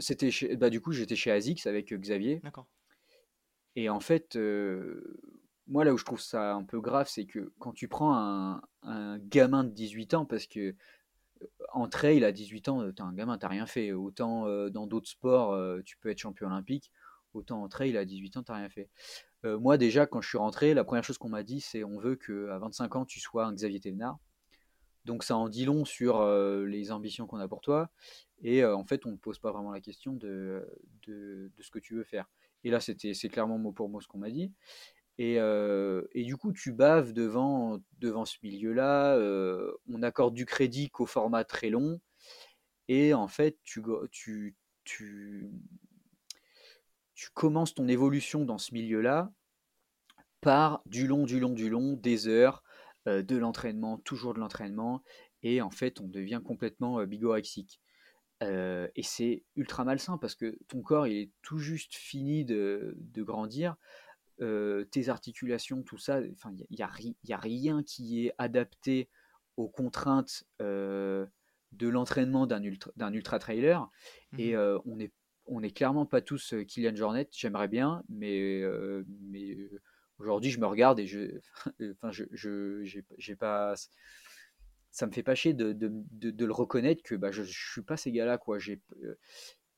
C'était 0.00 0.30
bah, 0.56 0.70
du 0.70 0.80
coup, 0.80 0.92
j'étais 0.92 1.16
chez 1.16 1.30
ASICS 1.30 1.66
avec 1.66 1.92
Xavier. 1.92 2.40
D'accord. 2.42 2.66
Et 3.76 3.88
en 3.88 4.00
fait, 4.00 4.36
moi, 5.70 5.84
là 5.84 5.94
où 5.94 5.98
je 5.98 6.04
trouve 6.04 6.20
ça 6.20 6.52
un 6.54 6.64
peu 6.64 6.80
grave, 6.80 7.08
c'est 7.08 7.26
que 7.26 7.52
quand 7.60 7.72
tu 7.72 7.86
prends 7.86 8.60
un, 8.82 9.18
gamin 9.20 9.62
de 9.64 9.70
18 9.70 10.14
ans, 10.14 10.26
parce 10.26 10.46
que 10.46 10.60
euh, 11.42 11.46
en 11.72 11.88
trail, 11.88 12.24
à 12.24 12.32
18 12.32 12.68
ans, 12.68 12.90
tu 12.90 12.96
es 12.96 13.00
un 13.02 13.12
gamin, 13.12 13.38
tu 13.38 13.46
rien 13.46 13.66
fait. 13.66 13.92
Autant 13.92 14.46
euh, 14.46 14.68
dans 14.68 14.86
d'autres 14.88 15.08
sports, 15.08 15.52
euh, 15.52 15.80
tu 15.84 15.96
peux 15.98 16.10
être 16.10 16.18
champion 16.18 16.48
olympique, 16.48 16.90
autant 17.34 17.62
en 17.62 17.68
trail, 17.68 17.96
à 17.96 18.04
18 18.04 18.38
ans, 18.38 18.42
tu 18.42 18.52
rien 18.52 18.68
fait. 18.68 18.90
moi, 19.44 19.78
déjà, 19.78 20.06
quand 20.06 20.20
je 20.20 20.28
suis 20.28 20.38
rentré, 20.38 20.74
la 20.74 20.84
première 20.84 21.04
chose 21.04 21.18
qu'on 21.18 21.28
m'a 21.28 21.44
dit, 21.44 21.60
c'est 21.60 21.84
on 21.84 21.98
veut 21.98 22.16
qu'à 22.16 22.58
25 22.58 22.96
ans, 22.96 23.04
tu 23.04 23.20
sois 23.20 23.46
un 23.46 23.54
Xavier 23.54 23.80
Thévenard. 23.80 24.18
Donc, 25.04 25.24
ça 25.24 25.36
en 25.36 25.48
dit 25.48 25.64
long 25.64 25.84
sur 25.84 26.24
les 26.66 26.92
ambitions 26.92 27.26
qu'on 27.26 27.38
a 27.38 27.48
pour 27.48 27.60
toi. 27.60 27.90
Et 28.42 28.64
en 28.64 28.84
fait, 28.84 29.06
on 29.06 29.12
ne 29.12 29.16
pose 29.16 29.38
pas 29.38 29.52
vraiment 29.52 29.72
la 29.72 29.80
question 29.80 30.12
de, 30.12 30.66
de, 31.06 31.50
ce 31.60 31.70
que 31.70 31.78
tu 31.78 31.94
veux 31.94 32.04
faire. 32.04 32.28
Et 32.64 32.70
là, 32.70 32.80
c'était, 32.80 33.14
c'est 33.14 33.28
clairement 33.28 33.58
mot 33.58 33.72
pour 33.72 33.88
mot 33.88 34.00
ce 34.00 34.08
qu'on 34.08 34.18
m'a 34.18 34.30
dit. 34.30 34.52
Euh, 35.20 36.02
et, 36.12 36.24
du 36.24 36.36
coup, 36.36 36.52
tu 36.52 36.72
baves 36.72 37.12
devant, 37.12 37.78
devant 37.98 38.24
ce 38.24 38.36
milieu-là. 38.42 39.18
On 39.88 40.02
accorde 40.02 40.34
du 40.34 40.46
crédit 40.46 40.90
qu'au 40.90 41.06
format 41.06 41.44
très 41.44 41.70
long. 41.70 42.00
Et 42.88 43.14
en 43.14 43.28
fait, 43.28 43.58
tu, 43.62 43.82
tu, 44.10 44.56
tu, 44.84 45.48
commences 47.34 47.74
ton 47.74 47.86
évolution 47.86 48.44
dans 48.44 48.58
ce 48.58 48.74
milieu-là 48.74 49.30
par 50.40 50.82
du 50.86 51.06
long, 51.06 51.24
du 51.24 51.38
long, 51.38 51.52
du 51.52 51.68
long, 51.68 51.92
des 51.92 52.26
heures, 52.26 52.64
de 53.06 53.36
l'entraînement, 53.36 53.98
toujours 53.98 54.34
de 54.34 54.40
l'entraînement. 54.40 55.02
Et 55.42 55.62
en 55.62 55.70
fait, 55.70 56.00
on 56.00 56.08
devient 56.08 56.40
complètement 56.44 57.04
bigorexique. 57.04 57.80
et 58.42 59.02
c'est 59.02 59.44
ultra 59.56 59.84
malsain 59.84 60.18
parce 60.18 60.34
que 60.34 60.58
ton 60.68 60.82
corps 60.82 61.06
il 61.06 61.16
est 61.16 61.30
tout 61.42 61.58
juste 61.58 61.94
fini 61.94 62.44
de, 62.44 62.94
de 62.98 63.22
grandir 63.22 63.76
euh, 64.42 64.84
tes 64.86 65.10
articulations, 65.10 65.82
tout 65.82 65.98
ça, 65.98 66.20
enfin, 66.32 66.50
il 66.70 66.76
n'y 66.76 66.82
a, 66.82 66.90
y 67.24 67.32
a, 67.32 67.36
rien 67.36 67.82
qui 67.82 68.26
est 68.26 68.32
adapté 68.38 69.10
aux 69.58 69.68
contraintes 69.68 70.44
euh, 70.62 71.26
de 71.72 71.88
l'entraînement 71.88 72.46
d'un 72.46 72.62
ultra, 72.62 72.90
ultra 73.12 73.38
trailer. 73.38 73.86
Et 74.38 74.52
mmh 74.52 74.56
euh, 74.56 74.78
on 74.86 74.96
n'est 74.96 75.12
on 75.46 75.62
est 75.62 75.70
clairement 75.70 76.06
pas 76.06 76.20
tous 76.22 76.54
Kylian 76.68 76.94
Jornet. 76.94 77.28
J'aimerais 77.32 77.66
bien, 77.68 78.04
mais, 78.08 78.62
mais 79.22 79.56
aujourd'hui, 80.20 80.50
je 80.50 80.60
me 80.60 80.66
regarde 80.66 81.00
et 81.00 81.06
je, 81.06 81.40
enfin, 81.92 82.10
je, 82.12 82.82
j'ai 83.18 83.36
pas 83.36 83.74
ça 84.92 85.06
me 85.06 85.12
fait 85.12 85.22
pas 85.22 85.36
chier 85.36 85.54
de, 85.54 85.72
de, 85.72 85.90
de, 86.10 86.44
le 86.44 86.52
reconnaître 86.52 87.02
que 87.04 87.14
bah, 87.14 87.30
je, 87.30 87.44
je 87.44 87.70
suis 87.72 87.82
pas 87.82 87.96
ces 87.96 88.10
gars-là 88.10 88.38
quoi 88.38 88.58
j'ai 88.58 88.80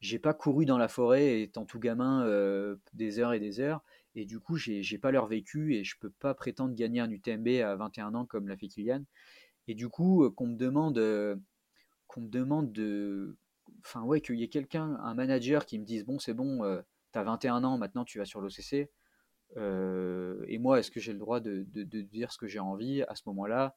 j'ai 0.01 0.19
pas 0.19 0.33
couru 0.33 0.65
dans 0.65 0.79
la 0.79 0.89
forêt 0.89 1.43
étant 1.43 1.67
tout 1.67 1.79
gamin 1.79 2.27
des 2.95 3.19
heures 3.19 3.35
et 3.35 3.41
des 3.41 3.61
heures 3.61 3.83
et 4.15 4.27
du 4.27 4.41
coup, 4.41 4.57
j'ai 4.57 4.83
n'ai 4.91 4.99
pas 4.99 5.11
leur 5.11 5.27
vécu 5.27 5.75
et 5.75 5.85
je 5.85 5.97
peux 5.99 6.11
pas 6.11 6.35
prétendre 6.35 6.75
gagner 6.75 7.01
un 7.01 7.11
UTMB 7.11 7.49
à 7.63 7.77
21 7.77 8.15
ans 8.15 8.27
comme 8.27 8.49
l'a 8.49 8.57
fait 8.57 8.69
Kylian. 8.69 9.05
Et 9.69 9.75
du 9.75 9.89
coup, 9.89 10.25
euh, 10.25 10.31
qu'on 10.31 10.49
me 10.49 10.57
demande, 10.57 10.99
euh, 10.99 11.37
qu'on 12.09 12.23
me 12.23 12.29
demande 12.29 12.73
de. 12.73 13.37
Enfin, 13.85 14.03
ouais, 14.03 14.21
qu'il 14.21 14.37
y 14.39 14.43
ait 14.43 14.49
quelqu'un, 14.49 14.99
un 15.03 15.15
manager 15.15 15.67
qui 15.67 15.79
me 15.79 15.85
dise 15.85 16.05
Bon, 16.05 16.19
c'est 16.19 16.35
bon, 16.35 16.65
euh, 16.65 16.83
tu 17.13 17.19
as 17.19 17.23
21 17.25 17.65
ans, 17.65 17.79
maintenant 17.79 18.05
tu 18.05 18.19
vas 18.19 18.25
sur 18.25 18.41
l'OCC. 18.41 18.91
Et 19.57 20.59
moi, 20.59 20.79
est-ce 20.79 20.91
que 20.91 21.01
j'ai 21.01 21.13
le 21.13 21.19
droit 21.19 21.41
de, 21.41 21.63
dire 22.03 22.33
ce 22.33 22.39
que 22.39 22.47
j'ai 22.47 22.59
envie 22.59 23.03
à 23.03 23.15
ce 23.15 23.23
moment-là? 23.27 23.77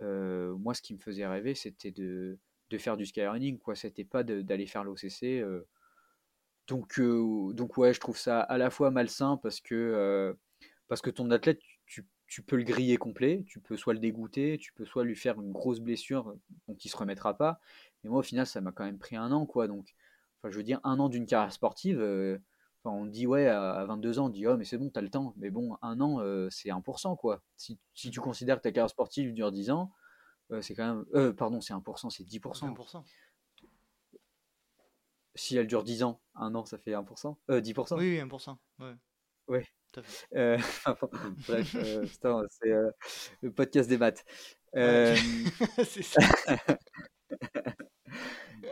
Moi, 0.00 0.74
ce 0.74 0.82
qui 0.82 0.94
me 0.94 0.98
faisait 0.98 1.26
rêver, 1.26 1.54
c'était 1.54 1.90
de, 1.90 2.38
faire 2.78 2.96
du 2.96 3.06
skyrunning, 3.06 3.58
quoi. 3.58 3.74
C'était 3.74 4.04
pas 4.04 4.22
d'aller 4.22 4.66
faire 4.66 4.84
l'OCC 4.84 5.44
donc, 6.70 7.00
donc 7.00 7.76
ouais, 7.78 7.92
je 7.92 8.00
trouve 8.00 8.16
ça 8.16 8.40
à 8.40 8.56
la 8.56 8.70
fois 8.70 8.90
malsain 8.90 9.38
parce 9.42 9.60
que, 9.60 10.36
parce 10.86 11.02
que 11.02 11.10
ton 11.10 11.30
athlète, 11.30 11.58
tu, 11.86 12.06
tu, 12.28 12.42
peux 12.42 12.56
le 12.56 12.62
griller 12.62 12.96
complet, 12.96 13.42
tu 13.46 13.60
peux 13.60 13.76
soit 13.76 13.92
le 13.92 13.98
dégoûter, 13.98 14.56
tu 14.58 14.72
peux 14.72 14.84
soit 14.84 15.04
lui 15.04 15.16
faire 15.16 15.40
une 15.40 15.50
grosse 15.50 15.80
blessure 15.80 16.32
dont 16.68 16.76
il 16.76 16.88
se 16.88 16.96
remettra 16.96 17.36
pas. 17.36 17.60
Mais 18.02 18.10
moi, 18.10 18.20
au 18.20 18.22
final, 18.22 18.46
ça 18.46 18.60
m'a 18.60 18.70
quand 18.70 18.84
même 18.84 18.98
pris 18.98 19.16
un 19.16 19.32
an, 19.32 19.46
quoi. 19.46 19.66
Donc, 19.66 19.94
enfin, 20.38 20.52
je 20.52 20.56
veux 20.56 20.62
dire, 20.62 20.80
un 20.84 21.00
an 21.00 21.08
d'une 21.08 21.26
carrière 21.26 21.52
sportive. 21.52 22.00
On 22.84 23.06
dit, 23.06 23.26
ouais, 23.26 23.46
à 23.46 23.84
22 23.84 24.18
ans, 24.18 24.26
on 24.26 24.28
dit, 24.30 24.46
oh, 24.46 24.56
mais 24.56 24.64
c'est 24.64 24.78
bon, 24.78 24.90
t'as 24.90 25.00
le 25.00 25.10
temps. 25.10 25.34
Mais 25.36 25.50
bon, 25.50 25.76
un 25.82 26.00
an, 26.00 26.20
c'est 26.50 26.70
1%, 26.70 27.16
quoi. 27.16 27.42
Si, 27.56 27.78
si, 27.94 28.10
tu 28.10 28.20
considères 28.20 28.56
que 28.56 28.62
ta 28.62 28.72
carrière 28.72 28.90
sportive 28.90 29.32
dure 29.34 29.52
10 29.52 29.70
ans, 29.70 29.92
c'est 30.60 30.74
quand 30.74 30.94
même. 30.94 31.04
Euh, 31.14 31.32
pardon, 31.32 31.60
c'est 31.60 31.74
1%, 31.74 32.10
c'est 32.10 32.24
10%. 32.24 32.74
1%. 32.74 33.04
Si 35.36 35.56
elle 35.56 35.66
dure 35.66 35.84
10 35.84 36.02
ans, 36.02 36.20
un 36.34 36.54
an, 36.54 36.64
ça 36.64 36.78
fait 36.78 36.92
1%. 36.92 37.36
Euh, 37.50 37.60
10%. 37.60 37.98
Oui, 37.98 38.18
1%. 38.18 38.56
Ouais. 38.80 38.94
Ouais. 39.46 39.66
Euh, 40.36 40.58
bref, 41.48 41.74
euh, 41.74 42.06
c'est 42.50 42.70
euh, 42.70 42.90
le 43.42 43.52
podcast 43.52 43.88
des 43.88 43.98
maths. 43.98 44.24
Euh, 44.76 45.16
c'est 45.84 46.02
ça. 46.02 46.20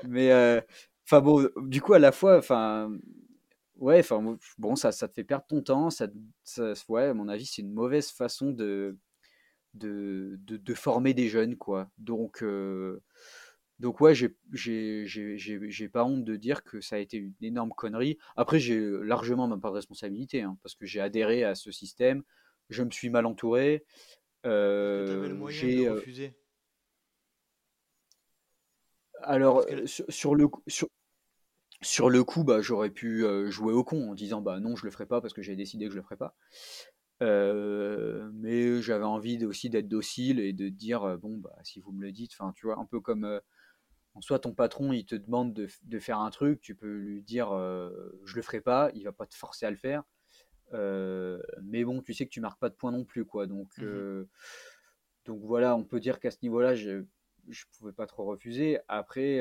mais 0.07 0.63
enfin 1.05 1.21
bon, 1.21 1.49
du 1.57 1.81
coup 1.81 1.95
à 1.95 1.99
la 1.99 2.13
fois, 2.13 2.39
enfin 2.39 2.91
ouais, 3.79 4.01
enfin 4.01 4.39
bon, 4.59 4.77
ça, 4.77 4.93
ça 4.93 5.09
te 5.09 5.15
fait 5.15 5.25
perdre 5.25 5.47
ton 5.47 5.63
temps. 5.63 5.91
Ça, 5.91 6.09
ça 6.45 6.73
ouais, 6.89 7.05
à 7.05 7.15
mon 7.15 7.29
avis, 7.29 7.47
c'est 7.47 7.63
une 7.63 7.73
mauvaise 7.73 8.11
façon 8.11 8.51
de 8.51 8.97
de, 9.75 10.39
de, 10.43 10.57
de, 10.57 10.75
former 10.75 11.15
des 11.15 11.29
jeunes, 11.29 11.57
quoi. 11.57 11.91
Donc 11.99 12.43
donc 13.79 14.01
ouais, 14.01 14.13
j'ai 14.15 15.89
pas 15.93 16.05
honte 16.05 16.25
de 16.25 16.37
dire 16.37 16.65
que 16.65 16.81
ça 16.81 16.97
a 16.97 16.99
été 16.99 17.17
une 17.17 17.35
énorme 17.43 17.71
connerie. 17.71 18.19
Après, 18.37 18.59
j'ai 18.59 18.81
largement 18.81 19.47
même 19.47 19.61
pas 19.61 19.69
de 19.69 19.75
responsabilité, 19.75 20.43
hein, 20.43 20.59
parce 20.63 20.75
que 20.75 20.85
j'ai 20.85 21.01
adhéré 21.01 21.45
à 21.45 21.55
ce 21.55 21.71
système, 21.71 22.25
je 22.71 22.83
me 22.83 22.91
suis 22.91 23.09
mal 23.09 23.25
entouré. 23.25 23.85
Euh, 24.47 25.49
j'ai 25.49 25.87
euh, 25.87 25.95
refusé. 25.95 26.35
Alors 29.23 29.65
sur, 29.87 30.35
le 30.35 30.49
sur, 30.67 30.89
sur 31.81 32.11
le 32.11 32.25
coup, 32.25 32.45
bah, 32.45 32.61
j'aurais 32.61 32.91
pu 32.91 33.25
jouer 33.51 33.73
au 33.73 33.85
con 33.85 34.11
en 34.11 34.15
disant 34.15 34.41
bah 34.41 34.61
non, 34.61 34.77
je 34.77 34.85
le 34.85 34.91
ferai 34.91 35.07
pas 35.07 35.21
parce 35.21 35.35
que 35.35 35.43
j'ai 35.43 35.57
décidé 35.57 35.87
que 35.87 35.93
je 35.93 35.97
le 35.97 36.03
ferai 36.03 36.17
pas. 36.17 36.35
Euh, 37.21 38.31
mais 38.35 38.81
j'avais 38.81 39.05
envie 39.05 39.45
aussi 39.45 39.71
d'être 39.71 39.89
docile 39.89 40.39
et 40.39 40.53
de 40.53 40.69
dire 40.69 41.19
bon 41.19 41.37
bah 41.39 41.57
si 41.65 41.81
vous 41.81 41.91
me 41.93 42.03
le 42.03 42.13
dites, 42.13 42.33
enfin 42.39 42.53
tu 42.55 42.67
vois 42.67 42.79
un 42.79 42.85
peu 42.85 43.01
comme 43.01 43.41
soit 44.21 44.39
ton 44.41 44.55
patron 44.55 44.93
il 44.93 45.05
te 45.05 45.15
demande 45.15 45.53
de, 45.55 45.99
faire 45.99 46.19
un 46.19 46.31
truc, 46.31 46.61
tu 46.61 46.75
peux 46.75 46.93
lui 46.93 47.23
dire 47.23 47.53
euh, 47.53 47.91
je 48.25 48.37
le 48.37 48.43
ferai 48.43 48.61
pas, 48.61 48.91
il 48.95 49.05
va 49.05 49.13
pas 49.13 49.27
te 49.27 49.35
forcer 49.35 49.67
à 49.67 49.71
le 49.71 49.77
faire. 49.77 50.03
Mais 50.73 51.85
bon, 51.85 52.03
tu 52.03 52.15
sais 52.15 52.25
que 52.25 52.31
tu 52.31 52.41
marques 52.41 52.61
pas 52.61 52.69
de 52.69 52.75
points 52.75 52.93
non 52.93 53.05
plus, 53.05 53.25
quoi. 53.25 53.47
Donc, 53.47 53.79
mmh 53.79 54.25
donc 55.25 55.43
voilà, 55.43 55.77
on 55.77 55.85
peut 55.85 56.01
dire 56.01 56.21
qu'à 56.21 56.31
ce 56.31 56.39
niveau-là, 56.43 56.75
je, 56.75 57.05
je 57.51 57.65
pouvais 57.77 57.93
pas 57.93 58.07
trop 58.07 58.25
refuser. 58.25 58.79
Après, 58.89 59.41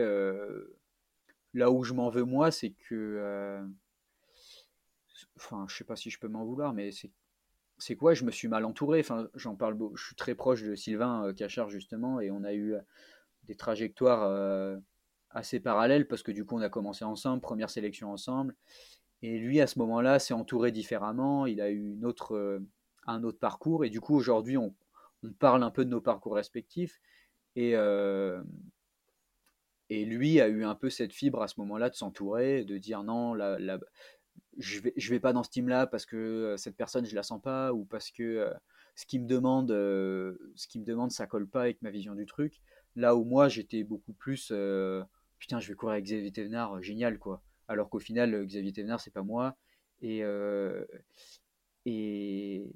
là 1.57 1.71
où 1.71 1.83
je 1.83 1.93
m'en 1.93 2.09
veux 2.09 2.23
moi, 2.23 2.51
c'est 2.51 2.71
que, 2.71 3.61
enfin, 5.37 5.65
je 5.69 5.75
sais 5.75 5.83
pas 5.83 5.95
si 5.95 6.09
je 6.09 6.19
peux 6.19 6.27
m'en 6.27 6.45
vouloir, 6.45 6.73
mais 6.73 6.91
c'est 6.91 7.11
c'est 7.79 7.95
quoi 7.95 8.15
Je 8.15 8.23
me 8.25 8.31
suis 8.31 8.47
mal 8.47 8.65
entouré. 8.65 9.01
Enfin, 9.01 9.27
j'en 9.35 9.55
parle. 9.55 9.77
Je 9.95 10.03
suis 10.03 10.15
très 10.15 10.33
proche 10.33 10.63
de 10.63 10.73
Sylvain 10.73 11.31
Cachard 11.35 11.69
justement, 11.69 12.19
et 12.19 12.31
on 12.31 12.43
a 12.43 12.53
eu 12.53 12.75
des 13.47 13.55
trajectoires 13.55 14.23
euh, 14.23 14.77
assez 15.29 15.59
parallèles 15.59 16.07
parce 16.07 16.23
que 16.23 16.31
du 16.31 16.45
coup 16.45 16.57
on 16.57 16.61
a 16.61 16.69
commencé 16.69 17.03
ensemble, 17.05 17.41
première 17.41 17.69
sélection 17.69 18.11
ensemble. 18.11 18.55
Et 19.21 19.39
lui 19.39 19.59
à 19.61 19.67
ce 19.67 19.79
moment-là 19.79 20.19
s'est 20.19 20.33
entouré 20.33 20.71
différemment, 20.71 21.45
il 21.45 21.61
a 21.61 21.71
eu 21.71 21.99
euh, 22.31 22.59
un 23.07 23.23
autre 23.23 23.39
parcours 23.39 23.83
et 23.83 23.89
du 23.89 23.99
coup 23.99 24.15
aujourd'hui 24.15 24.57
on, 24.57 24.75
on, 25.23 25.31
parle 25.31 25.63
un 25.63 25.71
peu 25.71 25.85
de 25.85 25.89
nos 25.89 26.01
parcours 26.01 26.35
respectifs 26.35 26.99
et, 27.55 27.75
euh, 27.75 28.41
et 29.89 30.05
lui 30.05 30.41
a 30.41 30.47
eu 30.47 30.63
un 30.63 30.75
peu 30.75 30.89
cette 30.89 31.13
fibre 31.13 31.41
à 31.41 31.47
ce 31.47 31.59
moment-là 31.59 31.89
de 31.89 31.95
s'entourer, 31.95 32.65
de 32.65 32.77
dire 32.77 33.03
non, 33.03 33.33
la, 33.33 33.57
je 34.57 34.79
vais, 34.79 34.93
je 34.97 35.09
vais 35.09 35.19
pas 35.19 35.33
dans 35.33 35.43
ce 35.43 35.49
team-là 35.49 35.87
parce 35.87 36.05
que 36.05 36.55
cette 36.57 36.75
personne 36.75 37.05
je 37.05 37.15
la 37.15 37.23
sens 37.23 37.41
pas 37.41 37.73
ou 37.73 37.85
parce 37.85 38.11
que 38.11 38.51
ce 38.95 39.05
qu'il 39.05 39.21
me 39.21 39.27
demande, 39.27 39.69
ce 39.69 40.67
qui 40.67 40.79
me 40.79 40.85
demande 40.85 41.11
ça 41.11 41.27
colle 41.27 41.47
pas 41.47 41.61
avec 41.61 41.81
ma 41.81 41.91
vision 41.91 42.15
du 42.15 42.25
truc. 42.25 42.61
Là 42.97 43.15
où 43.15 43.23
moi, 43.23 43.47
j'étais 43.47 43.83
beaucoup 43.83 44.13
plus 44.13 44.49
euh, 44.51 45.03
putain, 45.37 45.59
je 45.59 45.67
vais 45.67 45.75
courir 45.75 45.93
avec 45.93 46.05
Xavier 46.05 46.31
Thévenard, 46.31 46.77
euh, 46.77 46.81
génial 46.81 47.19
quoi. 47.19 47.43
Alors 47.67 47.89
qu'au 47.91 47.99
final, 47.99 48.33
euh, 48.33 48.43
Xavier 48.43 48.73
Thévenard, 48.73 48.99
c'est 48.99 49.13
pas 49.13 49.21
moi. 49.21 49.55
Et, 50.01 50.23
et, 51.85 52.71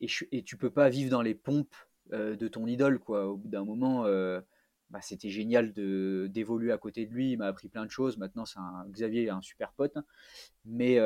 et, 0.00 0.42
tu 0.44 0.56
peux 0.56 0.70
pas 0.70 0.88
vivre 0.88 1.10
dans 1.10 1.20
les 1.20 1.34
pompes 1.34 1.76
de 2.10 2.48
ton 2.48 2.66
idole 2.66 2.98
quoi. 2.98 3.26
Au 3.26 3.36
bout 3.36 3.48
d'un 3.48 3.64
moment, 3.64 4.06
bah, 4.94 5.00
c'était 5.02 5.28
génial 5.28 5.72
de 5.72 6.30
d'évoluer 6.32 6.70
à 6.72 6.78
côté 6.78 7.04
de 7.04 7.12
lui. 7.12 7.32
Il 7.32 7.38
m'a 7.38 7.48
appris 7.48 7.68
plein 7.68 7.84
de 7.84 7.90
choses. 7.90 8.16
Maintenant, 8.16 8.46
c'est 8.46 8.60
un, 8.60 8.86
Xavier 8.88 9.28
un 9.28 9.42
super 9.42 9.72
pote. 9.72 9.98
Mais, 10.64 10.98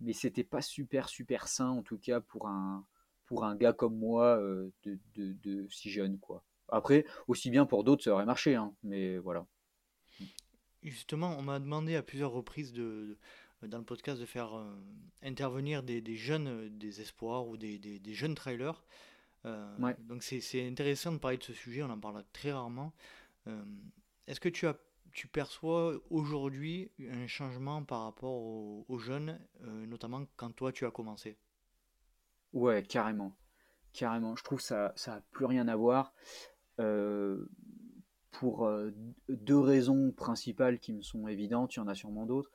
mais 0.00 0.12
c'était 0.12 0.44
pas 0.44 0.62
super, 0.62 1.08
super 1.08 1.48
sain 1.48 1.68
en 1.68 1.82
tout 1.82 1.98
cas 1.98 2.20
pour 2.20 2.46
un, 2.48 2.86
pour 3.26 3.44
un 3.44 3.56
gars 3.56 3.72
comme 3.72 3.98
moi 3.98 4.38
de, 4.84 4.98
de, 5.16 5.32
de 5.42 5.66
si 5.68 5.90
jeune 5.90 6.18
quoi. 6.18 6.44
Après, 6.68 7.04
aussi 7.26 7.50
bien 7.50 7.66
pour 7.66 7.84
d'autres, 7.84 8.04
ça 8.04 8.12
aurait 8.12 8.24
marché, 8.24 8.54
hein, 8.54 8.72
mais 8.84 9.18
voilà. 9.18 9.46
Justement, 10.82 11.36
on 11.36 11.42
m'a 11.42 11.58
demandé 11.58 11.96
à 11.96 12.02
plusieurs 12.02 12.30
reprises 12.30 12.72
de, 12.72 13.18
dans 13.62 13.78
le 13.78 13.84
podcast 13.84 14.20
de 14.20 14.26
faire 14.26 14.56
euh, 14.56 14.64
intervenir 15.22 15.82
des, 15.82 16.00
des, 16.00 16.16
jeunes, 16.16 16.48
euh, 16.48 16.68
des 16.70 17.00
espoirs 17.00 17.48
ou 17.48 17.56
des, 17.56 17.78
des 17.78 18.14
jeunes 18.14 18.34
trailers. 18.34 18.82
Euh, 19.46 19.94
donc 20.00 20.22
c'est 20.22 20.66
intéressant 20.66 21.12
de 21.12 21.18
parler 21.18 21.38
de 21.38 21.42
ce 21.42 21.52
sujet, 21.52 21.82
on 21.82 21.90
en 21.90 21.98
parle 21.98 22.24
très 22.32 22.52
rarement. 22.52 22.92
Est-ce 24.26 24.40
que 24.40 24.48
tu, 24.48 24.66
as, 24.66 24.76
tu 25.12 25.26
perçois 25.26 25.94
aujourd'hui 26.10 26.90
un 27.10 27.26
changement 27.26 27.82
par 27.82 28.02
rapport 28.02 28.32
aux, 28.32 28.84
aux 28.88 28.98
jeunes, 28.98 29.38
notamment 29.60 30.24
quand 30.36 30.50
toi 30.50 30.72
tu 30.72 30.86
as 30.86 30.90
commencé? 30.90 31.36
Ouais, 32.52 32.82
carrément. 32.82 33.36
Carrément. 33.92 34.36
Je 34.36 34.44
trouve 34.44 34.58
que 34.58 34.64
ça 34.64 34.94
n'a 35.06 35.22
plus 35.32 35.46
rien 35.46 35.68
à 35.68 35.76
voir. 35.76 36.14
Euh, 36.78 37.48
pour 38.30 38.66
euh, 38.66 38.92
deux 39.28 39.58
raisons 39.58 40.12
principales 40.12 40.78
qui 40.78 40.92
me 40.92 41.02
sont 41.02 41.26
évidentes, 41.26 41.74
il 41.74 41.78
y 41.78 41.82
en 41.82 41.88
a 41.88 41.94
sûrement 41.94 42.24
d'autres. 42.26 42.50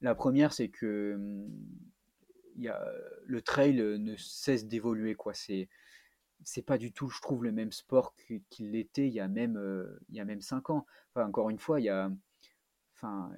La 0.00 0.14
première, 0.14 0.52
c'est 0.52 0.68
que 0.68 1.14
hum, 1.16 1.50
y 2.56 2.68
a, 2.68 2.80
le 3.24 3.42
trail 3.42 3.74
ne 3.76 4.16
cesse 4.16 4.66
d'évoluer. 4.66 5.14
quoi. 5.14 5.34
C'est 5.34 5.68
c'est 6.44 6.62
pas 6.62 6.78
du 6.78 6.92
tout, 6.92 7.08
je 7.08 7.20
trouve, 7.20 7.44
le 7.44 7.52
même 7.52 7.72
sport 7.72 8.14
qu'il 8.50 8.70
l'était 8.70 9.08
il 9.08 9.14
y 9.14 9.20
a 9.20 9.28
même 9.28 9.56
euh, 9.56 9.98
il 10.08 10.16
y 10.16 10.20
a 10.20 10.24
même 10.24 10.40
cinq 10.42 10.70
ans. 10.70 10.86
Enfin, 11.14 11.26
encore 11.26 11.50
une 11.50 11.58
fois, 11.58 11.80
il 11.80 11.84
y 11.84 11.90
a 11.90 12.10
enfin 12.94 13.30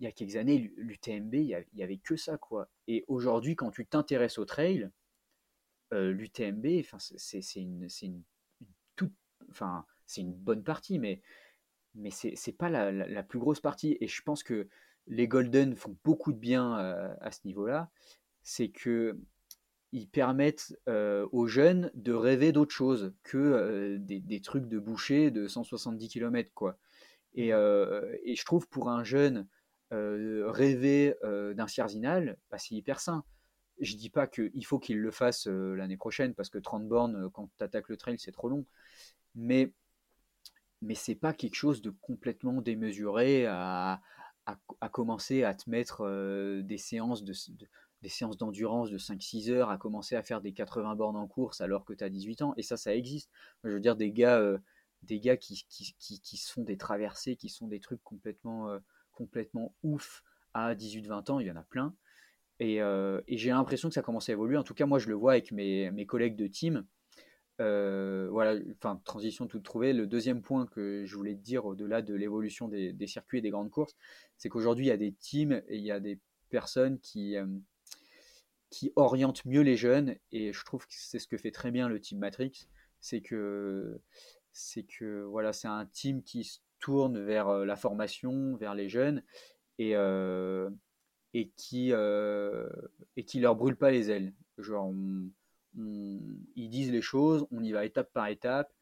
il 0.00 0.04
y 0.04 0.06
a 0.08 0.12
quelques 0.12 0.36
années, 0.36 0.72
l'UTMB, 0.76 1.34
il 1.34 1.64
y, 1.74 1.82
avait 1.82 1.98
que 1.98 2.16
ça 2.16 2.36
quoi. 2.36 2.68
Et 2.88 3.04
aujourd'hui, 3.06 3.54
quand 3.54 3.70
tu 3.70 3.86
t'intéresses 3.86 4.38
au 4.38 4.44
trail, 4.44 4.90
l'UTMB, 5.92 6.66
enfin 6.80 6.98
c'est 6.98 7.60
une, 7.60 7.86
une 8.02 8.22
enfin, 9.52 9.84
c'est 10.06 10.20
une 10.20 10.34
bonne 10.34 10.64
partie, 10.64 10.98
mais, 10.98 11.20
mais 11.94 12.10
c'est 12.10 12.34
n'est 12.46 12.52
pas 12.52 12.68
la, 12.68 12.90
la, 12.92 13.22
plus 13.22 13.38
grosse 13.38 13.60
partie. 13.60 13.96
Et 14.00 14.08
je 14.08 14.22
pense 14.22 14.42
que 14.42 14.68
les 15.06 15.28
Golden 15.28 15.76
font 15.76 15.96
beaucoup 16.04 16.32
de 16.32 16.38
bien 16.38 16.78
euh, 16.78 17.14
à 17.20 17.30
ce 17.30 17.40
niveau-là. 17.44 17.90
C'est 18.42 18.68
que 18.68 19.18
ils 19.92 20.08
permettent 20.08 20.76
euh, 20.88 21.26
aux 21.32 21.46
jeunes 21.46 21.90
de 21.94 22.12
rêver 22.12 22.52
d'autre 22.52 22.74
chose 22.74 23.12
que 23.22 23.38
euh, 23.38 23.98
des, 23.98 24.20
des, 24.20 24.40
trucs 24.40 24.66
de 24.66 24.78
boucher 24.78 25.30
de 25.30 25.46
170 25.46 26.08
km. 26.08 26.50
Quoi. 26.54 26.78
Et, 27.34 27.48
et 27.48 28.36
je 28.36 28.44
trouve 28.44 28.68
pour 28.68 28.90
un 28.90 29.04
jeune, 29.04 29.46
rêver 29.90 31.14
d'un 31.22 31.66
Cierzinal, 31.66 32.36
bah, 32.50 32.58
c'est 32.58 32.74
hyper 32.74 33.00
sain. 33.00 33.24
Je 33.80 33.96
dis 33.96 34.10
pas 34.10 34.26
qu'il 34.26 34.66
faut 34.66 34.78
qu'il 34.78 34.98
le 34.98 35.10
fasse 35.10 35.46
l'année 35.46 35.96
prochaine 35.96 36.34
parce 36.34 36.50
que 36.50 36.58
30 36.58 36.86
bornes, 36.86 37.30
quand 37.30 37.48
tu 37.56 37.64
attaques 37.64 37.88
le 37.88 37.96
trail, 37.96 38.18
c'est 38.18 38.32
trop 38.32 38.50
long 38.50 38.66
mais 39.34 39.72
mais 40.80 40.94
c'est 40.94 41.14
pas 41.14 41.32
quelque 41.32 41.54
chose 41.54 41.80
de 41.80 41.90
complètement 41.90 42.60
démesuré 42.60 43.46
à, 43.46 44.00
à, 44.46 44.88
commencer 44.88 45.44
à 45.44 45.54
te 45.54 45.70
mettre 45.70 46.60
des 46.62 46.78
séances 46.78 47.22
de, 47.22 47.32
des 48.02 48.08
séances 48.08 48.36
d'endurance 48.36 48.90
de 48.90 48.98
5-6 48.98 49.50
heures, 49.50 49.70
à 49.70 49.78
commencer 49.78 50.16
à 50.16 50.22
faire 50.22 50.40
des 50.40 50.52
80 50.52 50.96
bornes 50.96 51.16
en 51.16 51.26
course 51.26 51.60
alors 51.60 51.84
que 51.84 51.92
tu 51.92 52.04
as 52.04 52.10
18 52.10 52.42
ans. 52.42 52.54
Et 52.56 52.62
ça, 52.62 52.76
ça 52.76 52.94
existe. 52.94 53.30
Je 53.64 53.70
veux 53.70 53.80
dire, 53.80 53.96
des 53.96 54.10
gars, 54.10 54.38
euh, 54.38 54.58
des 55.02 55.20
gars 55.20 55.36
qui, 55.36 55.64
qui, 55.68 55.94
qui, 55.98 56.20
qui, 56.20 56.36
se 56.36 56.52
font 56.52 56.64
des 56.64 56.76
traversées, 56.76 57.36
qui 57.36 57.48
sont 57.48 57.68
des 57.68 57.80
trucs 57.80 58.02
complètement, 58.02 58.68
euh, 58.68 58.78
complètement 59.12 59.74
ouf 59.82 60.24
à 60.54 60.74
18-20 60.74 61.30
ans, 61.30 61.38
il 61.40 61.46
y 61.46 61.50
en 61.50 61.56
a 61.56 61.62
plein. 61.62 61.94
Et, 62.60 62.76
et 62.76 63.38
j'ai 63.38 63.50
l'impression 63.50 63.88
que 63.88 63.94
ça 63.94 64.02
commence 64.02 64.28
à 64.28 64.32
évoluer. 64.32 64.56
En 64.56 64.62
tout 64.62 64.74
cas, 64.74 64.86
moi, 64.86 65.00
je 65.00 65.08
le 65.08 65.14
vois 65.14 65.32
avec 65.32 65.50
mes, 65.50 65.90
mes 65.90 66.06
collègues 66.06 66.36
de 66.36 66.46
team 66.46 66.86
voilà, 67.58 68.60
enfin, 68.76 69.00
transition 69.04 69.46
toute 69.46 69.62
trouvée. 69.62 69.92
Le 69.92 70.06
deuxième 70.06 70.42
point 70.42 70.66
que 70.66 71.04
je 71.04 71.16
voulais 71.16 71.34
te 71.34 71.40
dire, 71.40 71.64
au-delà 71.64 72.02
de 72.02 72.14
l'évolution 72.14 72.68
des, 72.68 72.92
des, 72.92 73.06
circuits 73.06 73.38
et 73.38 73.42
des 73.42 73.50
grandes 73.50 73.70
courses, 73.70 73.96
c'est 74.36 74.48
qu'aujourd'hui, 74.48 74.86
il 74.86 74.88
y 74.88 74.92
a 74.92 74.96
des 74.96 75.12
teams 75.12 75.62
et 75.68 75.76
il 75.76 75.84
y 75.84 75.90
a 75.90 76.00
des 76.00 76.18
personnes 76.50 76.98
qui, 77.00 77.36
qui 78.72 78.92
orientent 78.96 79.44
mieux 79.44 79.60
les 79.60 79.76
jeunes. 79.76 80.16
Et 80.32 80.52
je 80.52 80.64
trouve 80.64 80.86
que 80.86 80.94
c'est 80.96 81.20
ce 81.20 81.28
que 81.28 81.36
fait 81.36 81.52
très 81.52 81.70
bien 81.70 81.88
le 81.88 82.00
team 82.00 82.18
Matrix. 82.18 82.66
C'est 83.00 83.20
que, 83.20 84.00
c'est 84.52 84.84
que 84.84 85.22
voilà, 85.22 85.52
c'est 85.52 85.68
un 85.68 85.86
team 85.86 86.22
qui 86.22 86.44
se 86.44 86.58
tourne 86.80 87.22
vers 87.24 87.64
la 87.64 87.76
formation, 87.76 88.56
vers 88.56 88.74
les 88.74 88.88
jeunes. 88.88 89.22
Et, 89.78 89.94
et 91.34 91.50
qui 91.56 91.92
euh, 91.92 92.68
et 93.16 93.24
qui 93.24 93.40
leur 93.40 93.56
brûle 93.56 93.76
pas 93.76 93.90
les 93.90 94.10
ailes. 94.10 94.32
Ils 95.74 96.68
disent 96.68 96.92
les 96.92 97.02
choses, 97.02 97.46
on 97.50 97.62
y 97.62 97.72
va 97.72 97.84
étape 97.84 98.12
par 98.12 98.26
étape, 98.28 98.72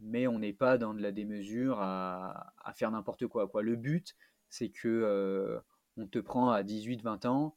mais 0.00 0.26
on 0.26 0.38
n'est 0.38 0.52
pas 0.52 0.78
dans 0.78 0.94
de 0.94 1.00
la 1.00 1.12
démesure 1.12 1.80
à, 1.80 2.52
faire 2.74 2.90
n'importe 2.90 3.26
quoi, 3.26 3.48
quoi. 3.48 3.62
Le 3.62 3.76
but, 3.76 4.16
c'est 4.48 4.70
que 4.70 4.88
euh, 4.88 5.60
on 5.96 6.06
te 6.06 6.18
prend 6.18 6.50
à 6.50 6.62
18-20 6.62 7.26
ans 7.28 7.56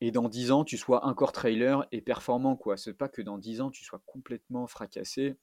et 0.00 0.10
dans 0.10 0.28
10 0.28 0.50
ans, 0.52 0.64
tu 0.64 0.76
sois 0.76 1.04
encore 1.04 1.32
trailer 1.32 1.86
et 1.92 2.00
performant. 2.00 2.56
quoi. 2.56 2.76
C'est 2.76 2.94
pas 2.94 3.08
que 3.08 3.22
dans 3.22 3.38
10 3.38 3.60
ans, 3.60 3.70
tu 3.70 3.84
sois 3.84 4.02
complètement 4.06 4.66
fracassé, 4.66 5.36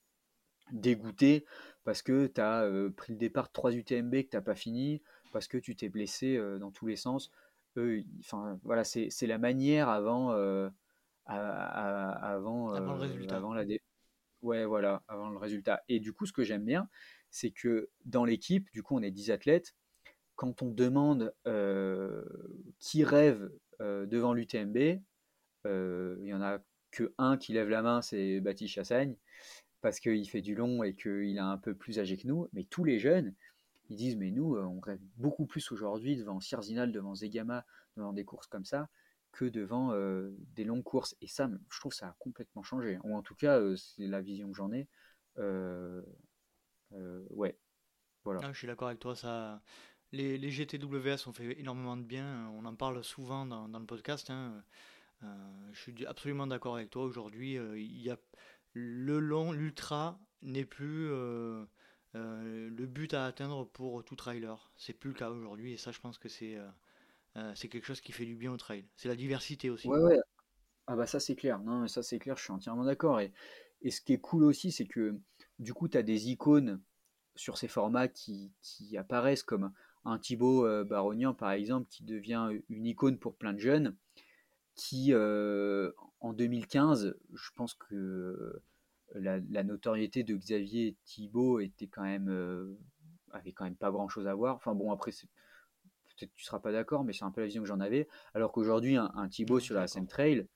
dégoûté, 0.72 1.46
parce 1.84 2.02
que 2.02 2.28
tu 2.28 2.42
as 2.42 2.64
euh, 2.64 2.90
pris 2.90 3.14
le 3.14 3.20
départ 3.20 3.48
de 3.48 3.54
3 3.54 3.74
UTMB 3.74 4.12
que 4.24 4.30
tu 4.30 4.36
n'as 4.36 4.42
pas 4.42 4.56
fini, 4.56 5.02
parce 5.32 5.48
que 5.48 5.58
tu 5.58 5.76
t'es 5.76 5.90
blessé 5.90 6.40
dans 6.60 6.72
tous 6.72 6.88
les 6.88 6.96
sens 6.96 7.32
enfin 8.20 8.60
voilà, 8.64 8.84
c'est 8.84 9.28
la 9.28 9.38
manière 9.38 9.90
avant, 9.90 10.32
euh, 10.32 10.70
avant, 11.26 12.72
avant, 12.72 12.94
le 12.94 13.00
résultat. 13.00 13.38
Avant 13.38 13.54
la 13.54 13.64
Ouais, 14.44 14.66
voilà, 14.66 15.04
avant 15.08 15.30
le 15.30 15.38
résultat. 15.38 15.84
Et 15.90 16.00
du 16.00 16.14
coup, 16.14 16.26
ce 16.26 16.34
que 16.34 16.44
j'aime 16.44 16.64
bien, 16.64 16.88
c'est 17.32 17.50
que 17.50 17.90
dans 18.06 18.24
l'équipe, 18.24 18.70
du 18.72 18.84
coup, 18.84 18.96
on 18.96 19.02
est 19.02 19.12
10 19.12 19.32
athlètes. 19.32 19.76
Quand 20.38 20.62
on 20.62 20.72
demande 20.72 21.34
qui 22.80 23.04
rêve 23.04 23.52
devant 23.82 24.34
l'UTMB, 24.34 24.78
il 25.66 26.22
n'y 26.22 26.34
en 26.34 26.42
a 26.42 26.60
que 26.92 27.14
un 27.18 27.36
qui 27.38 27.52
lève 27.52 27.68
la 27.68 27.82
main, 27.82 28.02
c'est 28.02 28.40
Baptiste 28.40 28.76
Chassagne, 28.76 29.18
parce 29.82 30.00
qu'il 30.00 30.28
fait 30.30 30.42
du 30.42 30.56
long 30.56 30.84
et 30.84 30.96
qu'il 30.96 31.36
est 31.36 31.40
un 31.40 31.58
peu 31.58 31.76
plus 31.76 32.00
âgé 32.00 32.18
que 32.18 32.26
nous. 32.28 32.48
Mais 32.54 32.64
tous 32.64 32.86
les 32.86 32.98
jeunes, 32.98 33.34
ils 33.90 33.98
disent 33.98 34.16
mais 34.16 34.32
nous, 34.32 34.56
on 34.58 34.80
rêve 34.80 35.02
beaucoup 35.18 35.46
plus 35.46 35.72
aujourd'hui 35.72 36.16
devant 36.16 36.40
Sierzinal, 36.40 36.92
devant 36.92 37.14
Zegama, 37.14 37.66
devant 37.98 38.14
des 38.14 38.24
courses 38.24 38.48
comme 38.48 38.66
ça, 38.66 38.90
que 39.32 39.46
devant 39.46 39.94
des 40.56 40.64
longues 40.64 40.84
courses. 40.84 41.16
Et 41.22 41.28
ça, 41.28 41.50
je 41.70 41.80
trouve 41.80 41.94
ça 41.94 42.08
a 42.08 42.16
complètement 42.20 42.64
changé. 42.64 43.00
Ou 43.04 43.16
en 43.16 43.22
tout 43.22 43.36
cas, 43.36 43.62
c'est 43.76 44.08
la 44.08 44.22
vision 44.22 44.50
que 44.50 44.56
j'en 44.56 44.72
ai. 44.72 44.88
ouais, 46.92 47.58
voilà. 48.24 48.40
Ah, 48.44 48.54
je 48.54 48.58
suis 48.58 48.68
d'accord 48.68 48.88
avec 48.88 49.00
toi. 49.00 49.16
Ça, 49.16 49.62
les, 50.12 50.50
GTWS 50.50 51.28
ont 51.28 51.34
fait 51.34 51.60
énormément 51.60 51.98
de 51.98 52.04
bien. 52.04 52.50
On 52.56 52.66
en 52.66 52.76
parle 52.76 53.04
souvent 53.04 53.46
dans, 53.46 53.68
le 53.68 53.86
podcast. 53.86 54.30
Hein. 54.30 54.64
je 55.22 55.80
suis 55.80 56.06
absolument 56.06 56.48
d'accord 56.48 56.76
avec 56.76 56.90
toi. 56.90 57.04
Aujourd'hui, 57.04 57.54
il 57.56 58.02
y 58.02 58.10
a 58.10 58.18
le 58.74 59.20
long, 59.20 59.52
l'ultra 59.52 60.20
n'est 60.42 60.66
plus 60.66 61.10
euh, 62.16 62.70
le 62.70 62.86
but 62.86 63.14
à 63.14 63.26
atteindre 63.26 63.66
pour 63.66 64.04
tout 64.04 64.16
trailer. 64.16 64.72
C'est 64.78 64.94
plus 64.94 65.10
le 65.10 65.16
cas 65.16 65.30
aujourd'hui 65.30 65.74
et 65.74 65.78
ça 65.78 65.92
je 65.92 66.00
pense 66.00 66.18
que 66.18 66.30
c'est 66.30 66.56
euh, 66.56 66.68
euh, 67.36 67.54
quelque 67.54 67.86
chose 67.86 68.02
qui 68.02 68.12
fait 68.12 68.26
du 68.26 68.36
bien 68.36 68.52
au 68.52 68.58
trail. 68.58 68.86
C'est 68.96 69.08
la 69.08 69.16
diversité 69.16 69.70
aussi. 69.70 69.90
Ah 70.88 70.96
bah 70.96 71.06
ça 71.06 71.20
c'est 71.20 71.36
clair. 71.36 71.60
Non 71.60 71.88
ça 71.88 72.02
c'est 72.02 72.18
clair, 72.20 72.38
je 72.38 72.44
suis 72.44 72.54
entièrement 72.54 72.86
d'accord. 72.86 73.20
Et, 73.20 73.34
ce 73.90 74.02
qui 74.02 74.14
est 74.14 74.20
cool 74.20 74.44
aussi 74.44 74.72
c'est 74.72 74.88
que 74.88 75.20
du 75.60 75.74
coup 75.74 75.88
tu 75.88 75.98
as 75.98 76.04
des 76.04 76.30
icônes 76.30 76.82
sur 77.36 77.58
ces 77.58 77.68
formats 77.68 78.08
qui 78.08 78.52
apparaissent 78.98 79.44
comme 79.44 79.72
un 80.08 80.18
Thibaut 80.18 80.68
Barognan 80.86 81.34
par 81.34 81.52
exemple 81.52 81.88
qui 81.90 82.04
devient 82.04 82.50
une 82.70 82.86
icône 82.86 83.18
pour 83.18 83.36
plein 83.36 83.54
de 83.54 83.60
jeunes 83.60 83.96
qui 84.76 85.14
en 85.14 86.34
2015 86.34 87.16
je 87.34 87.50
pense 87.56 87.74
que 87.74 88.62
la, 89.16 89.64
notoriété 89.64 90.24
de 90.24 90.36
Xavier 90.36 90.96
Thibault 91.06 91.60
était 91.60 91.88
quand 91.88 92.04
même 92.04 92.30
euh, 92.30 92.78
avait 93.32 93.52
quand 93.52 93.64
même 93.64 93.76
pas 93.76 93.92
grand 93.92 94.08
chose 94.08 94.28
à 94.28 94.36
voir. 94.36 94.56
Enfin 94.56 94.74
bon 94.76 94.92
après 94.92 95.12
peut-être 95.12 96.34
tu 96.36 96.44
seras 96.44 96.60
pas 96.60 96.72
d'accord, 96.72 97.04
mais 97.04 97.14
c'est 97.14 97.26
un 97.26 97.32
peu 97.32 97.42
la 97.42 97.48
vision 97.48 97.62
que 97.62 97.68
j'en 97.68 97.80
avais. 97.80 98.08
Alors 98.34 98.52
qu'aujourd'hui 98.52 98.96
un, 98.96 99.12
un 99.16 99.28
Thibaut 99.30 99.60
sur 99.60 99.76
la 99.76 99.88
scène 99.88 100.08
trail, 100.08 100.48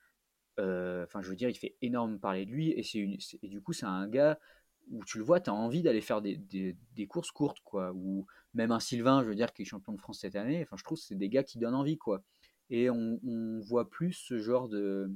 euh, 0.59 1.03
enfin 1.05 1.21
je 1.21 1.29
veux 1.29 1.35
dire 1.35 1.49
il 1.49 1.55
fait 1.55 1.75
énormément 1.81 2.19
parler 2.19 2.45
de 2.45 2.51
lui 2.51 2.71
et 2.71 2.83
c'est 2.83 2.99
et 3.41 3.47
du 3.47 3.61
coup 3.61 3.73
c'est 3.73 3.85
un 3.85 4.07
gars 4.07 4.39
où 4.89 5.03
tu 5.05 5.17
le 5.17 5.23
vois, 5.23 5.39
tu 5.39 5.49
as 5.49 5.53
envie 5.53 5.81
d'aller 5.81 6.01
faire 6.01 6.21
des, 6.21 6.77
courses 7.07 7.31
courtes, 7.31 7.59
quoi. 7.63 7.91
Ou 7.93 8.25
même 8.53 8.71
un 8.71 8.79
Sylvain, 8.79 9.23
je 9.23 9.29
veux 9.29 9.35
dire, 9.35 9.53
qui 9.53 9.61
est 9.61 9.65
champion 9.65 9.93
de 9.93 9.99
France 9.99 10.19
cette 10.19 10.35
année. 10.35 10.61
Enfin, 10.63 10.75
je 10.77 10.83
trouve 10.83 10.97
que 10.97 11.03
c'est 11.03 11.15
des 11.15 11.29
gars 11.29 11.43
qui 11.43 11.59
donnent 11.59 11.75
envie, 11.75 11.97
quoi. 11.97 12.23
Et 12.69 12.89
on, 12.89 13.59
voit 13.61 13.89
plus 13.89 14.13
ce 14.13 14.39
genre 14.39 14.69
de, 14.69 15.11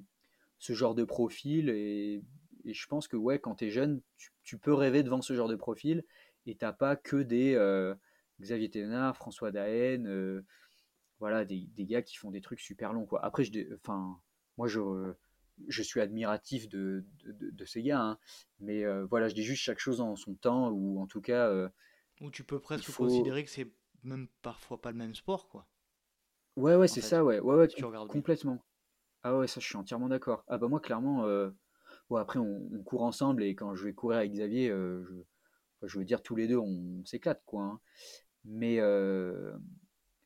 ce 0.59 0.73
genre 0.73 0.95
de 0.95 1.03
profil. 1.03 1.69
Et 1.69 2.23
je 2.65 2.87
pense 2.87 3.07
que 3.07 3.17
ouais, 3.17 3.39
quand 3.39 3.55
tu 3.55 3.65
es 3.65 3.69
jeune, 3.69 4.01
tu, 4.43 4.57
peux 4.57 4.73
rêver 4.73 5.03
devant 5.03 5.21
ce 5.21 5.33
genre 5.33 5.47
de 5.47 5.55
profil 5.55 6.03
et 6.45 6.55
t'as 6.55 6.73
pas 6.73 6.95
que 6.95 7.17
des 7.17 7.55
euh, 7.55 7.95
Xavier 8.41 8.69
Thénard, 8.69 9.15
François 9.15 9.51
Daen, 9.51 10.05
euh, 10.05 10.45
voilà, 11.19 11.45
des, 11.45 11.67
des, 11.75 11.85
gars 11.85 12.01
qui 12.01 12.17
font 12.17 12.31
des 12.31 12.41
trucs 12.41 12.59
super 12.59 12.93
longs. 12.93 13.05
Quoi. 13.05 13.23
Après, 13.23 13.43
je, 13.43 13.73
enfin, 13.75 14.19
moi, 14.57 14.67
je, 14.67 14.79
je 15.68 15.82
suis 15.82 16.02
admiratif 16.02 16.68
de, 16.69 17.06
de, 17.23 17.49
de 17.52 17.65
ces 17.65 17.82
gars, 17.82 18.02
hein. 18.02 18.19
mais 18.60 18.84
euh, 18.84 19.06
voilà, 19.06 19.30
je 19.30 19.36
dis 19.36 19.44
juste 19.44 19.64
chaque 19.64 19.80
chose 19.80 20.02
en 20.02 20.15
son 20.15 20.36
temps, 20.36 20.69
ou 20.69 20.99
en 20.99 21.07
tout 21.07 21.22
cas. 21.22 21.69
ou 22.22 22.32
tu 22.32 22.44
peux 22.44 22.60
presque 22.60 22.91
considérer 22.94 23.44
que 23.44 23.49
c'est 23.49 23.72
même 24.03 24.27
parfois 24.41 24.82
pas 24.82 24.91
le 24.91 24.98
même 24.98 25.15
sport, 25.15 25.48
quoi. 25.48 25.68
Ouais, 26.56 26.76
ouais, 26.76 26.88
c'est 26.88 27.02
ça, 27.02 27.23
ouais, 27.23 27.40
ouais, 27.40 27.56
ouais, 27.56 27.68
tu 27.68 27.84
complètement. 28.07 28.65
Ah 29.23 29.38
ouais, 29.38 29.48
ça, 29.48 29.60
je 29.60 29.65
suis 29.65 29.76
entièrement 29.76 30.07
d'accord. 30.07 30.44
Ah 30.48 30.57
bah 30.57 30.68
moi, 30.68 30.80
clairement, 30.80 31.26
Bon, 32.10 32.18
après, 32.18 32.40
on, 32.40 32.84
court 32.84 33.03
ensemble 33.03 33.44
et 33.44 33.56
quand 33.56 33.76
je 33.76 33.84
vais 33.86 33.94
courir 33.94 34.19
avec 34.19 34.32
Xavier, 34.32 34.69
euh, 34.69 35.03
je, 35.82 35.88
je, 35.88 35.99
veux 35.99 36.06
dire, 36.06 36.22
tous 36.22 36.36
les 36.36 36.48
deux, 36.48 36.57
on, 36.57 37.03
s'éclate, 37.06 37.41
quoi. 37.45 37.64
Hein. 37.64 37.80
Mais, 38.44 38.80
euh, 38.80 39.57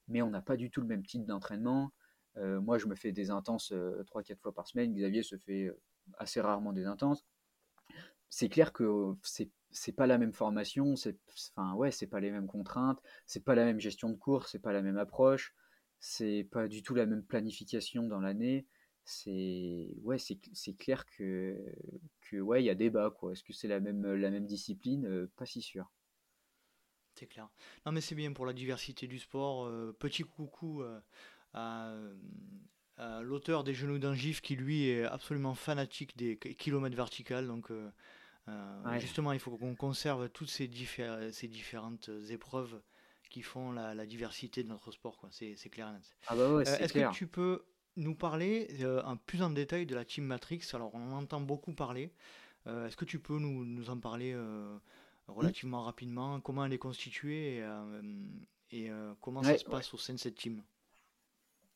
mais 0.08 0.22
on 0.22 0.30
n'a 0.30 0.42
pas 0.42 0.58
du 0.58 0.70
tout 0.70 0.82
le 0.82 0.88
même 0.88 1.06
type 1.06 1.26
d'entraînement. 1.26 1.94
Euh, 2.38 2.62
moi, 2.62 2.78
je 2.78 2.88
me 2.88 2.96
fais 2.96 3.12
des 3.12 3.32
intenses 3.32 3.74
3-4 4.06 4.40
fois 4.42 4.54
par 4.54 4.68
semaine. 4.68 4.94
Xavier 4.94 5.24
se 5.24 5.38
fait 5.38 5.72
assez 6.18 6.42
rarement 6.42 6.74
des 6.74 6.86
intenses. 6.86 7.26
C'est 8.30 8.50
clair 8.50 8.74
que 8.74 9.14
c'est 9.24 9.50
c'est 9.72 9.92
pas 9.92 10.08
la 10.08 10.18
même 10.18 10.34
formation, 10.34 10.96
c'est 10.96 11.16
enfin 11.56 11.76
ouais, 11.76 11.92
pas 12.10 12.20
les 12.20 12.32
mêmes 12.32 12.48
contraintes, 12.48 13.00
c'est 13.28 13.44
pas 13.44 13.54
la 13.54 13.66
même 13.66 13.80
gestion 13.80 14.10
de 14.10 14.16
course, 14.16 14.52
c'est 14.52 14.60
pas 14.60 14.74
la 14.74 14.82
même 14.82 14.98
approche, 14.98 15.54
c'est 16.00 16.48
pas 16.52 16.68
du 16.68 16.82
tout 16.82 16.96
la 16.96 17.06
même 17.06 17.24
planification 17.24 18.08
dans 18.08 18.20
l'année 18.20 18.66
c'est 19.10 19.90
ouais, 20.04 20.18
clair 20.78 21.06
que, 21.06 21.58
que 22.22 22.38
ouais, 22.38 22.62
il 22.62 22.66
y 22.66 22.70
a 22.70 22.76
débat. 22.76 23.12
Est-ce 23.32 23.44
que 23.44 23.54
c'est 23.54 23.68
la 23.68 23.80
même, 23.80 24.06
la 24.14 24.30
même 24.30 24.46
discipline? 24.46 25.06
Euh, 25.08 25.32
Pas 25.36 25.46
si 25.46 25.62
sûr. 25.62 25.92
C'est 27.16 27.26
clair. 27.28 27.50
Non 27.86 27.92
mais 27.92 28.02
c'est 28.02 28.16
bien 28.16 28.32
pour 28.32 28.46
la 28.46 28.54
diversité 28.54 29.08
du 29.08 29.20
sport. 29.20 29.66
Euh, 29.66 29.96
petit 30.00 30.24
coucou 30.24 30.84
euh, 30.84 31.02
l'auteur 33.22 33.64
des 33.64 33.74
genoux 33.74 34.00
d'un 34.00 34.14
gif 34.14 34.42
qui 34.42 34.56
lui 34.56 34.90
est 34.90 35.04
absolument 35.04 35.56
fanatique 35.56 36.18
des 36.18 36.38
kilomètres 36.38 36.98
verticales. 36.98 37.48
Donc 37.48 37.72
justement, 39.00 39.32
il 39.32 39.40
faut 39.40 39.58
qu'on 39.58 39.76
conserve 39.76 40.30
toutes 40.30 40.50
ces, 40.50 40.70
ces 41.32 41.48
différentes 41.48 42.10
épreuves 42.30 42.82
qui 43.30 43.42
font 43.42 43.72
la, 43.72 44.06
diversité 44.06 44.64
de 44.64 44.70
notre 44.70 44.92
sport. 44.92 45.18
C'est 45.32 45.70
clair. 45.70 45.94
Ah 46.28 46.36
bah 46.36 46.54
ouais, 46.54 46.64
Est-ce 46.64 46.94
que 46.94 47.14
tu 47.14 47.28
peux 47.28 47.64
nous 47.96 48.16
parler 48.16 48.68
euh, 48.82 49.02
en 49.04 49.18
plus 49.18 49.42
en 49.42 49.50
détail 49.50 49.86
de 49.86 49.96
la 49.96 50.06
Team 50.06 50.26
Matrix? 50.26 50.62
Alors, 50.74 50.94
on 50.96 51.14
en 51.14 51.18
entend 51.18 51.42
beaucoup 51.42 51.74
parler. 51.74 52.12
Euh, 52.68 52.88
est-ce 52.88 52.98
que 52.98 53.06
tu 53.06 53.20
peux 53.20 53.38
nous, 53.38 53.66
nous 53.66 53.90
en 53.90 54.00
parler 54.00 54.34
euh, 54.34 54.78
relativement 55.28 55.84
rapidement? 55.84 56.40
Comment 56.42 56.66
elle 56.66 56.74
est 56.74 56.80
constituée 56.80 57.64
et, 58.72 58.92
comment 59.22 59.44
ça 59.44 59.58
se 59.58 59.66
passe 59.66 59.94
au 59.94 59.98
sein 59.98 60.14
de 60.14 60.20
cette 60.20 60.36
team? 60.36 60.64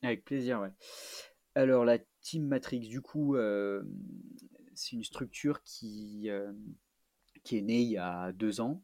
Avec 0.04 0.24
plaisir, 0.24 0.60
ouais. 0.60 0.70
Alors, 1.54 1.84
la 1.84 1.98
Team 2.20 2.46
Matrix, 2.46 2.80
du 2.80 3.00
coup, 3.00 3.36
c'est 4.74 4.96
une 4.96 5.04
structure 5.04 5.62
qui, 5.62 6.28
qui 7.42 7.58
est 7.58 7.62
née 7.62 7.80
il 7.80 7.90
y 7.90 7.98
a 7.98 8.32
deux 8.32 8.60
ans. 8.60 8.82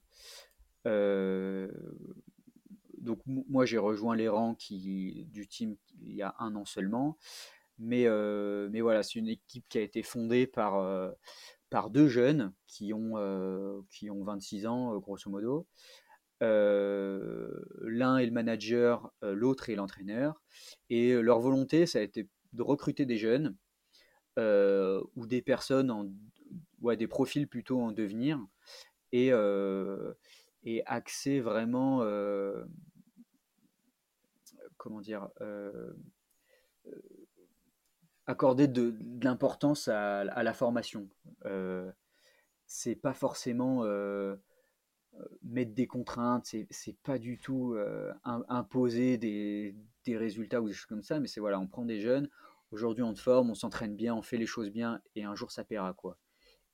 donc 2.99 3.19
moi 3.27 3.65
j'ai 3.65 3.79
rejoint 3.79 4.15
les 4.15 4.29
rangs 4.29 4.57
du 4.69 5.49
team 5.49 5.77
il 6.03 6.15
y 6.15 6.23
a 6.23 6.35
un 6.39 6.55
an 6.55 6.65
seulement. 6.65 7.19
Mais, 7.81 8.05
euh, 8.07 8.69
voilà, 8.83 9.03
c'est 9.03 9.19
une 9.19 9.29
équipe 9.29 9.65
qui 9.69 9.79
a 9.79 9.81
été 9.81 10.03
fondée 10.03 10.47
par, 10.47 10.77
euh, 10.77 11.11
deux 11.91 12.09
jeunes 12.09 12.53
euh, 12.83 13.81
qui 13.89 14.11
ont 14.11 14.25
26 14.25 14.67
ans, 14.67 14.99
grosso 14.99 15.31
modo. 15.31 15.67
L'un 16.41 18.19
est 18.19 18.27
le 18.27 18.33
manager, 18.33 19.13
l'autre 19.23 19.69
est 19.71 19.75
l'entraîneur. 19.75 20.43
Et 20.89 21.13
leur 21.21 21.41
volonté, 21.41 21.87
ça 21.87 21.99
a 21.99 22.03
été 22.03 22.29
de 22.53 22.63
recruter 22.63 23.07
des 23.07 23.17
jeunes 23.19 23.57
ou 24.39 25.27
des 25.27 25.43
personnes 25.43 25.91
en, 25.91 26.11
ouais, 26.81 26.97
des 26.97 27.07
profils 27.07 27.47
plutôt 27.49 27.81
en 27.81 27.93
devenir 27.93 28.41
et, 29.13 29.31
et 30.65 31.41
vraiment, 31.41 32.05
comment 34.77 35.01
dire, 35.01 35.29
accorder 38.27 38.69
de, 38.69 38.97
l'importance 39.23 39.89
à, 39.89 40.25
la 40.25 40.55
formation. 40.55 41.09
c'est 42.67 42.97
pas 42.97 43.15
forcément 43.15 43.85
mettre 45.43 45.73
des 45.75 45.87
contraintes, 45.87 46.55
c'est 46.71 46.97
pas 47.03 47.19
du 47.19 47.39
tout 47.39 47.77
imposer 48.25 49.19
des, 49.19 49.75
des, 50.05 50.17
résultats 50.17 50.61
ou 50.61 50.69
des 50.69 50.75
choses 50.75 50.87
comme 50.87 51.03
ça, 51.03 51.21
mais 51.21 51.27
c'est 51.27 51.41
voilà, 51.41 51.59
on 51.59 51.67
prend 51.67 51.85
des 51.85 52.01
jeunes, 52.01 52.29
aujourd'hui 52.71 53.03
on 53.03 53.15
te 53.15 53.21
forme, 53.21 53.51
on 53.51 53.55
s'entraîne 53.55 53.97
bien, 53.97 54.15
on 54.15 54.23
fait 54.23 54.39
les 54.39 54.47
choses 54.47 54.71
bien, 54.71 55.01
et 55.17 55.25
un 55.25 55.35
jour 55.35 55.51
ça 55.51 55.65
paiera 55.65 55.95
quoi. 55.95 56.19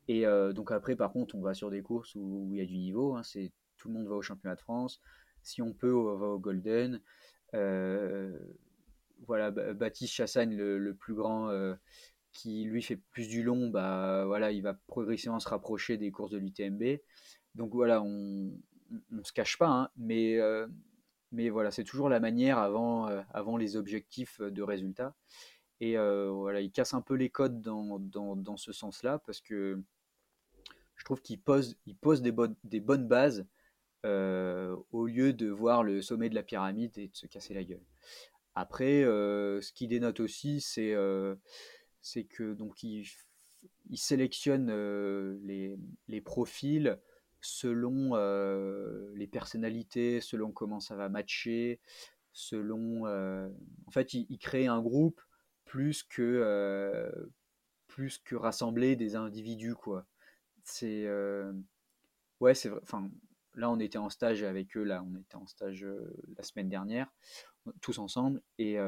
Et 0.09 0.25
donc 0.55 0.71
après, 0.71 0.97
par 0.97 1.13
contre, 1.13 1.35
on 1.35 1.41
va 1.41 1.55
sur 1.55 1.71
des 1.71 1.83
courses 1.83 2.15
où, 2.15 2.49
il 2.53 2.59
y 2.59 2.61
a 2.61 2.67
du 2.67 2.79
niveau, 2.79 3.15
hein, 3.15 3.23
c'est 3.23 3.53
tout 3.77 3.89
le 3.89 3.95
monde 3.95 4.07
va 4.07 4.15
au 4.15 4.23
championnat 4.23 4.57
de 4.57 4.61
France, 4.61 5.01
si 5.43 5.63
on 5.63 5.73
peut, 5.73 5.95
on 5.95 6.17
va 6.17 6.27
au 6.27 6.39
Golden. 6.39 7.01
voilà, 7.53 9.51
Baptiste 9.51 10.13
Chassagne, 10.13 10.57
le, 10.57 10.95
plus 10.95 11.15
grand, 11.15 11.51
qui 12.37 12.65
lui 12.65 12.83
fait 12.83 12.97
plus 12.97 13.29
du 13.29 13.43
long, 13.43 13.69
bah 13.69 14.25
voilà, 14.27 14.53
il 14.53 14.63
va 14.63 14.75
progressivement 14.75 15.41
se 15.41 15.49
rapprocher 15.49 15.97
des 15.97 16.11
courses 16.11 16.31
de 16.31 16.39
l'UTMB. 16.39 17.01
Donc 17.57 17.73
voilà, 17.73 18.03
on 18.03 18.53
ne 19.11 19.23
se 19.23 19.33
cache 19.33 19.57
pas, 19.57 19.69
hein, 19.69 19.91
mais, 19.97 20.39
mais 21.33 21.49
voilà, 21.49 21.71
c'est 21.71 21.85
toujours 21.85 22.09
la 22.09 22.21
manière 22.21 22.59
avant, 22.59 23.07
avant 23.33 23.57
les 23.57 23.77
objectifs 23.77 24.41
de 24.41 24.63
résultats. 24.63 25.15
Et 25.81 25.97
voilà, 25.97 26.61
il 26.61 26.71
casse 26.71 26.95
un 26.95 27.01
peu 27.01 27.15
les 27.15 27.31
codes 27.31 27.61
dans, 27.61 28.57
ce 28.57 28.73
sens-là, 28.73 29.19
parce 29.19 29.41
que 29.41 29.83
je 30.97 31.05
trouve 31.05 31.21
qu'il 31.21 31.41
pose, 31.41 31.77
des, 31.85 32.33
bonnes, 32.33 33.07
bases 33.09 33.47
au 34.05 35.07
lieu 35.07 35.33
de 35.33 35.49
voir 35.49 35.83
le 35.83 36.03
sommet 36.03 36.29
de 36.29 36.35
la 36.35 36.43
pyramide 36.43 36.97
et 36.99 37.09
de 37.09 37.17
se 37.17 37.27
casser 37.27 37.55
la 37.55 37.65
gueule. 37.65 37.85
Après, 38.55 39.03
ce 39.03 39.73
qui 39.73 39.89
dénote 39.89 40.21
aussi, 40.21 40.61
c'est 40.61 40.93
que 42.25 42.55
donc 42.55 42.83
il, 42.83 43.07
sélectionne 43.95 44.71
les, 45.43 46.21
profils 46.21 46.99
selon 47.47 48.17
les 49.15 49.27
personnalités, 49.27 50.21
selon 50.21 50.53
comment 50.53 50.81
ça 50.81 50.97
va 50.97 51.09
matcher, 51.09 51.81
selon. 52.33 53.07
en 53.07 53.91
fait, 53.91 54.15
il, 54.15 54.39
crée 54.39 54.67
un 54.67 54.81
groupe 54.81 55.21
plus 55.65 56.03
que 56.03 57.29
plus 57.87 58.19
que 58.19 58.37
rassembler 58.37 58.97
des 58.97 59.17
individus 59.17 59.75
quoi. 59.75 60.07
C'est 60.65 61.09
ouais, 62.41 62.55
c'est 62.55 62.71
là, 63.55 63.71
on 63.71 63.79
était 63.81 63.99
en 63.99 64.11
stage 64.11 64.43
avec 64.43 64.77
eux. 64.77 64.85
Là, 64.85 65.03
on 65.03 65.17
était 65.17 65.37
en 65.37 65.47
stage 65.47 65.87
la 66.37 66.43
semaine 66.43 66.69
dernière, 66.69 67.13
tous 67.81 67.99
ensemble. 67.99 68.43
Et 68.59 68.79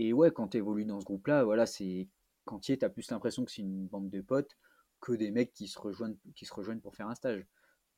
et 0.00 0.14
ouais, 0.14 0.32
quand 0.32 0.48
tu 0.48 0.56
évolues 0.56 0.86
dans 0.86 0.98
ce 0.98 1.04
groupe-là, 1.04 1.44
voilà, 1.44 1.66
c'est 1.66 2.08
quand 2.46 2.58
tu 2.58 2.78
as 2.80 2.88
plus 2.88 3.10
l'impression 3.10 3.44
que 3.44 3.52
c'est 3.52 3.60
une 3.60 3.86
bande 3.86 4.08
de 4.08 4.22
potes 4.22 4.56
que 5.00 5.12
des 5.12 5.30
mecs 5.30 5.52
qui 5.52 5.68
se 5.68 5.78
rejoignent, 5.78 6.16
qui 6.34 6.46
se 6.46 6.54
rejoignent 6.54 6.80
pour 6.80 6.94
faire 6.94 7.08
un 7.08 7.14
stage. 7.14 7.46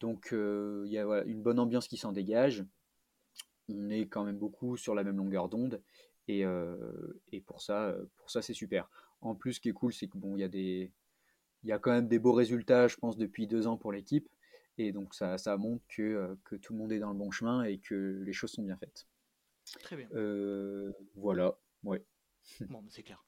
Donc 0.00 0.28
il 0.32 0.90
y 0.90 0.98
a 0.98 1.22
une 1.24 1.42
bonne 1.42 1.58
ambiance 1.58 1.88
qui 1.88 1.96
s'en 1.96 2.12
dégage. 2.12 2.64
On 3.68 3.90
est 3.90 4.08
quand 4.08 4.24
même 4.24 4.38
beaucoup 4.38 4.76
sur 4.76 4.94
la 4.94 5.04
même 5.04 5.16
longueur 5.16 5.48
d'onde. 5.48 5.82
Et, 6.28 6.44
et, 7.32 7.40
pour 7.40 7.62
ça, 7.62 7.94
pour 8.16 8.30
ça 8.30 8.42
c'est 8.42 8.54
super. 8.54 8.88
En 9.20 9.34
plus, 9.34 9.54
ce 9.54 9.60
qui 9.60 9.68
est 9.68 9.72
cool, 9.72 9.92
c'est 9.92 10.08
que 10.08 10.18
bon, 10.18 10.36
il 10.36 10.40
y 10.40 10.44
a 10.44 10.48
des, 10.48 10.92
il 11.62 11.68
y 11.68 11.72
a 11.72 11.78
quand 11.78 11.92
même 11.92 12.08
des 12.08 12.18
beaux 12.18 12.32
résultats, 12.32 12.88
je 12.88 12.96
pense, 12.96 13.16
depuis 13.16 13.46
deux 13.46 13.66
ans 13.66 13.76
pour 13.76 13.92
l'équipe. 13.92 14.28
Et 14.78 14.92
donc 14.92 15.14
ça, 15.14 15.38
ça 15.38 15.56
montre 15.56 15.84
que, 15.88 16.36
que, 16.44 16.56
tout 16.56 16.72
le 16.72 16.78
monde 16.78 16.92
est 16.92 16.98
dans 16.98 17.10
le 17.10 17.18
bon 17.18 17.30
chemin 17.30 17.62
et 17.62 17.78
que 17.78 18.22
les 18.24 18.32
choses 18.32 18.50
sont 18.50 18.62
bien 18.62 18.76
faites. 18.76 19.06
Très 19.80 19.96
bien. 19.96 20.08
voilà. 21.14 21.56
Ouais. 21.84 22.04
Bon, 22.68 22.84
c'est 22.88 23.02
clair. 23.02 23.24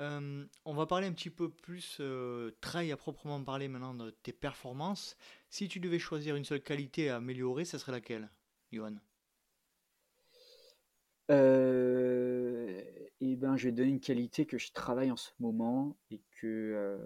Euh, 0.00 0.44
on 0.64 0.74
va 0.74 0.86
parler 0.86 1.06
un 1.06 1.12
petit 1.12 1.30
peu 1.30 1.50
plus 1.50 1.98
euh, 2.00 2.50
trail 2.60 2.90
à 2.92 2.96
proprement 2.96 3.42
parler 3.42 3.68
maintenant 3.68 3.94
de 3.94 4.10
tes 4.10 4.32
performances. 4.32 5.16
Si 5.50 5.68
tu 5.68 5.80
devais 5.80 5.98
choisir 5.98 6.36
une 6.36 6.44
seule 6.44 6.62
qualité 6.62 7.10
à 7.10 7.16
améliorer, 7.16 7.64
ça 7.64 7.78
serait 7.78 7.92
laquelle, 7.92 8.30
Johan? 8.72 8.96
Euh, 11.30 12.82
Eh 13.20 13.36
ben, 13.36 13.56
je 13.56 13.68
vais 13.68 13.72
donner 13.72 13.90
une 13.90 14.00
qualité 14.00 14.46
que 14.46 14.58
je 14.58 14.72
travaille 14.72 15.10
en 15.10 15.16
ce 15.16 15.30
moment 15.38 15.96
et 16.10 16.20
que, 16.40 16.46
euh, 16.46 16.98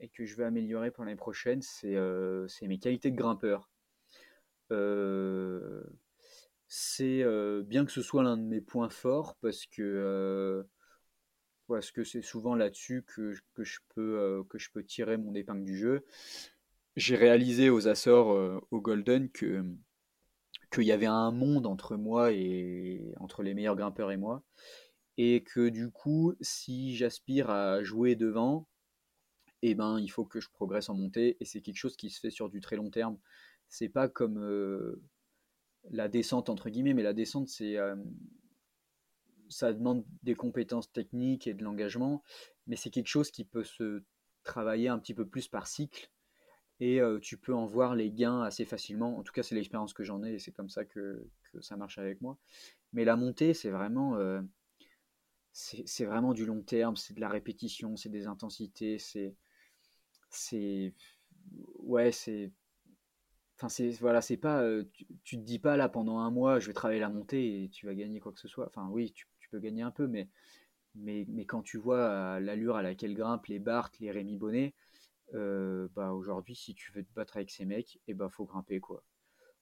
et 0.00 0.08
que 0.08 0.26
je 0.26 0.34
vais 0.36 0.44
améliorer 0.44 0.90
pour 0.90 1.04
l'année 1.04 1.16
prochaine. 1.16 1.62
C'est 1.62 1.88
mes 2.62 2.78
qualités 2.78 3.10
de 3.10 3.16
grimpeur. 3.16 3.70
Euh, 4.72 5.82
c'est 6.74 7.22
bien 7.66 7.84
que 7.84 7.92
ce 7.92 8.00
soit 8.00 8.22
l'un 8.22 8.38
de 8.38 8.44
mes 8.44 8.62
points 8.62 8.88
forts 8.88 9.36
parce 9.42 9.66
que 9.66 10.64
c'est 12.02 12.22
souvent 12.22 12.54
là-dessus 12.54 13.04
que, 13.06 13.34
que, 13.52 13.62
je 13.62 13.80
peux, 13.94 14.42
que 14.48 14.56
je 14.56 14.70
peux 14.70 14.82
tirer 14.82 15.18
mon 15.18 15.34
épingle 15.34 15.64
du 15.64 15.76
jeu. 15.76 16.06
J'ai 16.96 17.16
réalisé 17.16 17.68
aux 17.68 17.88
Açores, 17.88 18.62
au 18.70 18.80
Golden, 18.80 19.28
que 19.30 19.62
qu'il 20.70 20.84
y 20.84 20.92
avait 20.92 21.04
un 21.04 21.30
monde 21.30 21.66
entre 21.66 21.96
moi 21.96 22.32
et 22.32 23.12
entre 23.20 23.42
les 23.42 23.52
meilleurs 23.52 23.76
grimpeurs 23.76 24.10
et 24.10 24.16
moi, 24.16 24.42
et 25.18 25.44
que 25.44 25.68
du 25.68 25.90
coup, 25.90 26.34
si 26.40 26.96
j'aspire 26.96 27.50
à 27.50 27.82
jouer 27.82 28.16
devant, 28.16 28.66
eh 29.60 29.74
ben, 29.74 30.00
il 30.00 30.08
faut 30.08 30.24
que 30.24 30.40
je 30.40 30.48
progresse 30.48 30.88
en 30.88 30.94
montée, 30.94 31.36
et 31.38 31.44
c'est 31.44 31.60
quelque 31.60 31.76
chose 31.76 31.96
qui 31.96 32.08
se 32.08 32.18
fait 32.18 32.30
sur 32.30 32.48
du 32.48 32.62
très 32.62 32.76
long 32.76 32.88
terme. 32.88 33.18
C'est 33.68 33.90
pas 33.90 34.08
comme 34.08 34.38
la 35.90 36.08
descente 36.08 36.48
entre 36.48 36.70
guillemets, 36.70 36.94
mais 36.94 37.02
la 37.02 37.12
descente 37.12 37.48
c'est 37.48 37.76
euh, 37.76 37.96
ça 39.48 39.72
demande 39.72 40.04
des 40.22 40.34
compétences 40.34 40.90
techniques 40.90 41.46
et 41.46 41.54
de 41.54 41.62
l'engagement, 41.62 42.22
mais 42.66 42.76
c'est 42.76 42.90
quelque 42.90 43.08
chose 43.08 43.30
qui 43.30 43.44
peut 43.44 43.64
se 43.64 44.02
travailler 44.44 44.88
un 44.88 44.98
petit 44.98 45.14
peu 45.14 45.26
plus 45.26 45.48
par 45.48 45.66
cycle 45.66 46.10
et 46.80 47.00
euh, 47.00 47.20
tu 47.20 47.36
peux 47.36 47.54
en 47.54 47.66
voir 47.66 47.94
les 47.94 48.10
gains 48.10 48.42
assez 48.42 48.64
facilement. 48.64 49.16
En 49.16 49.22
tout 49.22 49.32
cas, 49.32 49.44
c'est 49.44 49.54
l'expérience 49.54 49.92
que 49.92 50.02
j'en 50.02 50.24
ai 50.24 50.34
et 50.34 50.38
c'est 50.40 50.50
comme 50.50 50.68
ça 50.68 50.84
que, 50.84 51.24
ça 51.60 51.76
marche 51.76 51.98
avec 51.98 52.20
moi. 52.20 52.38
Mais 52.92 53.04
la 53.04 53.14
montée, 53.14 53.54
c'est 53.54 53.70
vraiment, 53.70 54.16
euh, 54.16 54.40
c'est 55.52 56.04
vraiment 56.04 56.32
du 56.32 56.46
long 56.46 56.62
terme, 56.62 56.96
c'est 56.96 57.14
de 57.14 57.20
la 57.20 57.28
répétition, 57.28 57.96
c'est 57.96 58.08
des 58.08 58.26
intensités, 58.26 58.98
c'est, 58.98 59.36
c'est, 60.30 60.94
ouais, 61.78 62.10
c'est 62.10 62.50
Enfin, 63.62 63.68
c'est 63.68 63.90
voilà, 64.00 64.20
c'est 64.20 64.36
pas, 64.36 64.64
tu, 65.22 65.36
te 65.36 65.42
dis 65.42 65.60
pas 65.60 65.76
là 65.76 65.88
pendant 65.88 66.18
un 66.18 66.32
mois, 66.32 66.58
je 66.58 66.66
vais 66.66 66.72
travailler 66.72 66.98
la 66.98 67.08
montée 67.08 67.62
et 67.62 67.68
tu 67.68 67.86
vas 67.86 67.94
gagner 67.94 68.18
quoi 68.18 68.32
que 68.32 68.40
ce 68.40 68.48
soit. 68.48 68.66
Enfin, 68.66 68.88
oui, 68.90 69.12
tu, 69.12 69.28
peux 69.52 69.60
gagner 69.60 69.82
un 69.82 69.92
peu, 69.92 70.08
mais, 70.08 70.28
mais, 70.96 71.26
mais 71.28 71.44
quand 71.44 71.62
tu 71.62 71.76
vois 71.76 72.40
l'allure 72.40 72.74
à 72.74 72.82
laquelle 72.82 73.14
grimpent 73.14 73.46
les 73.46 73.60
Bart, 73.60 73.92
les 74.00 74.10
Rémi 74.10 74.36
Bonnet, 74.36 74.74
bah 75.32 76.12
aujourd'hui, 76.12 76.56
si 76.56 76.74
tu 76.74 76.90
veux 76.90 77.04
te 77.04 77.12
battre 77.14 77.36
avec 77.36 77.52
ces 77.52 77.64
mecs, 77.64 77.96
et 77.98 78.00
eh 78.08 78.14
bah 78.14 78.28
faut 78.28 78.46
grimper 78.46 78.80
quoi. 78.80 79.04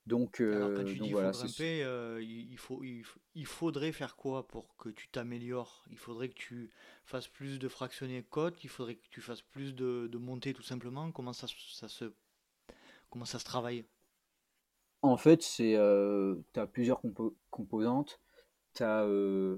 Donc, 0.06 0.40
Alors, 0.40 0.72
quand 0.72 0.85
tu 0.85 0.98
dis 0.98 1.12
voilà, 1.12 1.35
faut 1.35 1.40
grimper, 1.40 1.85
il, 2.22 2.56
faut, 2.56 2.82
il, 2.82 3.47
faudrait 3.47 3.93
faire 3.93 4.16
quoi 4.16 4.48
pour 4.48 4.78
que 4.78 4.89
tu 4.89 5.09
t'améliores? 5.09 5.85
Il 5.90 5.98
faudrait 5.98 6.31
que 6.31 6.39
tu 6.39 6.70
fasses 7.05 7.28
plus 7.28 7.59
de 7.59 7.68
fractionnés 7.68 8.22
côte, 8.22 8.64
il 8.64 8.70
faudrait 8.70 8.94
que 8.94 9.06
tu 9.10 9.20
fasses 9.20 9.43
plus 9.43 9.74
de, 9.74 10.09
de 10.10 10.16
montées 10.16 10.55
tout 10.55 10.62
simplement? 10.62 11.12
Comment 11.12 11.35
ça, 11.35 11.48
ça 11.74 11.89
se 11.89 12.06
Comment 13.11 13.24
ça 13.24 13.41
se 13.41 13.45
travaille? 13.45 13.85
En 15.03 15.16
fait, 15.16 15.43
c'est, 15.43 15.77
euh, 15.77 16.37
plusieurs 16.73 17.03
composantes. 17.51 18.20
Tu 18.74 18.82
as, 18.85 19.05
euh, 19.05 19.57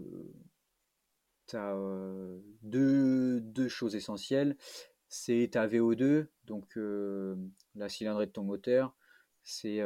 euh, 1.55 2.41
deux, 2.63 3.69
choses 3.69 3.95
essentielles. 3.95 4.57
C'est 5.09 5.51
ta 5.53 5.67
VO2, 5.67 6.29
donc 6.45 6.77
la 7.75 7.89
cylindrée 7.89 8.27
de 8.27 8.33
ton 8.33 8.45
moteur. 8.45 8.97
C'est 9.43 9.83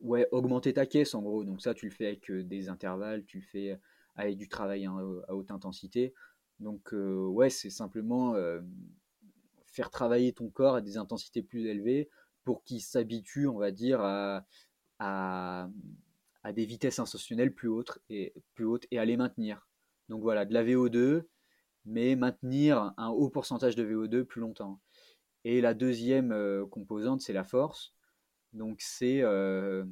ouais, 0.00 0.28
augmenter 0.30 0.72
ta 0.72 0.86
caisse 0.86 1.14
en 1.14 1.22
gros. 1.22 1.44
Donc 1.44 1.60
ça, 1.60 1.74
tu 1.74 1.86
le 1.86 1.92
fais 1.92 2.06
avec 2.06 2.30
des 2.32 2.68
intervalles, 2.70 3.24
tu 3.24 3.38
le 3.40 3.44
fais 3.44 3.78
avec 4.14 4.38
du 4.38 4.48
travail 4.48 4.86
à 4.86 5.34
haute 5.34 5.50
intensité. 5.50 6.14
Donc 6.60 6.92
ouais, 6.92 7.50
c'est 7.50 7.70
simplement 7.70 8.34
faire 9.78 9.90
travailler 9.90 10.32
ton 10.32 10.50
corps 10.50 10.74
à 10.74 10.80
des 10.80 10.96
intensités 10.96 11.40
plus 11.40 11.66
élevées 11.66 12.10
pour 12.42 12.64
qu'il 12.64 12.80
s'habitue, 12.80 13.46
on 13.46 13.58
va 13.58 13.70
dire, 13.70 14.00
à, 14.00 14.44
à, 14.98 15.68
des 16.52 16.64
vitesses 16.64 16.98
institutionnelles 16.98 17.54
plus 17.54 17.68
hautes, 17.68 18.00
et, 18.10 18.34
plus 18.54 18.64
hautes 18.64 18.86
et 18.90 18.98
à 18.98 19.04
les 19.04 19.16
maintenir. 19.16 19.68
Donc 20.08 20.22
voilà, 20.22 20.44
de 20.44 20.52
la 20.52 20.64
VO2, 20.64 21.22
mais 21.84 22.16
maintenir 22.16 22.92
un 22.96 23.10
haut 23.10 23.30
pourcentage 23.30 23.76
de 23.76 23.84
VO2 23.84 24.24
plus 24.24 24.40
longtemps. 24.40 24.80
Et 25.44 25.60
la 25.60 25.74
deuxième 25.74 26.32
euh, 26.32 26.66
composante, 26.66 27.20
c'est 27.20 27.32
la 27.32 27.44
force. 27.44 27.94
Donc 28.52 28.80
c'est 28.80 29.22
euh, 29.22 29.84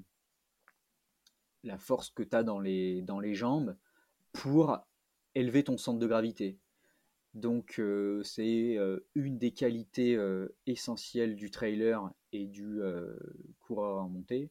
la 1.63 1.79
force 1.79 2.11
que 2.11 2.25
tu 2.25 2.35
as 2.35 2.43
dans 2.43 2.59
les, 2.59 3.03
dans 3.03 3.21
les 3.21 3.35
jambes 3.35 3.77
pour 4.33 4.81
élever 5.37 5.63
ton 5.63 5.79
centre 5.79 6.01
de 6.01 6.07
gravité. 6.09 6.59
Donc 7.37 7.79
euh, 7.79 8.23
c'est 8.23 8.79
euh, 8.79 9.07
une 9.15 9.37
des 9.37 9.51
qualités 9.51 10.17
euh, 10.17 10.57
essentielles 10.67 11.37
du 11.37 11.51
trailer 11.51 12.11
et 12.33 12.47
du 12.47 12.81
coureur 13.61 14.03
en 14.03 14.09
montée, 14.09 14.51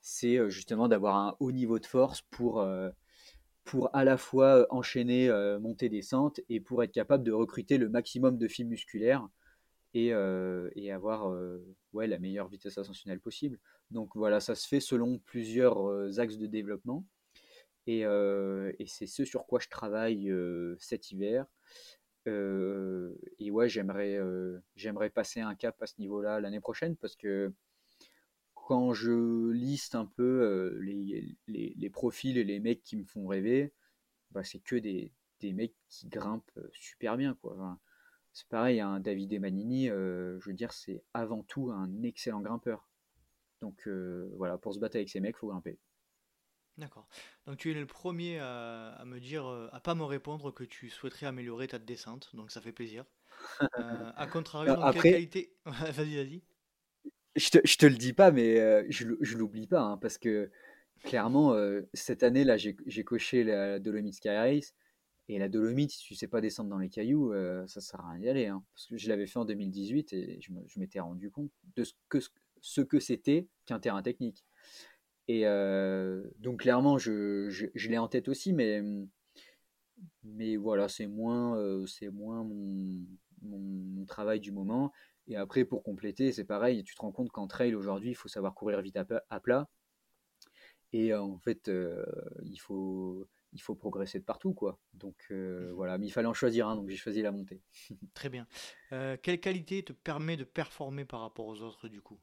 c'est 0.00 0.50
justement 0.50 0.88
d'avoir 0.88 1.16
un 1.16 1.36
haut 1.38 1.52
niveau 1.52 1.78
de 1.78 1.86
force 1.86 2.22
pour, 2.22 2.64
pour 3.64 3.94
à 3.94 4.04
la 4.04 4.16
fois 4.16 4.66
enchaîner 4.70 5.28
montée-descente 5.60 6.40
et 6.48 6.60
pour 6.60 6.84
être 6.84 6.92
capable 6.92 7.24
de 7.24 7.32
recruter 7.32 7.78
le 7.78 7.88
maximum 7.88 8.38
de 8.38 8.46
fibres 8.46 8.70
musculaires 8.70 9.28
et, 9.94 10.12
et 10.76 10.92
avoir 10.92 11.36
ouais, 11.92 12.06
la 12.06 12.20
meilleure 12.20 12.48
vitesse 12.48 12.78
ascensionnelle 12.78 13.20
possible. 13.20 13.58
Donc 13.90 14.14
voilà, 14.14 14.38
ça 14.38 14.54
se 14.54 14.68
fait 14.68 14.80
selon 14.80 15.18
plusieurs 15.18 16.20
axes 16.20 16.38
de 16.38 16.46
développement. 16.46 17.04
Et, 17.88 18.02
et 18.02 18.86
c'est 18.86 19.08
ce 19.08 19.24
sur 19.24 19.46
quoi 19.46 19.58
je 19.58 19.68
travaille 19.68 20.32
cet 20.78 21.10
hiver. 21.10 21.46
Et 22.26 23.50
ouais, 23.50 23.68
j'aimerais, 23.68 24.18
j'aimerais 24.74 25.10
passer 25.10 25.40
un 25.40 25.54
cap 25.54 25.80
à 25.82 25.86
ce 25.86 25.94
niveau-là 25.98 26.40
l'année 26.40 26.60
prochaine 26.60 26.96
parce 26.96 27.16
que 27.16 27.52
quand 28.54 28.92
je 28.92 29.50
liste 29.52 29.94
un 29.94 30.06
peu 30.06 30.78
les, 30.80 31.36
les, 31.46 31.74
les, 31.76 31.90
profils 31.90 32.36
et 32.36 32.44
les 32.44 32.58
mecs 32.58 32.82
qui 32.82 32.96
me 32.96 33.04
font 33.04 33.26
rêver, 33.26 33.72
bah, 34.32 34.42
c'est 34.42 34.58
que 34.58 34.76
des, 34.76 35.12
des, 35.40 35.52
mecs 35.52 35.76
qui 35.88 36.08
grimpent 36.08 36.58
super 36.72 37.16
bien. 37.16 37.34
Quoi. 37.40 37.78
c'est 38.32 38.48
pareil, 38.48 38.80
un 38.80 38.94
hein, 38.94 39.00
David 39.00 39.32
Emanini, 39.32 39.86
je 39.86 40.44
veux 40.44 40.54
dire, 40.54 40.72
c'est 40.72 41.04
avant 41.14 41.42
tout 41.44 41.70
un 41.70 42.02
excellent 42.02 42.40
grimpeur. 42.40 42.88
Donc 43.60 43.88
voilà, 44.36 44.58
pour 44.58 44.74
se 44.74 44.80
battre 44.80 44.96
avec 44.96 45.10
ces 45.10 45.20
mecs, 45.20 45.36
il 45.36 45.38
faut 45.38 45.48
grimper. 45.48 45.78
D'accord. 46.78 47.08
Donc 47.46 47.56
tu 47.56 47.70
es 47.70 47.74
le 47.74 47.86
premier 47.86 48.38
à, 48.38 49.02
me 49.06 49.18
dire, 49.18 49.46
euh, 49.46 49.68
à 49.72 49.80
pas 49.80 49.94
me 49.94 50.04
répondre 50.04 50.52
que 50.52 50.64
tu 50.64 50.90
souhaiterais 50.90 51.26
améliorer 51.26 51.68
ta 51.68 51.78
descente, 51.78 52.30
donc 52.34 52.50
ça 52.50 52.60
fait 52.60 52.72
plaisir. 52.72 53.04
Euh, 53.62 54.12
à 54.14 54.26
contrario, 54.32 54.74
dans 54.74 54.92
quelle 54.92 55.02
qualité... 55.02 55.54
Vas-y, 55.64 56.16
vas-y. 56.16 56.42
Je 57.36 57.50
te, 57.50 57.58
je 57.64 57.76
te 57.76 57.86
le 57.86 57.96
dis 57.96 58.12
pas, 58.12 58.30
mais 58.30 58.60
euh, 58.60 58.84
je, 58.88 59.08
je 59.20 59.36
l'oublie 59.36 59.66
pas, 59.66 59.80
hein, 59.80 59.98
parce 59.98 60.18
que 60.18 60.50
clairement, 61.04 61.54
cette 61.92 62.22
année, 62.22 62.44
là, 62.44 62.56
j'ai 62.56 63.04
coché 63.04 63.44
la 63.44 63.78
Dolomite 63.78 64.14
Sky 64.14 64.30
Race, 64.30 64.74
et 65.28 65.38
la 65.38 65.48
Dolomite, 65.48 65.90
si 65.90 66.02
tu 66.02 66.14
sais 66.14 66.28
pas 66.28 66.40
descendre 66.40 66.70
dans 66.70 66.78
les 66.78 66.88
cailloux, 66.88 67.32
ça 67.66 67.80
sert 67.80 68.00
à 68.00 68.12
rien 68.12 68.20
d'y 68.20 68.28
aller, 68.28 68.46
hein, 68.46 68.64
parce 68.74 68.86
que 68.86 68.96
je 68.96 69.08
l'avais 69.08 69.26
fait 69.26 69.38
en 69.38 69.44
2018, 69.44 70.12
et 70.14 70.40
je 70.40 70.80
m'étais 70.80 70.98
rendu 70.98 71.30
compte 71.30 71.50
de 71.76 71.84
ce 71.84 71.92
que 72.08 72.18
ce 72.62 72.80
que 72.80 72.98
c'était 72.98 73.46
qu'un 73.66 73.78
terrain 73.78 74.02
technique. 74.02 74.44
Et 75.28 75.44
donc 76.38 76.60
clairement, 76.60 76.98
je, 76.98 77.48
je, 77.50 77.88
l'ai 77.88 77.98
en 77.98 78.08
tête 78.08 78.28
aussi, 78.28 78.52
mais, 78.52 78.82
mais 80.22 80.56
voilà, 80.56 80.88
c'est 80.88 81.06
moins, 81.06 81.58
c'est 81.86 82.10
moins 82.10 82.44
mon, 82.44 83.04
mon, 83.42 84.04
travail 84.06 84.38
du 84.40 84.52
moment. 84.52 84.92
Et 85.26 85.36
après, 85.36 85.64
pour 85.64 85.82
compléter, 85.82 86.30
c'est 86.30 86.44
pareil, 86.44 86.84
tu 86.84 86.94
te 86.94 87.00
rends 87.00 87.10
compte 87.10 87.30
qu'en 87.30 87.48
trail 87.48 87.74
aujourd'hui, 87.74 88.10
il 88.10 88.14
faut 88.14 88.28
savoir 88.28 88.54
courir 88.54 88.80
vite 88.80 88.96
à, 88.96 89.40
plat. 89.40 89.68
Et 90.92 91.12
en 91.12 91.38
fait, 91.38 91.68
il, 92.44 92.58
faut, 92.58 93.26
il 93.52 93.60
faut 93.60 93.74
progresser 93.74 94.20
de 94.20 94.24
partout. 94.24 94.54
quoi. 94.54 94.78
Donc 94.94 95.16
mmh 95.30 95.72
voilà, 95.72 95.98
mais 95.98 96.06
il 96.06 96.10
fallait 96.10 96.28
en 96.28 96.34
choisir 96.34 96.68
un, 96.68 96.76
donc 96.76 96.88
j'ai 96.88 96.96
choisi 96.96 97.20
la 97.22 97.32
montée. 97.32 97.60
Très 98.14 98.28
bien. 98.28 98.46
quelle 98.90 99.40
qualité 99.40 99.82
te 99.82 99.92
permet 99.92 100.36
de 100.36 100.44
performer 100.44 101.04
par 101.04 101.20
rapport 101.22 101.46
aux 101.46 101.62
autres 101.62 101.88
du 101.88 102.00
coup? 102.00 102.20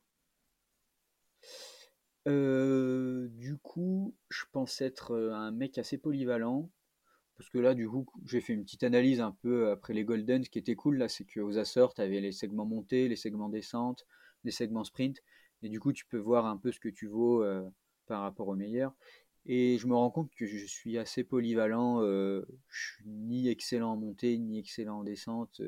Du 2.26 3.58
coup, 3.62 4.16
je 4.30 4.44
pense 4.52 4.82
être 4.82 5.16
un 5.34 5.52
mec 5.52 5.78
assez 5.78 5.98
polyvalent. 5.98 6.70
Parce 7.36 7.50
que 7.50 7.58
là, 7.58 7.74
du 7.74 7.90
coup, 7.90 8.06
j'ai 8.26 8.41
fait 8.41 8.54
une 8.54 8.64
petite 8.64 8.84
analyse 8.84 9.20
un 9.20 9.32
peu 9.32 9.72
après 9.72 9.94
les 9.94 10.04
Golden. 10.06 10.44
Ce 10.44 10.50
qui 10.50 10.60
était 10.60 10.76
cool, 10.76 10.98
là, 10.98 11.10
c'est 11.10 11.26
qu'aux 11.26 11.58
Açores, 11.58 11.95
tu 11.95 12.02
avais 12.02 12.22
les 12.22 12.32
segments 12.32 12.66
montés, 12.66 13.08
les 13.08 13.16
segments 13.16 13.50
descente, 13.50 14.06
les 14.44 14.52
segments 14.52 14.84
sprint. 14.84 15.20
Et 15.64 15.70
du 15.70 15.80
coup, 15.80 15.94
tu 15.94 16.06
peux 16.06 16.20
voir 16.20 16.45
un 16.45 16.58
peu 16.58 16.72
ce 16.72 16.80
que 16.80 16.90
tu 16.90 17.08
vaux 17.08 17.44
par 18.06 18.22
rapport 18.22 18.48
aux 18.50 18.56
meilleurs. 18.56 18.94
Et 19.45 19.78
je 19.78 19.88
me 19.88 19.95
rends 19.95 20.12
compte 20.12 20.32
que 20.36 20.45
je 20.45 20.66
suis 20.66 20.98
assez 20.98 21.24
polyvalent. 21.24 22.02
je 22.02 22.45
suis 22.70 23.08
ni 23.08 23.50
excellent 23.50 23.94
en 23.94 23.98
montée, 23.98 24.38
ni 24.38 24.60
excellent 24.60 25.00
en 25.00 25.04
descente, 25.04 25.60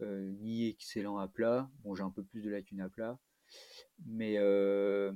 ni 0.00 0.68
excellent 0.68 1.18
à 1.18 1.26
plat. 1.26 1.68
Bon, 1.82 1.96
j'ai 1.96 2.04
un 2.04 2.10
peu 2.10 2.22
plus 2.22 2.42
de 2.42 2.50
lacunes 2.50 2.80
à 2.80 2.88
plat. 2.88 3.18
Mais, 4.04 4.34
euh, 4.38 5.12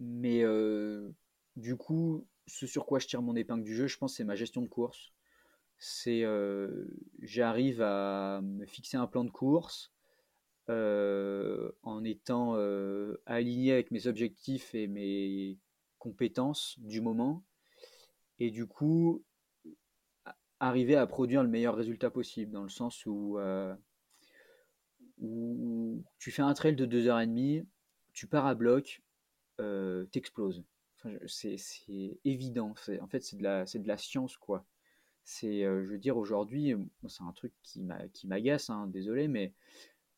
mais 0.00 0.42
euh, 0.42 1.10
du 1.56 1.76
coup, 1.76 2.26
ce 2.46 2.66
sur 2.66 2.86
quoi 2.86 2.98
je 2.98 3.06
tire 3.06 3.22
mon 3.22 3.36
épingle 3.36 3.64
du 3.64 3.74
jeu, 3.74 3.86
je 3.86 3.98
pense, 3.98 4.16
c'est 4.16 4.24
ma 4.24 4.34
gestion 4.34 4.62
de 4.62 4.68
course. 4.68 5.12
C'est 5.78 6.22
euh, 6.24 6.86
j'arrive 7.20 7.82
à 7.82 8.40
me 8.42 8.66
fixer 8.66 8.96
un 8.96 9.06
plan 9.06 9.24
de 9.24 9.30
course 9.30 9.92
en 10.68 12.04
étant 12.04 12.54
aligné 13.26 13.72
avec 13.72 13.90
mes 13.90 14.06
objectifs 14.06 14.74
et 14.74 14.86
mes 14.86 15.58
compétences 15.98 16.78
du 16.78 17.02
moment. 17.02 17.44
Et 18.38 18.50
du 18.50 18.66
coup, 18.66 19.22
arriver 20.60 20.96
à 20.96 21.06
produire 21.06 21.42
le 21.42 21.50
meilleur 21.50 21.74
résultat 21.74 22.10
possible, 22.10 22.52
dans 22.52 22.62
le 22.62 22.70
sens 22.70 23.04
où 23.04 23.38
où 25.20 26.02
tu 26.18 26.30
fais 26.30 26.42
un 26.42 26.54
trail 26.54 26.76
de 26.76 26.86
2h30, 26.86 27.64
tu 28.12 28.26
pars 28.26 28.46
à 28.46 28.54
bloc, 28.54 29.02
euh, 29.60 30.04
t'exploses. 30.06 30.64
c'est 31.26 31.56
évident. 32.24 32.74
En 33.00 33.06
fait, 33.06 33.20
c'est 33.20 33.36
de, 33.36 33.42
la, 33.42 33.64
de 33.64 33.88
la 33.88 33.96
science, 33.96 34.36
quoi. 34.36 34.64
C'est, 35.24 35.64
euh, 35.64 35.84
je 35.84 35.90
veux 35.90 35.98
dire, 35.98 36.16
aujourd'hui, 36.16 36.74
c'est 37.08 37.22
un 37.22 37.32
truc 37.32 37.52
qui 37.62 37.80
m'agace, 38.26 38.70
hein, 38.70 38.88
désolé, 38.88 39.28
mais, 39.28 39.52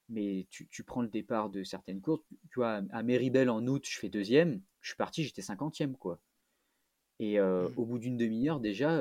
mais 0.08 0.46
tu, 0.50 0.66
tu, 0.68 0.82
prends 0.82 1.02
le 1.02 1.08
départ 1.08 1.50
de 1.50 1.62
certaines 1.62 2.00
courses. 2.00 2.22
Tu 2.50 2.56
vois, 2.56 2.82
à 2.90 3.02
Méribel 3.02 3.50
en 3.50 3.66
août, 3.66 3.86
je 3.86 3.98
fais 3.98 4.08
deuxième. 4.08 4.62
Je 4.80 4.90
suis 4.90 4.96
parti, 4.96 5.24
j'étais 5.24 5.42
cinquantième, 5.42 5.96
quoi. 5.96 6.20
Et 7.20 7.38
euh, 7.38 7.68
mmh. 7.68 7.72
au 7.76 7.84
bout 7.84 7.98
d'une 7.98 8.16
demi-heure, 8.16 8.60
déjà, 8.60 9.00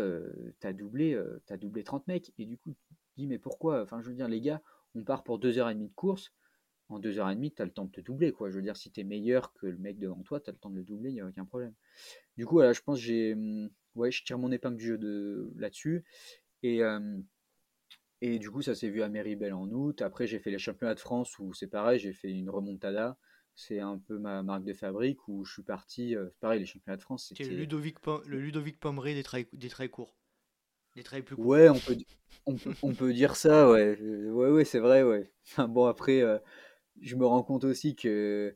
tu 0.60 0.68
as, 0.68 0.74
doublé, 0.74 1.20
as 1.49 1.57
doublé 1.57 1.84
30 1.84 2.07
mecs. 2.07 2.34
Et 2.38 2.45
du 2.45 2.57
coup, 2.57 2.72
tu 2.72 2.95
te 2.95 3.02
dis, 3.18 3.28
mais 3.28 3.40
pourquoi? 3.40 3.82
Enfin, 3.82 4.02
je 4.02 4.10
veux 4.10 4.15
dire, 4.15 4.28
les 4.28 4.41
gars, 4.41 4.61
on 4.95 5.03
part 5.03 5.24
pour 5.24 5.40
2h30 5.40 5.88
de 5.88 5.94
course. 5.94 6.32
En 6.90 6.99
2h30, 6.99 7.56
tu 7.56 7.61
as 7.61 7.65
le 7.65 7.72
temps 7.72 7.86
de 7.86 7.91
te 7.91 8.02
doubler. 8.02 8.32
Quoi. 8.32 8.49
Je 8.49 8.56
veux 8.56 8.61
dire, 8.61 8.78
si 8.78 8.91
tu 8.91 8.99
es 8.99 9.03
meilleur 9.03 9.53
que 9.53 9.65
le 9.65 9.78
mec 9.78 9.98
devant 9.98 10.22
toi, 10.22 10.40
tu 10.40 10.49
as 10.49 10.53
le 10.53 10.60
temps 10.60 10.70
de 10.70 10.76
le 10.76 10.84
doubler, 10.84 11.10
il 11.10 11.14
n'y 11.14 11.22
a 11.22 11.28
aucun 11.28 11.45
problème. 11.45 11.74
Du 12.38 12.45
coup, 12.45 12.56
voilà, 12.56 12.74
je 12.74 12.82
pense 12.82 12.99
que 12.99 13.06
j'ai. 13.06 13.34
Hum, 13.34 13.70
ouais, 13.95 14.11
je 14.11 14.24
tire 14.24 14.38
mon 14.38 14.52
épingle 14.52 14.78
du 14.78 14.86
jeu 14.86 14.98
de... 14.98 15.52
là-dessus. 15.56 16.03
Et, 16.61 16.82
et 18.22 18.40
du 18.40 18.49
coup, 18.49 18.61
ça 18.61 18.74
s'est 18.74 18.90
vu 18.90 19.02
à 19.02 19.10
Méribel 19.10 19.53
en 19.53 19.68
août. 19.70 20.02
Après, 20.02 20.28
j'ai 20.28 20.40
fait 20.40 20.49
les 20.49 20.57
championnats 20.57 20.95
de 20.95 20.99
France 20.99 21.38
où 21.40 21.53
c'est 21.53 21.68
pareil, 21.68 21.99
j'ai 21.99 22.14
fait 22.14 22.32
une 22.32 22.49
remontada. 22.49 23.18
C'est 23.56 23.80
un 23.80 23.99
peu 23.99 24.18
ma 24.18 24.41
marque 24.44 24.64
de 24.64 24.74
fabrique 24.74 25.28
où 25.28 25.44
je 25.44 25.53
suis 25.53 25.64
parti. 25.64 26.15
Euh, 26.15 26.30
pareil, 26.40 26.60
les 26.60 26.65
championnats 26.65 26.98
de 26.98 27.02
France. 27.02 27.28
C'était 27.28 27.44
le 27.44 27.57
Ludovic, 27.57 27.98
le 28.26 28.40
Ludovic 28.40 28.80
Pomeray 28.80 29.14
des 29.14 29.24
traits, 29.24 29.49
des 29.53 29.70
traits 29.70 29.91
courts. 29.91 30.15
Ouais, 31.38 31.70
on 31.70 31.80
peut, 31.80 31.98
on, 32.45 32.94
peut, 32.94 33.14
dire 33.14 33.36
ça, 33.36 33.70
ouais. 33.70 33.99
Ouais, 33.99 34.49
ouais, 34.49 34.65
c'est 34.65 34.80
vrai, 34.80 35.03
ouais. 35.03 35.32
bon, 35.70 35.86
après, 35.86 36.22
euh, 36.22 36.38
je 37.02 37.15
me 37.15 37.26
rends 37.26 37.44
compte 37.44 37.64
aussi 37.64 37.95
que 37.95 38.56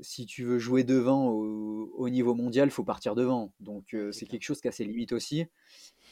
si 0.00 0.26
tu 0.26 0.44
veux 0.44 0.58
jouer 0.58 0.84
devant 0.84 1.28
au, 1.28 2.08
niveau 2.08 2.34
mondial, 2.34 2.68
il 2.68 2.72
faut 2.72 2.84
partir 2.84 3.14
devant. 3.14 3.54
Donc, 3.60 3.94
euh, 3.94 4.12
c'est 4.12 4.26
quelque 4.26 4.44
chose 4.44 4.60
qui 4.60 4.68
a 4.68 4.72
ses 4.72 4.84
limites 4.84 5.12
aussi. 5.12 5.46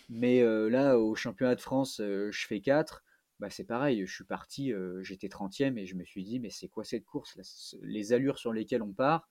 Mais 0.08 0.42
euh, 0.42 0.68
là, 0.68 0.98
au 0.98 1.14
championnat 1.14 1.54
de 1.54 1.60
France, 1.60 1.96
je 2.00 2.46
fais 2.46 2.60
4. 2.60 3.04
Bah, 3.38 3.48
c'est 3.48 3.64
pareil, 3.64 4.04
je 4.06 4.14
suis 4.14 4.24
parti, 4.24 4.74
j'étais 5.00 5.28
30e 5.28 5.78
et 5.78 5.86
je 5.86 5.94
me 5.94 6.04
suis 6.04 6.24
dit, 6.24 6.40
mais 6.40 6.50
c'est 6.50 6.68
quoi 6.68 6.84
cette 6.84 7.06
course? 7.06 7.38
Les 7.80 8.12
allures 8.12 8.38
sur 8.38 8.52
lesquelles 8.52 8.82
on 8.82 8.92
part, 8.92 9.30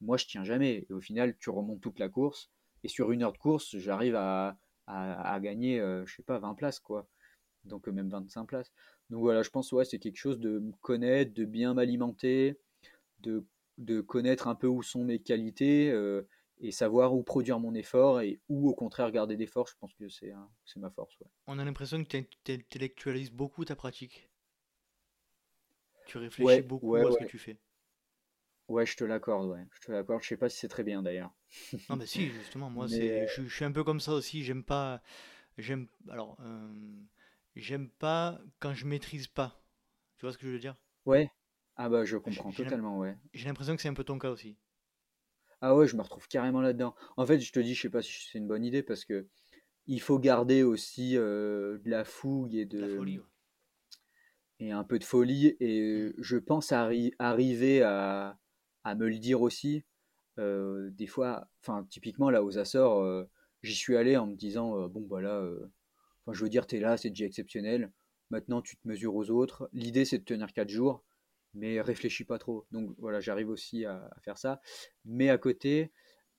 moi 0.00 0.16
je 0.16 0.26
tiens 0.26 0.44
jamais. 0.44 0.86
Et 0.88 0.92
au 0.92 1.00
final, 1.00 1.36
tu 1.40 1.50
remontes 1.50 1.80
toute 1.80 1.98
la 1.98 2.08
course. 2.08 2.52
Et 2.84 2.88
sur 2.88 3.10
une 3.10 3.24
heure 3.24 3.32
de 3.32 3.38
course, 3.38 3.76
j'arrive 3.78 4.14
à, 4.14 4.56
à, 4.88 5.38
gagner, 5.40 5.80
euh, 5.80 6.04
je 6.06 6.16
sais 6.16 6.22
pas, 6.22 6.38
20 6.38 6.54
places, 6.54 6.80
quoi. 6.80 7.08
Donc 7.64 7.88
euh, 7.88 7.92
même 7.92 8.08
25 8.08 8.46
places. 8.46 8.72
Donc 9.10 9.20
voilà, 9.20 9.42
je 9.42 9.50
pense, 9.50 9.72
ouais, 9.72 9.84
c'est 9.84 9.98
quelque 9.98 10.16
chose 10.16 10.38
de 10.40 10.58
me 10.58 10.72
connaître, 10.80 11.34
de 11.34 11.44
bien 11.44 11.74
m'alimenter, 11.74 12.58
de, 13.20 13.44
de, 13.76 14.00
connaître 14.00 14.48
un 14.48 14.54
peu 14.54 14.66
où 14.66 14.82
sont 14.82 15.04
mes 15.04 15.18
qualités 15.18 15.90
euh, 15.90 16.26
et 16.60 16.70
savoir 16.70 17.14
où 17.14 17.22
produire 17.22 17.60
mon 17.60 17.74
effort 17.74 18.20
et 18.20 18.40
où 18.48 18.68
au 18.68 18.74
contraire 18.74 19.10
garder 19.10 19.36
d'effort. 19.36 19.68
Je 19.68 19.74
pense 19.78 19.92
que 19.94 20.08
c'est 20.08 20.32
c'est 20.64 20.80
ma 20.80 20.90
force. 20.90 21.18
Ouais. 21.20 21.26
On 21.46 21.58
a 21.58 21.64
l'impression 21.64 22.02
que 22.02 22.08
tu 22.08 22.52
intellectualises 22.52 23.30
beaucoup 23.30 23.64
ta 23.64 23.76
pratique. 23.76 24.30
Tu 26.06 26.16
réfléchis 26.16 26.62
beaucoup 26.62 26.94
à 26.94 27.12
ce 27.12 27.18
que 27.18 27.24
tu 27.24 27.38
fais. 27.38 27.58
Ouais, 28.68 28.86
je 28.86 28.96
te 28.96 29.04
l'accorde, 29.04 29.48
ouais. 29.48 29.66
Je 29.72 29.80
te 29.86 29.92
l'accorde. 29.92 30.22
Je 30.22 30.28
sais 30.28 30.36
pas 30.36 30.48
si 30.48 30.58
c'est 30.58 30.68
très 30.68 30.84
bien 30.84 31.02
d'ailleurs. 31.02 31.32
Non, 31.88 31.96
mais 31.96 32.06
si, 32.06 32.30
justement, 32.30 32.70
moi, 32.70 32.88
c'est, 32.88 33.26
je, 33.26 33.42
je 33.46 33.54
suis 33.54 33.64
un 33.64 33.72
peu 33.72 33.84
comme 33.84 34.00
ça 34.00 34.12
aussi. 34.12 34.44
J'aime 34.44 34.64
pas, 34.64 35.02
j'aime, 35.58 35.88
alors, 36.10 36.36
euh, 36.40 36.72
j'aime 37.56 37.90
pas 37.90 38.40
quand 38.60 38.74
je 38.74 38.86
maîtrise 38.86 39.26
pas. 39.28 39.62
Tu 40.18 40.26
vois 40.26 40.32
ce 40.32 40.38
que 40.38 40.46
je 40.46 40.52
veux 40.52 40.58
dire? 40.60 40.76
Ouais. 41.06 41.28
Ah 41.74 41.88
bah 41.88 42.04
je 42.04 42.16
comprends 42.16 42.52
totalement, 42.52 42.98
ouais. 42.98 43.18
J'ai 43.32 43.46
l'impression 43.48 43.74
que 43.74 43.80
c'est 43.80 43.88
un 43.88 43.94
peu 43.94 44.04
ton 44.04 44.18
cas 44.18 44.28
aussi. 44.30 44.58
Ah 45.60 45.74
ouais, 45.76 45.86
je 45.86 45.96
me 45.96 46.02
retrouve 46.02 46.26
carrément 46.28 46.60
là-dedans. 46.60 46.94
En 47.16 47.26
fait, 47.26 47.38
je 47.40 47.52
te 47.52 47.60
dis, 47.60 47.74
je 47.74 47.82
sais 47.82 47.90
pas 47.90 48.02
si 48.02 48.12
c'est 48.30 48.38
une 48.38 48.46
bonne 48.48 48.64
idée 48.64 48.82
parce 48.82 49.04
que 49.04 49.26
il 49.86 50.00
faut 50.02 50.18
garder 50.18 50.62
aussi 50.64 51.14
de 51.14 51.80
la 51.86 52.04
fougue 52.04 52.54
et 52.54 52.66
de, 52.66 52.80
La 52.80 52.88
folie, 52.88 53.18
ouais. 53.18 53.24
et 54.60 54.72
un 54.72 54.84
peu 54.84 54.98
de 54.98 55.04
folie. 55.04 55.56
Et 55.60 56.08
Mm. 56.08 56.12
je 56.18 56.36
pense 56.36 56.72
arri- 56.72 57.12
arriver 57.18 57.82
à, 57.82 58.38
à 58.84 58.94
me 58.94 59.08
le 59.08 59.18
dire 59.18 59.42
aussi. 59.42 59.84
Euh, 60.38 60.90
des 60.90 61.06
fois, 61.06 61.48
enfin, 61.62 61.86
typiquement 61.90 62.30
là 62.30 62.42
aux 62.44 62.58
Açores, 62.58 63.02
euh, 63.02 63.24
j'y 63.62 63.74
suis 63.74 63.96
allé 63.96 64.16
en 64.16 64.26
me 64.26 64.36
disant 64.36 64.78
euh, 64.80 64.88
bon, 64.88 65.00
bah 65.02 65.20
là, 65.20 65.44
je 66.30 66.42
veux 66.44 66.50
dire, 66.50 66.66
t'es 66.66 66.80
là, 66.80 66.96
c'est 66.96 67.10
déjà 67.10 67.26
exceptionnel. 67.26 67.92
Maintenant, 68.30 68.62
tu 68.62 68.76
te 68.76 68.86
mesures 68.86 69.14
aux 69.14 69.30
autres. 69.30 69.68
L'idée, 69.72 70.04
c'est 70.04 70.18
de 70.18 70.24
tenir 70.24 70.52
4 70.52 70.68
jours, 70.68 71.04
mais 71.54 71.80
réfléchis 71.80 72.24
pas 72.24 72.38
trop. 72.38 72.66
Donc 72.70 72.94
voilà, 72.98 73.20
j'arrive 73.20 73.48
aussi 73.48 73.84
à, 73.84 74.08
à 74.16 74.20
faire 74.20 74.38
ça. 74.38 74.60
Mais 75.04 75.30
à 75.30 75.38
côté, 75.38 75.92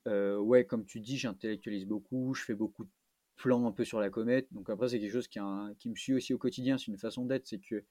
ouais, 0.06 0.66
comme 0.66 0.86
tu 0.86 1.00
dis, 1.02 1.18
j'intellectualise 1.18 1.86
beaucoup, 1.86 2.34
je 2.34 2.44
fais 2.44 2.56
beaucoup 2.56 2.86
de 2.86 2.92
plans 3.40 3.66
un 3.66 3.72
peu 3.72 3.86
sur 3.86 4.00
la 4.00 4.10
comète. 4.10 4.48
Donc 4.52 4.70
après, 4.70 4.90
c'est 4.90 5.00
quelque 5.00 5.14
chose 5.14 5.28
qui, 5.28 5.40
a 5.40 5.44
un- 5.44 5.74
qui 5.76 5.90
me 5.90 5.96
suit 5.96 6.14
aussi 6.14 6.34
au 6.34 6.38
quotidien. 6.38 6.78
C'est 6.78 6.88
une 6.88 6.98
façon 6.98 7.26
d'être, 7.26 7.48
c'est 7.48 7.60
que 7.60 7.84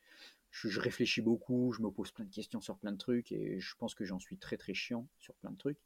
je, 0.51 0.69
je 0.69 0.81
réfléchis 0.81 1.21
beaucoup, 1.23 1.73
je 1.73 1.83
me 1.83 1.91
pose 1.91 2.13
plein 2.13 2.25
de 2.25 2.31
questions 2.35 2.61
sur 2.61 2.77
plein 2.79 2.93
de 2.93 2.99
trucs 2.99 3.33
et 3.33 3.59
je 3.59 3.75
pense 3.77 3.95
que 3.95 4.05
j'en 4.05 4.19
suis 4.21 4.37
très 4.37 4.57
très 4.57 4.75
chiant 4.75 5.09
sur 5.19 5.35
plein 5.35 5.51
de 5.51 5.57
trucs. 5.57 5.79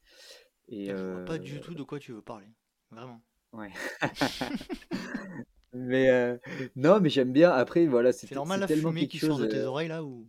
Et 0.68 0.89
Je 0.89 0.93
vois 0.94 1.24
pas 1.24 1.34
euh, 1.34 1.39
du 1.39 1.60
tout 1.60 1.74
de 1.74 1.82
quoi 1.82 1.98
tu 1.98 2.12
veux 2.12 2.22
parler. 2.22 2.47
Vraiment. 2.90 3.22
ouais. 3.52 3.70
Mais 5.74 6.10
euh, 6.10 6.36
non, 6.76 7.01
mais 7.01 7.09
j'aime 7.09 7.32
bien. 7.32 7.51
Après, 7.51 7.86
voilà, 7.86 8.12
c'est 8.12 8.30
normal 8.32 8.60
la 8.60 8.66
tellement 8.66 8.90
fumée 8.90 9.09
qui 9.09 9.18
sort 9.18 9.39
chose. 9.39 9.47
de 9.47 9.47
tes 9.52 9.56
euh, 9.59 9.68
oreilles 9.68 9.89
là 9.89 10.05
ou? 10.05 10.26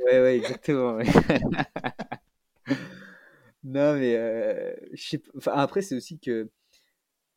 Ouais, 0.00 0.20
ouais, 0.20 0.36
exactement. 0.38 0.96
ouais. 0.96 1.04
Non, 3.62 3.94
mais 3.94 4.16
euh, 4.16 4.74
je 4.92 5.02
sais 5.08 5.18
p- 5.18 5.30
enfin, 5.36 5.52
après, 5.52 5.82
c'est 5.82 5.94
aussi 5.94 6.18
que, 6.18 6.48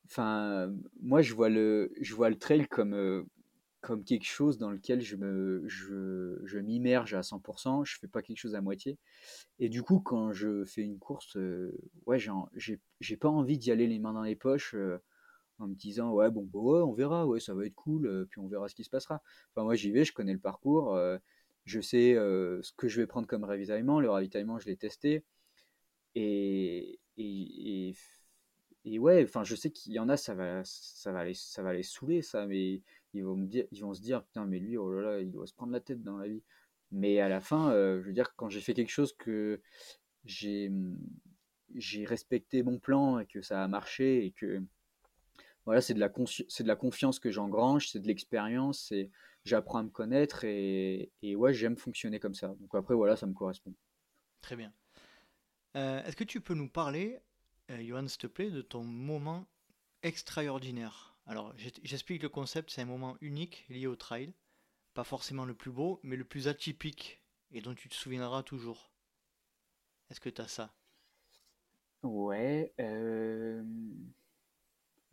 enfin, 0.06 0.74
moi, 1.02 1.22
je 1.22 1.34
vois 1.34 1.50
le, 1.50 1.92
je 2.02 2.14
vois 2.16 2.30
le 2.30 2.38
trail 2.38 2.68
comme, 2.68 2.94
euh, 2.94 3.24
comme 3.82 4.04
quelque 4.04 4.26
chose 4.26 4.58
dans 4.58 4.70
lequel 4.72 5.02
je 5.02 5.16
me, 5.16 5.64
je, 5.68 6.40
je 6.46 6.60
m'immerge 6.60 7.14
à 7.14 7.22
100%. 7.22 7.84
Je 7.86 7.98
fais 8.00 8.08
pas 8.08 8.22
quelque 8.22 8.38
chose 8.38 8.56
à 8.56 8.62
moitié. 8.62 8.98
Et 9.60 9.70
du 9.70 9.84
coup, 9.84 10.00
quand 10.00 10.34
je 10.34 10.64
fais 10.66 10.82
une 10.82 11.00
course, 11.00 11.38
euh, 11.38 11.78
ouais, 12.06 12.20
j'ai, 12.56 12.80
j'ai, 13.02 13.18
pas 13.18 13.30
envie 13.30 13.58
d'y 13.58 13.72
aller 13.72 13.88
les 13.88 14.00
mains 14.00 14.14
dans 14.14 14.24
les 14.24 14.36
poches. 14.36 14.76
euh, 14.76 15.00
en 15.60 15.68
me 15.68 15.76
disant 15.76 16.12
ouais 16.12 16.30
bon 16.32 16.44
bah 16.52 16.86
on 16.86 16.94
verra 16.94 17.26
ouais 17.26 17.40
ça 17.40 17.54
va 17.54 17.66
être 17.66 17.76
cool 17.76 18.08
euh, 18.08 18.26
puis 18.30 18.40
on 18.40 18.48
verra 18.48 18.68
ce 18.68 18.76
qui 18.76 18.84
se 18.84 18.90
passera 18.90 19.22
enfin 19.52 19.64
moi 19.64 19.76
j'y 19.76 19.92
vais 19.92 20.04
je 20.04 20.14
connais 20.14 20.34
le 20.34 20.40
parcours 20.40 20.96
euh, 20.96 21.18
je 21.66 21.80
sais 21.80 22.14
euh, 22.16 22.62
ce 22.62 22.72
que 22.74 22.88
je 22.88 23.02
vais 23.02 23.08
prendre 23.08 23.28
comme 23.28 23.44
ravitaillement 23.44 24.00
le 24.00 24.10
ravitaillement 24.10 24.60
je 24.60 24.68
l'ai 24.68 24.78
testé 24.78 25.24
et, 26.16 27.00
et, 27.18 27.96
et 28.86 29.00
ouais 29.00 29.24
enfin 29.24 29.44
je 29.44 29.56
sais 29.56 29.72
qu'il 29.72 29.94
y 29.94 30.00
en 30.00 30.10
a 30.10 30.18
ça 30.18 30.34
va 30.34 30.62
ça 30.66 31.12
va 31.12 31.24
les 31.26 31.34
ça 31.34 31.64
va 31.64 31.74
les 31.74 31.84
saouler 31.84 32.22
ça 32.22 32.46
mais 32.46 32.82
ils 33.14 33.24
vont 33.24 33.36
me 33.36 33.48
dire 33.48 33.66
ils 33.72 33.82
vont 33.82 33.94
se 33.94 34.02
dire 34.02 34.24
putain 34.24 34.46
mais 34.46 34.60
lui 34.60 34.78
oh 34.78 34.92
là 34.92 35.02
là 35.02 35.20
il 35.22 35.32
doit 35.32 35.48
se 35.48 35.54
prendre 35.54 35.72
la 35.72 35.80
tête 35.80 36.04
dans 36.04 36.18
la 36.18 36.28
vie 36.28 36.44
mais 36.92 37.20
à 37.20 37.30
la 37.30 37.40
fin 37.40 37.72
euh, 37.72 38.02
je 38.02 38.08
veux 38.08 38.14
dire 38.14 38.36
quand 38.36 38.50
j'ai 38.50 38.62
fait 38.62 38.74
quelque 38.74 38.92
chose 38.92 39.14
que 39.14 39.62
j'ai 40.26 40.72
j'ai 41.76 42.06
respecté 42.06 42.64
mon 42.64 42.78
plan 42.78 43.20
et 43.20 43.26
que 43.26 43.42
ça 43.42 43.64
a 43.64 43.68
marché 43.68 44.26
et 44.26 44.32
que 44.32 44.62
voilà, 45.66 45.82
c'est 45.82 45.94
de 45.94 46.00
la 46.00 46.12
c'est 46.50 46.64
de 46.64 46.68
la 46.68 46.76
confiance 46.76 47.20
que 47.20 47.32
j'engrange, 47.32 47.90
c'est 47.90 48.00
de 48.00 48.08
l'expérience, 48.08 48.88
c'est 48.90 49.10
j'apprends 49.46 49.80
à 49.80 49.84
me 49.84 49.90
connaître 49.90 50.44
et, 50.44 51.12
et 51.22 51.36
ouais, 51.36 51.54
j'aime 51.54 51.78
fonctionner 51.78 52.20
comme 52.20 52.34
ça. 52.34 52.50
Donc 52.60 52.76
après, 52.76 52.94
voilà, 52.94 53.16
ça 53.16 53.28
me 53.28 53.34
correspond. 53.34 53.74
Très 54.42 54.56
bien. 54.56 54.74
Euh, 55.76 56.04
Est-ce 56.04 56.16
que 56.16 56.24
tu 56.24 56.42
peux 56.42 56.54
nous 56.54 56.70
parler, 56.70 57.20
euh, 57.72 57.84
Johan, 57.86 58.08
s'il 58.08 58.20
te 58.20 58.28
plaît, 58.28 58.50
de 58.52 58.62
ton 58.62 58.84
moment 58.84 59.48
extraordinaire? 60.04 61.16
Alors, 61.26 61.54
j'ex- 61.58 61.80
j'explique 61.84 62.24
le 62.24 62.30
concept, 62.30 62.72
c'est 62.72 62.82
un 62.82 62.86
moment 62.86 63.18
unique 63.22 63.66
lié 63.70 63.88
au 63.88 63.96
trail. 63.98 64.34
Pas 64.96 65.04
forcément 65.06 65.46
le 65.46 65.56
plus 65.56 65.72
beau, 65.72 66.00
mais 66.04 66.18
le 66.18 66.26
plus 66.26 66.48
atypique 66.50 67.22
et 67.52 67.62
dont 67.62 67.76
tu 67.76 67.90
te 67.90 67.96
souviendras 67.96 68.44
toujours. 68.44 68.92
Est-ce 70.10 70.22
que 70.22 70.30
tu 70.30 70.42
as 70.42 70.48
ça? 70.48 70.74
Ouais. 72.04 72.72
euh, 72.80 73.64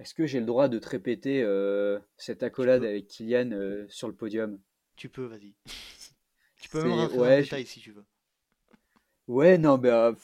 Est-ce 0.00 0.14
que 0.14 0.26
j'ai 0.26 0.40
le 0.40 0.46
droit 0.46 0.66
de 0.66 0.80
te 0.80 0.88
répéter 0.88 1.42
euh, 1.44 2.00
cette 2.16 2.42
accolade 2.42 2.82
avec 2.82 3.06
Kylian 3.06 3.52
euh, 3.52 3.86
sur 3.88 4.08
le 4.08 4.14
podium? 4.16 4.58
tu 4.96 5.08
peux, 5.08 5.24
vas-y. 5.24 5.54
Tu 6.60 6.68
peux 6.68 6.80
même 6.82 6.92
C'est 6.92 6.92
rentrer 6.92 7.18
ouais, 7.18 7.42
je- 7.44 7.56
détail 7.56 7.66
si 7.66 7.80
tu 7.80 7.92
veux. 7.92 8.04
Ouais, 9.30 9.58
non, 9.58 9.78
bah, 9.78 10.14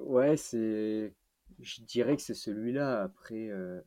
ouais, 0.00 0.36
c'est, 0.36 1.14
je 1.60 1.82
dirais 1.82 2.16
que 2.16 2.22
c'est 2.22 2.34
celui-là. 2.34 3.02
Après, 3.02 3.48
euh, 3.50 3.80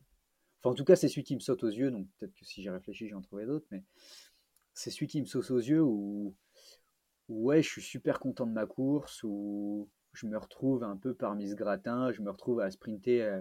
enfin, 0.60 0.70
en 0.72 0.74
tout 0.74 0.84
cas, 0.84 0.96
c'est 0.96 1.08
celui 1.08 1.24
qui 1.24 1.34
me 1.34 1.40
saute 1.40 1.64
aux 1.64 1.68
yeux. 1.70 1.90
Donc 1.90 2.06
peut-être 2.18 2.34
que 2.34 2.44
si 2.44 2.62
j'y 2.62 2.70
réfléchis, 2.70 3.08
j'en 3.08 3.20
trouverai 3.20 3.46
d'autres, 3.46 3.66
mais 3.70 3.82
c'est 4.74 4.90
celui 4.90 5.08
qui 5.08 5.20
me 5.20 5.26
saute 5.26 5.50
aux 5.50 5.58
yeux 5.58 5.82
où 5.82 6.34
Ouais, 7.28 7.62
je 7.62 7.70
suis 7.70 7.82
super 7.82 8.20
content 8.20 8.46
de 8.46 8.52
ma 8.52 8.66
course 8.66 9.22
où 9.24 9.88
je 10.12 10.26
me 10.26 10.36
retrouve 10.38 10.84
un 10.84 10.96
peu 10.96 11.14
parmi 11.14 11.48
ce 11.48 11.54
gratin, 11.54 12.12
je 12.12 12.20
me 12.22 12.30
retrouve 12.30 12.60
à 12.60 12.70
sprinter 12.70 13.22
euh, 13.22 13.40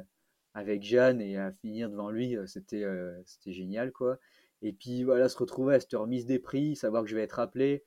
avec 0.53 0.83
Jeanne 0.83 1.21
et 1.21 1.37
à 1.37 1.51
finir 1.51 1.89
devant 1.89 2.09
lui, 2.09 2.37
euh, 2.37 2.47
c'était 2.47 2.85
c'était 3.25 3.51
génial 3.53 3.91
quoi. 3.91 4.19
Et 4.61 4.73
puis 4.73 5.03
voilà, 5.03 5.29
se 5.29 5.37
retrouver 5.37 5.75
à 5.75 5.79
cette 5.81 5.93
remise 5.93 6.25
des 6.25 6.39
prix, 6.39 6.75
savoir 6.77 7.03
que 7.03 7.09
je 7.09 7.15
vais 7.15 7.23
être 7.23 7.39
appelé 7.39 7.83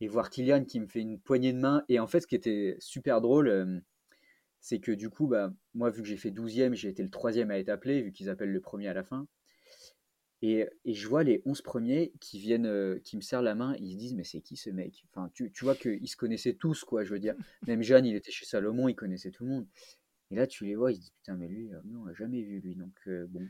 et 0.00 0.08
voir 0.08 0.30
Kylian 0.30 0.64
qui 0.64 0.80
me 0.80 0.86
fait 0.86 1.00
une 1.00 1.18
poignée 1.18 1.52
de 1.52 1.58
main. 1.58 1.84
Et 1.88 1.98
en 1.98 2.06
fait, 2.06 2.20
ce 2.20 2.26
qui 2.26 2.34
était 2.34 2.76
super 2.78 3.20
drôle, 3.20 3.48
euh, 3.48 3.80
c'est 4.60 4.80
que 4.80 4.92
du 4.92 5.10
coup, 5.10 5.26
bah, 5.26 5.52
moi, 5.74 5.90
vu 5.90 6.02
que 6.02 6.08
j'ai 6.08 6.16
fait 6.16 6.30
douzième, 6.30 6.74
j'ai 6.74 6.88
été 6.88 7.02
le 7.02 7.10
troisième 7.10 7.50
à 7.50 7.58
être 7.58 7.68
appelé, 7.68 8.02
vu 8.02 8.12
qu'ils 8.12 8.28
appellent 8.28 8.52
le 8.52 8.60
premier 8.60 8.88
à 8.88 8.94
la 8.94 9.04
fin. 9.04 9.26
Et, 10.42 10.66
et 10.84 10.92
je 10.92 11.08
vois 11.08 11.24
les 11.24 11.42
11 11.46 11.62
premiers 11.62 12.12
qui 12.20 12.38
viennent, 12.38 12.66
euh, 12.66 12.98
qui 13.02 13.16
me 13.16 13.22
serrent 13.22 13.42
la 13.42 13.54
main, 13.54 13.74
ils 13.78 13.92
se 13.92 13.96
disent, 13.96 14.14
mais 14.14 14.24
c'est 14.24 14.40
qui 14.40 14.56
ce 14.56 14.68
mec? 14.70 15.04
Enfin, 15.10 15.30
tu, 15.34 15.50
tu 15.50 15.64
vois 15.64 15.74
qu'ils 15.74 16.08
se 16.08 16.16
connaissaient 16.16 16.54
tous, 16.54 16.84
quoi, 16.84 17.04
je 17.04 17.12
veux 17.12 17.18
dire. 17.18 17.34
Même 17.66 17.82
Jeanne, 17.82 18.04
il 18.04 18.14
était 18.14 18.30
chez 18.30 18.44
Salomon, 18.44 18.88
il 18.88 18.94
connaissait 18.94 19.30
tout 19.30 19.44
le 19.44 19.50
monde. 19.50 19.66
Et 20.30 20.34
là, 20.34 20.46
tu 20.46 20.64
les 20.66 20.74
vois, 20.74 20.92
ils 20.92 20.96
se 20.96 21.00
disent, 21.00 21.10
putain, 21.10 21.36
mais 21.36 21.48
lui, 21.48 21.72
euh, 21.72 21.80
on 22.00 22.04
l'a 22.04 22.12
jamais 22.12 22.42
vu, 22.42 22.60
lui. 22.60 22.74
Donc, 22.74 22.94
euh, 23.06 23.26
bon, 23.28 23.48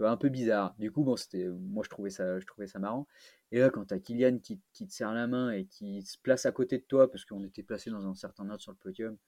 tu 0.00 0.04
vois, 0.04 0.12
un 0.12 0.16
peu 0.16 0.30
bizarre. 0.30 0.74
Du 0.78 0.90
coup, 0.90 1.04
bon, 1.04 1.14
c'était, 1.14 1.46
moi, 1.46 1.84
je 1.84 1.90
trouvais 1.90 2.08
ça, 2.08 2.38
je 2.40 2.46
trouvais 2.46 2.66
ça 2.66 2.78
marrant. 2.78 3.06
Et 3.52 3.58
là, 3.58 3.68
quand 3.68 3.84
t'as 3.84 3.98
Kylian 3.98 4.38
qui, 4.38 4.58
qui 4.72 4.86
te 4.86 4.94
serre 4.94 5.12
la 5.12 5.26
main 5.26 5.50
et 5.50 5.66
qui 5.66 6.00
se 6.00 6.16
place 6.16 6.46
à 6.46 6.52
côté 6.52 6.78
de 6.78 6.84
toi, 6.84 7.10
parce 7.10 7.26
qu'on 7.26 7.44
était 7.44 7.62
placé 7.62 7.90
dans 7.90 8.06
un 8.08 8.14
certain 8.14 8.48
ordre 8.48 8.62
sur 8.62 8.72
le 8.72 8.78
podium, 8.78 9.18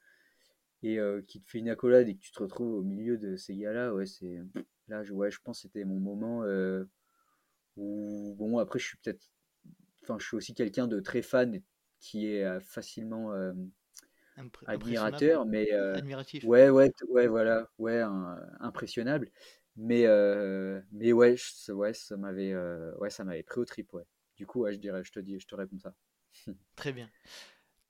et 0.82 0.98
euh, 0.98 1.22
qui 1.28 1.42
te 1.42 1.50
fait 1.50 1.58
une 1.58 1.68
accolade 1.68 2.08
et 2.08 2.14
que 2.16 2.20
tu 2.20 2.32
te 2.32 2.42
retrouves 2.42 2.74
au 2.74 2.82
milieu 2.82 3.18
de 3.18 3.36
ces 3.36 3.54
gars-là, 3.56 3.92
ouais, 3.94 4.06
c'est, 4.06 4.40
là, 4.88 5.04
je, 5.04 5.12
ouais, 5.12 5.30
je 5.30 5.40
pense 5.44 5.58
que 5.58 5.62
c'était 5.62 5.84
mon 5.84 6.00
moment. 6.00 6.42
euh, 6.44 6.84
ou 7.76 8.34
bon, 8.38 8.58
après, 8.58 8.78
je 8.78 8.86
suis 8.86 8.98
peut-être. 8.98 9.30
Enfin, 10.02 10.16
je 10.18 10.26
suis 10.26 10.36
aussi 10.36 10.54
quelqu'un 10.54 10.88
de 10.88 11.00
très 11.00 11.22
fan 11.22 11.54
et 11.54 11.62
qui 12.00 12.28
est 12.28 12.44
euh, 12.44 12.60
facilement 12.60 13.32
euh, 13.34 13.52
admirateur, 14.66 15.44
mais 15.46 15.72
euh, 15.72 15.96
admiratif. 15.98 16.44
ouais, 16.44 16.70
ouais, 16.70 16.90
ouais, 17.08 17.26
voilà, 17.26 17.68
ouais, 17.78 18.00
un- 18.00 18.38
impressionnable. 18.60 19.30
Mais, 19.76 20.04
euh, 20.06 20.80
mais 20.92 21.12
ouais, 21.12 21.36
je- 21.36 21.72
ouais, 21.72 21.94
ça 21.94 22.16
m'avait, 22.16 22.52
euh, 22.52 22.94
ouais, 22.98 23.10
ça 23.10 23.24
m'avait 23.24 23.42
pris 23.42 23.60
au 23.60 23.64
trip, 23.64 23.92
ouais. 23.94 24.04
Du 24.36 24.46
coup, 24.46 24.60
ouais, 24.62 24.74
je 24.74 24.78
dirais, 24.78 25.02
je 25.04 25.12
te 25.12 25.20
dis, 25.20 25.38
je 25.40 25.46
te 25.46 25.54
réponds 25.54 25.78
ça. 25.78 25.94
Très 26.76 26.92
bien. 26.92 27.10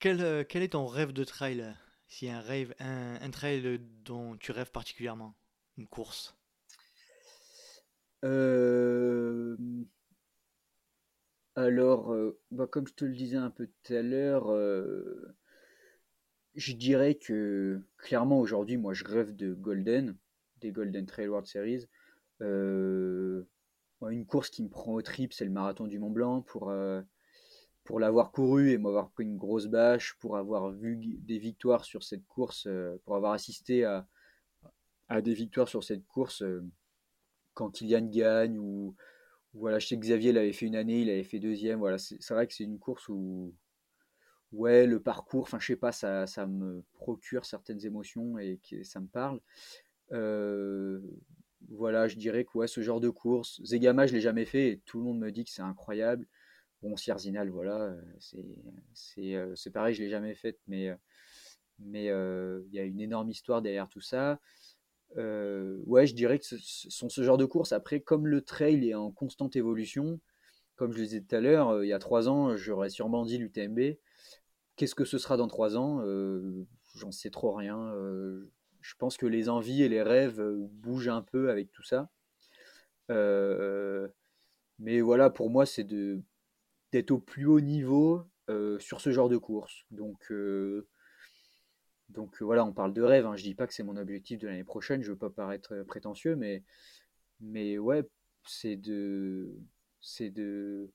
Quel, 0.01 0.21
euh, 0.23 0.45
quel 0.49 0.63
est 0.63 0.71
ton 0.75 0.87
rêve 0.87 1.13
de 1.13 1.25
trail? 1.25 1.75
S'il 2.09 2.29
y 2.29 2.31
a 2.33 2.39
un 2.39 2.43
rêve, 2.43 2.75
un, 2.81 3.17
un 3.23 3.31
trail 3.31 3.81
dont 4.05 4.37
tu 4.39 4.53
rêves 4.53 4.71
particulièrement, 4.73 5.35
une 5.79 5.89
course? 5.89 6.37
Euh, 8.25 9.57
alors, 11.55 12.13
euh, 12.13 12.39
bah, 12.51 12.67
comme 12.67 12.87
je 12.87 12.93
te 12.93 13.05
le 13.07 13.15
disais 13.15 13.39
un 13.39 13.49
peu 13.51 13.67
tout 13.85 13.95
à 13.95 14.03
l'heure, 14.03 14.51
euh, 14.53 15.35
je 16.55 16.73
dirais 16.73 17.15
que 17.17 17.83
clairement 17.99 18.41
aujourd'hui, 18.41 18.79
moi, 18.79 18.95
je 18.95 19.05
rêve 19.05 19.37
de 19.37 19.53
Golden, 19.53 20.17
des 20.63 20.73
Golden 20.73 21.07
Trail 21.07 21.29
World 21.29 21.47
Series. 21.47 21.87
Euh, 22.41 23.43
une 24.09 24.27
course 24.27 24.51
qui 24.51 24.63
me 24.63 24.69
prend 24.69 24.95
au 24.95 25.03
trip, 25.03 25.33
c'est 25.33 25.45
le 25.45 25.51
marathon 25.51 25.87
du 25.87 25.99
Mont 25.99 26.11
Blanc. 26.11 26.43
Pour, 26.43 26.71
euh, 26.71 27.03
pour 27.85 28.01
l'avoir 28.01 28.33
couru 28.33 28.71
et 28.71 28.79
m'avoir 28.79 29.11
pris 29.11 29.25
une 29.25 29.37
grosse 29.37 29.67
bâche, 29.67 30.17
pour 30.21 30.37
avoir 30.37 30.71
vu 30.71 30.97
des 30.97 31.39
victoires 31.39 31.85
sur 31.85 32.03
cette 32.03 32.27
course, 32.27 32.67
euh, 32.67 32.97
pour 33.05 33.17
avoir 33.17 33.33
assisté 33.33 33.85
à, 33.85 34.07
à 35.09 35.21
des 35.21 35.35
victoires 35.35 35.69
sur 35.69 35.85
cette 35.85 36.07
course 36.07 36.43
quand 37.55 37.71
Kylian 37.71 38.09
gagne 38.09 38.59
ou, 38.59 38.97
voilà, 39.55 39.79
je 39.79 39.87
sais 39.87 39.97
que 39.97 40.01
Xavier 40.01 40.33
l'avait 40.33 40.53
fait 40.53 40.67
une 40.67 40.77
année, 40.77 41.03
il 41.03 41.11
avait 41.11 41.25
fait 41.25 41.39
deuxième. 41.39 41.79
Voilà, 41.79 41.99
c'est 41.99 42.31
vrai 42.31 42.47
que 42.47 42.55
c'est 42.55 42.65
une 42.65 42.79
course 42.79 43.09
où 43.09 43.55
ouais, 44.53 44.87
le 44.87 45.01
parcours, 45.01 45.43
enfin 45.43 45.59
je 45.59 45.67
sais 45.67 45.77
pas, 45.77 45.93
ça, 45.93 46.27
ça 46.27 46.47
me 46.47 46.83
procure 46.95 47.45
certaines 47.45 47.85
émotions 47.85 48.39
et 48.39 48.61
ça 48.83 49.01
me 49.01 49.07
parle. 49.07 49.41
Euh, 50.13 51.01
voilà, 51.71 52.09
je 52.09 52.17
dirais 52.17 52.45
que 52.45 52.59
ouais, 52.59 52.67
ce 52.67 52.81
genre 52.83 53.01
de 53.01 53.09
course, 53.09 53.61
Zegama, 53.65 54.07
je 54.07 54.13
l'ai 54.13 54.21
jamais 54.21 54.45
fait 54.45 54.69
et 54.73 54.79
tout 54.85 54.99
le 54.99 55.05
monde 55.05 55.19
me 55.19 55.31
dit 55.31 55.45
que 55.45 55.51
c'est 55.51 55.63
incroyable. 55.63 56.27
Bon, 56.83 56.97
Sierzinal, 56.97 57.49
voilà, 57.49 57.81
euh, 57.81 58.01
euh, 59.19 59.53
c'est 59.55 59.71
pareil, 59.71 59.95
je 59.95 60.03
l'ai 60.03 60.11
jamais 60.11 60.35
faite, 60.35 60.59
mais 60.67 60.91
mais 61.79 62.07
il 62.07 62.75
y 62.75 62.79
a 62.79 62.85
une 62.85 63.01
énorme 63.01 63.31
histoire 63.31 63.63
derrière 63.63 63.89
tout 63.89 64.01
ça. 64.01 64.41
ouais, 65.17 66.07
je 66.07 66.15
dirais 66.15 66.39
que 66.39 66.45
ce 66.45 66.57
sont 66.59 67.09
ce 67.09 67.23
genre 67.23 67.39
de 67.39 67.45
courses. 67.45 67.73
Après, 67.73 68.01
comme 68.01 68.27
le 68.27 68.43
trail 68.43 68.89
est 68.89 68.95
en 68.95 69.11
constante 69.11 69.57
évolution, 69.57 70.21
comme 70.77 70.93
je 70.93 70.99
le 70.99 71.05
disais 71.05 71.21
tout 71.21 71.35
à 71.37 71.41
l'heure, 71.41 71.85
il 71.85 71.89
y 71.89 71.93
a 71.93 71.99
trois 71.99 72.29
ans, 72.29 72.57
j'aurais 72.57 72.91
sûrement 72.91 73.25
dit 73.25 73.39
l'UTMB. 73.39 73.97
Qu'est-ce 74.77 74.95
que 74.95 75.05
ce 75.05 75.19
sera 75.19 75.37
dans 75.37 75.49
trois 75.49 75.77
ans? 75.77 76.03
J'en 76.97 77.13
sais 77.13 77.31
trop 77.31 77.53
rien. 77.53 77.95
Je 78.83 78.95
pense 78.97 79.17
que 79.17 79.27
les 79.27 79.49
envies 79.49 79.83
et 79.83 79.89
les 79.89 80.03
rêves 80.03 80.43
bougent 80.43 81.09
un 81.09 81.23
peu 81.23 81.51
avec 81.51 81.71
tout 81.73 81.83
ça. 81.83 82.11
mais 84.79 85.01
voilà, 85.01 85.31
pour 85.31 85.51
moi, 85.51 85.67
c'est 85.67 85.87
d'être 86.93 87.11
au 87.11 87.19
plus 87.19 87.47
haut 87.47 87.61
niveau 87.61 88.27
sur 88.79 89.01
ce 89.01 89.13
genre 89.13 89.29
de 89.29 89.39
course. 89.39 89.85
Donc, 89.91 90.33
donc 92.11 92.43
voilà, 92.43 92.65
on 92.65 92.73
parle 92.73 92.93
de 92.93 93.03
rêve. 93.03 93.27
Hein. 93.27 93.37
Je 93.37 93.43
dis 93.43 93.55
pas 93.55 93.67
que 93.67 93.75
c'est 93.75 93.83
mon 93.83 93.97
objectif 93.97 94.39
de 94.39 94.49
l'année 94.49 94.65
prochaine. 94.65 95.03
Je 95.03 95.13
veux 95.13 95.19
pas 95.19 95.31
paraître 95.31 95.83
prétentieux, 95.85 96.37
mais, 96.37 96.63
mais 97.41 97.79
ouais, 97.79 98.07
c'est 98.45 98.77
de, 98.77 99.57
c'est 100.01 100.31
de, 100.31 100.91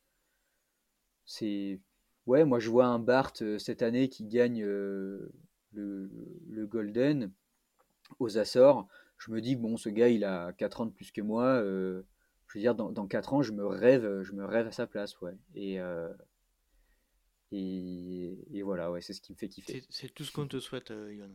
c'est, 1.26 1.80
ouais, 2.26 2.45
moi 2.45 2.59
je 2.59 2.69
vois 2.69 2.85
un 2.85 2.99
Bart 2.99 3.34
cette 3.59 3.81
année 3.81 4.09
qui 4.09 4.26
gagne 4.26 4.64
le, 4.64 5.31
le, 5.73 6.65
Golden 6.65 7.31
aux 8.19 8.38
Açores. 8.38 8.88
Je 9.17 9.31
me 9.31 9.41
dis 9.41 9.55
que 9.55 9.61
bon, 9.61 9.77
ce 9.77 9.89
gars, 9.89 10.09
il 10.09 10.23
a 10.23 10.53
4 10.53 10.81
ans 10.81 10.85
de 10.85 10.91
plus 10.91 11.11
que 11.11 11.21
moi. 11.21 11.59
je 11.61 12.03
veux 12.53 12.61
dire, 12.61 12.75
dans, 12.75 12.91
dans 12.91 13.07
4 13.07 13.34
ans, 13.34 13.41
je 13.41 13.51
me 13.51 13.65
rêve, 13.65 14.21
je 14.23 14.31
me 14.34 14.45
rêve 14.45 14.67
à 14.67 14.71
sa 14.71 14.88
place, 14.88 15.19
ouais. 15.21 15.35
Et, 15.55 15.79
et, 17.51 18.61
voilà, 18.63 18.91
ouais, 18.91 19.01
c'est 19.01 19.13
ce 19.13 19.21
qui 19.21 19.31
me 19.31 19.38
fait 19.38 19.47
kiffer. 19.47 19.84
C'est 19.89 20.13
tout 20.13 20.23
ce 20.23 20.31
qu'on 20.31 20.47
te 20.47 20.59
souhaite, 20.59 20.91
euh, 20.91 21.13
Yohan. 21.13 21.29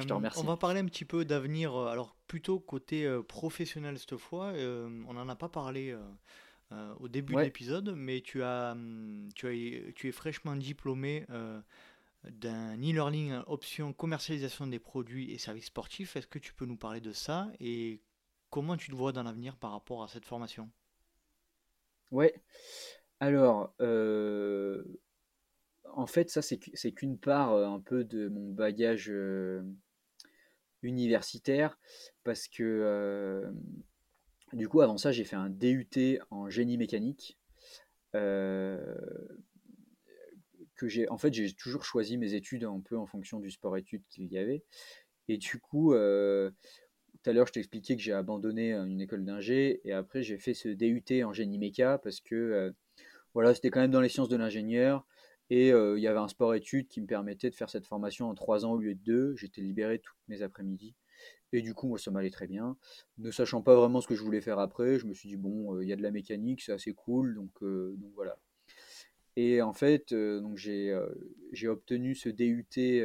je 0.00 0.06
te 0.06 0.12
euh, 0.12 0.16
remercie. 0.16 0.40
On 0.40 0.44
va 0.44 0.56
parler 0.56 0.80
un 0.80 0.86
petit 0.86 1.04
peu 1.04 1.24
d'avenir, 1.24 1.74
euh, 1.74 1.86
alors 1.86 2.16
plutôt 2.26 2.60
côté 2.60 3.10
professionnel 3.26 3.98
cette 3.98 4.16
fois. 4.16 4.52
on 4.54 5.12
n'en 5.12 5.28
a 5.28 5.36
pas 5.36 5.48
parlé 5.48 5.96
au 7.00 7.08
début 7.08 7.34
de 7.34 7.40
l'épisode, 7.40 7.94
mais 7.96 8.20
tu, 8.20 8.42
as, 8.42 8.72
hum, 8.72 9.28
tu, 9.34 9.48
as, 9.48 9.92
tu 9.94 10.08
es 10.08 10.12
fraîchement 10.12 10.56
diplômé 10.56 11.26
d'un 12.24 12.76
e-learning 12.76 13.42
option 13.46 13.92
commercialisation 13.92 14.66
des 14.66 14.78
produits 14.78 15.32
et 15.32 15.38
services 15.38 15.66
sportifs. 15.66 16.16
Est-ce 16.16 16.26
que 16.26 16.38
tu 16.38 16.52
peux 16.52 16.66
nous 16.66 16.76
parler 16.76 17.00
de 17.00 17.12
ça 17.12 17.50
et 17.60 18.02
comment 18.50 18.76
tu 18.76 18.90
te 18.90 18.96
vois 18.96 19.12
dans 19.12 19.22
l'avenir 19.22 19.56
par 19.56 19.72
rapport 19.72 20.02
à 20.02 20.08
cette 20.08 20.24
formation? 20.24 20.70
Ouais. 22.10 22.34
Alors, 23.20 23.74
euh, 23.80 24.84
en 25.84 26.06
fait, 26.06 26.30
ça, 26.30 26.42
c'est 26.42 26.92
qu'une 26.92 27.18
part 27.18 27.52
euh, 27.52 27.66
un 27.66 27.80
peu 27.80 28.04
de 28.04 28.28
mon 28.28 28.52
bagage 28.52 29.10
euh, 29.10 29.62
universitaire, 30.82 31.78
parce 32.24 32.48
que 32.48 33.52
du 34.52 34.68
coup, 34.68 34.80
avant 34.80 34.96
ça, 34.96 35.12
j'ai 35.12 35.24
fait 35.24 35.36
un 35.36 35.50
DUT 35.50 36.20
en 36.30 36.48
génie 36.48 36.78
mécanique. 36.78 37.38
Que 40.78 40.88
j'ai, 40.88 41.08
en 41.10 41.18
fait, 41.18 41.34
j'ai 41.34 41.52
toujours 41.52 41.84
choisi 41.84 42.16
mes 42.18 42.34
études 42.34 42.64
un 42.64 42.80
peu 42.80 42.96
en 42.96 43.06
fonction 43.06 43.40
du 43.40 43.50
sport-études 43.50 44.02
qu'il 44.08 44.26
y 44.32 44.38
avait. 44.38 44.64
Et 45.28 45.36
du 45.38 45.58
coup, 45.58 45.92
tout 45.92 47.30
à 47.30 47.32
l'heure, 47.32 47.46
je 47.46 47.52
t'expliquais 47.52 47.96
que 47.96 48.02
j'ai 48.02 48.12
abandonné 48.12 48.72
une 48.72 49.00
école 49.00 49.24
d'ingé 49.24 49.80
et 49.84 49.92
après, 49.92 50.22
j'ai 50.22 50.38
fait 50.38 50.54
ce 50.54 50.68
DUT 50.68 51.22
en 51.24 51.32
génie 51.34 51.58
méca 51.58 51.98
parce 51.98 52.20
que 52.20 52.72
voilà, 53.34 53.54
c'était 53.54 53.70
quand 53.70 53.80
même 53.80 53.90
dans 53.90 54.00
les 54.00 54.08
sciences 54.08 54.28
de 54.28 54.36
l'ingénieur. 54.36 55.06
Et 55.50 55.72
euh, 55.72 55.98
il 55.98 56.02
y 56.02 56.06
avait 56.06 56.18
un 56.18 56.28
sport-études 56.28 56.88
qui 56.88 57.00
me 57.00 57.06
permettait 57.06 57.50
de 57.50 57.54
faire 57.54 57.70
cette 57.70 57.86
formation 57.86 58.28
en 58.28 58.34
trois 58.34 58.66
ans 58.66 58.72
au 58.72 58.78
lieu 58.78 58.94
de 58.94 59.00
deux. 59.00 59.36
J'étais 59.36 59.62
libéré 59.62 59.98
tous 59.98 60.14
mes 60.28 60.42
après-midi. 60.42 60.94
Et 61.52 61.62
du 61.62 61.72
coup, 61.72 61.88
moi, 61.88 61.98
ça 61.98 62.10
m'allait 62.10 62.30
très 62.30 62.46
bien. 62.46 62.76
Ne 63.16 63.30
sachant 63.30 63.62
pas 63.62 63.74
vraiment 63.74 64.00
ce 64.02 64.06
que 64.06 64.14
je 64.14 64.22
voulais 64.22 64.42
faire 64.42 64.58
après, 64.58 64.98
je 64.98 65.06
me 65.06 65.14
suis 65.14 65.30
dit, 65.30 65.36
bon, 65.36 65.74
euh, 65.74 65.84
il 65.84 65.88
y 65.88 65.92
a 65.92 65.96
de 65.96 66.02
la 66.02 66.10
mécanique, 66.10 66.60
c'est 66.60 66.72
assez 66.72 66.92
cool. 66.92 67.34
Donc, 67.34 67.50
euh, 67.62 67.94
donc 67.96 68.12
voilà. 68.14 68.38
Et 69.36 69.62
en 69.62 69.72
fait, 69.72 70.12
donc 70.14 70.56
j'ai 70.56 71.68
obtenu 71.68 72.14
ce 72.14 72.28
DUT 72.28 72.66
il 72.74 73.00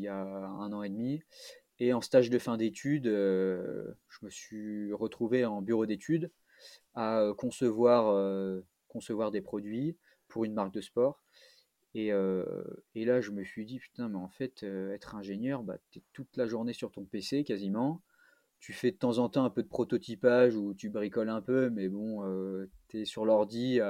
y 0.00 0.08
a 0.08 0.22
un 0.22 0.72
an 0.72 0.82
et 0.82 0.88
demi. 0.88 1.22
Et 1.78 1.92
en 1.92 2.00
stage 2.00 2.30
de 2.30 2.38
fin 2.38 2.56
d'études, 2.56 3.06
je 3.06 4.24
me 4.24 4.30
suis 4.30 4.92
retrouvé 4.92 5.44
en 5.44 5.62
bureau 5.62 5.86
d'études 5.86 6.30
à 6.94 7.20
euh, 7.20 7.34
concevoir, 7.34 8.08
euh, 8.08 8.60
concevoir 8.88 9.30
des 9.30 9.40
produits 9.40 9.96
pour 10.28 10.44
une 10.44 10.54
marque 10.54 10.72
de 10.74 10.80
sport. 10.80 11.22
Et, 11.94 12.12
euh, 12.12 12.64
et, 12.94 13.04
là, 13.04 13.20
je 13.20 13.30
me 13.30 13.44
suis 13.44 13.66
dit, 13.66 13.78
putain, 13.78 14.08
mais 14.08 14.16
en 14.16 14.28
fait, 14.28 14.62
être 14.62 15.14
ingénieur, 15.14 15.62
bah, 15.62 15.76
tu 15.90 15.98
es 15.98 16.02
toute 16.12 16.36
la 16.36 16.46
journée 16.46 16.72
sur 16.72 16.90
ton 16.90 17.04
PC 17.04 17.44
quasiment. 17.44 18.00
Tu 18.62 18.72
fais 18.72 18.92
de 18.92 18.96
temps 18.96 19.18
en 19.18 19.28
temps 19.28 19.44
un 19.44 19.50
peu 19.50 19.64
de 19.64 19.68
prototypage 19.68 20.54
ou 20.54 20.72
tu 20.72 20.88
bricoles 20.88 21.30
un 21.30 21.42
peu, 21.42 21.68
mais 21.68 21.88
bon, 21.88 22.22
tu 22.86 23.00
es 23.00 23.04
sur 23.04 23.24
l'ordi, 23.24 23.80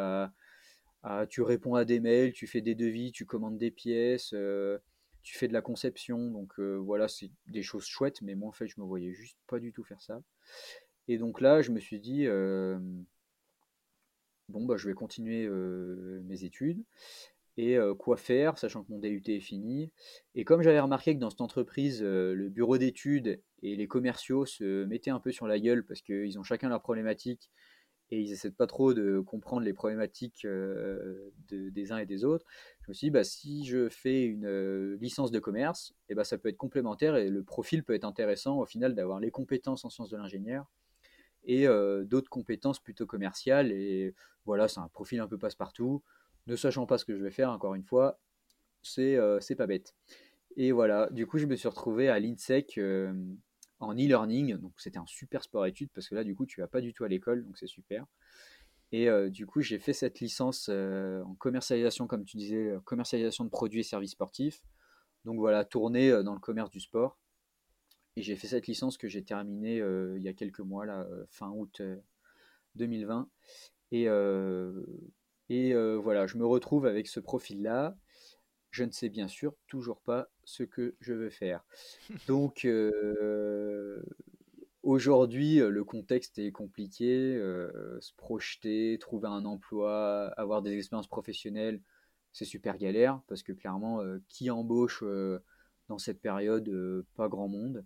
tu 1.29 1.43
réponds 1.43 1.75
à 1.75 1.85
des 1.85 2.01
mails, 2.01 2.33
tu 2.33 2.47
fais 2.47 2.63
des 2.63 2.75
devis, 2.75 3.13
tu 3.13 3.27
commandes 3.27 3.59
des 3.59 3.71
pièces, 3.71 4.35
tu 5.21 5.37
fais 5.37 5.47
de 5.47 5.53
la 5.53 5.61
conception. 5.61 6.31
Donc 6.31 6.59
voilà, 6.59 7.07
c'est 7.07 7.31
des 7.49 7.63
choses 7.63 7.85
chouettes, 7.85 8.23
mais 8.23 8.35
moi, 8.35 8.49
en 8.49 8.53
fait, 8.53 8.67
je 8.67 8.81
me 8.81 8.87
voyais 8.87 9.13
juste 9.13 9.37
pas 9.47 9.59
du 9.59 9.73
tout 9.73 9.85
faire 9.85 10.01
ça. 10.01 10.23
Et 11.07 11.19
donc 11.19 11.43
là, 11.43 11.61
je 11.61 11.71
me 11.71 11.79
suis 11.79 12.01
dit, 12.01 12.27
bon, 14.49 14.65
bah, 14.65 14.79
je 14.79 14.89
vais 14.89 14.95
continuer 14.95 15.51
mes 15.51 16.45
études. 16.45 16.83
Et 17.59 17.77
quoi 17.99 18.17
faire, 18.17 18.57
sachant 18.57 18.83
que 18.83 18.91
mon 18.91 18.99
DUT 18.99 19.23
est 19.27 19.41
fini. 19.41 19.93
Et 20.35 20.45
comme 20.45 20.63
j'avais 20.63 20.81
remarqué 20.81 21.15
que 21.15 21.21
dans 21.21 21.29
cette 21.29 21.43
entreprise, 21.43 22.03
le 22.03 22.49
bureau 22.49 22.79
d'études 22.79 23.43
et 23.63 23.77
les 23.77 23.87
commerciaux 23.87 24.47
se 24.47 24.85
mettaient 24.85 25.11
un 25.11 25.21
peu 25.21 25.33
sur 25.33 25.47
la 25.47 25.61
gueule 25.61 25.85
parce 25.85 26.01
qu'ils 26.01 26.39
ont 26.39 26.43
chacun 26.43 26.71
leurs 26.71 26.81
problématiques 26.81 27.51
et 28.11 28.21
ils 28.21 28.33
essaient 28.33 28.51
pas 28.51 28.67
trop 28.67 28.95
de 28.95 29.21
comprendre 29.21 29.65
les 29.65 29.75
problématiques 29.75 30.47
des 31.49 31.93
uns 31.93 31.99
et 31.99 32.07
des 32.07 32.25
autres. 32.25 32.47
Je 32.83 32.91
me 32.91 32.95
suis 32.95 33.07
dit, 33.07 33.11
bah, 33.11 33.25
si 33.25 33.67
je 33.67 33.89
fais 33.91 34.25
une 34.25 34.95
licence 34.95 35.31
de 35.31 35.39
commerce, 35.39 35.95
et 36.09 36.15
bah, 36.15 36.25
ça 36.25 36.39
peut 36.39 36.49
être 36.49 36.57
complémentaire 36.57 37.17
et 37.17 37.29
le 37.29 37.43
profil 37.43 37.85
peut 37.85 37.95
être 37.95 38.05
intéressant 38.05 38.59
au 38.59 38.67
final 38.67 38.95
d'avoir 38.95 39.21
les 39.21 39.31
compétences 39.31 39.85
en 39.85 39.91
sciences 39.91 40.11
de 40.11 40.17
l'ingénieur 40.17 40.71
et 41.45 41.67
d'autres 42.05 42.31
compétences 42.31 42.81
plutôt 42.81 43.07
commerciales. 43.07 43.73
Et 43.73 44.15
voilà, 44.47 44.69
c'est 44.69 44.81
un 44.81 44.89
profil 44.89 45.21
un 45.21 45.29
peu 45.29 45.39
passe-partout. 45.39 46.03
Ne 46.47 46.57
sachant 46.57 46.87
pas 46.87 46.99
ce 46.99 47.05
que 47.05 47.17
je 47.17 47.23
vais 47.23 47.31
faire, 47.31 47.51
encore 47.51 47.75
une 47.75 47.85
fois, 47.85 48.19
c'est 48.83 49.17
c'est 49.41 49.57
pas 49.57 49.67
bête. 49.67 49.95
Et 50.57 50.73
voilà, 50.73 51.09
du 51.11 51.27
coup, 51.27 51.39
je 51.39 51.47
me 51.47 51.57
suis 51.57 51.69
retrouvé 51.69 52.09
à 52.09 52.19
l'INSEC 52.19 52.81
en 53.79 53.95
e-learning. 53.95 54.57
Donc, 54.57 54.73
c'était 54.77 54.99
un 54.99 55.07
super 55.07 55.43
sport-études 55.43 55.91
parce 55.95 56.09
que 56.09 56.15
là, 56.15 56.25
du 56.25 56.35
coup, 56.35 56.47
tu 56.47 56.61
vas 56.61 56.67
pas 56.67 56.81
du 56.81 56.93
tout 56.93 57.05
à 57.05 57.09
l'école, 57.09 57.45
donc 57.45 57.57
c'est 57.59 57.69
super. 57.69 58.07
Et 58.91 59.09
du 59.31 59.47
coup, 59.47 59.61
j'ai 59.61 59.79
fait 59.79 59.93
cette 59.93 60.21
licence 60.21 60.69
en 60.69 61.35
commercialisation, 61.39 62.07
comme 62.07 62.25
tu 62.25 62.37
disais, 62.37 62.75
commercialisation 62.85 63.45
de 63.45 63.51
produits 63.51 63.81
et 63.81 63.85
services 63.85 64.13
sportifs. 64.13 64.63
Donc 65.25 65.39
voilà, 65.39 65.65
tourner 65.65 66.11
dans 66.25 66.35
le 66.35 66.41
commerce 66.41 66.71
du 66.71 66.81
sport. 66.81 67.19
Et 68.17 68.23
j'ai 68.23 68.37
fait 68.37 68.49
cette 68.49 68.67
licence 68.67 68.99
que 68.99 69.09
j'ai 69.09 69.25
terminée 69.25 69.81
euh, 69.81 70.19
il 70.19 70.23
y 70.23 70.29
a 70.29 70.35
quelques 70.35 70.61
mois, 70.61 70.85
là, 70.85 71.07
euh, 71.11 71.25
fin 71.31 71.51
août 71.51 71.81
2020. 72.75 73.29
Euh, 73.95 74.87
et, 75.49 75.71
et 75.71 75.97
voilà, 75.97 76.27
je 76.27 76.37
me 76.37 76.47
retrouve 76.47 76.87
avec 76.87 77.09
ce 77.09 77.21
profil-là. 77.21 77.97
Je 78.71 78.85
ne 78.85 78.91
sais 78.91 79.11
bien 79.11 79.29
sûr 79.29 79.55
toujours 79.67 80.01
pas 80.01 80.31
ce 80.45 80.63
que 80.63 80.95
je 81.01 81.13
veux 81.13 81.31
faire. 81.31 81.65
Donc 82.27 82.67
aujourd'hui, 84.83 85.57
le 85.57 85.85
contexte 85.85 86.39
est 86.39 86.53
compliqué. 86.53 87.35
se 88.01 88.15
projeter, 88.17 88.99
trouver 88.99 89.29
un 89.29 89.45
emploi, 89.45 90.33
avoir 90.37 90.63
des 90.63 90.77
expériences 90.77 91.09
professionnelles, 91.09 91.81
c'est 92.33 92.47
super 92.47 92.79
galère 92.79 93.21
parce 93.29 93.43
que 93.43 93.53
clairement, 93.53 94.03
qui 94.29 94.51
embauche 94.51 95.05
dans 95.89 95.99
cette 95.99 96.21
période 96.21 97.05
Pas 97.15 97.29
grand 97.29 97.49
monde. 97.49 97.85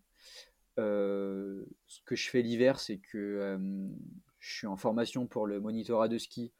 Euh, 0.78 1.64
ce 1.86 2.00
que 2.04 2.16
je 2.16 2.28
fais 2.28 2.42
l'hiver, 2.42 2.78
c'est 2.78 2.98
que 2.98 3.18
euh, 3.18 3.88
je 4.38 4.56
suis 4.56 4.66
en 4.66 4.76
formation 4.76 5.26
pour 5.26 5.46
le 5.46 5.60
monitorat 5.60 6.08
de 6.08 6.18
ski. 6.18 6.52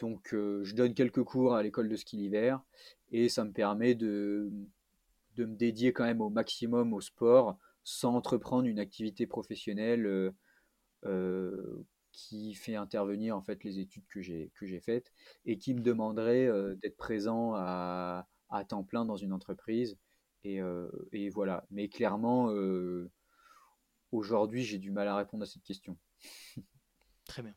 Donc 0.00 0.34
euh, 0.34 0.64
je 0.64 0.74
donne 0.74 0.94
quelques 0.94 1.22
cours 1.22 1.54
à 1.54 1.62
l'école 1.62 1.88
de 1.88 1.96
ski 1.96 2.16
l'hiver 2.16 2.60
et 3.12 3.28
ça 3.28 3.44
me 3.44 3.52
permet 3.52 3.94
de, 3.94 4.50
de 5.36 5.44
me 5.44 5.54
dédier 5.54 5.92
quand 5.92 6.04
même 6.04 6.20
au 6.20 6.30
maximum 6.30 6.92
au 6.92 7.00
sport 7.00 7.56
sans 7.84 8.14
entreprendre 8.14 8.66
une 8.66 8.78
activité 8.78 9.26
professionnelle 9.26 10.32
qui 12.12 12.54
fait 12.54 12.74
intervenir 12.74 13.36
en 13.36 13.40
fait 13.40 13.64
les 13.64 13.78
études 13.78 14.04
que 14.08 14.20
j'ai 14.20 14.80
faites 14.80 15.12
et 15.46 15.56
qui 15.56 15.74
me 15.74 15.80
demanderait 15.80 16.50
d'être 16.82 16.96
présent 16.96 17.54
à, 17.54 18.28
à, 18.50 18.64
temps 18.64 18.84
plein 18.84 19.04
dans 19.04 19.16
une 19.16 19.32
entreprise 19.32 19.96
et 20.44 20.60
voilà 21.30 21.64
mais 21.70 21.88
clairement 21.88 22.50
Aujourd'hui, 24.12 24.64
j'ai 24.64 24.78
du 24.78 24.90
mal 24.90 25.06
à 25.08 25.16
répondre 25.16 25.44
à 25.44 25.46
cette 25.46 25.62
question. 25.62 25.96
Très 27.26 27.42
bien. 27.42 27.54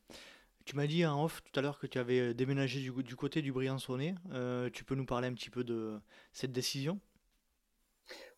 Tu 0.65 0.77
m'as 0.77 0.87
dit 0.87 1.05
en 1.05 1.23
off 1.23 1.41
tout 1.43 1.59
à 1.59 1.61
l'heure 1.61 1.77
que 1.77 1.87
tu 1.87 1.99
avais 1.99 2.19
euh, 2.19 2.33
déménagé 2.33 2.79
du, 2.79 3.15
côté 3.15 3.41
du 3.41 3.51
Briançonnais. 3.51 4.15
Euh, 4.31 4.69
tu 4.71 4.85
peux 4.85 4.95
nous 4.95 5.05
parler 5.05 5.27
un 5.27 5.33
petit 5.33 5.49
peu 5.49 5.63
de 5.63 5.99
cette 6.31 6.53
décision? 6.53 6.99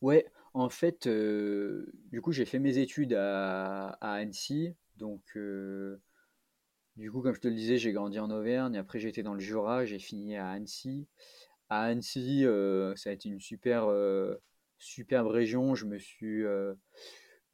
Ouais, 0.01 0.25
en 0.53 0.69
fait, 0.69 1.07
du 1.07 2.21
coup, 2.21 2.31
j'ai 2.31 2.45
fait 2.45 2.59
mes 2.59 2.77
études 2.77 3.13
à, 3.13 3.89
Annecy. 4.01 4.73
Donc, 4.97 5.37
du 6.95 7.11
coup, 7.11 7.21
comme 7.21 7.33
je 7.33 7.41
te 7.41 7.47
le 7.47 7.55
disais, 7.55 7.77
j'ai 7.77 7.91
grandi 7.91 8.19
en 8.19 8.29
Auvergne. 8.29 8.77
Après, 8.77 9.03
été 9.05 9.21
dans 9.23 9.33
le 9.33 9.39
Jura. 9.39 9.85
J'ai 9.85 9.99
fini 9.99 10.37
à 10.37 10.49
Annecy. 10.49 11.07
À 11.69 11.83
Annecy, 11.85 12.45
ça 12.95 13.09
a 13.09 13.13
été 13.13 13.29
une 13.29 13.39
super, 13.39 13.89
superbe 14.77 15.27
région. 15.27 15.75
Je 15.75 15.85
me 15.85 15.97
suis. 15.97 16.43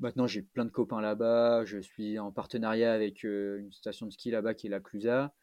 Maintenant, 0.02 0.28
j'ai 0.28 0.42
plein 0.42 0.66
de 0.66 0.70
copains 0.70 1.02
là-bas. 1.02 1.64
Je 1.66 1.80
suis 1.80 2.20
en 2.20 2.32
partenariat 2.32 2.94
avec 2.94 3.24
une 3.24 3.72
station 3.72 4.06
de 4.06 4.12
ski 4.12 4.32
là-bas 4.32 4.54
qui 4.54 4.68
est 4.68 4.70
la 4.70 4.82
Clusa, 4.82 5.34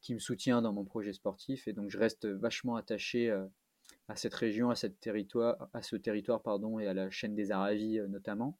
qui 0.00 0.14
me 0.14 0.18
soutient 0.18 0.60
dans 0.60 0.72
mon 0.72 0.84
projet 0.84 1.12
sportif. 1.12 1.66
Et 1.68 1.72
donc, 1.72 1.90
je 1.90 1.98
reste 1.98 2.26
vachement 2.26 2.76
attaché 2.76 3.30
à 4.08 4.16
cette 4.16 4.34
région, 4.34 4.70
à, 4.70 4.74
cette 4.74 5.00
territoire, 5.00 5.68
à 5.72 5.82
ce 5.82 5.96
territoire 5.96 6.42
pardon, 6.42 6.78
et 6.78 6.86
à 6.86 6.94
la 6.94 7.10
chaîne 7.10 7.34
des 7.34 7.50
Aravis 7.50 8.00
notamment. 8.08 8.58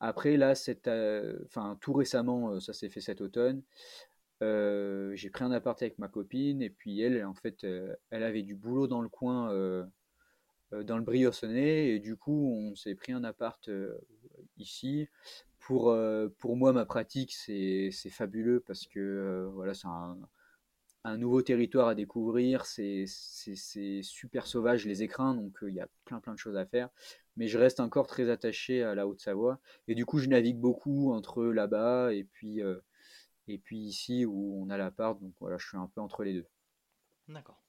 Après, 0.00 0.36
là, 0.36 0.52
euh, 0.88 1.38
tout 1.80 1.92
récemment, 1.92 2.52
euh, 2.52 2.60
ça 2.60 2.72
s'est 2.72 2.88
fait 2.88 3.00
cet 3.00 3.20
automne. 3.20 3.62
Euh, 4.42 5.14
j'ai 5.14 5.30
pris 5.30 5.44
un 5.44 5.50
appart 5.52 5.80
avec 5.80 5.98
ma 5.98 6.08
copine 6.08 6.60
et 6.60 6.68
puis 6.68 7.00
elle, 7.00 7.24
en 7.24 7.34
fait, 7.34 7.64
elle 7.64 8.22
avait 8.22 8.42
du 8.42 8.54
boulot 8.54 8.86
dans 8.86 9.00
le 9.00 9.08
coin, 9.08 9.50
dans 10.72 10.96
le 10.96 11.02
Briançonnais 11.04 11.88
et 11.88 11.98
du 11.98 12.16
coup, 12.16 12.52
on 12.52 12.74
s'est 12.74 12.94
pris 12.94 13.12
un 13.12 13.24
appart 13.24 13.70
ici. 14.58 15.08
Pour, 15.58 15.96
pour 16.38 16.56
moi, 16.56 16.72
ma 16.72 16.84
pratique, 16.84 17.32
c'est 17.32 17.90
fabuleux 18.10 18.60
parce 18.60 18.86
que 18.86 19.48
voilà, 19.52 19.74
c'est 19.74 19.88
un, 19.88 20.16
un 21.04 21.16
nouveau 21.16 21.42
territoire 21.42 21.88
à 21.88 21.94
découvrir, 21.94 22.66
c'est 22.66 23.06
super 24.02 24.46
sauvage 24.46 24.86
les 24.86 25.02
écrins, 25.02 25.34
donc 25.34 25.58
il 25.62 25.74
y 25.74 25.80
a 25.80 25.88
plein 26.04 26.20
plein 26.20 26.34
de 26.34 26.38
choses 26.38 26.56
à 26.56 26.66
faire 26.66 26.88
mais 27.36 27.48
je 27.48 27.58
reste 27.58 27.80
encore 27.80 28.06
très 28.06 28.30
attaché 28.30 28.82
à 28.82 28.94
la 28.94 29.06
Haute-Savoie. 29.06 29.60
Et 29.88 29.94
du 29.94 30.06
coup, 30.06 30.18
je 30.18 30.28
navigue 30.28 30.58
beaucoup 30.58 31.12
entre 31.12 31.44
là-bas 31.44 32.12
et 32.12 32.24
puis, 32.24 32.60
et 33.48 33.58
puis 33.58 33.78
ici 33.78 34.24
où 34.24 34.62
on 34.62 34.70
a 34.70 34.76
l'appart. 34.76 35.20
Donc 35.20 35.34
voilà, 35.40 35.58
je 35.58 35.68
suis 35.68 35.76
un 35.76 35.86
peu 35.86 36.00
entre 36.00 36.24
les 36.24 36.32
deux. 36.34 36.46
D'accord. 37.28 37.62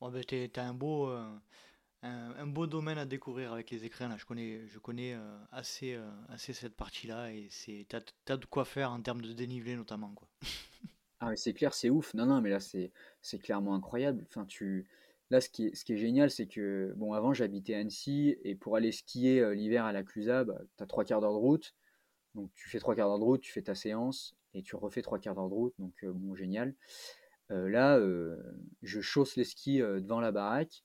Bon, 0.00 0.10
ben, 0.10 0.24
tu 0.24 0.50
as 0.56 0.64
un 0.64 0.74
beau, 0.74 1.10
un, 2.02 2.46
beau 2.46 2.66
domaine 2.66 2.98
à 2.98 3.04
découvrir 3.04 3.52
avec 3.52 3.70
les 3.70 3.84
écrins. 3.84 4.08
Là. 4.08 4.16
Je 4.18 4.24
connais, 4.24 4.66
je 4.66 4.78
connais 4.78 5.14
euh, 5.14 5.38
assez, 5.50 5.98
assez 6.28 6.52
cette 6.52 6.76
partie-là 6.76 7.32
et 7.32 7.48
tu 7.50 7.86
as, 8.26 8.36
de 8.36 8.46
quoi 8.46 8.64
faire 8.64 8.90
en 8.90 9.00
termes 9.00 9.22
de 9.22 9.32
dénivelé 9.32 9.76
notamment. 9.76 10.12
Quoi. 10.14 10.28
ah, 11.20 11.34
c'est 11.36 11.54
clair, 11.54 11.74
c'est 11.74 11.90
ouf. 11.90 12.14
Non, 12.14 12.26
non, 12.26 12.40
mais 12.40 12.50
là, 12.50 12.60
c'est 12.60 13.38
clairement 13.38 13.74
incroyable. 13.74 14.24
Enfin, 14.28 14.44
tu 14.46 14.86
Là, 15.32 15.40
ce 15.40 15.48
qui 15.48 15.64
est, 15.64 15.96
génial, 15.96 16.30
c'est 16.30 16.46
que, 16.46 16.92
bon, 16.98 17.14
avant, 17.14 17.32
j'habitais 17.32 17.72
Annecy, 17.72 18.36
et 18.44 18.54
pour 18.54 18.76
aller 18.76 18.92
skier 18.92 19.40
euh, 19.40 19.54
l'hiver 19.54 19.86
à 19.86 19.92
la 19.92 20.02
Clusa, 20.02 20.44
bah, 20.44 20.60
tu 20.76 20.82
as 20.84 20.86
trois 20.86 21.06
quarts 21.06 21.22
d'heure 21.22 21.32
de 21.32 21.38
route. 21.38 21.74
Donc, 22.34 22.50
tu 22.54 22.68
fais 22.68 22.78
trois 22.78 22.94
quarts 22.94 23.08
d'heure 23.08 23.18
de 23.18 23.24
route, 23.24 23.40
tu 23.40 23.50
fais 23.50 23.62
ta 23.62 23.74
séance, 23.74 24.36
et 24.52 24.62
tu 24.62 24.76
refais 24.76 25.00
trois 25.00 25.18
quarts 25.18 25.34
d'heure 25.34 25.48
de 25.48 25.54
route. 25.54 25.72
Donc, 25.78 25.94
euh, 26.04 26.12
bon, 26.12 26.34
génial. 26.34 26.74
Euh, 27.50 27.70
là, 27.70 27.98
je 28.82 29.00
chausse 29.00 29.36
les 29.36 29.44
skis 29.44 29.78
devant 29.78 30.20
la 30.20 30.32
baraque. 30.32 30.84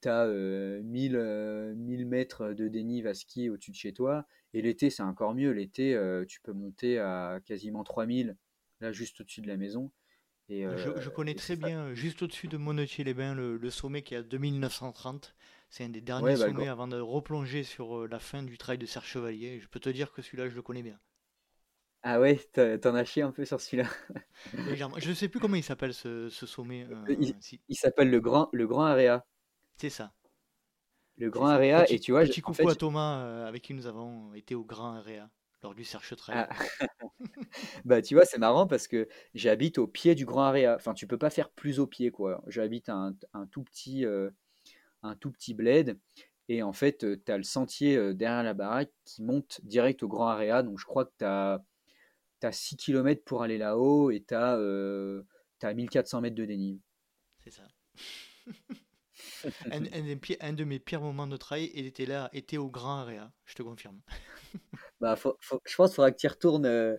Tu 0.00 0.08
as 0.08 0.26
1000, 0.26 1.74
1000 1.76 2.06
mètres 2.06 2.52
de 2.52 2.68
dénive 2.68 3.06
à 3.06 3.14
skier 3.14 3.50
au-dessus 3.50 3.70
de 3.70 3.76
chez 3.76 3.92
toi. 3.92 4.26
Et 4.54 4.62
l'été, 4.62 4.90
c'est 4.90 5.02
encore 5.02 5.34
mieux. 5.34 5.50
L'été, 5.50 5.98
tu 6.28 6.40
peux 6.40 6.52
monter 6.52 6.98
à 6.98 7.40
quasiment 7.44 7.84
3000, 7.84 8.36
là, 8.80 8.92
juste 8.92 9.20
au-dessus 9.20 9.40
de 9.40 9.48
la 9.48 9.56
maison 9.56 9.90
je, 10.50 10.88
euh, 10.88 11.10
connais 11.10 11.34
très 11.34 11.56
bien, 11.56 11.86
euh, 11.86 11.94
juste 11.94 12.22
au-dessus 12.22 12.48
de 12.48 12.56
Monetier-les-Bains, 12.56 13.34
le, 13.34 13.70
sommet 13.70 14.02
qui 14.02 14.14
est 14.14 14.18
à 14.18 14.22
2930. 14.22 15.34
C'est 15.68 15.84
un 15.84 15.88
des 15.88 16.00
derniers 16.00 16.34
bah, 16.36 16.48
sommets 16.48 16.68
avant 16.68 16.88
de 16.88 16.98
replonger 16.98 17.62
sur 17.62 18.00
euh, 18.00 18.08
la 18.08 18.18
fin 18.18 18.42
du 18.42 18.58
trail 18.58 18.78
de 18.78 18.86
Serre 18.86 19.04
Chevalier. 19.04 19.60
Je 19.60 19.68
peux 19.68 19.78
te 19.78 19.88
dire 19.88 20.12
que 20.12 20.22
celui-là, 20.22 20.48
je 20.48 20.56
le 20.56 20.62
connais 20.62 20.82
bien. 20.82 20.98
Ah 22.02 22.18
ouais, 22.18 22.36
t'en 22.36 22.94
as 22.94 23.04
chié 23.04 23.22
un 23.22 23.30
peu 23.30 23.44
sur 23.44 23.60
celui-là. 23.60 23.88
je 24.98 25.08
ne 25.08 25.14
sais 25.14 25.28
plus 25.28 25.38
comment 25.38 25.56
il 25.56 25.62
s'appelle 25.62 25.92
ce, 25.92 26.28
sommet. 26.30 26.86
il, 27.68 27.76
s'appelle 27.76 28.10
le 28.10 28.20
Grand, 28.20 28.48
le 28.52 28.66
Grand 28.66 28.84
Area. 28.84 29.26
C'est 29.76 29.90
ça. 29.90 30.12
Le 31.18 31.28
Grand 31.28 31.48
Area, 31.48 31.90
et 31.90 31.98
tu 31.98 32.12
vois. 32.12 32.22
Petit 32.22 32.40
coucou 32.40 32.68
à 32.68 32.74
Thomas 32.74 33.46
avec 33.46 33.62
qui 33.62 33.74
nous 33.74 33.86
avons 33.86 34.32
été 34.34 34.54
au 34.54 34.64
Grand 34.64 34.94
Area 34.94 35.28
lors 35.62 35.74
du 35.74 35.84
Serge 35.84 36.16
Trail. 36.16 36.46
Ah. 36.48 36.48
bah, 37.84 38.02
tu 38.02 38.14
vois, 38.14 38.24
c'est 38.24 38.38
marrant 38.38 38.66
parce 38.66 38.88
que 38.88 39.08
j'habite 39.34 39.78
au 39.78 39.86
pied 39.86 40.14
du 40.14 40.24
Grand 40.24 40.44
Area. 40.44 40.74
Enfin, 40.76 40.94
tu 40.94 41.06
peux 41.06 41.18
pas 41.18 41.30
faire 41.30 41.50
plus 41.50 41.80
au 41.80 41.86
pied, 41.86 42.10
quoi. 42.10 42.42
J'habite 42.46 42.88
un, 42.88 43.14
un, 43.34 43.46
tout 43.46 43.62
petit, 43.62 44.04
euh, 44.04 44.30
un 45.02 45.14
tout 45.16 45.30
petit 45.30 45.54
bled. 45.54 45.98
Et 46.48 46.62
en 46.62 46.72
fait, 46.72 47.04
euh, 47.04 47.22
tu 47.24 47.30
as 47.30 47.36
le 47.36 47.44
sentier 47.44 47.96
euh, 47.96 48.12
derrière 48.12 48.42
la 48.42 48.54
baraque 48.54 48.90
qui 49.04 49.22
monte 49.22 49.60
direct 49.62 50.02
au 50.02 50.08
Grand 50.08 50.28
Area. 50.28 50.62
Donc, 50.62 50.78
je 50.78 50.84
crois 50.84 51.04
que 51.04 51.12
tu 51.18 51.24
as, 51.24 51.62
as, 52.46 52.52
6 52.52 52.76
km 52.76 53.24
pour 53.24 53.42
aller 53.42 53.58
là-haut 53.58 54.10
et 54.10 54.24
tu 54.26 54.34
as, 54.34 54.54
as, 55.62 55.74
1400 55.74 56.20
mètres 56.20 56.36
de 56.36 56.44
dénive. 56.44 56.80
C'est 57.44 57.50
ça. 57.50 57.62
un, 59.70 59.84
un, 60.40 60.52
de 60.52 60.64
mes 60.64 60.78
pires 60.78 61.00
moments 61.00 61.26
de 61.26 61.36
trail, 61.36 61.70
il 61.74 61.86
était 61.86 62.06
là, 62.06 62.30
était 62.32 62.56
au 62.56 62.68
Grand 62.68 63.00
Area, 63.00 63.32
je 63.44 63.54
te 63.54 63.62
confirme. 63.62 64.00
bah, 65.00 65.16
je 65.16 65.76
pense 65.76 65.90
qu'il 65.90 65.94
faudra 65.94 66.10
que 66.12 66.16
tu 66.16 66.26
y 66.26 66.28
retournes, 66.28 66.66
euh, 66.66 66.96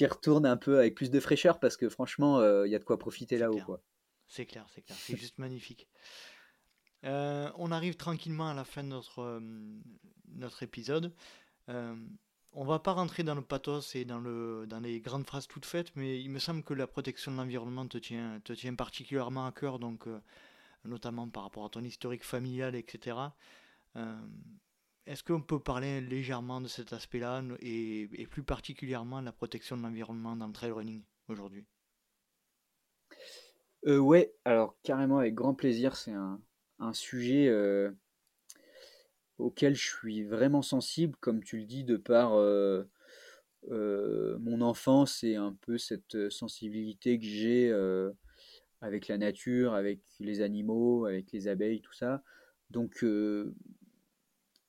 retournes 0.00 0.46
un 0.46 0.56
peu 0.56 0.78
avec 0.78 0.94
plus 0.94 1.10
de 1.10 1.20
fraîcheur 1.20 1.60
parce 1.60 1.76
que 1.76 1.88
franchement, 1.88 2.40
il 2.40 2.44
euh, 2.44 2.68
y 2.68 2.74
a 2.74 2.78
de 2.78 2.84
quoi 2.84 2.98
profiter 2.98 3.38
là-haut. 3.38 3.60
C'est 4.28 4.46
clair, 4.46 4.66
c'est 4.74 4.82
clair, 4.82 4.96
c'est 4.98 5.16
juste 5.18 5.38
magnifique. 5.38 5.88
Euh, 7.04 7.50
on 7.56 7.72
arrive 7.72 7.96
tranquillement 7.96 8.48
à 8.48 8.54
la 8.54 8.64
fin 8.64 8.82
de 8.84 8.88
notre, 8.88 9.40
notre 10.28 10.62
épisode. 10.62 11.14
On 12.52 12.64
va 12.64 12.78
pas 12.78 12.92
rentrer 12.92 13.22
dans 13.22 13.34
le 13.34 13.42
pathos 13.42 13.94
et 13.94 14.04
dans, 14.04 14.18
le, 14.20 14.66
dans 14.66 14.80
les 14.80 15.00
grandes 15.00 15.26
phrases 15.26 15.46
toutes 15.46 15.66
faites, 15.66 15.94
mais 15.96 16.20
il 16.20 16.30
me 16.30 16.38
semble 16.38 16.62
que 16.62 16.74
la 16.74 16.86
protection 16.86 17.32
de 17.32 17.36
l'environnement 17.36 17.86
te 17.86 17.98
tient, 17.98 18.40
te 18.44 18.52
tient 18.52 18.74
particulièrement 18.74 19.46
à 19.46 19.52
cœur, 19.52 19.78
donc 19.78 20.06
notamment 20.84 21.28
par 21.28 21.44
rapport 21.44 21.64
à 21.64 21.68
ton 21.70 21.82
historique 21.82 22.24
familial, 22.24 22.74
etc. 22.74 23.16
Est-ce 25.06 25.24
qu'on 25.24 25.42
peut 25.42 25.58
parler 25.58 26.00
légèrement 26.00 26.60
de 26.60 26.68
cet 26.68 26.92
aspect-là 26.92 27.42
et, 27.60 28.08
plus 28.30 28.44
particulièrement 28.44 29.20
la 29.20 29.32
protection 29.32 29.76
de 29.76 29.82
l'environnement 29.82 30.36
dans 30.36 30.46
le 30.46 30.52
trail 30.52 30.70
running 30.70 31.02
aujourd'hui? 31.28 31.66
Euh, 33.86 33.98
Ouais, 33.98 34.32
alors 34.44 34.76
carrément 34.84 35.18
avec 35.18 35.34
grand 35.34 35.54
plaisir. 35.54 35.96
C'est 35.96 36.12
un, 36.12 36.40
sujet 36.92 37.48
euh, 37.48 37.90
auquel 39.42 39.74
je 39.74 39.88
suis 39.88 40.24
vraiment 40.24 40.62
sensible, 40.62 41.16
comme 41.20 41.42
tu 41.42 41.58
le 41.58 41.64
dis, 41.64 41.84
de 41.84 41.96
par 41.96 42.34
euh, 42.34 42.84
euh, 43.70 44.38
mon 44.40 44.60
enfance 44.60 45.22
et 45.24 45.36
un 45.36 45.56
peu 45.60 45.78
cette 45.78 46.30
sensibilité 46.30 47.18
que 47.18 47.24
j'ai 47.24 47.72
avec 48.80 49.08
la 49.08 49.18
nature, 49.18 49.74
avec 49.74 50.00
les 50.18 50.40
animaux, 50.40 51.06
avec 51.06 51.30
les 51.32 51.48
abeilles, 51.48 51.80
tout 51.80 51.92
ça. 51.92 52.22
Donc 52.70 53.04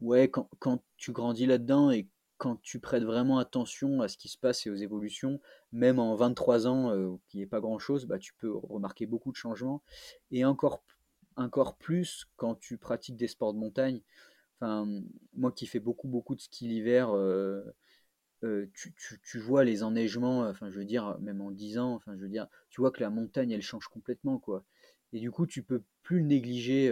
ouais, 0.02 0.30
quand, 0.30 0.50
quand 0.60 0.84
tu 0.98 1.12
grandis 1.12 1.45
là-dedans 1.45 1.91
et 1.91 2.08
quand 2.44 2.62
tu 2.62 2.80
prêtes 2.80 3.04
vraiment 3.04 3.38
attention 3.40 4.02
à 4.02 4.10
ce 4.10 4.18
qui 4.18 4.28
se 4.28 4.38
passe 4.38 4.66
et 4.66 4.70
aux 4.70 4.76
évolutions, 4.76 5.40
même 5.72 5.98
en 5.98 6.14
23 6.16 6.68
ans, 6.68 6.91
euh, 6.91 7.16
qui 7.30 7.38
n'est 7.38 7.45
pas 7.45 7.62
grand-chose, 7.62 8.06
bah, 8.06 8.20
tu 8.20 8.34
peux 8.34 8.52
remarquer 8.52 9.06
beaucoup 9.06 9.32
de 9.32 9.38
changements. 9.38 9.82
Et 10.30 10.44
encore, 10.44 10.84
encore 11.38 11.78
plus 11.78 12.28
quand 12.36 12.56
tu 12.56 12.78
pratiques 12.78 13.16
des 13.16 13.30
sports 13.30 13.54
de 13.54 13.60
montagne. 13.60 14.02
Enfin, 14.64 14.88
moi 15.34 15.52
qui 15.52 15.65
fais 15.65 15.80
beaucoup, 15.80 16.07
beaucoup 16.07 16.35
de 16.35 16.41
ski 16.41 16.68
l'hiver, 16.68 17.10
euh, 17.15 17.61
euh, 18.44 18.68
tu, 18.73 18.94
tu, 18.95 19.40
vois 19.40 19.64
les 19.64 19.84
enneigements, 19.84 20.48
enfin 20.48 20.69
je 20.69 20.80
veux 20.80 20.85
dire, 20.85 21.18
même 21.19 21.41
en 21.41 21.52
10 21.52 21.80
ans, 21.80 21.94
enfin 21.95 22.15
je 22.15 22.22
veux 22.22 22.30
dire, 22.30 22.48
tu 22.69 22.81
vois 22.81 22.91
que 22.91 23.02
la 23.02 23.10
montagne, 23.10 23.52
elle 23.52 23.61
change 23.61 23.88
complètement, 23.88 24.40
quoi. 24.40 24.65
Et 25.11 25.19
du 25.19 25.31
coup, 25.31 25.45
tu 25.48 25.64
peux 25.64 25.84
plus 26.02 26.19
le 26.19 26.26
négliger 26.26 26.90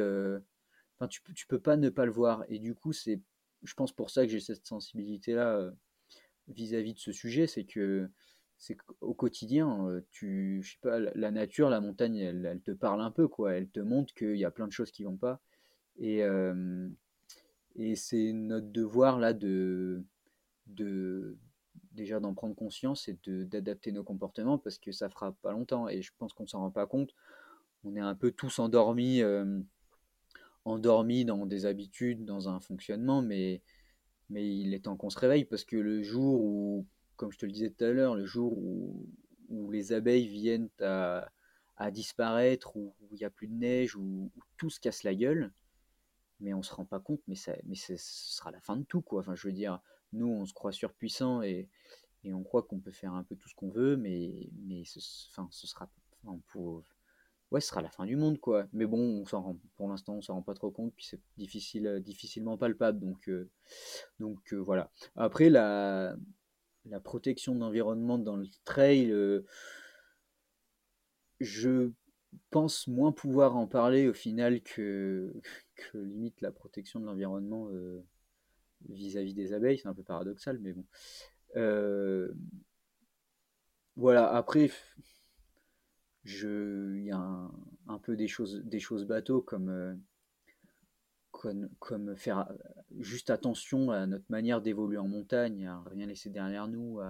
tu, 1.08 1.22
tu 1.34 1.48
peux 1.48 1.60
pas 1.60 1.78
ne 1.78 1.90
pas 1.90 2.06
le 2.06 2.12
voir. 2.12 2.46
Et 2.50 2.60
du 2.60 2.76
coup, 2.76 2.94
c'est, 2.94 3.20
je 3.64 3.74
pense 3.74 3.92
pour 3.92 4.10
ça 4.10 4.26
que 4.26 4.32
j'ai 4.32 4.40
cette 4.40 4.66
sensibilité-là 4.66 5.58
euh, 5.58 5.72
vis-à-vis 6.48 6.94
de 6.94 7.00
ce 7.00 7.12
sujet, 7.12 7.48
c'est 7.48 7.66
que 7.66 8.10
c'est 8.58 8.78
au 9.02 9.14
quotidien, 9.14 9.88
euh, 9.88 10.02
tu, 10.12 10.62
je 10.64 10.74
sais 10.74 10.80
pas, 10.82 11.00
la 11.00 11.32
nature, 11.32 11.70
la 11.70 11.82
montagne, 11.82 12.18
elle, 12.18 12.62
te 12.64 12.72
parle 12.72 13.02
un 13.02 13.12
peu, 13.12 13.28
quoi. 13.28 13.54
Elle 13.54 13.70
te 13.70 13.80
montre 13.80 14.14
qu'il 14.14 14.38
y 14.38 14.46
a 14.46 14.52
plein 14.52 14.68
de 14.68 14.72
choses 14.72 14.92
qui 14.92 15.04
vont 15.04 15.18
pas. 15.18 15.42
Et, 15.98 16.24
euh, 16.24 16.88
et 17.76 17.96
c'est 17.96 18.34
notre 18.34 18.68
devoir 18.68 19.20
là 19.20 19.34
de, 19.34 20.04
déjà 21.94 22.20
d'en 22.20 22.34
prendre 22.34 22.56
conscience 22.56 23.08
et 23.08 23.18
d'adapter 23.26 23.92
nos 23.92 24.04
comportements 24.04 24.58
parce 24.58 24.78
que 24.78 24.92
ça 24.92 25.10
fera 25.10 25.32
pas 25.42 25.52
longtemps. 25.52 25.88
Et 25.88 26.02
je 26.02 26.12
pense 26.18 26.34
qu'on 26.34 26.48
s'en 26.48 26.60
rend 26.60 26.72
pas 26.72 26.88
compte. 26.88 27.14
On 27.84 27.96
est 27.96 28.02
un 28.02 28.16
peu 28.16 28.32
tous 28.32 28.60
endormis 28.60 29.22
endormi 30.66 31.26
dans 31.26 31.46
des 31.46 31.66
habitudes, 31.66 32.26
dans 32.26 32.50
un 32.50 32.60
fonctionnement, 32.60 33.22
mais, 33.22 33.62
il 34.30 34.74
est 34.74 34.86
temps 34.86 34.96
qu'on 34.96 35.10
se 35.10 35.20
réveille 35.20 35.44
parce 35.44 35.66
que 35.66 35.76
le 35.76 36.04
jour 36.04 36.42
où, 36.42 36.86
comme 37.18 37.32
je 37.32 37.38
te 37.38 37.46
le 37.46 37.52
disais 37.52 37.70
tout 37.70 37.84
à 37.84 37.92
l'heure, 37.92 38.16
le 38.16 38.26
jour 38.26 38.58
où, 38.58 39.06
où 39.50 39.70
les 39.72 39.92
abeilles 39.92 40.28
viennent 40.28 40.70
à, 40.80 41.30
à 41.76 41.92
disparaître, 41.92 42.78
où 42.78 42.94
il 43.12 43.18
n'y 43.18 43.26
a 43.26 43.30
plus 43.30 43.48
de 43.48 43.56
neige, 43.56 43.96
où, 43.96 44.32
tout 44.58 44.70
se 44.70 44.80
casse 44.80 45.04
la 45.04 45.16
gueule, 45.16 45.52
mais 46.42 46.54
on 46.54 46.64
se 46.64 46.74
rend 46.74 46.86
pas 46.86 47.00
compte, 47.00 47.22
mais, 47.28 47.36
ça, 47.36 47.54
mais 47.66 47.76
ce 47.76 47.96
sera 47.98 48.52
la 48.52 48.60
fin 48.60 48.76
de 48.76 48.84
tout, 48.84 49.02
quoi. 49.02 49.22
Enfin, 49.22 49.36
je 49.36 49.48
veux 49.48 49.54
dire, 49.54 49.80
nous, 50.14 50.28
on 50.28 50.46
se 50.46 50.54
croit 50.54 50.72
surpuissant 50.72 51.42
et, 51.42 51.70
et 52.24 52.34
on 52.34 52.44
croit 52.44 52.64
qu'on 52.64 52.80
peut 52.80 52.92
faire 52.92 53.14
un 53.14 53.24
peu 53.24 53.36
tout 53.36 53.50
ce 53.50 53.56
qu'on 53.56 53.70
veut, 53.70 53.98
mais, 53.98 54.50
mais 54.66 54.84
ce, 54.86 55.00
enfin, 55.30 55.48
ce 55.52 55.68
sera, 55.68 55.90
pour, 56.48 56.84
ouais, 57.52 57.62
ce 57.62 57.70
sera 57.70 57.82
la 57.82 57.90
fin 57.90 58.06
du 58.06 58.16
monde, 58.16 58.40
quoi. 58.40 58.68
Mais 58.74 58.86
bon, 58.86 59.00
on 59.22 59.26
s'en 59.26 59.42
rend, 59.42 59.58
pour 59.76 59.90
l'instant, 59.90 60.16
on 60.16 60.22
s'en 60.22 60.36
rend 60.36 60.42
pas 60.42 60.54
trop 60.54 60.72
compte, 60.72 60.94
puis 60.96 61.06
c'est 61.06 61.22
difficile, 61.38 62.02
difficilement 62.04 62.58
palpable, 62.58 63.00
donc, 63.00 63.30
euh, 63.30 63.50
donc 64.20 64.54
euh, 64.54 64.58
voilà. 64.58 64.92
Après, 65.16 65.50
la, 65.50 66.16
la 66.86 67.00
protection 67.00 67.56
de 67.56 67.60
l'environnement 67.60 68.18
dans 68.18 68.38
le 68.38 68.48
trail, 68.66 69.12
euh, 69.12 69.46
je 71.40 71.92
pense 72.50 72.88
moins 72.88 73.12
pouvoir 73.12 73.58
en 73.58 73.68
parler 73.68 74.08
au 74.08 74.14
final 74.14 74.62
que, 74.62 75.34
limite 75.94 76.42
la 76.42 76.52
protection 76.52 77.00
de 77.00 77.06
l'environnement 77.06 77.70
euh, 77.72 78.04
vis-à-vis 78.90 79.34
des 79.34 79.54
abeilles. 79.54 79.78
C'est 79.78 79.88
un 79.88 79.94
peu 79.94 80.04
paradoxal, 80.04 80.60
mais 80.60 80.74
bon. 80.74 80.86
Euh, 81.56 82.32
voilà, 83.96 84.34
après, 84.34 84.72
il 86.26 87.04
y 87.04 87.12
a 87.12 87.18
un, 87.18 88.00
peu 88.00 88.16
des 88.16 88.28
choses, 88.28 88.62
des 88.64 88.80
choses 88.80 89.06
bateaux 89.06 89.42
comme, 89.42 89.70
euh, 89.70 89.94
comme, 91.32 91.70
comme, 91.80 92.16
faire 92.16 92.52
juste 93.00 93.30
attention 93.30 93.92
à 93.92 94.06
notre 94.08 94.26
manière 94.30 94.62
d'évoluer 94.62 94.98
en 94.98 95.08
montagne, 95.08 95.68
à 95.68 95.84
rien 95.88 96.06
laisser 96.06 96.30
derrière 96.30 96.68
nous, 96.68 97.02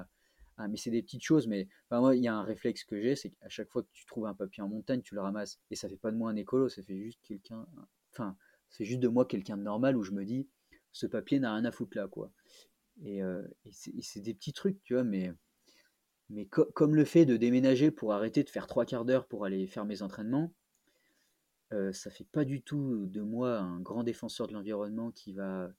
mais 0.67 0.77
c'est 0.77 0.91
des 0.91 1.01
petites 1.01 1.23
choses, 1.23 1.47
mais 1.47 1.67
moi, 1.91 2.15
il 2.15 2.23
y 2.23 2.27
a 2.27 2.35
un 2.35 2.43
réflexe 2.43 2.83
que 2.83 2.99
j'ai, 3.01 3.15
c'est 3.15 3.29
qu'à 3.29 3.49
chaque 3.49 3.69
fois 3.69 3.83
que 3.83 3.89
tu 3.93 4.05
trouves 4.05 4.25
un 4.25 4.33
papier 4.33 4.63
en 4.63 4.69
montagne, 4.69 5.01
tu 5.01 5.15
le 5.15 5.21
ramasses. 5.21 5.59
Et 5.69 5.75
ça 5.75 5.89
fait 5.89 5.97
pas 5.97 6.11
de 6.11 6.17
moi 6.17 6.29
un 6.29 6.35
écolo, 6.35 6.69
ça 6.69 6.81
fait 6.83 6.97
juste 6.97 7.19
quelqu'un. 7.23 7.65
Enfin, 8.11 8.35
c'est 8.71 8.85
juste 8.85 8.99
de 8.99 9.07
moi 9.07 9.25
quelqu'un 9.25 9.57
de 9.57 9.63
normal 9.63 9.95
où 9.95 10.03
je 10.03 10.11
me 10.11 10.25
dis, 10.25 10.47
ce 10.91 11.05
papier 11.05 11.39
n'a 11.39 11.53
rien 11.53 11.65
à 11.65 11.71
foutre 11.71 11.95
là, 11.97 12.07
quoi. 12.07 12.31
Et, 13.03 13.21
euh, 13.21 13.43
c'est 13.71 14.21
des 14.21 14.33
petits 14.33 14.53
trucs, 14.53 14.81
tu 14.83 14.93
vois, 14.93 15.03
mais, 15.03 15.31
comme 16.47 16.95
le 16.95 17.05
fait 17.05 17.25
de 17.25 17.37
déménager 17.37 17.91
pour 17.91 18.13
arrêter 18.13 18.43
de 18.43 18.49
faire 18.49 18.67
trois 18.67 18.85
quarts 18.85 19.05
d'heure 19.05 19.27
pour 19.27 19.45
aller 19.45 19.67
faire 19.67 19.85
mes 19.85 20.01
entraînements, 20.01 20.53
euh, 21.73 21.93
ça 21.93 22.09
fait 22.09 22.27
pas 22.31 22.43
du 22.43 22.61
tout 22.61 23.05
de 23.05 23.21
moi 23.21 23.59
un 23.59 23.79
grand 23.79 24.03
défenseur 24.03 24.47
de 24.47 24.53
l'environnement 24.53 25.11
qui 25.11 25.33
va 25.33 25.71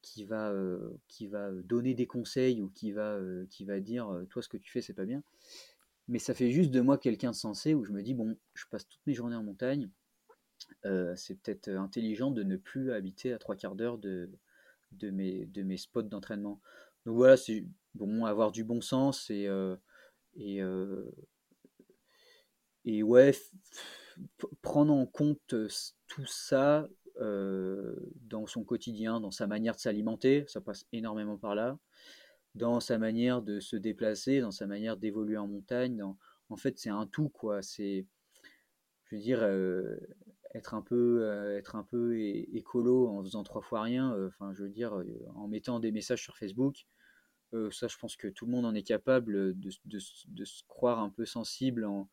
qui 0.00 0.24
va, 0.24 0.50
euh, 0.50 0.98
qui 1.06 1.28
va 1.28 1.52
donner 1.52 1.94
des 1.94 2.06
conseils 2.06 2.60
ou 2.60 2.70
qui 2.70 2.90
va, 2.90 3.12
euh, 3.14 3.46
qui 3.50 3.64
va 3.64 3.78
dire 3.78 4.10
toi 4.30 4.42
ce 4.42 4.48
que 4.48 4.56
tu 4.56 4.70
fais 4.70 4.82
c'est 4.82 4.94
pas 4.94 5.04
bien. 5.04 5.22
Mais 6.08 6.18
ça 6.18 6.34
fait 6.34 6.50
juste 6.50 6.70
de 6.70 6.80
moi 6.80 6.98
quelqu'un 6.98 7.30
de 7.30 7.36
sensé 7.36 7.74
où 7.74 7.84
je 7.84 7.92
me 7.92 8.02
dis 8.02 8.14
bon, 8.14 8.36
je 8.54 8.64
passe 8.70 8.88
toutes 8.88 9.06
mes 9.06 9.14
journées 9.14 9.36
en 9.36 9.44
montagne. 9.44 9.90
C'est 11.16 11.40
peut-être 11.40 11.68
intelligent 11.68 12.30
de 12.30 12.42
ne 12.42 12.56
plus 12.56 12.92
habiter 12.92 13.32
à 13.32 13.38
trois 13.38 13.56
quarts 13.56 13.74
d'heure 13.74 13.98
de, 13.98 14.30
de, 14.92 15.10
mes, 15.10 15.46
de 15.46 15.62
mes 15.62 15.76
spots 15.76 16.02
d'entraînement. 16.02 16.60
Donc 17.06 17.16
voilà, 17.16 17.36
c'est 17.36 17.64
bon, 17.94 18.24
avoir 18.24 18.52
du 18.52 18.64
bon 18.64 18.80
sens 18.80 19.30
et, 19.30 19.48
et, 20.36 20.60
et 22.84 23.02
ouais, 23.02 23.32
prendre 24.60 24.92
en 24.92 25.06
compte 25.06 25.54
tout 26.06 26.26
ça 26.26 26.88
euh, 27.20 27.94
dans 28.22 28.46
son 28.46 28.64
quotidien, 28.64 29.20
dans 29.20 29.30
sa 29.30 29.46
manière 29.46 29.74
de 29.74 29.80
s'alimenter, 29.80 30.44
ça 30.48 30.60
passe 30.60 30.86
énormément 30.92 31.36
par 31.36 31.54
là, 31.54 31.78
dans 32.54 32.80
sa 32.80 32.98
manière 32.98 33.42
de 33.42 33.60
se 33.60 33.76
déplacer, 33.76 34.40
dans 34.40 34.50
sa 34.50 34.66
manière 34.66 34.96
d'évoluer 34.96 35.36
en 35.36 35.46
montagne. 35.46 36.02
En 36.48 36.56
fait, 36.56 36.78
c'est 36.78 36.90
un 36.90 37.06
tout, 37.06 37.28
quoi. 37.28 37.62
C'est, 37.62 38.06
je 39.04 39.16
veux 39.16 39.22
dire, 39.22 39.40
euh, 39.42 39.96
être 40.54 40.74
un 40.74 40.82
peu, 40.82 41.22
euh, 41.22 41.58
être 41.58 41.76
un 41.76 41.82
peu 41.84 42.18
écolo 42.18 43.08
en 43.08 43.22
faisant 43.22 43.42
trois 43.42 43.62
fois 43.62 43.82
rien. 43.82 44.14
Enfin, 44.26 44.52
je 44.54 44.62
veux 44.64 44.68
dire, 44.68 45.02
en 45.34 45.48
mettant 45.48 45.80
des 45.80 45.92
messages 45.92 46.22
sur 46.22 46.36
Facebook. 46.36 46.86
ça, 47.70 47.88
je 47.88 47.96
pense 47.98 48.16
que 48.16 48.28
tout 48.28 48.46
le 48.46 48.52
monde 48.52 48.66
en 48.66 48.74
est 48.74 48.82
capable 48.82 49.58
de, 49.58 49.98
se 49.98 50.62
croire 50.68 51.00
un 51.00 51.10
peu 51.10 51.24
sensible 51.26 51.84
en, 51.84 52.08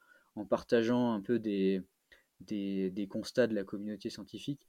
partageant 0.49 1.11
un 1.13 1.21
peu 1.21 1.39
des, 1.39 1.83
constats 3.09 3.47
de 3.47 3.55
la 3.55 3.63
communauté 3.63 4.09
scientifique. 4.09 4.67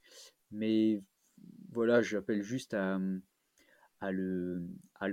Mais 0.51 1.02
voilà, 1.72 2.02
j'appelle 2.02 2.42
juste 2.42 2.74
à, 2.74 2.98
le, 4.10 4.66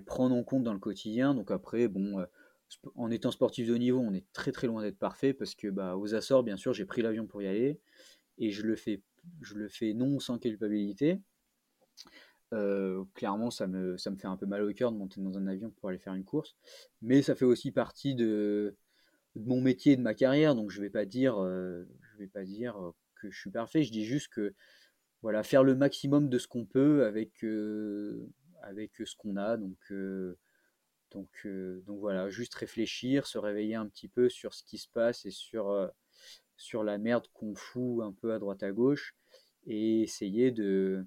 prendre 0.05 0.35
en 0.35 0.43
compte 0.43 0.63
dans 0.63 0.73
le 0.73 0.79
quotidien. 0.79 1.34
Donc 1.34 1.51
après, 1.51 1.88
bon, 1.88 2.19
euh, 2.19 2.25
en 2.95 3.11
étant 3.11 3.31
sportif 3.31 3.67
de 3.67 3.73
haut 3.73 3.77
niveau, 3.77 3.99
on 3.99 4.13
est 4.13 4.25
très 4.34 4.51
très 4.51 4.67
loin 4.67 4.81
d'être 4.81 4.97
parfait 4.97 5.34
parce 5.34 5.55
que 5.55 5.67
bah, 5.67 5.97
aux 5.97 6.15
Açores, 6.15 6.43
bien 6.43 6.57
sûr, 6.57 6.73
j'ai 6.73 6.85
pris 6.85 7.01
l'avion 7.01 7.25
pour 7.25 7.41
y 7.41 7.47
aller 7.47 7.79
et 8.38 8.51
je 8.51 8.64
le 8.64 8.76
fais, 8.76 9.01
je 9.41 9.55
le 9.55 9.68
fais 9.68 9.93
non 9.93 10.19
sans 10.19 10.38
culpabilité. 10.38 11.19
Euh, 12.53 13.03
clairement, 13.14 13.51
ça 13.51 13.68
me, 13.68 13.97
ça 13.97 14.09
me 14.09 14.15
fait 14.15 14.27
un 14.27 14.38
peu 14.38 14.45
mal 14.45 14.61
au 14.64 14.73
cœur 14.73 14.91
de 14.91 14.97
monter 14.97 15.19
dans 15.19 15.38
un 15.38 15.47
avion 15.47 15.69
pour 15.72 15.89
aller 15.89 15.97
faire 15.97 16.14
une 16.14 16.23
course, 16.23 16.55
mais 17.01 17.22
ça 17.22 17.35
fait 17.35 17.45
aussi 17.45 17.72
partie 17.72 18.15
de, 18.15 18.77
mon 19.35 19.59
métier 19.61 19.97
de 19.97 20.01
ma 20.01 20.14
carrière, 20.14 20.55
donc 20.55 20.72
je 20.72 20.81
vais 20.81 20.89
pas 20.89 21.05
dire, 21.05 21.38
euh, 21.43 21.84
je 22.01 22.18
vais 22.18 22.27
pas 22.27 22.45
dire 22.45 22.77
euh, 22.81 22.91
que 23.15 23.30
je 23.30 23.39
suis 23.39 23.51
parfait. 23.51 23.84
Je 23.84 23.91
dis 23.91 24.05
juste 24.05 24.30
que 24.30 24.53
voilà, 25.22 25.43
faire 25.43 25.64
le 25.64 25.76
maximum 25.76 26.30
de 26.30 26.38
ce 26.38 26.47
qu'on 26.47 26.65
peut 26.65 27.05
avec 27.05 27.43
avec 28.64 28.91
ce 29.03 29.15
qu'on 29.15 29.35
a. 29.35 29.57
Donc 29.57 29.91
donc 31.11 31.47
donc 31.85 31.99
voilà, 31.99 32.30
juste 32.30 32.55
réfléchir, 32.55 33.27
se 33.27 33.38
réveiller 33.38 33.76
un 33.76 33.88
petit 33.88 34.07
peu 34.07 34.30
sur 34.30 34.53
ce 34.53 34.64
qui 34.64 34.77
se 34.77 34.88
passe 34.88 35.26
et 35.26 35.31
sur 35.31 35.91
sur 36.57 36.84
la 36.84 36.97
merde 36.97 37.27
qu'on 37.34 37.55
fout 37.55 38.03
un 38.03 38.11
peu 38.11 38.34
à 38.34 38.39
droite 38.39 38.63
à 38.63 38.71
gauche 38.71 39.15
et 39.65 40.01
essayer 40.01 40.51
de 40.51 41.05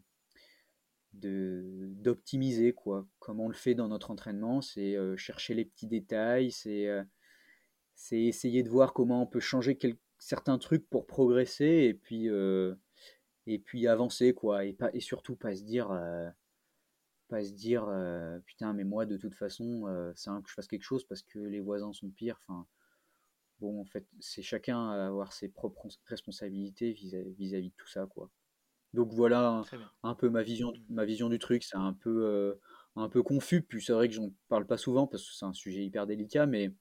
d'optimiser 1.12 2.72
quoi 2.72 3.04
comme 3.18 3.40
on 3.40 3.48
le 3.48 3.54
fait 3.54 3.74
dans 3.74 3.88
notre 3.88 4.12
entraînement 4.12 4.60
c'est 4.60 4.96
chercher 5.16 5.54
les 5.54 5.64
petits 5.64 5.88
détails 5.88 6.52
c'est 6.52 6.88
c'est 8.00 8.22
essayer 8.22 8.62
de 8.62 8.70
voir 8.70 8.94
comment 8.94 9.22
on 9.22 9.26
peut 9.26 9.40
changer 9.40 9.76
certains 10.18 10.58
trucs 10.58 10.88
pour 10.88 11.06
progresser 11.06 11.66
et 11.66 11.94
puis, 11.94 12.30
euh, 12.30 12.74
et 13.46 13.58
puis 13.58 13.86
avancer, 13.86 14.32
quoi. 14.32 14.64
Et, 14.64 14.72
pas, 14.72 14.90
et 14.94 15.00
surtout 15.00 15.36
pas 15.36 15.54
se 15.54 15.62
dire, 15.62 15.90
euh, 15.90 16.30
pas 17.28 17.44
se 17.44 17.52
dire 17.52 17.86
euh, 17.88 18.38
putain, 18.46 18.72
mais 18.72 18.84
moi 18.84 19.04
de 19.04 19.18
toute 19.18 19.34
façon, 19.34 19.84
c'est 20.14 20.30
un 20.30 20.40
que 20.40 20.48
je 20.48 20.54
fasse 20.54 20.66
quelque 20.66 20.82
chose 20.82 21.04
parce 21.04 21.22
que 21.22 21.38
les 21.38 21.60
voisins 21.60 21.92
sont 21.92 22.08
pires. 22.08 22.40
Enfin, 22.42 22.66
bon, 23.60 23.80
en 23.80 23.84
fait, 23.84 24.06
c'est 24.20 24.42
chacun 24.42 24.90
à 24.90 25.06
avoir 25.06 25.32
ses 25.32 25.48
propres 25.48 25.88
responsabilités 26.06 26.92
vis-à-vis 26.92 27.70
de 27.70 27.74
tout 27.76 27.88
ça, 27.88 28.06
quoi. 28.06 28.30
Donc 28.92 29.12
voilà 29.12 29.62
un, 30.02 30.14
peu 30.16 30.28
ma 30.30 30.42
vision, 30.42 30.72
ma 30.88 31.04
vision 31.04 31.28
du 31.28 31.38
truc. 31.38 31.62
C'est 31.62 31.76
un 31.76 31.92
peu, 31.92 32.58
un 32.96 33.08
peu 33.08 33.22
confus. 33.22 33.62
Puis 33.62 33.80
c'est 33.80 33.92
vrai 33.92 34.08
que 34.08 34.14
j'en 34.14 34.32
parle 34.48 34.66
pas 34.66 34.76
souvent 34.76 35.06
parce 35.06 35.22
que 35.24 35.32
c'est 35.32 35.44
un 35.44 35.52
sujet 35.52 35.84
hyper 35.84 36.08
délicat, 36.08 36.46
mais 36.46 36.72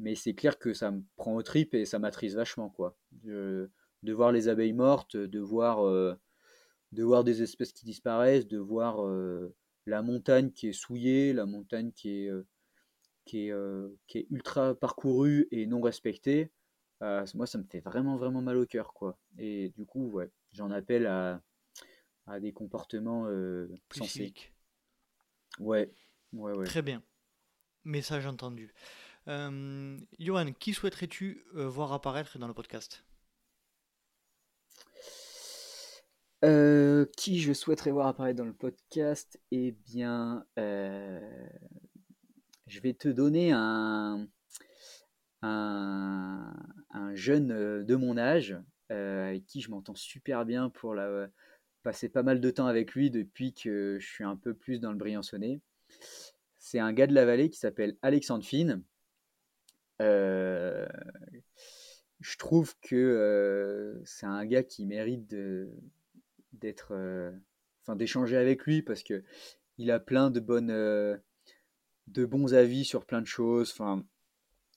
mais 0.00 0.14
c'est 0.14 0.34
clair 0.34 0.58
que 0.58 0.72
ça 0.74 0.90
me 0.90 1.02
prend 1.16 1.34
au 1.36 1.42
trip 1.42 1.74
et 1.74 1.84
ça 1.84 1.98
m'attriste 1.98 2.36
vachement 2.36 2.70
quoi. 2.70 2.96
De, 3.12 3.70
voir 4.02 4.32
les 4.32 4.48
abeilles 4.48 4.72
mortes, 4.72 5.16
de 5.16 5.40
voir, 5.40 5.86
euh, 5.86 6.14
de 6.92 7.04
voir 7.04 7.22
des 7.22 7.42
espèces 7.42 7.72
qui 7.72 7.84
disparaissent, 7.84 8.48
de 8.48 8.58
voir 8.58 9.06
euh, 9.06 9.54
la 9.86 10.02
montagne 10.02 10.50
qui 10.50 10.68
est 10.68 10.72
souillée, 10.72 11.32
la 11.32 11.46
montagne 11.46 11.92
qui 11.92 12.24
est, 12.24 12.28
euh, 12.30 12.46
qui 13.30 13.48
est, 13.48 13.54
qui 14.06 14.18
est 14.18 14.26
ultra 14.30 14.74
parcourue 14.74 15.46
et 15.50 15.66
non 15.66 15.80
respectée. 15.80 16.50
moi, 17.00 17.46
ça 17.46 17.58
me 17.58 17.64
fait 17.64 17.80
vraiment 17.80 18.16
vraiment 18.16 18.42
mal 18.42 18.56
au 18.56 18.66
cœur 18.66 18.92
quoi. 18.92 19.18
Et 19.38 19.70
du 19.70 19.86
coup, 19.86 20.10
ouais, 20.10 20.30
j'en 20.52 20.70
appelle 20.70 21.06
à, 21.06 21.40
à 22.26 22.40
des 22.40 22.52
comportements 22.52 23.26
Plus 23.88 24.00
sensés. 24.00 24.34
Ouais, 25.58 25.90
ouais, 26.32 26.52
ouais. 26.54 26.64
Très 26.64 26.82
bien. 26.82 27.02
Message 27.84 28.26
entendu. 28.26 28.72
Euh, 29.28 29.98
Johan, 30.18 30.52
qui 30.52 30.74
souhaiterais-tu 30.74 31.44
euh, 31.54 31.68
voir 31.68 31.92
apparaître 31.92 32.38
dans 32.38 32.48
le 32.48 32.54
podcast? 32.54 33.04
Euh, 36.44 37.04
Qui 37.16 37.40
je 37.40 37.52
souhaiterais 37.52 37.90
voir 37.90 38.06
apparaître 38.06 38.38
dans 38.38 38.46
le 38.46 38.54
podcast? 38.54 39.38
Eh 39.50 39.72
bien, 39.72 40.46
je 42.70 42.80
vais 42.80 42.94
te 42.94 43.08
donner 43.08 43.50
un, 43.52 44.28
un, 45.42 46.54
jeune 47.14 47.84
de 47.84 47.96
mon 47.96 48.16
âge 48.16 48.56
avec 48.88 49.44
qui 49.46 49.60
je 49.60 49.70
m'entends 49.70 49.96
super 49.96 50.46
bien 50.46 50.70
pour 50.70 50.94
passer 51.82 52.08
pas 52.08 52.22
mal 52.22 52.40
de 52.40 52.50
temps 52.50 52.66
avec 52.66 52.92
lui 52.94 53.10
depuis 53.10 53.52
que 53.52 53.98
je 53.98 54.06
suis 54.06 54.24
un 54.24 54.36
peu 54.36 54.54
plus 54.54 54.78
dans 54.78 54.92
le 54.92 54.98
Briançonnet. 54.98 55.60
C'est 56.58 56.78
un 56.78 56.92
gars 56.92 57.08
de 57.08 57.14
la 57.14 57.24
vallée 57.24 57.50
qui 57.50 57.58
s'appelle 57.58 57.96
Alexandre 58.02 58.44
Fine. 58.44 58.82
Euh, 60.00 60.86
je 62.20 62.36
trouve 62.36 62.74
que 62.80 62.94
euh, 62.94 64.00
c'est 64.04 64.26
un 64.26 64.46
gars 64.46 64.62
qui 64.62 64.86
mérite 64.86 65.26
d'être, 66.52 66.92
euh, 66.92 67.32
enfin 67.82 67.96
d'échanger 67.96 68.36
avec 68.36 68.64
lui 68.64 68.82
parce 68.82 69.02
que 69.02 69.24
il 69.78 69.90
a 69.90 69.98
plein 69.98 70.30
de 70.30 70.40
bonnes, 70.40 71.20
de 72.12 72.24
bons 72.24 72.54
avis 72.54 72.84
sur 72.84 73.04
plein 73.04 73.20
de 73.20 73.26
choses. 73.26 73.70
Enfin, 73.72 74.04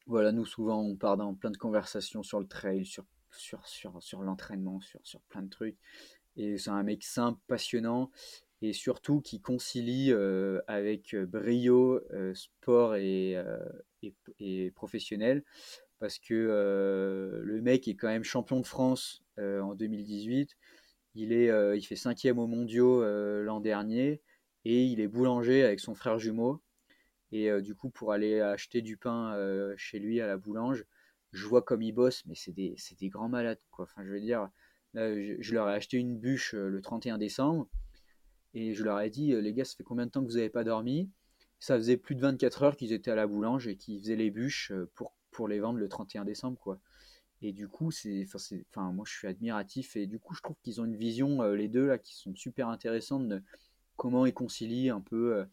voilà, 0.08 0.32
nous 0.32 0.46
souvent 0.46 0.82
on 0.82 0.96
part 0.96 1.18
dans 1.18 1.34
plein 1.34 1.52
de 1.52 1.58
conversations 1.58 2.24
sur 2.24 2.40
le 2.40 2.48
trail, 2.48 2.86
sur 2.86 3.06
sur, 3.38 3.66
sur, 3.68 4.02
sur 4.02 4.22
l'entraînement, 4.22 4.80
sur, 4.82 5.00
sur 5.04 5.22
plein 5.22 5.42
de 5.42 5.50
trucs. 5.50 5.78
Et 6.36 6.58
c'est 6.58 6.70
un 6.70 6.84
mec 6.84 7.04
simple, 7.04 7.40
passionnant, 7.48 8.12
et 8.62 8.74
surtout 8.74 9.22
qui 9.22 9.40
concilie 9.42 10.12
avec 10.68 11.16
brio 11.16 12.02
sport 12.34 12.96
et, 12.96 13.44
et, 14.02 14.14
et, 14.40 14.72
professionnel. 14.72 15.44
Parce 16.00 16.20
que 16.20 17.42
le 17.44 17.62
mec 17.62 17.88
est 17.88 17.96
quand 17.96 18.08
même 18.08 18.24
champion 18.24 18.60
de 18.60 18.66
France 18.66 19.24
en 19.38 19.76
2018. 19.76 20.56
Il, 21.16 21.34
est, 21.34 21.78
il 21.78 21.84
fait 21.84 21.96
cinquième 21.96 22.40
aux 22.40 22.48
mondiaux 22.48 23.04
l'an 23.42 23.60
dernier. 23.60 24.22
Et 24.66 24.86
il 24.86 25.02
est 25.02 25.10
boulanger 25.10 25.64
avec 25.64 25.80
son 25.82 25.94
frère 25.94 26.20
jumeau. 26.20 26.63
Et 27.36 27.50
du 27.64 27.74
coup, 27.74 27.90
pour 27.90 28.12
aller 28.12 28.42
acheter 28.42 28.84
du 28.84 28.96
pain 28.96 29.36
chez 29.76 29.98
lui 29.98 30.22
à 30.22 30.28
la 30.28 30.38
boulange, 30.38 30.86
je 31.32 31.48
vois 31.48 31.64
comme 31.64 31.82
il 31.82 31.92
bosse, 31.92 32.24
mais 32.28 32.36
c'est 32.36 32.52
des, 32.52 32.76
des, 33.00 33.10
grands 33.10 33.28
malades. 33.28 33.60
Quoi. 33.72 33.86
Enfin, 33.86 34.06
je 34.06 34.12
veux 34.12 34.22
dire, 34.22 34.50
je, 34.94 35.54
leur 35.54 35.68
ai 35.68 35.74
acheté 35.74 35.98
une 35.98 36.16
bûche 36.16 36.54
le 36.54 36.80
31 36.80 37.18
décembre. 37.18 37.68
Et 38.54 38.76
je 38.76 38.84
leur 38.84 39.00
ai 39.00 39.10
dit, 39.10 39.34
les 39.34 39.52
gars, 39.52 39.66
ça 39.66 39.76
fait 39.76 39.84
combien 39.84 40.06
de 40.06 40.12
temps 40.12 40.22
que 40.22 40.30
vous 40.30 40.36
n'avez 40.36 40.52
pas 40.52 40.64
dormi? 40.64 41.10
Ça 41.60 41.76
faisait 41.76 41.98
plus 41.98 42.14
de 42.14 42.22
24 42.22 42.62
heures 42.62 42.78
qu'ils 42.78 42.94
étaient 42.94 43.10
à 43.10 43.16
la 43.16 43.26
boulange 43.26 43.68
et 43.68 43.78
qu'ils 43.78 44.00
faisaient 44.00 44.16
les 44.16 44.30
bûches 44.30 44.72
pour, 44.94 45.16
pour 45.32 45.48
les 45.48 45.60
vendre 45.60 45.80
le 45.80 45.90
31 45.90 46.26
décembre. 46.26 46.60
quoi. 46.60 46.80
Et 47.42 47.52
du 47.52 47.68
coup, 47.68 47.90
c'est, 47.90 48.28
enfin, 48.70 48.92
moi, 48.92 49.06
je 49.08 49.12
suis 49.12 49.28
admiratif. 49.28 49.96
Et 49.96 50.06
du 50.06 50.20
coup, 50.20 50.36
je 50.36 50.42
trouve 50.42 50.58
qu'ils 50.62 50.82
ont 50.82 50.86
une 50.86 50.98
vision, 50.98 51.42
les 51.54 51.68
deux, 51.68 51.88
là, 51.88 51.98
qui 51.98 52.14
sont 52.14 52.36
super 52.36 52.70
intéressantes 52.70 53.28
de 53.28 53.42
comment 53.96 54.28
ils 54.28 54.36
concilient 54.36 54.92
un 54.92 55.02
peu 55.02 55.48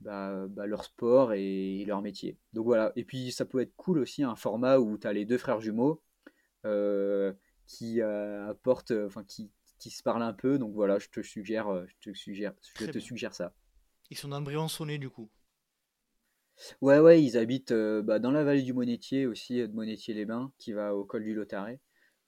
bah, 0.00 0.46
bah, 0.48 0.66
leur 0.66 0.84
sport 0.84 1.32
et, 1.32 1.84
leur 1.86 2.02
métier. 2.02 2.38
Donc 2.52 2.66
voilà. 2.66 2.92
Et 2.96 3.04
puis, 3.04 3.32
ça 3.32 3.44
peut 3.44 3.60
être 3.60 3.74
cool 3.76 3.98
aussi, 3.98 4.22
un 4.22 4.36
format 4.36 4.78
où 4.78 4.98
tu 4.98 5.06
as 5.06 5.12
les 5.12 5.24
deux 5.24 5.38
frères 5.38 5.60
jumeaux 5.60 6.02
qui 7.66 8.00
apportent, 8.02 8.92
enfin, 8.92 9.24
qui, 9.24 9.50
qui 9.78 9.90
se 9.90 10.02
parlent 10.02 10.22
un 10.22 10.32
peu. 10.32 10.58
Donc 10.58 10.74
voilà, 10.74 10.98
je 10.98 11.08
te 11.08 11.22
suggère, 11.22 11.68
euh, 11.68 11.86
je 11.86 12.10
te 12.10 12.16
suggère, 12.16 12.52
je 12.78 12.86
te 12.86 12.98
suggère 12.98 13.34
ça. 13.34 13.54
Ils 14.10 14.16
sont 14.16 14.28
dans 14.28 14.42
Briançonnet 14.42 14.98
du 14.98 15.10
coup. 15.10 15.30
Ouais, 16.80 16.98
ouais, 16.98 17.22
ils 17.22 17.38
habitent 17.38 17.70
euh, 17.70 18.02
bah, 18.02 18.18
dans 18.18 18.32
la 18.32 18.42
vallée 18.42 18.62
du 18.62 18.72
Monétier 18.72 19.26
aussi, 19.26 19.58
de 19.58 19.72
Monétier-les-Bains, 19.72 20.52
qui 20.58 20.72
va 20.72 20.94
au 20.94 21.04
col 21.04 21.22
du 21.22 21.32
Lotaret. 21.32 21.80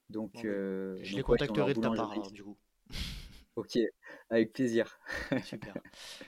Donc, 0.09 0.35
bah, 0.35 0.43
euh, 0.45 0.99
je 1.03 1.17
les 1.17 1.23
contacterai 1.23 1.75
de 1.75 1.81
ta 1.81 1.91
part, 1.91 2.31
du 2.31 2.45
coup. 2.45 2.57
ok, 3.57 3.79
avec 4.29 4.53
plaisir. 4.53 5.01
Super. 5.45 5.75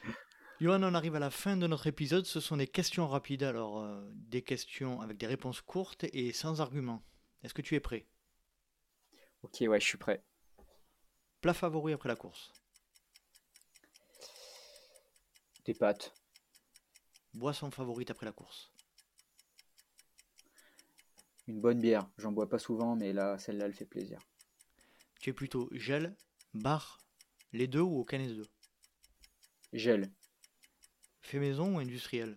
Johan, 0.62 0.84
on 0.84 0.94
arrive 0.94 1.16
à 1.16 1.18
la 1.18 1.32
fin 1.32 1.56
de 1.56 1.66
notre 1.66 1.88
épisode. 1.88 2.24
Ce 2.24 2.38
sont 2.38 2.56
des 2.56 2.68
questions 2.68 3.08
rapides, 3.08 3.42
alors 3.42 3.84
des 4.12 4.42
questions 4.42 5.00
avec 5.00 5.16
des 5.16 5.26
réponses 5.26 5.60
courtes 5.60 6.04
et 6.12 6.32
sans 6.32 6.60
arguments. 6.60 7.02
Est-ce 7.42 7.52
que 7.52 7.62
tu 7.62 7.74
es 7.74 7.80
prêt? 7.80 8.06
Ok, 9.42 9.56
ouais, 9.62 9.80
je 9.80 9.84
suis 9.84 9.98
prêt. 9.98 10.22
Plat 11.40 11.52
favori 11.52 11.92
après 11.92 12.08
la 12.08 12.14
course 12.14 12.52
Des 15.64 15.74
pâtes. 15.74 16.14
Boisson 17.34 17.72
favorite 17.72 18.12
après 18.12 18.26
la 18.26 18.32
course 18.32 18.72
Une 21.48 21.60
bonne 21.60 21.80
bière. 21.80 22.08
J'en 22.18 22.30
bois 22.30 22.48
pas 22.48 22.60
souvent, 22.60 22.94
mais 22.94 23.12
là, 23.12 23.36
celle-là, 23.36 23.64
elle 23.64 23.74
fait 23.74 23.84
plaisir. 23.84 24.20
Tu 25.18 25.30
es 25.30 25.32
plutôt 25.32 25.68
gel, 25.72 26.14
bar, 26.54 27.00
les 27.52 27.66
deux 27.66 27.80
ou 27.80 27.98
aucun 27.98 28.18
des 28.18 28.32
deux? 28.32 28.48
Gel. 29.72 30.12
Fait 31.22 31.38
maison 31.38 31.76
ou 31.76 31.78
industriel? 31.78 32.36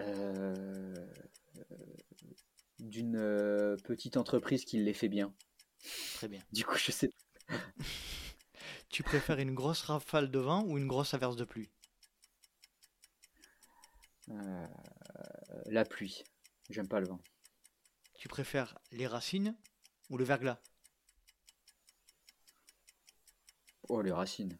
Euh, 0.00 1.06
D'une 2.80 3.16
euh, 3.16 3.78
petite 3.82 4.18
entreprise 4.18 4.66
qui 4.66 4.76
les 4.76 4.92
fait 4.92 5.08
bien. 5.08 5.32
Très 6.14 6.28
bien. 6.28 6.42
Du 6.52 6.64
coup, 6.64 6.76
je 6.78 6.92
sais. 6.92 7.10
tu 8.90 9.02
préfères 9.02 9.40
une 9.40 9.54
grosse 9.54 9.82
rafale 9.82 10.30
de 10.30 10.38
vent 10.38 10.62
ou 10.66 10.78
une 10.78 10.86
grosse 10.86 11.14
averse 11.14 11.36
de 11.36 11.44
pluie? 11.44 11.70
Euh, 14.30 14.66
La 15.66 15.84
pluie. 15.84 16.24
J'aime 16.70 16.88
pas 16.88 17.00
le 17.00 17.06
vent. 17.08 17.20
Tu 18.14 18.26
préfères 18.26 18.78
les 18.90 19.06
racines 19.06 19.54
ou 20.08 20.16
le 20.16 20.24
verglas? 20.24 20.60
Oh, 23.88 24.02
les 24.02 24.10
racines. 24.10 24.58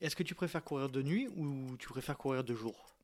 Est-ce 0.00 0.16
que 0.16 0.22
tu 0.22 0.34
préfères 0.34 0.64
courir 0.64 0.88
de 0.88 1.02
nuit 1.02 1.28
ou 1.36 1.76
tu 1.76 1.88
préfères 1.88 2.16
courir 2.16 2.42
de 2.42 2.54
jour? 2.54 2.94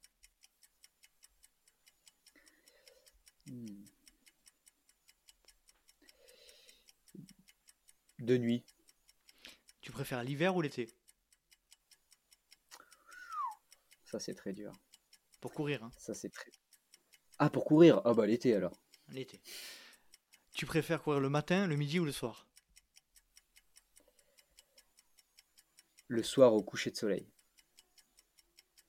Hmm. 3.46 3.84
De 8.18 8.38
nuit. 8.38 8.64
Tu 9.82 9.92
préfères 9.92 10.24
l'hiver 10.24 10.56
ou 10.56 10.62
l'été? 10.62 10.88
Ça, 14.04 14.18
c'est 14.18 14.34
très 14.34 14.52
dur. 14.52 14.72
Pour 15.40 15.52
courir, 15.52 15.84
hein. 15.84 15.90
Ça, 15.98 16.14
c'est 16.14 16.30
très. 16.30 16.50
Ah, 17.38 17.50
pour 17.50 17.66
courir? 17.66 18.00
Ah, 18.04 18.14
bah 18.14 18.26
l'été 18.26 18.54
alors. 18.54 18.80
L'été. 19.08 19.42
Tu 20.54 20.64
préfères 20.64 21.02
courir 21.02 21.20
le 21.20 21.28
matin, 21.28 21.66
le 21.66 21.76
midi 21.76 22.00
ou 22.00 22.06
le 22.06 22.12
soir? 22.12 22.46
Le 26.08 26.22
soir 26.22 26.54
au 26.54 26.62
coucher 26.62 26.90
de 26.90 26.96
soleil. 26.96 27.28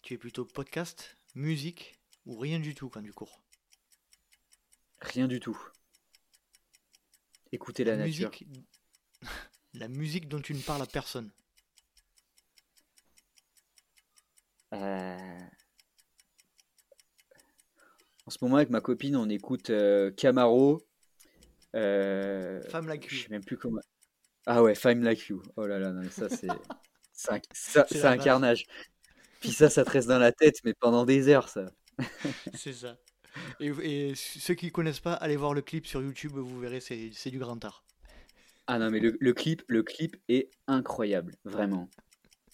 Tu 0.04 0.14
es 0.14 0.18
plutôt 0.18 0.46
podcast, 0.46 1.18
musique 1.34 2.00
ou 2.26 2.38
rien 2.38 2.60
du 2.60 2.76
tout 2.76 2.90
quand 2.90 3.02
tu 3.02 3.12
cours 3.12 3.44
Rien 5.00 5.28
du 5.28 5.40
tout. 5.40 5.60
Écouter 7.52 7.84
la, 7.84 7.98
nature. 7.98 8.32
La 9.74 9.88
musique 9.88 10.28
dont 10.28 10.40
tu 10.40 10.54
ne 10.54 10.62
parles 10.62 10.82
à 10.82 10.86
personne. 10.86 11.32
Euh, 14.74 15.40
en 18.26 18.30
ce 18.30 18.38
moment, 18.42 18.58
avec 18.58 18.70
ma 18.70 18.82
copine, 18.82 19.16
on 19.16 19.30
écoute 19.30 19.70
euh, 19.70 20.12
Camaro. 20.12 20.86
Euh... 21.76 22.62
Femme 22.70 22.88
like 22.88 23.06
you. 23.06 23.10
Je 23.10 23.24
sais 23.24 23.30
même 23.30 23.44
plus 23.44 23.58
comment. 23.58 23.82
Ah 24.46 24.62
ouais, 24.62 24.76
Femme 24.76 25.02
like 25.04 25.28
you. 25.28 25.42
Oh 25.56 25.66
là 25.66 25.80
là, 25.80 25.92
non, 25.92 26.02
mais 26.02 26.10
ça, 26.10 26.30
c'est. 26.30 26.48
c'est 27.52 28.06
un, 28.06 28.18
carnage. 28.18 28.66
Puis 29.40 29.52
ça, 29.52 29.70
ça 29.70 29.84
te 29.84 29.90
reste 29.90 30.08
dans 30.08 30.20
la 30.20 30.32
tête, 30.32 30.58
mais 30.64 30.74
pendant 30.74 31.06
des 31.06 31.28
heures, 31.30 31.50
ça. 31.50 31.72
c'est 32.54 32.74
ça. 32.74 32.98
Et, 33.60 33.68
et, 33.68 34.16
ceux 34.16 34.56
qui 34.56 34.68
ne 34.68 34.72
connaissent 34.72 35.00
pas, 35.00 35.14
allez 35.14 35.36
voir 35.36 35.54
le 35.54 35.62
clip 35.62 35.86
sur 35.86 36.02
YouTube, 36.02 36.34
vous 36.34 36.60
verrez, 36.60 36.80
c'est 36.80 37.30
du 37.30 37.40
grand 37.40 37.64
art. 37.64 37.84
Ah 38.68 38.80
non, 38.80 38.90
mais 38.90 39.00
le, 39.00 39.34
clip, 39.34 39.64
le 39.68 39.82
clip 39.82 40.18
est 40.28 40.52
incroyable, 40.68 41.36
vraiment. 41.46 41.90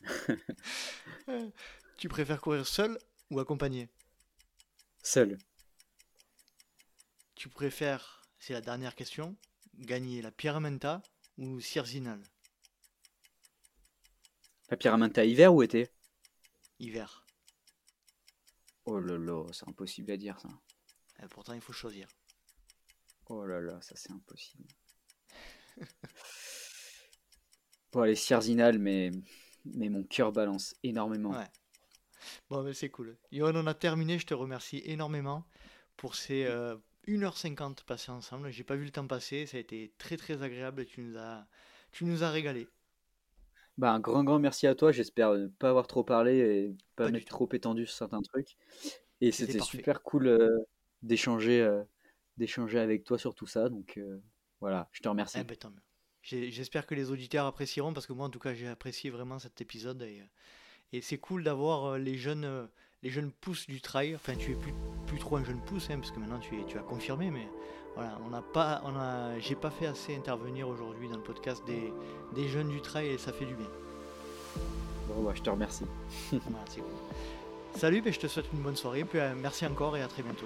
tu 1.98 2.08
préfères 2.08 2.40
courir 2.40 2.68
seul 2.68 3.00
ou 3.32 3.40
accompagné? 3.40 3.90
Seul. 5.02 5.40
Tu 7.36 7.50
préfères, 7.50 8.22
c'est 8.38 8.54
la 8.54 8.62
dernière 8.62 8.96
question, 8.96 9.36
gagner 9.80 10.22
la 10.22 10.32
Pyramenta 10.32 11.02
ou 11.38 11.60
Cirzinal 11.60 12.22
La 14.70 14.78
Pyramenta 14.78 15.26
hiver 15.26 15.54
ou 15.54 15.62
été? 15.62 15.90
Hiver. 16.80 17.26
Oh 18.86 19.00
là 19.00 19.18
là, 19.18 19.46
c'est 19.52 19.68
impossible 19.68 20.12
à 20.12 20.18
dire 20.18 20.40
ça. 20.40 20.50
Et 21.20 21.24
eh, 21.26 21.28
pourtant, 21.28 21.54
il 21.54 21.62
faut 21.62 21.74
choisir. 21.74 22.08
Oh 23.28 23.46
là 23.46 23.62
là, 23.62 23.80
ça 23.82 23.96
c'est 23.96 24.12
impossible. 24.12 24.68
Bon, 27.94 28.02
aller 28.02 28.16
Sierzinal, 28.16 28.80
mais, 28.80 29.12
mais 29.66 29.88
mon 29.88 30.04
cœur 30.04 30.32
balance 30.32 30.76
énormément. 30.82 31.30
Ouais. 31.30 31.48
Bon, 32.50 32.64
mais 32.64 32.74
c'est 32.74 32.90
cool. 32.90 33.16
Yoann, 33.32 33.56
on 33.56 33.68
a 33.68 33.76
terminé. 33.76 34.18
Je 34.18 34.26
te 34.26 34.34
remercie 34.34 34.82
énormément 34.84 35.46
pour 35.96 36.16
ces 36.16 36.46
1h50 37.08 37.62
euh, 37.62 37.84
passées 37.86 38.12
ensemble. 38.12 38.50
J'ai 38.50 38.64
pas 38.64 38.76
vu 38.76 38.86
le 38.86 38.92
temps 38.92 39.06
passer. 39.06 39.46
Ça 39.46 39.58
a 39.58 39.60
été 39.60 39.94
très 40.00 40.18
très 40.18 40.42
agréable. 40.42 40.88
Tu 40.88 41.02
nous 41.02 41.18
as, 41.20 41.46
tu 41.92 42.06
nous 42.06 42.24
as 42.24 42.32
régalé. 42.32 42.68
Bah, 43.78 43.92
un 43.92 44.00
grand 44.00 44.24
grand 44.24 44.40
merci 44.40 44.68
à 44.68 44.76
toi. 44.76 44.92
J'espère 44.92 45.34
ne 45.34 45.48
pas 45.48 45.70
avoir 45.70 45.88
trop 45.88 46.04
parlé 46.04 46.38
et 46.38 46.76
pas, 46.96 47.12
pas 47.12 47.20
trop 47.22 47.50
étendu 47.54 47.86
sur 47.86 47.96
certains 47.96 48.22
trucs. 48.22 48.56
Et 49.22 49.32
c'était 49.32 49.60
super 49.60 50.04
cool 50.04 50.28
euh, 50.28 50.60
d'échanger 51.02 51.62
euh, 51.62 51.84
d'échanger 52.38 52.80
avec 52.80 53.04
toi 53.04 53.18
sur 53.18 53.34
tout 53.36 53.48
ça. 53.48 53.70
Donc 53.70 54.00
voilà, 54.60 54.88
je 54.92 55.02
te 55.02 55.10
remercie. 55.10 55.40
Eh 55.42 55.44
ben, 55.44 55.58
J'espère 56.24 56.88
que 56.88 56.96
les 56.96 57.12
auditeurs 57.12 57.46
apprécieront 57.46 57.92
parce 57.92 58.08
que 58.08 58.14
moi 58.14 58.28
en 58.28 58.30
tout 58.30 58.40
cas 58.40 58.54
j'ai 58.54 58.70
apprécié 58.70 59.10
vraiment 59.10 59.40
cet 59.40 59.60
épisode 59.60 60.02
et, 60.04 60.24
et 60.94 61.02
c'est 61.02 61.18
cool 61.18 61.44
d'avoir 61.44 61.86
euh, 61.86 61.98
les 61.98 62.16
jeunes 62.16 62.46
euh, 62.46 62.66
les 63.02 63.10
jeunes 63.10 63.34
pousses 63.34 63.68
du 63.68 63.82
trail. 63.82 64.16
Enfin 64.16 64.36
tu 64.38 64.54
es 64.54 64.56
plus, 64.56 64.74
plus 65.06 65.20
trop 65.20 65.36
un 65.36 65.44
jeune 65.44 65.62
pousse 65.66 65.90
hein, 65.90 66.00
parce 66.00 66.12
que 66.12 66.20
maintenant 66.20 66.40
tu, 66.40 66.58
es, 66.58 66.66
tu 66.66 66.78
as 66.78 66.82
confirmé 66.82 67.30
mais 67.30 67.46
voilà 67.96 68.18
on 68.26 68.30
n'a 68.30 68.42
pas 68.42 68.82
on 68.86 68.96
a 68.96 69.40
j'ai 69.40 69.56
pas 69.56 69.70
fait 69.70 69.86
assez 69.86 70.16
intervenir 70.16 70.68
aujourd'hui 70.68 71.08
dans 71.08 71.18
le 71.18 71.22
podcast 71.22 71.64
des, 71.66 71.94
des, 72.34 72.48
jeunes 72.48 72.70
du 72.70 72.82
trail 72.82 73.08
et 73.10 73.18
ça 73.18 73.32
fait 73.32 73.46
du 73.46 73.56
bien. 73.56 73.70
Bon 75.08 75.22
bah 75.24 75.32
je 75.36 75.42
te 75.42 75.50
remercie. 75.50 75.86
Salut, 77.76 78.04
et 78.06 78.12
je 78.12 78.20
te 78.20 78.28
souhaite 78.28 78.46
une 78.54 78.60
bonne 78.60 78.76
soirée, 78.76 79.04
puis, 79.04 79.20
euh, 79.20 79.34
merci 79.36 79.66
encore 79.66 79.98
et 79.98 80.02
à 80.04 80.08
très 80.08 80.22
bientôt. 80.22 80.46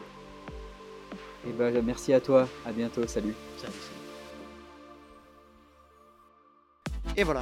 Et 1.45 1.51
ben, 1.51 1.81
merci 1.83 2.13
à 2.13 2.21
toi. 2.21 2.47
À 2.65 2.71
bientôt. 2.71 3.05
Salut. 3.05 3.33
Salut, 3.57 3.73
salut. 3.73 3.97
Et 7.15 7.23
voilà, 7.23 7.41